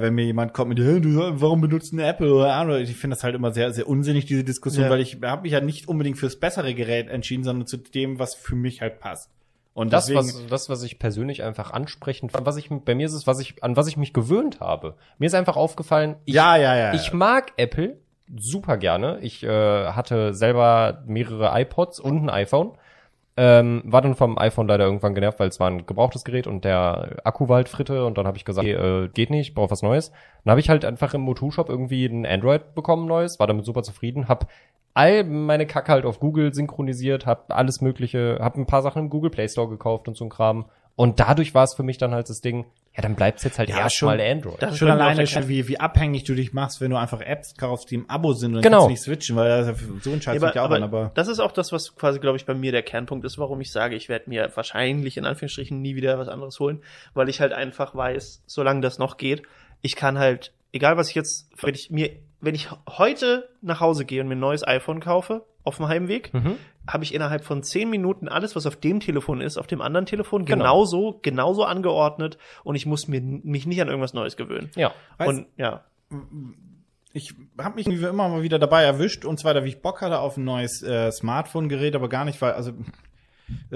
wenn 0.00 0.14
mir 0.14 0.24
jemand 0.24 0.54
kommt 0.54 0.70
mit, 0.70 0.78
"Hä, 0.78 1.00
du, 1.00 1.18
warum 1.40 1.60
benutzt 1.60 1.92
eine 1.92 2.06
Apple 2.06 2.32
oder 2.32 2.54
Android? 2.54 2.88
Ich 2.88 2.96
finde 2.96 3.16
das 3.16 3.24
halt 3.24 3.34
immer 3.34 3.52
sehr, 3.52 3.72
sehr 3.72 3.86
unsinnig 3.86 4.24
diese 4.24 4.44
Diskussion, 4.44 4.84
Ja. 4.84 4.90
weil 4.90 5.00
ich 5.00 5.18
habe 5.22 5.42
mich 5.42 5.52
ja 5.52 5.60
nicht 5.60 5.88
unbedingt 5.88 6.16
fürs 6.16 6.36
bessere 6.36 6.72
Gerät 6.74 7.08
entschieden, 7.10 7.44
sondern 7.44 7.66
zu 7.66 7.76
dem, 7.76 8.18
was 8.18 8.34
für 8.34 8.54
mich 8.54 8.80
halt 8.80 9.00
passt. 9.00 9.30
Und 9.74 9.92
Das, 9.92 10.12
was, 10.14 10.46
das, 10.48 10.68
was 10.68 10.82
ich 10.82 10.98
persönlich 10.98 11.42
einfach 11.42 11.72
ansprechend 11.72 12.32
was 12.34 12.56
ich, 12.56 12.68
bei 12.70 12.94
mir 12.94 13.06
ist 13.06 13.14
es, 13.14 13.26
was 13.26 13.40
ich, 13.40 13.62
an 13.64 13.76
was 13.76 13.88
ich 13.88 13.96
mich 13.96 14.12
gewöhnt 14.12 14.60
habe. 14.60 14.96
Mir 15.18 15.26
ist 15.26 15.34
einfach 15.34 15.56
aufgefallen, 15.56 16.16
ich, 16.26 16.34
ja, 16.34 16.56
ja, 16.56 16.76
ja. 16.76 16.94
ich 16.94 17.12
mag 17.12 17.52
Apple 17.56 17.98
super 18.36 18.76
gerne. 18.76 19.18
Ich 19.20 19.42
äh, 19.42 19.48
hatte 19.48 20.34
selber 20.34 21.02
mehrere 21.06 21.58
iPods 21.60 22.00
und 22.00 22.22
ein 22.24 22.30
iPhone. 22.30 22.72
Ähm, 23.34 23.82
war 23.86 24.02
dann 24.02 24.14
vom 24.14 24.36
iPhone 24.36 24.68
leider 24.68 24.84
irgendwann 24.84 25.14
genervt, 25.14 25.40
weil 25.40 25.48
es 25.48 25.58
war 25.58 25.70
ein 25.70 25.86
gebrauchtes 25.86 26.22
Gerät 26.22 26.46
und 26.46 26.66
der 26.66 27.16
Akku 27.24 27.48
war 27.48 27.56
halt 27.56 27.70
fritte 27.70 28.04
und 28.04 28.18
dann 28.18 28.26
habe 28.26 28.36
ich 28.36 28.44
gesagt, 28.44 28.68
okay, 28.68 29.04
äh, 29.04 29.08
geht 29.08 29.30
nicht, 29.30 29.48
ich 29.48 29.54
brauche 29.54 29.70
was 29.70 29.80
Neues. 29.80 30.12
Dann 30.44 30.50
habe 30.50 30.60
ich 30.60 30.68
halt 30.68 30.84
einfach 30.84 31.14
im 31.14 31.22
Motu-Shop 31.22 31.70
irgendwie 31.70 32.04
ein 32.04 32.26
Android 32.26 32.74
bekommen, 32.74 33.06
neues, 33.06 33.40
war 33.40 33.46
damit 33.46 33.64
super 33.64 33.82
zufrieden, 33.82 34.28
hab 34.28 34.50
all 34.94 35.24
meine 35.24 35.66
Kacke 35.66 35.92
halt 35.92 36.04
auf 36.04 36.20
Google 36.20 36.52
synchronisiert, 36.52 37.24
hab 37.24 37.50
alles 37.52 37.80
mögliche, 37.80 38.38
hab 38.40 38.56
ein 38.56 38.66
paar 38.66 38.82
Sachen 38.82 39.04
im 39.04 39.10
Google 39.10 39.30
Play 39.30 39.48
Store 39.48 39.68
gekauft 39.68 40.08
und 40.08 40.16
so 40.16 40.24
ein 40.24 40.30
Kram. 40.30 40.66
Und 40.94 41.20
dadurch 41.20 41.54
war 41.54 41.64
es 41.64 41.74
für 41.74 41.82
mich 41.82 41.96
dann 41.98 42.12
halt 42.12 42.28
das 42.28 42.40
Ding, 42.42 42.66
ja, 42.94 43.00
dann 43.00 43.14
bleibt's 43.14 43.42
jetzt 43.44 43.58
halt 43.58 43.70
Ja, 43.70 43.78
erstmal 43.78 44.18
schon. 44.18 44.26
Android. 44.30 44.62
Das- 44.62 44.76
Schon 44.76 44.88
mir 44.88 44.94
auch 44.94 44.98
alleine 45.00 45.26
schon, 45.26 45.48
wie, 45.48 45.66
wie 45.66 45.80
abhängig 45.80 46.24
du 46.24 46.34
dich 46.34 46.52
machst, 46.52 46.82
wenn 46.82 46.90
du 46.90 46.98
einfach 46.98 47.22
Apps 47.22 47.56
kaufst, 47.56 47.90
die 47.90 47.94
im 47.94 48.10
Abo 48.10 48.34
sind 48.34 48.50
und 48.50 48.56
dann 48.56 48.62
Genau. 48.62 48.76
kannst 48.86 48.86
du 48.88 48.90
nicht 48.90 49.02
switchen, 49.02 49.36
weil 49.36 49.48
das 49.48 49.68
ist 49.80 49.80
ja 49.80 49.88
so 50.02 50.12
ein 50.12 50.20
Scheiß 50.20 50.42
Ja, 50.42 50.52
ja 50.54 50.62
auch 50.66 50.70
an, 50.70 50.82
aber 50.82 51.10
das 51.14 51.28
ist 51.28 51.40
auch 51.40 51.52
das, 51.52 51.72
was 51.72 51.96
quasi, 51.96 52.18
glaube 52.20 52.36
ich, 52.36 52.44
bei 52.44 52.52
mir 52.54 52.70
der 52.72 52.82
Kernpunkt 52.82 53.24
ist, 53.24 53.38
warum 53.38 53.60
ich 53.62 53.72
sage, 53.72 53.96
ich 53.96 54.10
werde 54.10 54.28
mir 54.28 54.50
wahrscheinlich 54.54 55.16
in 55.16 55.24
Anführungsstrichen 55.24 55.80
nie 55.80 55.96
wieder 55.96 56.18
was 56.18 56.28
anderes 56.28 56.60
holen, 56.60 56.82
weil 57.14 57.30
ich 57.30 57.40
halt 57.40 57.52
einfach 57.54 57.94
weiß, 57.94 58.42
solange 58.46 58.82
das 58.82 58.98
noch 58.98 59.16
geht, 59.16 59.42
ich 59.80 59.96
kann 59.96 60.18
halt, 60.18 60.52
egal 60.72 60.98
was 60.98 61.08
ich 61.08 61.14
jetzt, 61.14 61.48
wenn 61.62 61.74
ich 61.74 61.90
mir, 61.90 62.10
wenn 62.42 62.54
ich 62.54 62.68
heute 62.90 63.48
nach 63.62 63.80
Hause 63.80 64.04
gehe 64.04 64.20
und 64.20 64.28
mir 64.28 64.36
ein 64.36 64.40
neues 64.40 64.66
iPhone 64.66 65.00
kaufe, 65.00 65.46
auf 65.64 65.76
dem 65.78 65.88
Heimweg, 65.88 66.34
Mhm. 66.34 66.56
Habe 66.88 67.04
ich 67.04 67.14
innerhalb 67.14 67.44
von 67.44 67.62
zehn 67.62 67.88
Minuten 67.90 68.28
alles, 68.28 68.56
was 68.56 68.66
auf 68.66 68.76
dem 68.76 69.00
Telefon 69.00 69.40
ist, 69.40 69.56
auf 69.56 69.66
dem 69.66 69.80
anderen 69.80 70.06
Telefon 70.06 70.44
Genau. 70.44 70.64
genauso, 70.64 71.18
genauso 71.22 71.64
angeordnet 71.64 72.38
und 72.64 72.74
ich 72.74 72.86
muss 72.86 73.08
mir, 73.08 73.20
mich 73.20 73.66
nicht 73.66 73.80
an 73.80 73.88
irgendwas 73.88 74.14
Neues 74.14 74.36
gewöhnen. 74.36 74.70
Ja. 74.74 74.92
Weißt- 75.18 75.28
und 75.28 75.46
ja, 75.56 75.84
ich 77.12 77.34
habe 77.58 77.76
mich 77.76 77.86
irgendwie 77.86 78.06
immer 78.06 78.28
mal 78.28 78.42
wieder 78.42 78.58
dabei 78.58 78.82
erwischt 78.84 79.24
und 79.24 79.38
zwar, 79.38 79.54
da 79.54 79.64
wie 79.64 79.68
ich 79.68 79.82
Bock 79.82 80.00
hatte 80.00 80.18
auf 80.18 80.36
ein 80.36 80.44
neues 80.44 80.82
äh, 80.82 81.10
Smartphone-Gerät, 81.12 81.94
aber 81.94 82.08
gar 82.08 82.24
nicht, 82.24 82.40
weil, 82.40 82.52
also 82.52 82.72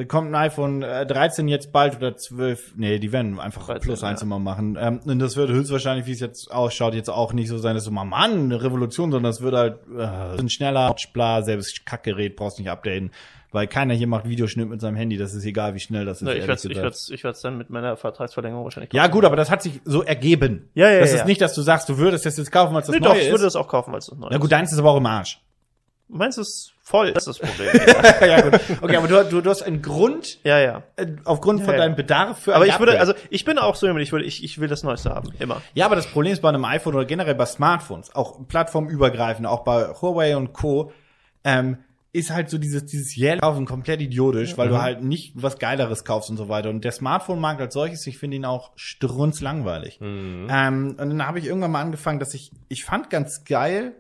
kommt 0.09 0.29
ein 0.29 0.35
iPhone 0.35 0.83
äh, 0.83 1.07
13 1.07 1.49
jetzt 1.49 1.73
bald 1.73 1.97
oder 1.97 2.17
12, 2.17 2.75
nee, 2.77 2.99
die 2.99 3.13
werden 3.13 3.39
einfach 3.41 3.67
13, 3.67 3.83
plus 3.83 4.03
eins 4.03 4.21
ja. 4.21 4.27
immer 4.27 4.39
machen. 4.39 4.77
Ähm, 4.81 5.01
und 5.05 5.19
das 5.19 5.37
wird 5.37 5.51
höchstwahrscheinlich, 5.51 6.07
wie 6.07 6.13
es 6.13 6.21
jetzt 6.21 6.51
ausschaut, 6.51 6.95
jetzt 6.95 7.11
auch 7.11 7.33
nicht 7.33 7.49
so 7.49 7.59
sein, 7.59 7.75
dass 7.75 7.85
so 7.85 7.91
mal, 7.91 8.05
Mann, 8.05 8.45
eine 8.45 8.63
Revolution, 8.63 9.11
sondern 9.11 9.31
das 9.31 9.41
wird 9.41 9.55
halt 9.55 9.79
äh, 9.97 10.41
ein 10.41 10.49
schneller, 10.49 10.95
bla, 11.13 11.43
selbst 11.43 11.87
Kackgerät 11.87 12.37
brauchst 12.37 12.59
nicht 12.59 12.71
updaten, 12.71 13.11
weil 13.53 13.67
keiner 13.67 13.95
hier 13.95 14.07
macht 14.07 14.29
Videoschnitt 14.29 14.69
mit 14.69 14.81
seinem 14.81 14.97
Handy, 14.97 15.17
das 15.17 15.33
ist 15.33 15.45
egal, 15.45 15.75
wie 15.75 15.81
schnell 15.81 16.05
das 16.05 16.19
ist. 16.19 16.27
Ne, 16.27 16.35
ich 16.35 16.47
werde 16.47 16.69
ich 16.69 16.77
werd's, 16.77 17.11
ich 17.11 17.25
werd's 17.25 17.41
dann 17.41 17.57
mit 17.57 17.71
meiner 17.71 17.97
Vertragsverlängerung 17.97 18.65
wahrscheinlich 18.65 18.93
ja 18.93 19.07
gut, 19.07 19.25
aber 19.25 19.37
das 19.37 19.51
hat 19.51 19.63
sich 19.63 19.81
so 19.85 20.03
ergeben. 20.03 20.69
Ja, 20.75 20.91
ja, 20.91 21.01
Das 21.01 21.11
ja, 21.11 21.15
ist 21.17 21.21
ja. 21.21 21.27
nicht, 21.27 21.41
dass 21.41 21.55
du 21.55 21.63
sagst, 21.63 21.89
du 21.89 21.97
würdest 21.97 22.27
das 22.27 22.37
jetzt 22.37 22.53
kaufen, 22.53 22.75
weil 22.75 22.83
es 22.83 22.87
das 22.87 22.95
Nee, 22.95 23.01
Neue 23.01 23.09
doch, 23.11 23.17
ich 23.17 23.25
ist. 23.27 23.31
würde 23.31 23.45
das 23.45 23.57
auch 23.57 23.69
kaufen, 23.69 23.93
weil 23.93 23.99
es 23.99 24.07
das 24.07 24.19
neu 24.19 24.29
Na 24.31 24.37
ist. 24.37 24.43
gut, 24.43 24.53
deins 24.53 24.73
ist 24.73 24.79
aber 24.79 24.91
auch 24.91 24.99
im 24.99 25.07
Arsch. 25.07 25.41
Meins 26.09 26.39
ist 26.39 26.73
voll, 26.87 27.13
das 27.13 27.27
ist 27.27 27.41
das 27.41 27.51
Problem. 27.51 27.71
ja, 28.29 28.41
gut. 28.43 28.61
Okay, 28.81 28.97
aber 28.97 29.09
du, 29.09 29.25
du, 29.25 29.41
du 29.41 29.51
hast 29.51 29.63
einen 29.63 29.83
Grund, 29.83 30.39
ja, 30.45 30.59
ja. 30.61 30.83
äh, 30.95 31.07
aufgrund 31.25 31.61
von 31.63 31.71
Ja, 31.75 31.81
ja. 31.81 31.85
deinem 31.85 31.97
Bedarf 31.97 32.39
für 32.39 32.55
Aber 32.55 32.67
ich 32.67 32.79
würde, 32.79 32.93
Upgrade. 32.93 33.13
also 33.15 33.27
ich 33.31 33.45
bin 33.45 33.59
auch 33.59 33.75
so 33.75 33.87
jemand, 33.87 34.05
ich 34.05 34.13
will, 34.13 34.23
ich, 34.23 34.45
ich 34.45 34.59
will 34.61 34.69
das 34.69 34.85
Neueste 34.85 35.11
haben, 35.11 35.33
immer. 35.41 35.61
Ja, 35.75 35.87
aber 35.87 35.97
das 35.97 36.07
Problem 36.07 36.33
ist 36.33 36.43
bei 36.43 36.49
einem 36.49 36.65
iPhone 36.65 36.95
oder 36.95 37.05
generell 37.05 37.35
bei 37.35 37.47
Smartphones, 37.47 38.15
auch 38.15 38.47
plattformübergreifend, 38.47 39.47
auch 39.47 39.65
bei 39.65 39.89
Huawei 40.01 40.37
und 40.37 40.53
Co., 40.53 40.93
ähm, 41.45 41.79
ist 42.13 42.31
halt 42.31 42.49
so 42.49 42.57
dieses, 42.57 42.87
dieses 42.87 43.15
jährliche 43.15 43.43
Kaufen 43.43 43.67
komplett 43.67 44.01
idiotisch, 44.01 44.57
weil 44.57 44.69
du 44.71 44.81
halt 44.81 45.03
nicht 45.03 45.35
was 45.35 45.59
Geileres 45.59 46.03
kaufst 46.05 46.31
und 46.31 46.39
so 46.39 46.49
weiter. 46.49 46.71
Und 46.71 46.83
der 46.83 46.93
Smartphone-Markt 46.93 47.61
als 47.61 47.75
solches, 47.75 48.07
ich 48.07 48.17
finde 48.17 48.37
ihn 48.39 48.47
auch 48.47 48.71
strunzlangweilig. 48.77 49.99
Ähm, 50.01 50.49
und 50.49 50.99
dann 50.99 51.27
habe 51.27 51.39
ich 51.39 51.45
irgendwann 51.47 51.73
mal 51.73 51.83
angefangen, 51.83 52.19
dass 52.19 52.33
ich, 52.33 52.53
ich 52.69 52.85
fand 52.85 53.11
ganz 53.11 53.45
geil, 53.45 53.97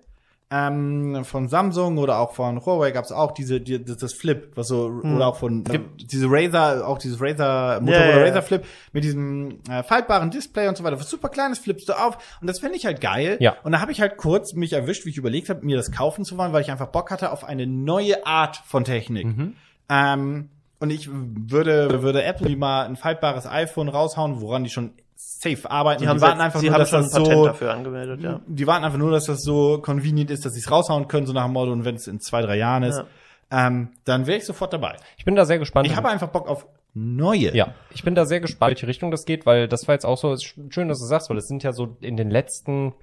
ähm, 0.48 1.24
von 1.24 1.48
Samsung 1.48 1.98
oder 1.98 2.18
auch 2.20 2.32
von 2.32 2.64
Huawei 2.64 2.92
gab 2.92 3.04
es 3.04 3.10
auch 3.10 3.32
diese, 3.32 3.60
die, 3.60 3.84
das, 3.84 4.12
Flip, 4.12 4.52
was 4.54 4.68
so, 4.68 4.86
oder 5.02 5.26
auch 5.26 5.36
von, 5.36 5.64
gibt 5.64 6.12
diese 6.12 6.26
Razer, 6.28 6.86
auch 6.86 6.98
dieses 6.98 7.20
Razer, 7.20 7.80
Motorola 7.80 8.10
ja, 8.10 8.18
ja. 8.18 8.24
Razer 8.24 8.42
Flip 8.42 8.64
mit 8.92 9.02
diesem 9.02 9.58
äh, 9.68 9.82
faltbaren 9.82 10.30
Display 10.30 10.68
und 10.68 10.76
so 10.76 10.84
weiter. 10.84 11.00
Was 11.00 11.10
super 11.10 11.30
kleines 11.30 11.58
flippst 11.58 11.88
du 11.88 11.94
auf 11.94 12.18
und 12.40 12.46
das 12.46 12.60
finde 12.60 12.76
ich 12.76 12.86
halt 12.86 13.00
geil. 13.00 13.38
Ja. 13.40 13.56
Und 13.64 13.72
da 13.72 13.80
habe 13.80 13.90
ich 13.90 14.00
halt 14.00 14.18
kurz 14.18 14.54
mich 14.54 14.72
erwischt, 14.72 15.04
wie 15.04 15.10
ich 15.10 15.16
überlegt 15.16 15.48
habe, 15.48 15.66
mir 15.66 15.76
das 15.76 15.90
kaufen 15.90 16.24
zu 16.24 16.38
wollen, 16.38 16.52
weil 16.52 16.62
ich 16.62 16.70
einfach 16.70 16.88
Bock 16.88 17.10
hatte 17.10 17.32
auf 17.32 17.42
eine 17.42 17.66
neue 17.66 18.24
Art 18.24 18.62
von 18.66 18.84
Technik. 18.84 19.26
Mhm. 19.26 19.54
Ähm, 19.88 20.50
und 20.78 20.90
ich 20.90 21.08
würde, 21.10 22.02
würde 22.02 22.22
Apple 22.22 22.54
mal 22.56 22.84
ein 22.84 22.96
faltbares 22.96 23.46
iPhone 23.46 23.88
raushauen, 23.88 24.40
woran 24.40 24.62
die 24.62 24.70
schon 24.70 24.92
safe 25.16 25.70
arbeiten. 25.70 26.02
Die 26.02 26.08
haben, 26.08 26.18
die 26.18 26.22
warten 26.22 26.40
einfach 26.40 26.60
sie 26.60 26.66
nur, 26.66 26.74
haben 26.74 26.80
dass 26.80 26.90
schon 26.90 27.00
ein 27.00 27.04
das 27.04 27.12
Patent 27.12 27.34
so, 27.34 27.46
dafür 27.46 27.72
angemeldet, 27.74 28.20
ja. 28.22 28.40
die 28.46 28.66
warten 28.66 28.84
einfach 28.84 28.98
nur, 28.98 29.10
dass 29.10 29.24
das 29.26 29.42
so 29.42 29.78
convenient 29.80 30.30
ist, 30.30 30.44
dass 30.44 30.52
sie 30.54 30.60
es 30.60 30.70
raushauen 30.70 31.08
können, 31.08 31.26
so 31.26 31.32
nach 31.32 31.44
dem 31.44 31.52
Motto, 31.52 31.72
und 31.72 31.84
wenn 31.84 31.96
es 31.96 32.06
in 32.06 32.20
zwei, 32.20 32.42
drei 32.42 32.56
Jahren 32.56 32.82
ist, 32.82 33.02
ähm, 33.50 33.90
dann 34.04 34.26
wäre 34.26 34.38
ich 34.38 34.44
sofort 34.44 34.72
dabei. 34.72 34.96
Ich 35.16 35.24
bin 35.24 35.36
da 35.36 35.44
sehr 35.44 35.58
gespannt. 35.58 35.86
Ich 35.86 35.96
habe 35.96 36.08
einfach 36.08 36.28
Bock 36.28 36.48
auf 36.48 36.66
neue. 36.94 37.54
Ja, 37.54 37.74
ich 37.94 38.02
bin 38.02 38.14
da 38.14 38.24
sehr 38.26 38.40
gespannt, 38.40 38.70
welche 38.70 38.86
Richtung 38.88 39.10
das 39.10 39.24
geht, 39.24 39.46
weil 39.46 39.68
das 39.68 39.86
war 39.86 39.94
jetzt 39.94 40.04
auch 40.06 40.16
so, 40.18 40.32
ist 40.32 40.54
schön, 40.70 40.88
dass 40.88 40.98
du 40.98 41.04
sagst, 41.04 41.30
weil 41.30 41.36
es 41.36 41.46
sind 41.46 41.62
ja 41.62 41.72
so 41.72 41.96
in 42.00 42.16
den 42.16 42.30
letzten 42.30 42.94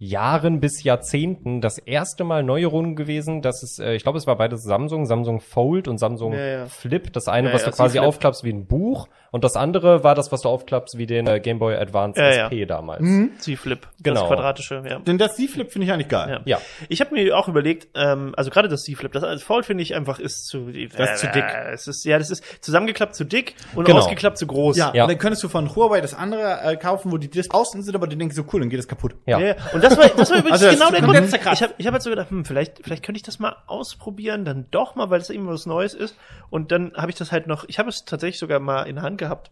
Jahren 0.00 0.58
bis 0.60 0.82
Jahrzehnten 0.82 1.60
das 1.60 1.78
erste 1.78 2.24
Mal 2.24 2.42
Neuerungen 2.42 2.96
gewesen, 2.96 3.42
dass 3.42 3.62
es, 3.62 3.78
äh, 3.78 3.94
ich 3.94 4.02
glaube, 4.02 4.18
es 4.18 4.26
war 4.26 4.36
beides 4.36 4.64
Samsung, 4.64 5.06
Samsung 5.06 5.40
Fold 5.40 5.86
und 5.86 5.98
Samsung 5.98 6.32
Ja, 6.32 6.46
ja. 6.46 6.66
Flip. 6.66 7.12
Das 7.12 7.28
eine, 7.28 7.48
Ja, 7.48 7.54
was 7.54 7.62
ja, 7.62 7.70
du 7.70 7.76
quasi 7.76 7.98
Flip. 7.98 8.08
aufklappst 8.08 8.42
wie 8.42 8.52
ein 8.52 8.66
Buch 8.66 9.08
und 9.30 9.44
das 9.44 9.56
andere 9.56 10.04
war 10.04 10.14
das, 10.14 10.32
was 10.32 10.42
du 10.42 10.48
aufklappst 10.48 10.98
wie 10.98 11.06
den 11.06 11.26
äh, 11.26 11.40
Game 11.40 11.58
Boy 11.58 11.76
Advance 11.76 12.20
Ja, 12.20 12.30
ja. 12.32 12.46
SP 12.48 12.64
damals. 12.66 13.02
Z-Flip, 13.38 13.86
Genau. 14.02 14.20
das 14.20 14.28
quadratische, 14.28 14.82
ja. 14.88 14.98
Denn 15.00 15.18
das 15.18 15.36
Z-Flip 15.36 15.70
finde 15.70 15.86
ich 15.86 15.92
eigentlich 15.92 16.08
geil. 16.08 16.40
Ja. 16.44 16.56
Ja. 16.56 16.58
Ich 16.88 17.00
habe 17.00 17.14
mir 17.14 17.36
auch 17.36 17.48
überlegt, 17.48 17.88
ähm, 17.94 18.32
also 18.36 18.50
gerade 18.50 18.68
das 18.68 18.82
Z-Flip, 18.84 19.12
das 19.12 19.24
als 19.24 19.42
Fold 19.42 19.66
finde 19.66 19.82
ich 19.82 19.94
einfach 19.94 20.18
ist 20.18 20.46
zu, 20.46 20.70
Das 20.96 21.10
ist 21.12 21.20
zu 21.20 21.26
dick. 21.28 21.44
Äh, 21.44 21.72
es 21.72 21.86
ist 21.88 22.04
ja, 22.04 22.18
das 22.18 22.30
ist 22.30 22.44
zusammengeklappt 22.64 23.14
zu 23.14 23.24
dick 23.24 23.54
und 23.74 23.84
Genau. 23.84 23.98
ausgeklappt 23.98 24.38
zu 24.38 24.46
groß. 24.46 24.76
Ja, 24.76 24.92
Ja. 24.94 25.04
und 25.04 25.10
dann 25.10 25.18
könntest 25.18 25.42
du 25.44 25.48
von 25.48 25.74
Huawei 25.74 26.00
das 26.00 26.14
andere 26.14 26.60
äh, 26.62 26.76
kaufen, 26.76 27.12
wo 27.12 27.16
die 27.18 27.28
Discs 27.28 27.54
außen 27.54 27.82
sind, 27.82 27.94
aber 27.94 28.06
du 28.06 28.16
denkst 28.16 28.34
so 28.36 28.44
cool, 28.52 28.60
dann 28.60 28.70
geht 28.70 28.78
das 28.78 28.88
kaputt. 28.88 29.14
Ja. 29.26 29.38
Ja. 29.38 29.54
Und 29.72 29.84
das 29.84 29.96
war, 29.96 30.08
das 30.08 30.30
war 30.30 30.38
übrigens 30.38 30.52
Also 30.62 30.66
das 30.66 30.74
genau 30.74 30.86
ist 30.86 30.92
der 30.92 31.00
Grund. 31.02 31.54
Ich 31.54 31.62
habe 31.62 31.74
ich 31.76 31.86
hab 31.86 31.92
halt 31.92 32.02
so 32.02 32.10
gedacht, 32.10 32.30
hm, 32.30 32.44
vielleicht, 32.44 32.78
vielleicht 32.82 33.04
könnte 33.04 33.16
ich 33.18 33.22
das 33.22 33.38
mal 33.38 33.56
ausprobieren, 33.66 34.44
dann 34.44 34.66
doch 34.70 34.94
mal, 34.94 35.10
weil 35.10 35.20
es 35.20 35.30
eben 35.30 35.46
was 35.48 35.66
Neues 35.66 35.94
ist. 35.94 36.16
Und 36.50 36.72
dann 36.72 36.92
habe 36.96 37.10
ich 37.10 37.16
das 37.16 37.30
halt 37.32 37.46
noch, 37.46 37.64
ich 37.68 37.78
habe 37.78 37.88
es 37.88 38.04
tatsächlich 38.04 38.38
sogar 38.38 38.58
mal 38.58 38.84
in 38.84 38.94
der 38.96 39.04
Hand 39.04 39.17
gehabt. 39.18 39.50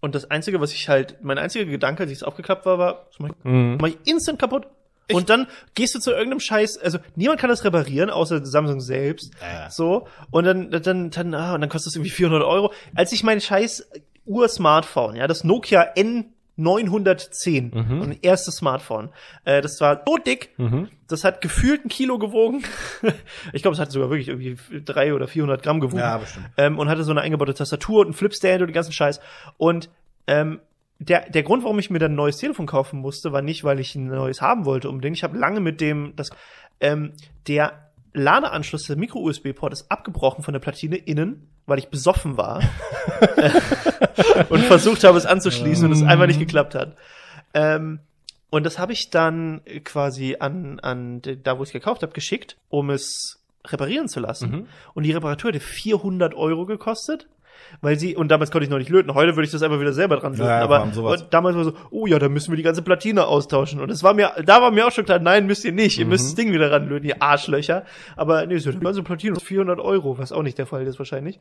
Und 0.00 0.14
das 0.14 0.30
Einzige, 0.30 0.60
was 0.60 0.72
ich 0.72 0.88
halt, 0.88 1.22
mein 1.22 1.36
einziger 1.38 1.66
Gedanke, 1.66 2.04
als 2.04 2.10
ich 2.10 2.18
es 2.18 2.22
aufgeklappt 2.22 2.64
war, 2.64 2.78
war, 2.78 3.06
das 3.10 3.18
mach 3.18 3.28
ich, 3.28 3.34
Mhm. 3.44 3.78
mach 3.80 3.88
ich 3.88 3.98
instant 4.06 4.38
kaputt. 4.38 4.66
Und 5.12 5.28
dann 5.28 5.48
gehst 5.74 5.94
du 5.96 5.98
zu 5.98 6.12
irgendeinem 6.12 6.38
Scheiß, 6.40 6.78
also 6.78 6.98
niemand 7.16 7.40
kann 7.40 7.50
das 7.50 7.64
reparieren, 7.64 8.10
außer 8.10 8.46
Samsung 8.46 8.80
selbst. 8.80 9.32
Ja. 9.42 9.68
So. 9.68 10.06
Und 10.30 10.44
dann, 10.44 10.70
dann, 10.70 11.10
dann, 11.10 11.34
ah, 11.34 11.54
und 11.54 11.60
dann 11.60 11.68
kostet 11.68 11.90
es 11.90 11.96
irgendwie 11.96 12.10
400 12.10 12.44
Euro. 12.44 12.72
Als 12.94 13.10
ich 13.12 13.24
mein 13.24 13.40
scheiß 13.40 13.90
Ur-Smartphone, 14.24 15.16
ja, 15.16 15.26
das 15.26 15.42
Nokia 15.42 15.82
N910, 16.66 17.74
Mhm. 17.74 18.02
ein 18.02 18.18
erstes 18.22 18.56
Smartphone, 18.56 19.10
äh, 19.44 19.60
das 19.62 19.80
war 19.80 20.02
so 20.06 20.16
dick, 20.16 20.50
Mhm. 20.58 20.88
das 21.08 21.24
hat 21.24 21.40
gefühlt 21.40 21.84
ein 21.84 21.88
Kilo 21.88 22.18
gewogen. 22.18 22.62
ich 23.52 23.62
glaube, 23.62 23.74
es 23.74 23.80
hat 23.80 23.90
sogar 23.90 24.10
wirklich 24.10 24.28
irgendwie 24.28 24.56
drei 24.84 25.14
oder 25.14 25.26
400 25.28 25.62
Gramm 25.62 25.80
gewogen. 25.80 25.98
Ja, 26.00 26.18
bestimmt. 26.18 26.46
Ähm, 26.56 26.78
und 26.78 26.88
hatte 26.88 27.04
so 27.04 27.10
eine 27.10 27.20
eingebaute 27.22 27.54
Tastatur 27.54 28.00
und 28.00 28.06
einen 28.08 28.14
Flipstand 28.14 28.60
und 28.62 28.68
den 28.68 28.74
ganzen 28.74 28.92
Scheiß. 28.92 29.20
Und 29.56 29.90
ähm, 30.26 30.60
der, 30.98 31.30
der 31.30 31.42
Grund, 31.42 31.62
warum 31.64 31.78
ich 31.78 31.88
mir 31.90 31.98
dann 31.98 32.12
ein 32.12 32.16
neues 32.16 32.36
Telefon 32.36 32.66
kaufen 32.66 33.00
musste, 33.00 33.32
war 33.32 33.40
nicht, 33.42 33.64
weil 33.64 33.80
ich 33.80 33.94
ein 33.94 34.06
neues 34.08 34.42
haben 34.42 34.66
wollte 34.66 34.88
unbedingt. 34.90 35.16
Ich 35.16 35.24
habe 35.24 35.38
lange 35.38 35.60
mit 35.60 35.80
dem, 35.80 36.12
das, 36.14 36.30
ähm, 36.80 37.12
der 37.48 37.89
Ladeanschluss, 38.12 38.86
der 38.86 38.96
Micro-USB-Port 38.96 39.72
ist 39.72 39.90
abgebrochen 39.90 40.42
von 40.42 40.52
der 40.52 40.60
Platine 40.60 40.96
innen, 40.96 41.48
weil 41.66 41.78
ich 41.78 41.88
besoffen 41.88 42.36
war 42.36 42.62
und 44.48 44.64
versucht 44.64 45.04
habe, 45.04 45.16
es 45.16 45.26
anzuschließen 45.26 45.86
und 45.86 45.92
es 45.92 46.02
einfach 46.02 46.26
nicht 46.26 46.40
geklappt 46.40 46.74
hat. 46.74 46.96
Ähm, 47.54 48.00
und 48.50 48.66
das 48.66 48.78
habe 48.78 48.92
ich 48.92 49.10
dann 49.10 49.60
quasi 49.84 50.36
an, 50.40 50.80
an 50.80 51.22
da, 51.22 51.58
wo 51.58 51.62
ich 51.62 51.68
es 51.68 51.72
gekauft 51.72 52.02
habe, 52.02 52.12
geschickt, 52.12 52.56
um 52.68 52.90
es 52.90 53.40
reparieren 53.64 54.08
zu 54.08 54.20
lassen. 54.20 54.50
Mhm. 54.50 54.66
Und 54.94 55.04
die 55.04 55.12
Reparatur 55.12 55.50
hätte 55.50 55.60
400 55.60 56.34
Euro 56.34 56.66
gekostet. 56.66 57.28
Weil 57.80 57.98
sie, 57.98 58.16
und 58.16 58.28
damals 58.28 58.50
konnte 58.50 58.64
ich 58.64 58.70
noch 58.70 58.78
nicht 58.78 58.90
löten. 58.90 59.14
Heute 59.14 59.36
würde 59.36 59.44
ich 59.46 59.50
das 59.52 59.62
einfach 59.62 59.80
wieder 59.80 59.92
selber 59.92 60.16
dran 60.16 60.32
löten. 60.32 60.46
Ja, 60.46 60.60
aber 60.62 60.86
damals 61.30 61.56
war 61.56 61.64
so, 61.64 61.72
oh 61.90 62.06
ja, 62.06 62.18
da 62.18 62.28
müssen 62.28 62.52
wir 62.52 62.56
die 62.56 62.62
ganze 62.62 62.82
Platine 62.82 63.26
austauschen. 63.26 63.80
Und 63.80 63.90
das 63.90 64.02
war 64.02 64.14
mir, 64.14 64.32
da 64.44 64.60
war 64.60 64.70
mir 64.70 64.86
auch 64.86 64.92
schon 64.92 65.04
klar, 65.04 65.18
nein, 65.18 65.46
müsst 65.46 65.64
ihr 65.64 65.72
nicht. 65.72 65.98
Ihr 65.98 66.06
müsst 66.06 66.24
Mhm. 66.24 66.28
das 66.28 66.34
Ding 66.36 66.52
wieder 66.52 66.70
ranlöten, 66.70 67.08
ihr 67.08 67.22
Arschlöcher. 67.22 67.84
Aber 68.16 68.46
nee, 68.46 68.58
so, 68.58 68.72
die 68.72 68.80
ganze 68.80 69.02
Platine 69.02 69.36
ist 69.36 69.42
400 69.44 69.78
Euro, 69.80 70.18
was 70.18 70.32
auch 70.32 70.42
nicht 70.42 70.58
der 70.58 70.66
Fall 70.66 70.86
ist 70.86 70.98
wahrscheinlich. 70.98 71.40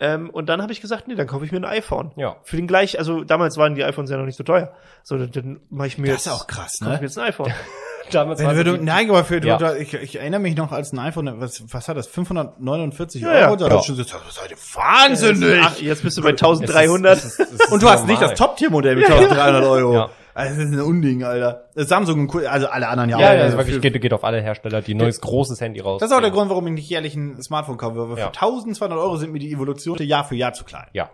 Ähm, 0.00 0.30
und 0.30 0.48
dann 0.48 0.62
habe 0.62 0.72
ich 0.72 0.80
gesagt, 0.80 1.08
nee, 1.08 1.14
dann 1.16 1.26
kaufe 1.26 1.44
ich 1.44 1.50
mir 1.52 1.58
ein 1.58 1.64
iPhone. 1.64 2.12
Ja. 2.16 2.36
Für 2.44 2.56
den 2.56 2.66
gleich, 2.68 2.98
also 2.98 3.24
damals 3.24 3.56
waren 3.56 3.74
die 3.74 3.82
iPhones 3.84 4.10
ja 4.10 4.16
noch 4.16 4.26
nicht 4.26 4.36
so 4.36 4.44
teuer. 4.44 4.72
So, 5.02 5.18
dann, 5.18 5.32
dann 5.32 5.60
mache 5.70 5.88
ich 5.88 5.98
mir 5.98 6.06
Das 6.12 6.24
jetzt, 6.24 6.26
ist 6.34 6.40
auch 6.42 6.46
krass, 6.46 6.78
kaufe 6.80 6.84
ich 6.94 7.00
mir 7.00 7.00
ne? 7.00 7.02
jetzt 7.02 7.18
ein 7.18 7.24
iPhone. 7.28 7.52
Damals 8.12 8.40
Wenn 8.40 8.46
war 8.46 8.64
du, 8.64 8.76
nein, 8.78 9.08
aber 9.10 9.24
für, 9.24 9.44
Ja. 9.44 9.56
du, 9.58 9.78
ich, 9.78 9.92
ich 9.94 10.18
erinnere 10.18 10.40
mich 10.40 10.56
noch 10.56 10.72
als 10.72 10.92
ein 10.92 10.98
iPhone, 10.98 11.40
was, 11.40 11.62
was 11.72 11.88
hat 11.88 11.96
das, 11.96 12.06
549 12.06 13.22
Ja, 13.22 13.38
ja. 13.38 13.46
Euro? 13.46 13.56
Da 13.56 13.68
Ja. 13.68 13.74
ja. 13.76 13.82
schon 13.82 13.96
das 13.96 14.08
seid 14.08 14.50
ihr 14.50 14.56
wahnsinnig. 14.74 15.60
Ach, 15.62 15.78
jetzt 15.80 16.02
bist 16.02 16.16
du 16.18 16.22
bei 16.22 16.30
1300. 16.30 17.16
Es 17.18 17.24
ist- 17.24 17.40
es 17.40 17.46
ist- 17.50 17.52
es 17.54 17.60
ist 17.66 17.72
Und 17.72 17.82
du 17.82 17.88
hast 17.88 18.06
nicht 18.06 18.14
normal. 18.20 18.30
das 18.30 18.38
Top-Tier-Modell 18.38 18.96
mit 18.96 19.06
1300 19.10 19.64
Euro. 19.64 19.94
Ja. 19.94 20.10
Also, 20.34 20.54
das 20.54 20.64
ist 20.68 20.72
ein 20.72 20.80
Unding, 20.80 21.24
Alter. 21.24 21.64
Samsung, 21.74 22.28
und 22.28 22.46
also 22.46 22.68
alle 22.68 22.86
anderen 22.88 23.10
ja, 23.10 23.18
Ja, 23.18 23.26
auch. 23.26 23.32
ja, 23.32 23.42
Also 23.42 23.56
also 23.58 23.68
wirklich 23.72 23.80
geht, 23.92 24.00
geht 24.00 24.12
auf 24.12 24.22
alle 24.22 24.40
Hersteller, 24.40 24.82
die 24.82 24.94
ein 24.94 24.98
neues 24.98 25.20
großes 25.20 25.60
Handy 25.60 25.80
raus. 25.80 26.00
das 26.00 26.10
ist 26.10 26.16
auch 26.16 26.20
der 26.20 26.30
Grund, 26.30 26.48
warum 26.48 26.64
ich 26.68 26.74
nicht 26.74 26.88
jährlich 26.88 27.16
ein 27.16 27.42
Smartphone 27.42 27.76
kaufe. 27.76 28.08
Weil 28.08 28.18
Ja. 28.18 28.26
für 28.26 28.32
1200 28.32 28.98
Euro 28.98 29.16
sind 29.16 29.32
mir 29.32 29.40
die 29.40 29.52
Evolution 29.52 29.96
Jahr 29.98 30.24
für 30.24 30.36
Jahr 30.36 30.52
zu 30.52 30.62
klein. 30.64 30.86
Ja. 30.92 31.10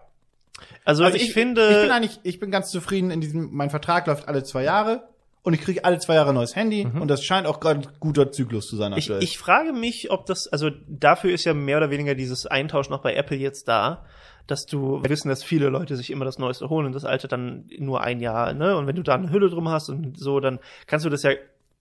Also, 0.84 1.04
Also 1.04 1.16
ich, 1.16 1.24
ich, 1.28 1.32
finde, 1.32 1.66
ich 1.70 1.80
bin 1.82 1.90
eigentlich, 1.90 2.20
ich 2.22 2.38
bin 2.38 2.50
ganz 2.50 2.70
zufrieden 2.70 3.10
in 3.10 3.20
diesem, 3.22 3.48
mein 3.52 3.70
Vertrag 3.70 4.06
läuft 4.06 4.28
alle 4.28 4.44
zwei 4.44 4.62
Jahre 4.62 5.04
und 5.44 5.54
ich 5.54 5.60
kriege 5.60 5.84
alle 5.84 5.98
zwei 5.98 6.14
Jahre 6.14 6.30
ein 6.30 6.34
neues 6.34 6.56
Handy 6.56 6.84
und 6.84 7.08
das 7.08 7.22
scheint 7.22 7.46
auch 7.46 7.60
gerade 7.60 7.80
ein 7.80 7.86
guter 8.00 8.32
Zyklus 8.32 8.66
zu 8.66 8.76
sein 8.76 8.92
ich, 8.94 9.10
ich 9.10 9.38
frage 9.38 9.72
mich, 9.72 10.10
ob 10.10 10.26
das, 10.26 10.48
also 10.48 10.70
dafür 10.88 11.32
ist 11.32 11.44
ja 11.44 11.54
mehr 11.54 11.76
oder 11.76 11.90
weniger 11.90 12.16
dieses 12.16 12.46
Eintausch 12.46 12.88
noch 12.88 13.02
bei 13.02 13.14
Apple 13.14 13.36
jetzt 13.36 13.68
da, 13.68 14.04
dass 14.46 14.66
du, 14.66 15.02
wir 15.02 15.10
wissen, 15.10 15.28
dass 15.28 15.42
viele 15.42 15.68
Leute 15.68 15.96
sich 15.96 16.10
immer 16.10 16.24
das 16.24 16.38
Neueste 16.38 16.68
holen 16.68 16.86
und 16.86 16.92
das 16.92 17.04
Alte 17.04 17.28
dann 17.28 17.66
nur 17.78 18.02
ein 18.02 18.20
Jahr, 18.20 18.52
ne? 18.52 18.76
Und 18.76 18.86
wenn 18.86 18.96
du 18.96 19.02
da 19.02 19.14
eine 19.14 19.30
Hülle 19.30 19.48
drum 19.48 19.68
hast 19.68 19.88
und 19.88 20.18
so, 20.18 20.40
dann 20.40 20.58
kannst 20.86 21.06
du 21.06 21.10
das 21.10 21.22
ja 21.22 21.30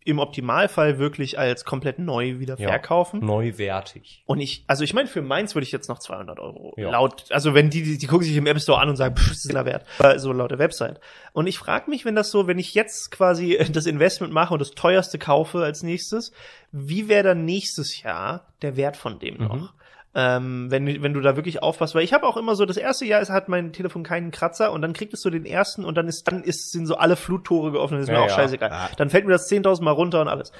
im 0.06 0.20
Optimalfall 0.20 1.00
wirklich 1.00 1.40
als 1.40 1.66
komplett 1.66 2.00
neu 2.00 2.40
wieder 2.40 2.58
Ja. 2.60 2.70
verkaufen. 2.70 3.20
Neuwertig. 3.26 4.24
Und 4.26 4.40
ich, 4.40 4.64
also 4.68 4.84
ich 4.84 4.94
meine, 4.94 5.08
für 5.08 5.22
meins 5.22 5.56
würde 5.56 5.64
ich 5.66 5.72
jetzt 5.72 5.88
noch 5.90 6.00
200 6.00 6.40
Euro 6.40 6.74
Ja. 6.78 6.90
laut, 6.92 7.26
also 7.32 7.54
wenn 7.54 7.70
die, 7.70 7.84
die, 7.84 7.98
die 7.98 8.08
gucken 8.08 8.26
sich 8.26 8.36
im 8.36 8.46
App 8.48 8.60
Store 8.60 8.80
an 8.80 8.90
und 8.90 8.96
sagen, 8.96 9.16
pff, 9.18 9.30
das 9.30 9.46
ist 9.46 9.54
ja 9.54 9.66
wert, 9.66 9.86
Äh, 10.00 10.20
so 10.20 10.32
laut 10.34 10.52
der 10.52 10.60
Website. 10.60 11.00
Und 11.34 11.48
ich 11.48 11.58
frage 11.58 11.90
mich, 11.90 12.06
wenn 12.06 12.16
das 12.16 12.32
so, 12.32 12.48
wenn 12.48 12.60
ich 12.60 12.74
jetzt 12.74 13.12
quasi 13.12 13.58
das 13.72 13.86
Investment 13.86 14.34
mache 14.34 14.54
und 14.54 14.60
das 14.60 14.72
teuerste 14.72 15.18
kaufe 15.18 15.64
als 15.64 15.84
nächstes, 15.84 16.32
wie 16.72 17.08
wäre 17.08 17.24
dann 17.24 17.46
nächstes 17.46 18.02
Jahr 18.02 18.48
der 18.62 18.76
Wert 18.78 18.98
von 18.98 19.20
dem 19.20 19.38
noch? 19.38 19.74
Ähm, 20.16 20.70
wenn, 20.70 21.02
wenn 21.02 21.14
du 21.14 21.22
da 21.22 21.36
wirklich 21.36 21.64
aufpasst, 21.64 21.96
weil 21.96 22.04
ich 22.04 22.14
habe 22.14 22.28
auch 22.28 22.38
immer 22.38 22.56
so, 22.56 22.66
das 22.66 22.78
erste 22.78 23.04
Jahr 23.06 23.20
ist, 23.22 23.32
hat 23.32 23.50
mein 23.50 23.74
Telefon 23.74 24.04
keinen 24.04 24.30
Kratzer 24.30 24.72
und 24.72 24.84
dann 24.84 24.94
kriegt 24.94 25.12
es 25.14 25.22
so 25.22 25.32
den 25.32 25.44
ersten 25.46 25.84
und 25.84 25.96
dann 25.96 26.08
ist, 26.08 26.28
dann 26.28 26.44
ist, 26.44 26.72
sind 26.72 26.86
so 26.86 26.98
alle 26.98 27.16
Fluttore 27.16 27.72
geöffnet, 27.72 28.02
das 28.02 28.10
ist 28.10 28.14
Ja, 28.14 28.20
mir 28.20 28.26
auch 28.26 28.30
ja. 28.30 28.36
scheißegal. 28.36 28.70
Ja. 28.70 28.90
Dann 28.96 29.10
fällt 29.10 29.26
mir 29.26 29.32
das 29.32 29.50
10.000 29.50 29.82
Mal 29.84 29.92
runter 29.92 30.22
und 30.22 30.28
alles. 30.28 30.52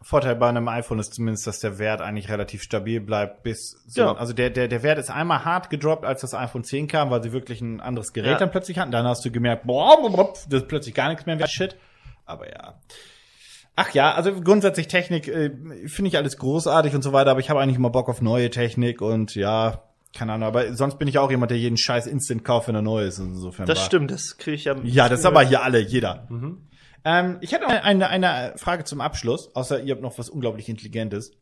Vorteil 0.00 0.36
bei 0.36 0.48
einem 0.48 0.68
iPhone 0.68 0.98
ist 0.98 1.14
zumindest, 1.14 1.46
dass 1.46 1.60
der 1.60 1.78
Wert 1.78 2.00
eigentlich 2.02 2.30
relativ 2.30 2.62
stabil 2.62 3.00
bleibt 3.00 3.42
bis 3.42 3.82
so, 3.86 4.02
Ja. 4.02 4.14
also 4.16 4.32
der, 4.32 4.48
der, 4.50 4.68
der 4.68 4.82
Wert 4.82 4.98
ist 4.98 5.10
einmal 5.10 5.44
hart 5.44 5.68
gedroppt, 5.70 6.04
als 6.06 6.22
das 6.22 6.34
iPhone 6.34 6.64
10 6.64 6.88
kam, 6.88 7.10
weil 7.10 7.22
sie 7.22 7.32
wirklich 7.32 7.60
ein 7.60 7.80
anderes 7.80 8.12
Gerät 8.14 8.32
Ja. 8.32 8.38
dann 8.38 8.50
plötzlich 8.50 8.78
hatten. 8.78 8.90
Dann 8.90 9.06
hast 9.06 9.24
du 9.24 9.30
gemerkt, 9.30 9.66
boah, 9.66 9.98
boah, 10.00 10.10
boah, 10.10 10.32
das 10.48 10.62
ist 10.62 10.68
plötzlich 10.68 10.94
gar 10.94 11.08
nichts 11.10 11.26
mehr 11.26 11.38
wert. 11.38 11.50
Shit. 11.50 11.76
Aber 12.26 12.48
ja. 12.50 12.74
Ach 13.76 13.92
ja, 13.92 14.14
also 14.14 14.32
grundsätzlich 14.40 14.86
Technik 14.88 15.26
äh, 15.28 15.50
finde 15.86 16.08
ich 16.08 16.16
alles 16.16 16.36
großartig 16.38 16.94
und 16.94 17.02
so 17.02 17.12
weiter, 17.12 17.32
aber 17.32 17.40
ich 17.40 17.50
habe 17.50 17.60
eigentlich 17.60 17.76
immer 17.76 17.90
Bock 17.90 18.08
auf 18.08 18.22
neue 18.22 18.50
Technik 18.50 19.00
und 19.02 19.34
ja, 19.34 19.82
keine 20.16 20.32
Ahnung, 20.34 20.46
aber 20.46 20.74
sonst 20.74 20.98
bin 20.98 21.08
ich 21.08 21.18
auch 21.18 21.30
jemand, 21.30 21.50
der 21.50 21.58
jeden 21.58 21.76
Scheiß 21.76 22.06
instant 22.06 22.44
kauft, 22.44 22.68
wenn 22.68 22.76
er 22.76 22.82
neu 22.82 23.04
ist. 23.04 23.18
Insofern 23.18 23.66
Das 23.66 23.78
war- 23.78 23.84
stimmt, 23.86 24.10
das 24.12 24.36
kriege 24.38 24.54
ich 24.54 24.64
ja. 24.66 24.76
Ja, 24.84 25.08
das 25.08 25.20
ist 25.20 25.26
aber 25.26 25.42
hier 25.42 25.62
alle, 25.64 25.80
jeder. 25.80 26.28
Ähm, 27.04 27.38
ich 27.40 27.52
hätte 27.52 27.64
noch 27.64 27.70
eine, 27.70 28.08
eine 28.08 28.52
Frage 28.56 28.84
zum 28.84 29.00
Abschluss, 29.00 29.54
außer 29.56 29.82
ihr 29.82 29.92
habt 29.92 30.02
noch 30.02 30.18
was 30.18 30.28
unglaublich 30.30 30.68
Intelligentes. 30.68 31.32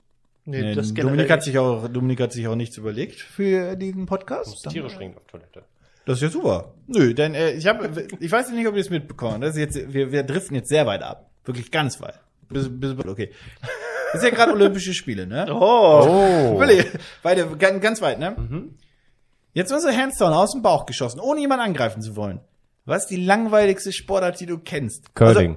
Nee, 0.44 0.60
Nee, 0.60 0.74
das 0.74 0.88
generell 0.94 1.12
Dominik 1.16 1.30
hat 1.30 1.38
nicht. 1.40 1.44
sich 1.44 1.58
auch, 1.58 1.86
Dominik 1.86 2.20
hat 2.20 2.32
sich 2.32 2.48
auch 2.48 2.56
nichts 2.56 2.76
überlegt 2.78 3.20
für 3.20 3.76
diesen 3.76 4.06
Podcast. 4.06 4.68
Tiere 4.70 4.88
dringend 4.88 5.18
auf 5.18 5.26
Toilette. 5.26 5.62
Das 6.04 6.16
ist 6.16 6.22
ja 6.22 6.28
super. 6.30 6.74
Nö, 6.88 7.14
denn 7.14 7.34
äh, 7.34 7.52
ich 7.52 7.66
habe, 7.68 8.08
ich 8.18 8.32
weiß 8.32 8.50
nicht, 8.50 8.66
ob 8.66 8.74
ihr 8.74 8.80
es 8.80 8.90
mitbekommen. 8.90 9.40
Das 9.40 9.50
ist 9.54 9.58
jetzt, 9.58 9.92
wir, 9.92 10.10
wir 10.10 10.24
driften 10.24 10.56
jetzt 10.56 10.68
sehr 10.68 10.84
weit 10.86 11.02
ab, 11.02 11.30
wirklich 11.44 11.70
ganz 11.70 12.00
weit. 12.00 12.18
Bis, 12.48 12.68
bis, 12.70 12.92
okay. 13.06 13.30
Das 14.12 14.22
ist 14.22 14.24
ja 14.24 14.30
gerade 14.30 14.52
Olympische 14.52 14.92
Spiele, 14.94 15.26
ne? 15.26 15.46
Oh. 15.50 15.54
Oh. 16.54 16.60
Willi, 16.60 16.84
Beide 17.22 17.46
ganz, 17.58 17.80
ganz 17.80 18.02
weit, 18.02 18.18
ne? 18.18 18.36
Jetzt 19.54 19.72
unsere 19.72 19.96
Handstone 19.96 20.36
aus 20.36 20.52
dem 20.52 20.62
Bauch 20.62 20.86
geschossen, 20.86 21.20
ohne 21.20 21.40
jemanden 21.40 21.64
angreifen 21.64 22.02
zu 22.02 22.16
wollen. 22.16 22.40
Was 22.84 23.02
ist 23.04 23.08
die 23.10 23.24
langweiligste 23.24 23.92
Sportart, 23.92 24.40
die 24.40 24.46
du 24.46 24.58
kennst? 24.58 25.14
Curling. 25.14 25.56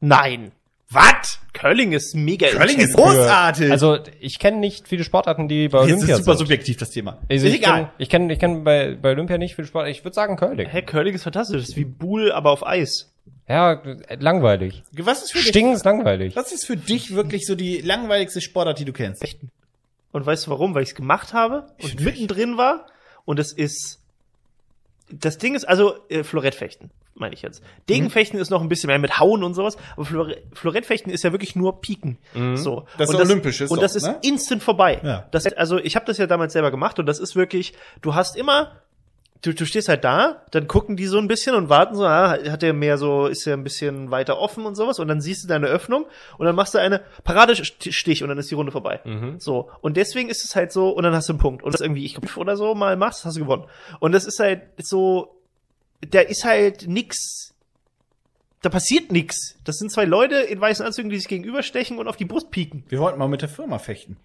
Nein. 0.00 0.52
Was? 0.90 1.38
Curling 1.52 1.92
ist 1.92 2.14
mega 2.14 2.48
Curling 2.48 2.78
ist 2.78 2.94
großartig. 2.94 3.70
Also, 3.70 3.98
ich 4.20 4.38
kenne 4.38 4.56
nicht 4.56 4.88
viele 4.88 5.04
Sportarten, 5.04 5.46
die 5.46 5.68
bei 5.68 5.80
Jetzt 5.80 5.88
Olympia 5.96 6.14
ist 6.14 6.20
super 6.24 6.36
sind. 6.36 6.46
subjektiv 6.46 6.76
das 6.78 6.90
Thema. 6.90 7.18
Also 7.30 7.46
ist 7.46 7.52
ich 7.52 7.58
egal. 7.60 7.82
kenn- 7.82 7.90
Ich 7.98 8.08
kenne 8.08 8.32
ich 8.32 8.38
kenn 8.38 8.64
bei, 8.64 8.94
bei 8.94 9.10
Olympia 9.10 9.36
nicht 9.36 9.54
viele 9.54 9.66
Sportarten. 9.68 9.90
Ich 9.92 10.02
würde 10.04 10.14
sagen 10.14 10.36
Curling. 10.36 10.66
Hä, 10.66 10.80
Curling 10.82 11.14
ist 11.14 11.24
fantastisch. 11.24 11.60
Das 11.60 11.68
ist 11.70 11.76
wie 11.76 11.84
Bull, 11.84 12.32
aber 12.32 12.50
auf 12.50 12.66
Eis. 12.66 13.12
Ja, 13.48 13.82
langweilig. 14.18 14.82
Was 14.92 15.22
ist 15.22 15.32
für 15.32 15.38
dich, 15.38 15.48
Stinken 15.48 15.72
ist 15.72 15.84
langweilig. 15.84 16.36
was 16.36 16.52
ist 16.52 16.66
für 16.66 16.76
dich 16.76 17.14
wirklich 17.14 17.46
so 17.46 17.54
die 17.54 17.80
langweiligste 17.80 18.40
Sportart, 18.40 18.78
die 18.78 18.84
du 18.84 18.92
kennst? 18.92 19.24
Und 20.12 20.26
weißt 20.26 20.46
du 20.46 20.50
warum? 20.50 20.74
Weil 20.74 20.82
ich 20.82 20.90
es 20.90 20.94
gemacht 20.94 21.32
habe 21.32 21.66
und 21.82 22.00
mittendrin 22.00 22.56
war. 22.56 22.86
Und 23.24 23.38
es 23.38 23.52
ist. 23.52 24.00
Das 25.10 25.38
Ding 25.38 25.54
ist, 25.54 25.66
also, 25.66 25.94
äh, 26.10 26.22
Florettfechten, 26.22 26.90
meine 27.14 27.34
ich 27.34 27.40
jetzt. 27.40 27.62
Degenfechten 27.88 28.38
ist 28.38 28.50
noch 28.50 28.60
ein 28.60 28.68
bisschen 28.68 28.88
mehr 28.88 28.98
mit 28.98 29.18
Hauen 29.18 29.42
und 29.42 29.54
sowas, 29.54 29.78
aber 29.96 30.04
Flore 30.04 30.36
Florettfechten 30.52 31.10
ist 31.10 31.24
ja 31.24 31.32
wirklich 31.32 31.56
nur 31.56 31.80
Piken. 31.80 32.18
So. 32.34 32.86
Das 32.98 33.08
ist 33.08 33.14
und 33.14 33.22
olympisch, 33.22 33.62
ist 33.62 33.70
Und 33.70 33.78
doch, 33.78 33.82
das 33.82 33.96
ist 33.96 34.02
ne? 34.02 34.18
instant 34.22 34.62
vorbei. 34.62 35.00
Ja. 35.02 35.26
Das, 35.30 35.46
also, 35.46 35.78
ich 35.78 35.96
habe 35.96 36.04
das 36.04 36.18
ja 36.18 36.26
damals 36.26 36.52
selber 36.52 36.70
gemacht 36.70 36.98
und 36.98 37.06
das 37.06 37.18
ist 37.18 37.36
wirklich, 37.36 37.72
du 38.02 38.14
hast 38.14 38.36
immer 38.36 38.72
du, 39.42 39.54
du 39.54 39.66
stehst 39.66 39.88
halt 39.88 40.04
da, 40.04 40.42
dann 40.50 40.66
gucken 40.66 40.96
die 40.96 41.06
so 41.06 41.18
ein 41.18 41.28
bisschen 41.28 41.54
und 41.54 41.68
warten 41.68 41.94
so, 41.94 42.04
ah, 42.04 42.36
hat 42.50 42.62
der 42.62 42.72
mehr 42.72 42.98
so, 42.98 43.26
ist 43.26 43.46
er 43.46 43.54
ein 43.54 43.64
bisschen 43.64 44.10
weiter 44.10 44.38
offen 44.38 44.66
und 44.66 44.74
sowas 44.74 44.98
und 44.98 45.08
dann 45.08 45.20
siehst 45.20 45.44
du 45.44 45.48
deine 45.48 45.66
Öffnung 45.66 46.06
und 46.38 46.46
dann 46.46 46.56
machst 46.56 46.74
du 46.74 46.78
eine 46.78 47.02
Paradestich 47.24 48.22
und 48.22 48.28
dann 48.28 48.38
ist 48.38 48.50
die 48.50 48.54
Runde 48.54 48.72
vorbei. 48.72 49.00
So. 49.38 49.70
Und 49.80 49.96
deswegen 49.96 50.28
ist 50.28 50.44
es 50.44 50.56
halt 50.56 50.72
so, 50.72 50.90
und 50.90 51.04
dann 51.04 51.14
hast 51.14 51.28
du 51.28 51.34
einen 51.34 51.40
Punkt. 51.40 51.62
Und 51.62 51.72
das 51.72 51.80
irgendwie, 51.80 52.04
ich 52.04 52.14
glaub, 52.14 52.36
oder 52.36 52.56
so 52.56 52.74
mal 52.74 52.96
machst, 52.96 53.24
hast 53.24 53.36
du 53.36 53.40
gewonnen. 53.40 53.64
Und 54.00 54.12
das 54.12 54.24
ist 54.24 54.40
halt 54.40 54.62
so, 54.78 55.40
da 56.00 56.20
ist 56.20 56.44
halt 56.44 56.86
nix, 56.88 57.54
da 58.62 58.70
passiert 58.70 59.12
nix. 59.12 59.56
Das 59.64 59.78
sind 59.78 59.92
zwei 59.92 60.04
Leute 60.04 60.36
in 60.36 60.60
weißen 60.60 60.84
Anzügen, 60.84 61.10
die 61.10 61.16
sich 61.16 61.28
gegenüberstechen 61.28 61.98
und 61.98 62.08
auf 62.08 62.16
die 62.16 62.24
Brust 62.24 62.50
pieken. 62.50 62.84
Wir 62.88 62.98
wollten 62.98 63.18
mal 63.18 63.28
mit 63.28 63.42
der 63.42 63.48
Firma 63.48 63.78
fechten. 63.78 64.16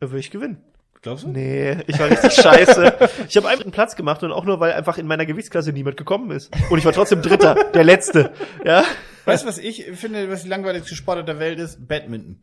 Da 0.00 0.10
würde 0.10 0.20
ich 0.20 0.30
gewinnen. 0.30 0.62
Glaubst 1.02 1.24
du? 1.24 1.28
Nee, 1.28 1.78
ich 1.86 1.98
war 1.98 2.10
richtig 2.10 2.32
scheiße. 2.42 2.94
Ich 3.28 3.36
habe 3.36 3.48
einfach 3.48 3.64
einen 3.64 3.72
Platz 3.72 3.96
gemacht 3.96 4.22
und 4.22 4.32
auch 4.32 4.44
nur, 4.44 4.60
weil 4.60 4.72
einfach 4.72 4.98
in 4.98 5.06
meiner 5.06 5.24
Gewichtsklasse 5.24 5.72
niemand 5.72 5.96
gekommen 5.96 6.30
ist. 6.30 6.50
Und 6.70 6.78
ich 6.78 6.84
war 6.84 6.92
trotzdem 6.92 7.22
Dritter, 7.22 7.54
der 7.72 7.84
Letzte. 7.84 8.32
Ja. 8.64 8.84
Weißt 9.24 9.44
du, 9.44 9.48
was 9.48 9.58
ich 9.58 9.84
finde, 9.94 10.30
was 10.30 10.42
die 10.42 10.48
langweiligste 10.50 10.94
Sportart 10.94 11.26
der 11.26 11.38
Welt 11.38 11.58
ist? 11.58 11.86
Badminton. 11.88 12.40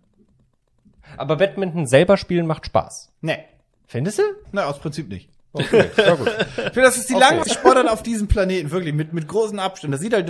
Aber 1.18 1.36
Badminton 1.38 1.86
selber 1.86 2.18
spielen 2.18 2.48
macht 2.48 2.66
Spaß. 2.66 3.12
Nee. 3.22 3.38
Findest 3.88 4.20
du? 4.20 4.24
Na, 4.52 4.66
aus 4.66 4.80
Prinzip 4.80 5.08
nicht. 5.08 5.30
Okay, 5.54 5.86
ja 5.96 6.14
gut. 6.16 6.28
Ich 6.28 6.54
finde, 6.64 6.82
das 6.82 6.98
ist 6.98 7.10
die 7.10 7.14
Okay. 7.16 7.22
langweiligste 7.24 7.54
Sportart 7.54 7.90
auf 7.90 8.04
diesem 8.04 8.28
Planeten, 8.28 8.70
wirklich, 8.72 8.94
mit, 8.94 9.14
mit 9.14 9.28
großen 9.28 9.58
Abständen. 9.60 9.94
Das 9.94 10.02
sieht 10.02 10.14
halt, 10.14 10.30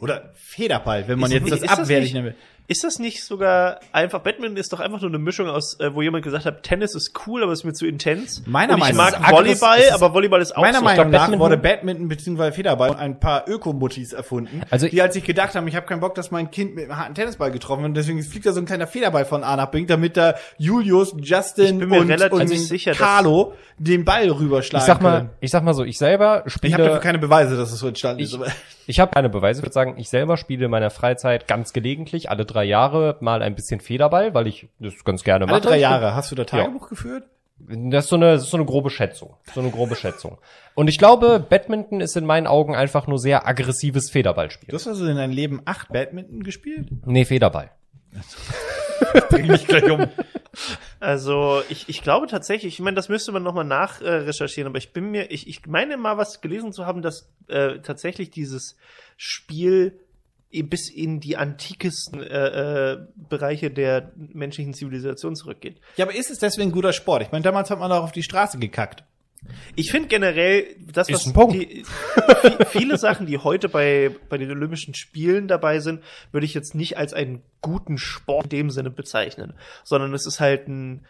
oder 0.00 0.32
Federball, 0.34 1.06
wenn 1.08 1.18
man 1.18 1.30
Ist- 1.30 1.34
jetzt 1.40 1.50
das 1.52 1.60
ist 1.62 1.70
das 1.70 1.78
abwertig 1.78 2.04
nicht- 2.04 2.14
nennen 2.14 2.26
will. 2.26 2.34
Ist 2.68 2.82
das 2.82 2.98
nicht 2.98 3.22
sogar 3.24 3.78
einfach, 3.92 4.20
Badminton 4.20 4.56
ist 4.56 4.72
doch 4.72 4.80
einfach 4.80 5.00
nur 5.00 5.10
eine 5.10 5.18
Mischung 5.18 5.48
aus, 5.48 5.78
äh, 5.78 5.94
wo 5.94 6.02
jemand 6.02 6.24
gesagt 6.24 6.44
hat, 6.46 6.64
Tennis 6.64 6.94
ist 6.96 7.12
cool, 7.26 7.42
aber 7.44 7.52
ist 7.52 7.62
mir 7.64 7.72
zu 7.74 7.86
intens. 7.86 8.42
Meiner 8.46 8.72
und 8.74 8.78
ich 8.80 8.84
Meinung 8.94 8.96
mag 8.96 9.20
nach- 9.20 9.30
Volleyball, 9.30 9.78
Es 9.78 9.84
ist- 9.86 9.92
aber 9.92 10.12
Volleyball 10.14 10.40
ist 10.42 10.56
auch 10.56 10.62
Meiner 10.62 10.78
so. 10.78 10.84
Meinung 10.84 10.96
glaub, 11.10 11.12
nach 11.12 11.20
Badminton- 11.28 11.40
wurde 11.40 11.56
Badminton 11.58 12.08
bzw. 12.08 12.50
Federball 12.52 12.88
von 12.88 12.98
ein 12.98 13.20
paar 13.20 13.48
Ökomuttis 13.48 14.12
erfunden, 14.12 14.62
Also- 14.70 14.88
die 14.88 15.00
als 15.00 15.14
sich 15.14 15.22
gedacht 15.24 15.54
haben, 15.54 15.68
ich 15.68 15.76
habe 15.76 15.86
keinen 15.86 16.00
Bock, 16.00 16.14
dass 16.16 16.30
mein 16.32 16.50
Kind 16.50 16.74
mit 16.74 16.84
einem 16.90 16.96
harten 16.98 17.14
Tennisball 17.14 17.52
getroffen 17.52 17.82
wird, 17.82 17.90
und 17.90 17.94
deswegen 17.94 18.22
fliegt 18.22 18.46
da 18.46 18.52
so 18.52 18.60
ein 18.60 18.66
kleiner 18.66 18.86
Federball 18.88 19.24
von 19.24 19.44
A 19.44 19.54
nach 19.56 19.66
B, 19.70 19.84
damit 19.86 20.16
da 20.16 20.34
Julius, 20.58 21.14
Justin 21.20 21.82
und, 21.84 22.10
und 22.32 22.48
sicher, 22.48 22.92
Carlo 22.92 23.52
den 23.78 24.04
Ball 24.04 24.28
rüber 24.28 24.56
überschlagen 24.56 24.82
Ich 24.82 24.86
sag 24.86 25.00
mal, 25.02 25.16
können. 25.18 25.30
ich 25.40 25.50
sag 25.50 25.62
mal 25.62 25.74
so, 25.74 25.84
ich 25.84 25.98
selber 25.98 26.42
Ich 26.46 26.54
habe 26.54 26.68
dafür 26.68 26.84
spiele, 26.86 27.00
keine 27.00 27.18
Beweise, 27.18 27.56
dass 27.56 27.72
es 27.72 27.78
so 27.78 27.86
entstanden 27.88 28.22
Ich- 28.22 28.32
ist. 28.34 28.40
Ich 28.86 29.00
habe 29.00 29.10
keine 29.12 29.28
Beweise, 29.28 29.60
ich 29.60 29.64
würde 29.64 29.72
sagen, 29.72 29.94
ich 29.98 30.08
selber 30.08 30.36
spiele 30.36 30.66
in 30.66 30.70
meiner 30.70 30.90
Freizeit 30.90 31.48
ganz 31.48 31.72
gelegentlich, 31.72 32.30
alle 32.30 32.44
drei 32.44 32.64
Jahre 32.64 33.16
mal 33.20 33.42
ein 33.42 33.54
bisschen 33.54 33.80
Federball, 33.80 34.34
weil 34.34 34.46
ich 34.46 34.68
das 34.78 35.04
ganz 35.04 35.24
gerne 35.24 35.46
mache. 35.46 35.54
alle 35.54 35.62
drei 35.62 35.78
Jahre 35.78 36.14
hast 36.14 36.30
du 36.30 36.34
da 36.34 36.44
Tagebuch 36.44 36.88
geführt? 36.88 37.24
Das 37.58 38.04
ist 38.04 38.10
so 38.10 38.16
eine, 38.16 38.32
das 38.34 38.44
ist 38.44 38.50
so 38.50 38.58
eine 38.58 38.66
grobe 38.66 38.90
Schätzung. 38.90 39.34
So 39.54 39.60
eine 39.60 39.70
grobe 39.70 39.96
Schätzung. 39.96 40.38
Und 40.74 40.88
ich 40.88 40.98
glaube, 40.98 41.40
Badminton 41.40 42.02
ist 42.02 42.14
in 42.16 42.26
meinen 42.26 42.46
Augen 42.46 42.74
einfach 42.76 43.06
nur 43.06 43.18
sehr 43.18 43.48
aggressives 43.48 44.10
Federballspiel. 44.10 44.68
Du 44.68 44.76
hast 44.76 44.86
also 44.86 45.06
in 45.06 45.16
deinem 45.16 45.32
Leben 45.32 45.62
acht 45.64 45.88
Badminton 45.88 46.42
gespielt? 46.42 46.88
Nee, 47.06 47.24
Federball. 47.24 47.70
Bring 49.30 49.46
mich 49.46 49.66
gleich 49.66 49.90
um. 49.90 50.06
Also 51.00 51.62
ich, 51.68 51.88
ich 51.88 52.02
glaube 52.02 52.26
tatsächlich, 52.26 52.74
ich 52.74 52.80
meine, 52.80 52.94
das 52.94 53.08
müsste 53.08 53.32
man 53.32 53.42
nochmal 53.42 53.64
nachrecherchieren, 53.64 54.66
äh, 54.66 54.70
aber 54.70 54.78
ich 54.78 54.92
bin 54.92 55.10
mir, 55.10 55.30
ich, 55.30 55.48
ich 55.48 55.66
meine 55.66 55.96
mal 55.96 56.16
was 56.16 56.40
gelesen 56.40 56.72
zu 56.72 56.86
haben, 56.86 57.02
dass 57.02 57.28
äh, 57.48 57.80
tatsächlich 57.80 58.30
dieses 58.30 58.76
Spiel 59.16 60.00
bis 60.62 60.88
in 60.88 61.20
die 61.20 61.36
antikesten 61.36 62.22
äh, 62.22 62.92
äh, 62.92 62.98
Bereiche 63.16 63.70
der 63.70 64.12
menschlichen 64.16 64.74
Zivilisation 64.74 65.36
zurückgeht. 65.36 65.80
Ja, 65.96 66.06
aber 66.06 66.14
ist 66.14 66.30
es 66.30 66.38
deswegen 66.38 66.72
guter 66.72 66.92
Sport? 66.92 67.22
Ich 67.22 67.32
meine, 67.32 67.42
damals 67.42 67.70
hat 67.70 67.78
man 67.78 67.90
doch 67.90 68.02
auf 68.02 68.12
die 68.12 68.22
Straße 68.22 68.58
gekackt. 68.58 69.04
Ich 69.74 69.90
finde 69.90 70.08
generell, 70.08 70.66
das, 70.92 71.08
Ist 71.08 71.34
was 71.34 71.48
die, 71.52 71.84
vi- 71.84 72.64
viele 72.66 72.98
Sachen, 72.98 73.26
die 73.26 73.38
heute 73.38 73.68
bei, 73.68 74.10
bei 74.28 74.38
den 74.38 74.50
Olympischen 74.50 74.94
Spielen 74.94 75.48
dabei 75.48 75.80
sind, 75.80 76.02
würde 76.32 76.44
ich 76.46 76.54
jetzt 76.54 76.74
nicht 76.74 76.96
als 76.98 77.12
einen 77.12 77.42
guten 77.60 77.98
Sport 77.98 78.44
in 78.44 78.50
dem 78.50 78.70
Sinne 78.70 78.90
bezeichnen, 78.90 79.54
sondern 79.84 80.14
es 80.14 80.26
ist 80.26 80.40
halt 80.40 80.68
ein, 80.68 81.04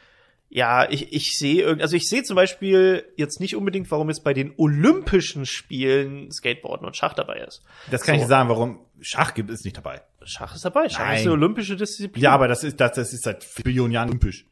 ja, 0.49 0.89
ich, 0.89 1.13
ich 1.13 1.37
sehe 1.37 1.63
irgend, 1.63 1.83
also 1.83 1.97
ich 1.97 2.09
sehe 2.09 2.23
zum 2.23 2.37
Beispiel 2.37 3.05
jetzt 3.17 3.41
nicht 3.41 3.57
unbedingt, 3.57 3.91
warum 3.91 4.09
jetzt 4.09 4.23
bei 4.25 4.33
den 4.33 4.53
Olympischen 4.57 5.45
Spielen 5.45 6.31
Skateboarden 6.31 6.87
und 6.87 6.97
Schach 6.97 7.15
dabei 7.15 7.39
ist. 7.41 7.63
Das 7.91 8.03
kann 8.03 8.13
So. 8.13 8.17
ich 8.17 8.21
nicht 8.21 8.29
sagen, 8.29 8.49
warum 8.49 8.79
Schach 9.01 9.35
gibt 9.35 9.51
es 9.51 9.65
nicht 9.65 9.77
dabei. 9.77 10.03
Schach 10.25 10.55
ist 10.55 10.65
dabei, 10.65 10.89
Schach 10.89 11.01
Nein. 11.01 11.17
ist 11.17 11.23
eine 11.23 11.33
olympische 11.33 11.77
Disziplin. 11.77 12.23
Ja, 12.23 12.31
aber 12.33 12.49
das 12.49 12.65
ist 12.65 12.81
das, 12.81 12.93
das 12.93 13.13
ist 13.13 13.25
seit 13.25 13.45
Billionen 13.63 13.93
Jahren 13.93 14.09
olympisch. 14.09 14.47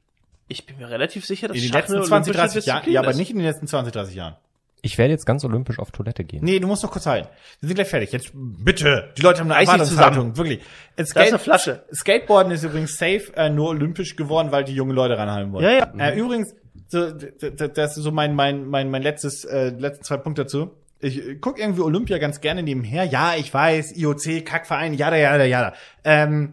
Ich 0.48 0.66
bin 0.66 0.78
mir 0.78 0.90
relativ 0.90 1.24
sicher, 1.24 1.48
dass 1.48 1.56
In 1.56 1.62
den 1.62 1.68
Schach 1.68 1.80
letzten 1.80 1.96
eine 1.96 2.04
20, 2.04 2.34
olympische 2.34 2.58
30 2.60 2.66
Jahren. 2.66 2.92
Ja, 2.92 3.00
aber 3.00 3.14
nicht 3.14 3.30
in 3.30 3.38
den 3.38 3.46
letzten 3.46 3.66
20, 3.66 3.92
30 3.92 4.14
Jahren. 4.14 4.36
Ich 4.82 4.98
werde 4.98 5.12
jetzt 5.12 5.24
ganz 5.24 5.42
olympisch 5.44 5.78
auf 5.78 5.92
Toilette 5.92 6.24
gehen. 6.24 6.44
Nee, 6.44 6.60
du 6.60 6.66
musst 6.66 6.82
noch 6.82 6.90
kurz 6.90 7.06
halten. 7.06 7.28
Wir 7.60 7.68
sind 7.68 7.76
gleich 7.76 7.88
fertig. 7.88 8.12
Jetzt 8.12 8.32
bitte. 8.34 9.14
Die 9.16 9.22
Leute 9.22 9.40
haben 9.40 9.50
eine 9.50 9.62
Erwartungshaltung. 9.66 10.36
Wirklich. 10.36 10.60
Es 10.94 11.08
Da 11.08 11.22
ist 11.22 11.28
eine 11.28 11.38
Flasche. 11.38 11.84
Skateboarden 11.90 12.52
ist 12.52 12.64
übrigens 12.64 12.98
safe 12.98 13.32
äh, 13.34 13.48
nur 13.48 13.70
olympisch 13.70 14.14
geworden, 14.14 14.52
weil 14.52 14.64
die 14.64 14.74
junge 14.74 14.92
Leute 14.92 15.16
ranhalten 15.16 15.54
wollen. 15.54 15.64
Ja, 15.64 15.70
ja. 15.70 15.92
Äh, 15.96 16.18
übrigens, 16.18 16.54
so, 16.88 17.10
das 17.12 17.96
ist 17.96 18.02
so 18.02 18.10
mein, 18.10 18.34
mein, 18.34 18.66
mein, 18.66 18.90
mein 18.90 19.00
letztes, 19.00 19.46
äh, 19.46 19.70
letzten 19.70 20.04
zwei 20.04 20.18
Punkte 20.18 20.42
dazu. 20.42 20.72
Ich 21.00 21.18
äh, 21.18 21.36
guck 21.36 21.58
irgendwie 21.58 21.80
Olympia 21.80 22.18
ganz 22.18 22.42
gerne 22.42 22.62
nebenher. 22.62 23.04
Ja, 23.04 23.36
ich 23.36 23.54
weiß, 23.54 23.96
IOC, 23.96 24.44
Kackverein, 24.44 24.92
jada, 24.92 25.16
jada, 25.16 25.44
jada. 25.44 25.72
Ähm, 26.04 26.52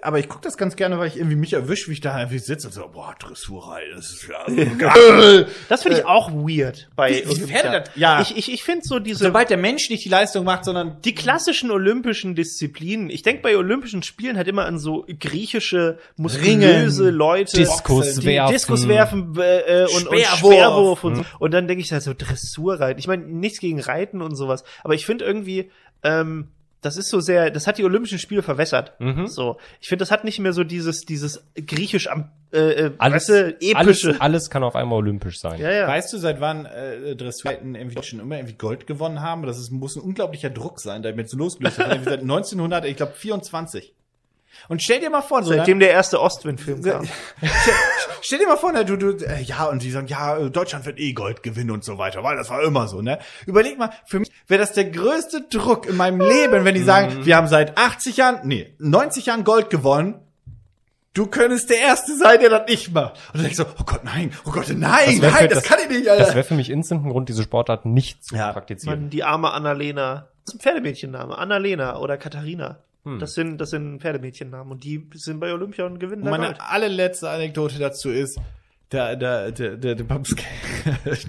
aber 0.00 0.18
ich 0.18 0.28
guck 0.28 0.42
das 0.42 0.56
ganz 0.56 0.76
gerne, 0.76 0.98
weil 0.98 1.08
ich 1.08 1.16
irgendwie 1.16 1.36
mich 1.36 1.52
erwische, 1.52 1.88
wie 1.88 1.92
ich 1.94 2.00
da 2.00 2.18
irgendwie 2.18 2.38
sitze 2.38 2.68
und 2.68 2.72
so, 2.72 2.88
boah, 2.88 3.14
Dressurei, 3.18 3.82
das 3.94 4.10
ist 4.10 4.28
ja 4.28 4.64
geil. 4.78 5.46
Das 5.68 5.82
finde 5.82 5.98
ich 5.98 6.06
auch 6.06 6.30
weird 6.30 6.88
bei 6.96 7.12
Äh, 7.12 7.24
das? 7.24 7.90
Ja. 7.94 8.20
Ich, 8.22 8.36
ich, 8.36 8.52
ich 8.52 8.62
finde 8.62 8.84
so 8.84 8.98
diese 8.98 9.24
Sobald 9.24 9.50
der 9.50 9.56
Mensch 9.56 9.90
nicht 9.90 10.04
die 10.04 10.08
Leistung 10.08 10.44
macht, 10.44 10.64
sondern 10.64 11.00
die 11.02 11.14
klassischen 11.14 11.70
olympischen 11.70 12.34
Disziplinen. 12.34 13.10
Ich 13.10 13.22
denke 13.22 13.42
bei 13.42 13.56
Olympischen 13.56 14.02
Spielen 14.02 14.36
halt 14.36 14.48
immer 14.48 14.64
an 14.64 14.78
so 14.78 15.04
griechische, 15.20 15.98
muskulöse 16.16 17.04
Ringen, 17.06 17.14
Leute, 17.14 17.56
Diskus 17.56 18.24
werfen. 18.24 18.52
Diskus 18.54 18.88
werfen 18.88 19.34
äh, 19.38 19.82
äh, 19.82 19.82
und, 19.84 20.08
und 20.08 20.18
Speerwurf. 20.18 20.38
Speerwurf 20.38 21.04
und 21.04 21.16
so. 21.16 21.24
Und 21.38 21.52
dann 21.52 21.68
denke 21.68 21.82
ich 21.82 21.92
halt 21.92 22.02
so 22.02 22.14
Dressurreiten. 22.16 22.98
Ich 22.98 23.06
meine 23.06 23.24
nichts 23.24 23.60
gegen 23.60 23.80
Reiten 23.80 24.22
und 24.22 24.36
sowas, 24.36 24.64
aber 24.84 24.94
ich 24.94 25.06
finde 25.06 25.24
irgendwie 25.24 25.70
ähm, 26.02 26.48
das 26.82 26.96
ist 26.96 27.08
so 27.08 27.20
sehr, 27.20 27.50
das 27.50 27.66
hat 27.66 27.78
die 27.78 27.84
Olympischen 27.84 28.18
Spiele 28.18 28.42
verwässert. 28.42 28.92
Mhm. 29.00 29.28
So, 29.28 29.56
ich 29.80 29.88
finde, 29.88 30.02
das 30.02 30.10
hat 30.10 30.24
nicht 30.24 30.40
mehr 30.40 30.52
so 30.52 30.64
dieses, 30.64 31.02
dieses 31.02 31.46
griechisch 31.54 32.08
am, 32.08 32.30
äh, 32.52 32.58
äh, 32.58 32.90
Alles, 32.98 33.28
weißt 33.28 33.28
du, 33.28 33.56
epische. 33.60 34.08
alles, 34.08 34.20
alles 34.20 34.50
kann 34.50 34.64
auf 34.64 34.74
einmal 34.76 34.98
olympisch 34.98 35.38
sein. 35.40 35.60
ja, 35.60 35.70
ja. 35.70 35.86
Weißt 35.88 36.12
du, 36.12 36.18
seit 36.18 36.40
wann 36.40 36.66
äh, 36.66 37.14
Dressurreiten 37.16 37.74
irgendwie 37.74 38.02
schon 38.02 38.18
immer 38.20 38.36
irgendwie 38.36 38.54
Gold 38.54 38.86
gewonnen 38.86 39.22
haben? 39.22 39.44
Das 39.44 39.58
ist, 39.58 39.70
muss 39.70 39.96
ein 39.96 40.02
unglaublicher 40.02 40.50
Druck 40.50 40.80
sein, 40.80 41.02
der 41.02 41.14
mit 41.14 41.30
so 41.30 41.38
losgelöst 41.38 41.78
wird. 41.78 41.88
Seit 42.04 42.20
1900, 42.20 42.84
ich 42.84 42.96
glaube 42.96 43.12
24. 43.12 43.94
Und 44.68 44.82
stell 44.82 45.00
dir 45.00 45.10
mal 45.10 45.22
vor, 45.22 45.42
so 45.42 45.52
Seitdem 45.52 45.78
der 45.80 45.90
erste 45.90 46.20
Ostwind-Film 46.20 46.82
kam. 46.82 47.08
stell 48.20 48.38
dir 48.38 48.46
mal 48.46 48.56
vor, 48.56 48.72
ne, 48.72 48.84
du, 48.84 48.96
du, 48.96 49.12
äh, 49.24 49.40
ja, 49.42 49.64
und 49.66 49.82
die 49.82 49.90
sagen, 49.90 50.06
ja, 50.06 50.36
äh, 50.36 50.50
Deutschland 50.50 50.86
wird 50.86 50.98
eh 50.98 51.12
Gold 51.12 51.42
gewinnen 51.42 51.70
und 51.70 51.84
so 51.84 51.98
weiter, 51.98 52.22
weil 52.22 52.36
das 52.36 52.50
war 52.50 52.62
immer 52.62 52.88
so, 52.88 53.02
ne? 53.02 53.18
Überleg 53.46 53.78
mal, 53.78 53.90
für 54.06 54.20
mich 54.20 54.30
wäre 54.48 54.60
das 54.60 54.72
der 54.72 54.84
größte 54.86 55.42
Druck 55.50 55.86
in 55.86 55.96
meinem 55.96 56.20
Leben, 56.20 56.64
wenn 56.64 56.74
die 56.74 56.82
sagen, 56.82 57.24
wir 57.24 57.36
haben 57.36 57.48
seit 57.48 57.76
80 57.76 58.16
Jahren, 58.16 58.40
nee, 58.44 58.74
90 58.78 59.26
Jahren 59.26 59.44
Gold 59.44 59.70
gewonnen. 59.70 60.20
Du 61.14 61.26
könntest 61.26 61.68
der 61.68 61.78
Erste 61.78 62.16
sein, 62.16 62.40
der 62.40 62.48
das 62.48 62.66
nicht 62.68 62.94
macht. 62.94 63.16
Und 63.28 63.34
dann 63.34 63.42
denkst 63.42 63.58
du, 63.58 63.64
oh 63.78 63.84
Gott, 63.84 64.02
nein, 64.02 64.32
oh 64.46 64.50
Gott, 64.50 64.68
nein, 64.70 65.18
nein, 65.20 65.20
für- 65.20 65.48
das, 65.48 65.62
kann 65.62 65.78
ich 65.82 65.90
nicht, 65.90 66.08
Alter. 66.08 66.24
Das 66.24 66.34
wäre 66.34 66.44
für 66.44 66.54
mich 66.54 66.70
instant 66.70 67.04
ein 67.04 67.10
Grund, 67.10 67.28
diese 67.28 67.42
Sportart 67.42 67.84
nicht 67.84 68.24
zu 68.24 68.34
Ja. 68.34 68.50
praktizieren. 68.52 68.98
Man, 69.00 69.10
die 69.10 69.22
arme 69.22 69.50
Annalena. 69.52 70.28
Das 70.46 70.54
ist 70.54 70.60
ein 70.60 70.62
Pferdemädchenname. 70.62 71.36
Annalena 71.36 71.98
oder 71.98 72.16
Katharina. 72.16 72.78
Das 73.18 73.34
sind, 73.34 73.58
das 73.58 73.70
sind 73.70 74.00
Pferdemädchennamen. 74.00 74.72
Und 74.72 74.84
die 74.84 75.08
sind 75.14 75.40
bei 75.40 75.52
Olympia 75.52 75.86
und 75.86 75.98
gewinnen 75.98 76.22
Und 76.22 76.30
meine 76.30 76.60
allerletzte 76.60 77.30
Anekdote 77.30 77.78
dazu 77.78 78.10
ist, 78.10 78.38
der, 78.92 79.16
der, 79.16 79.52
der, 79.52 79.76
der, 79.76 79.94
der 79.94 80.04
beim 80.04 80.22
Sk- 80.22 80.42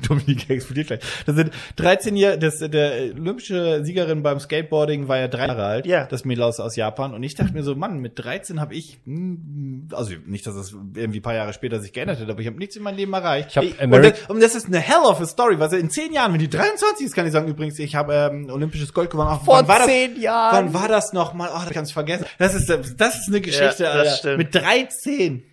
Dominik 0.07 0.49
explodiert 0.49 0.87
gleich. 0.87 0.99
Das 1.25 1.35
sind 1.35 1.51
13 1.77 2.15
Jahre, 2.15 2.37
das, 2.37 2.59
der 2.59 3.13
olympische 3.15 3.83
Siegerin 3.83 4.23
beim 4.23 4.39
Skateboarding 4.39 5.07
war 5.07 5.17
ja 5.17 5.27
drei 5.27 5.47
Jahre 5.47 5.65
alt. 5.65 5.85
Ja. 5.85 6.05
Das 6.05 6.25
Mädel 6.25 6.43
aus, 6.43 6.75
Japan. 6.75 7.13
Und 7.13 7.23
ich 7.23 7.35
dachte 7.35 7.53
mir 7.53 7.63
so, 7.63 7.75
Mann, 7.75 7.99
mit 7.99 8.13
13 8.17 8.59
habe 8.59 8.73
ich, 8.75 8.99
hm, 9.05 9.87
also 9.91 10.13
nicht, 10.25 10.45
dass 10.47 10.55
das 10.55 10.71
irgendwie 10.95 11.19
ein 11.19 11.23
paar 11.23 11.35
Jahre 11.35 11.53
später 11.53 11.79
sich 11.79 11.93
geändert 11.93 12.19
hat, 12.19 12.29
aber 12.29 12.39
ich 12.41 12.47
habe 12.47 12.57
nichts 12.57 12.75
in 12.75 12.83
meinem 12.83 12.97
Leben 12.97 13.13
erreicht. 13.13 13.49
Ich 13.51 13.57
hab 13.57 13.63
und, 13.63 13.79
Ameri- 13.79 14.11
das, 14.11 14.29
und 14.29 14.41
das 14.41 14.55
ist 14.55 14.67
eine 14.67 14.79
hell 14.79 15.03
of 15.05 15.19
a 15.21 15.25
story, 15.25 15.59
was 15.59 15.73
in 15.73 15.89
10 15.89 16.13
Jahren, 16.13 16.33
wenn 16.33 16.39
die 16.39 16.49
23 16.49 17.05
ist, 17.07 17.15
kann 17.15 17.25
ich 17.25 17.31
sagen, 17.31 17.47
übrigens, 17.47 17.79
ich 17.79 17.95
habe 17.95 18.13
ähm, 18.13 18.49
olympisches 18.49 18.93
Gold 18.93 19.09
gewonnen. 19.09 19.29
Ach, 19.31 19.41
wann 19.45 19.67
war 19.67 19.79
das? 19.79 19.89
Jahren. 20.19 20.55
Wann 20.55 20.73
war 20.73 20.87
das 20.87 21.13
noch 21.13 21.33
mal? 21.33 21.49
Oh, 21.53 21.59
das 21.63 21.69
kann's 21.71 21.91
vergessen. 21.91 22.25
Das 22.37 22.53
ist, 22.55 22.67
das 22.97 23.15
ist 23.19 23.27
eine 23.29 23.41
Geschichte, 23.41 23.83
Ja, 23.83 23.93
das 23.95 24.07
Alter. 24.07 24.15
stimmt. 24.17 24.37
Mit 24.37 24.55
13. 24.55 25.43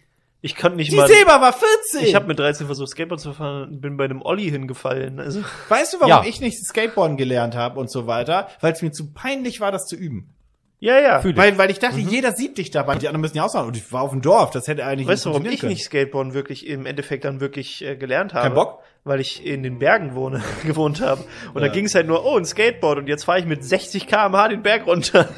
Ich 0.43 0.57
konnte 0.57 0.76
nicht 0.76 0.91
Die 0.91 0.97
mal. 0.97 1.07
Silber 1.07 1.41
war 1.41 1.53
14. 1.53 2.03
Ich 2.09 2.14
habe 2.14 2.26
mit 2.26 2.38
13 2.38 2.66
versucht, 2.66 2.88
Skateboard 2.91 3.20
zu 3.20 3.32
fahren 3.34 3.68
und 3.68 3.80
bin 3.82 3.97
bei 3.99 4.05
einem 4.05 4.22
Olli 4.22 4.49
hingefallen. 4.51 5.20
Also, 5.20 5.43
weißt 5.68 5.93
du, 5.95 6.01
warum 6.01 6.09
Ja. 6.11 6.24
ich 6.26 6.41
nicht 6.41 6.64
Skateboarden 6.64 7.16
gelernt 7.18 7.55
habe 7.55 7.78
und 7.78 7.91
so 7.91 8.07
weiter? 8.07 8.49
Weil 8.61 8.72
es 8.72 8.80
mir 8.80 8.91
zu 8.91 9.12
peinlich 9.12 9.61
war, 9.61 9.70
das 9.70 9.86
zu 9.86 9.97
üben. 9.97 10.30
ja, 10.78 10.99
ja. 10.99 11.20
Fühl 11.20 11.32
ich. 11.32 11.36
Weil, 11.36 11.59
weil 11.59 11.70
ich 11.70 11.78
dachte, 11.78 11.99
jeder 12.01 12.32
sieht 12.32 12.57
dich 12.57 12.70
dabei. 12.70 12.95
Die 12.97 13.07
anderen 13.09 13.20
müssen 13.20 13.36
ja 13.36 13.45
ausmachen. 13.45 13.66
Und 13.68 13.76
ich 13.76 13.93
war 13.93 14.01
auf 14.01 14.12
dem 14.12 14.22
Dorf. 14.22 14.51
Das 14.51 14.66
hätte 14.66 14.86
eigentlich 14.86 15.07
Weißt 15.09 15.26
du, 15.26 15.30
warum 15.30 15.45
ich 15.45 15.61
können. 15.61 15.72
nicht 15.72 15.84
Skateboarden 15.84 16.32
wirklich 16.32 16.66
im 16.66 16.86
Endeffekt 16.86 17.26
dann 17.26 17.41
wirklich 17.41 17.84
äh, 17.84 17.97
gelernt 17.97 18.32
habe? 18.32 18.45
Kein 18.47 18.55
Bock? 18.55 18.78
Weil 19.05 19.20
ich 19.20 19.45
in 19.45 19.62
den 19.62 19.78
Bergen 19.78 20.14
wohne, 20.14 20.43
gewohnt 20.66 21.03
habe. 21.03 21.22
Und 21.53 21.61
Ja. 21.61 21.68
da 21.68 21.72
ging 21.74 21.84
es 21.84 21.95
halt 21.95 22.07
nur, 22.07 22.24
oh, 22.24 22.38
ein 22.38 22.47
Skateboard. 22.47 22.97
Und 22.97 23.09
jetzt 23.09 23.24
fahre 23.24 23.41
ich 23.41 23.45
mit 23.45 23.62
60 23.62 24.07
km/h 24.07 24.49
den 24.49 24.62
Berg 24.62 24.86
runter. 24.86 25.28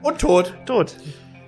Und 0.00 0.20
tot. 0.22 0.54
Tot. 0.64 0.94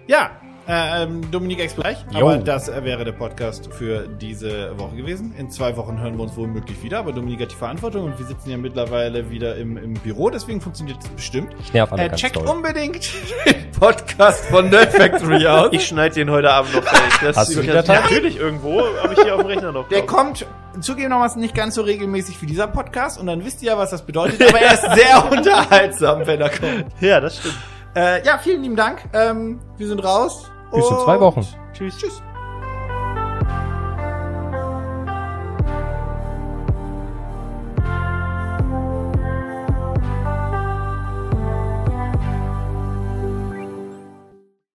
Ja. 0.06 0.32
Äh, 0.70 1.02
ähm, 1.02 1.28
Dominik 1.32 1.74
gleich. 1.74 1.98
Jo. 2.12 2.20
Aber 2.28 2.38
das 2.38 2.68
äh, 2.68 2.84
wäre 2.84 3.04
der 3.04 3.10
Podcast 3.10 3.68
für 3.74 4.06
diese 4.06 4.78
Woche 4.78 4.94
gewesen. 4.94 5.34
In 5.36 5.50
zwei 5.50 5.76
Wochen 5.76 6.00
hören 6.00 6.16
wir 6.16 6.22
uns 6.22 6.36
womöglich 6.36 6.80
wieder. 6.80 7.00
Aber 7.00 7.10
Dominik 7.12 7.40
hat 7.40 7.50
die 7.50 7.56
Verantwortung 7.56 8.04
und 8.04 8.16
wir 8.20 8.24
sitzen 8.24 8.50
ja 8.50 8.56
mittlerweile 8.56 9.30
wieder 9.30 9.56
im, 9.56 9.76
im 9.76 9.94
Büro. 9.94 10.30
Deswegen 10.30 10.60
funktioniert 10.60 10.98
es 11.02 11.08
bestimmt. 11.08 11.56
Ich 11.58 11.72
nerv 11.72 11.92
alle 11.92 12.04
Äh, 12.04 12.08
ganz 12.10 12.20
checkt 12.20 12.36
doll. 12.36 12.46
unbedingt 12.46 13.10
den 13.46 13.70
Podcast 13.72 14.44
von 14.44 14.70
Nerd 14.70 14.92
Factory 14.92 15.44
aus. 15.48 15.70
Ich 15.72 15.88
schneide 15.88 16.14
den 16.14 16.30
heute 16.30 16.52
Abend 16.52 16.72
noch 16.72 16.84
fertig. 16.84 17.18
Das 17.20 17.36
Hast 17.36 17.56
du 17.56 17.62
Datei? 17.64 17.94
Natürlich 18.00 18.38
irgendwo, 18.38 18.80
habe 19.02 19.14
ich 19.14 19.22
hier 19.22 19.34
auf 19.34 19.40
dem 19.40 19.48
Rechner 19.48 19.72
noch. 19.72 19.88
Der 19.88 20.06
kommt 20.06 20.46
zugegebenermaßen 20.80 21.40
nicht 21.40 21.56
ganz 21.56 21.74
so 21.74 21.82
regelmäßig 21.82 22.40
wie 22.42 22.46
dieser 22.46 22.68
Podcast 22.68 23.18
und 23.18 23.26
dann 23.26 23.44
wisst 23.44 23.60
ihr 23.62 23.72
ja, 23.72 23.78
was 23.78 23.90
das 23.90 24.02
bedeutet, 24.02 24.40
aber 24.48 24.60
er 24.60 24.74
ist 24.74 24.82
sehr 24.94 25.32
unterhaltsam, 25.32 26.24
wenn 26.26 26.40
er 26.40 26.50
kommt. 26.50 26.86
Ja, 27.00 27.20
das 27.20 27.38
stimmt. 27.38 27.56
Äh, 27.96 28.24
ja, 28.24 28.38
vielen 28.38 28.62
lieben 28.62 28.76
Dank. 28.76 29.00
Ähm, 29.12 29.58
wir 29.76 29.88
sind 29.88 29.98
raus. 30.04 30.49
Bis 30.72 30.90
in 30.90 30.98
zwei 30.98 31.20
Wochen. 31.20 31.46
Tschüss. 31.72 31.96
Tschüss. 31.98 32.22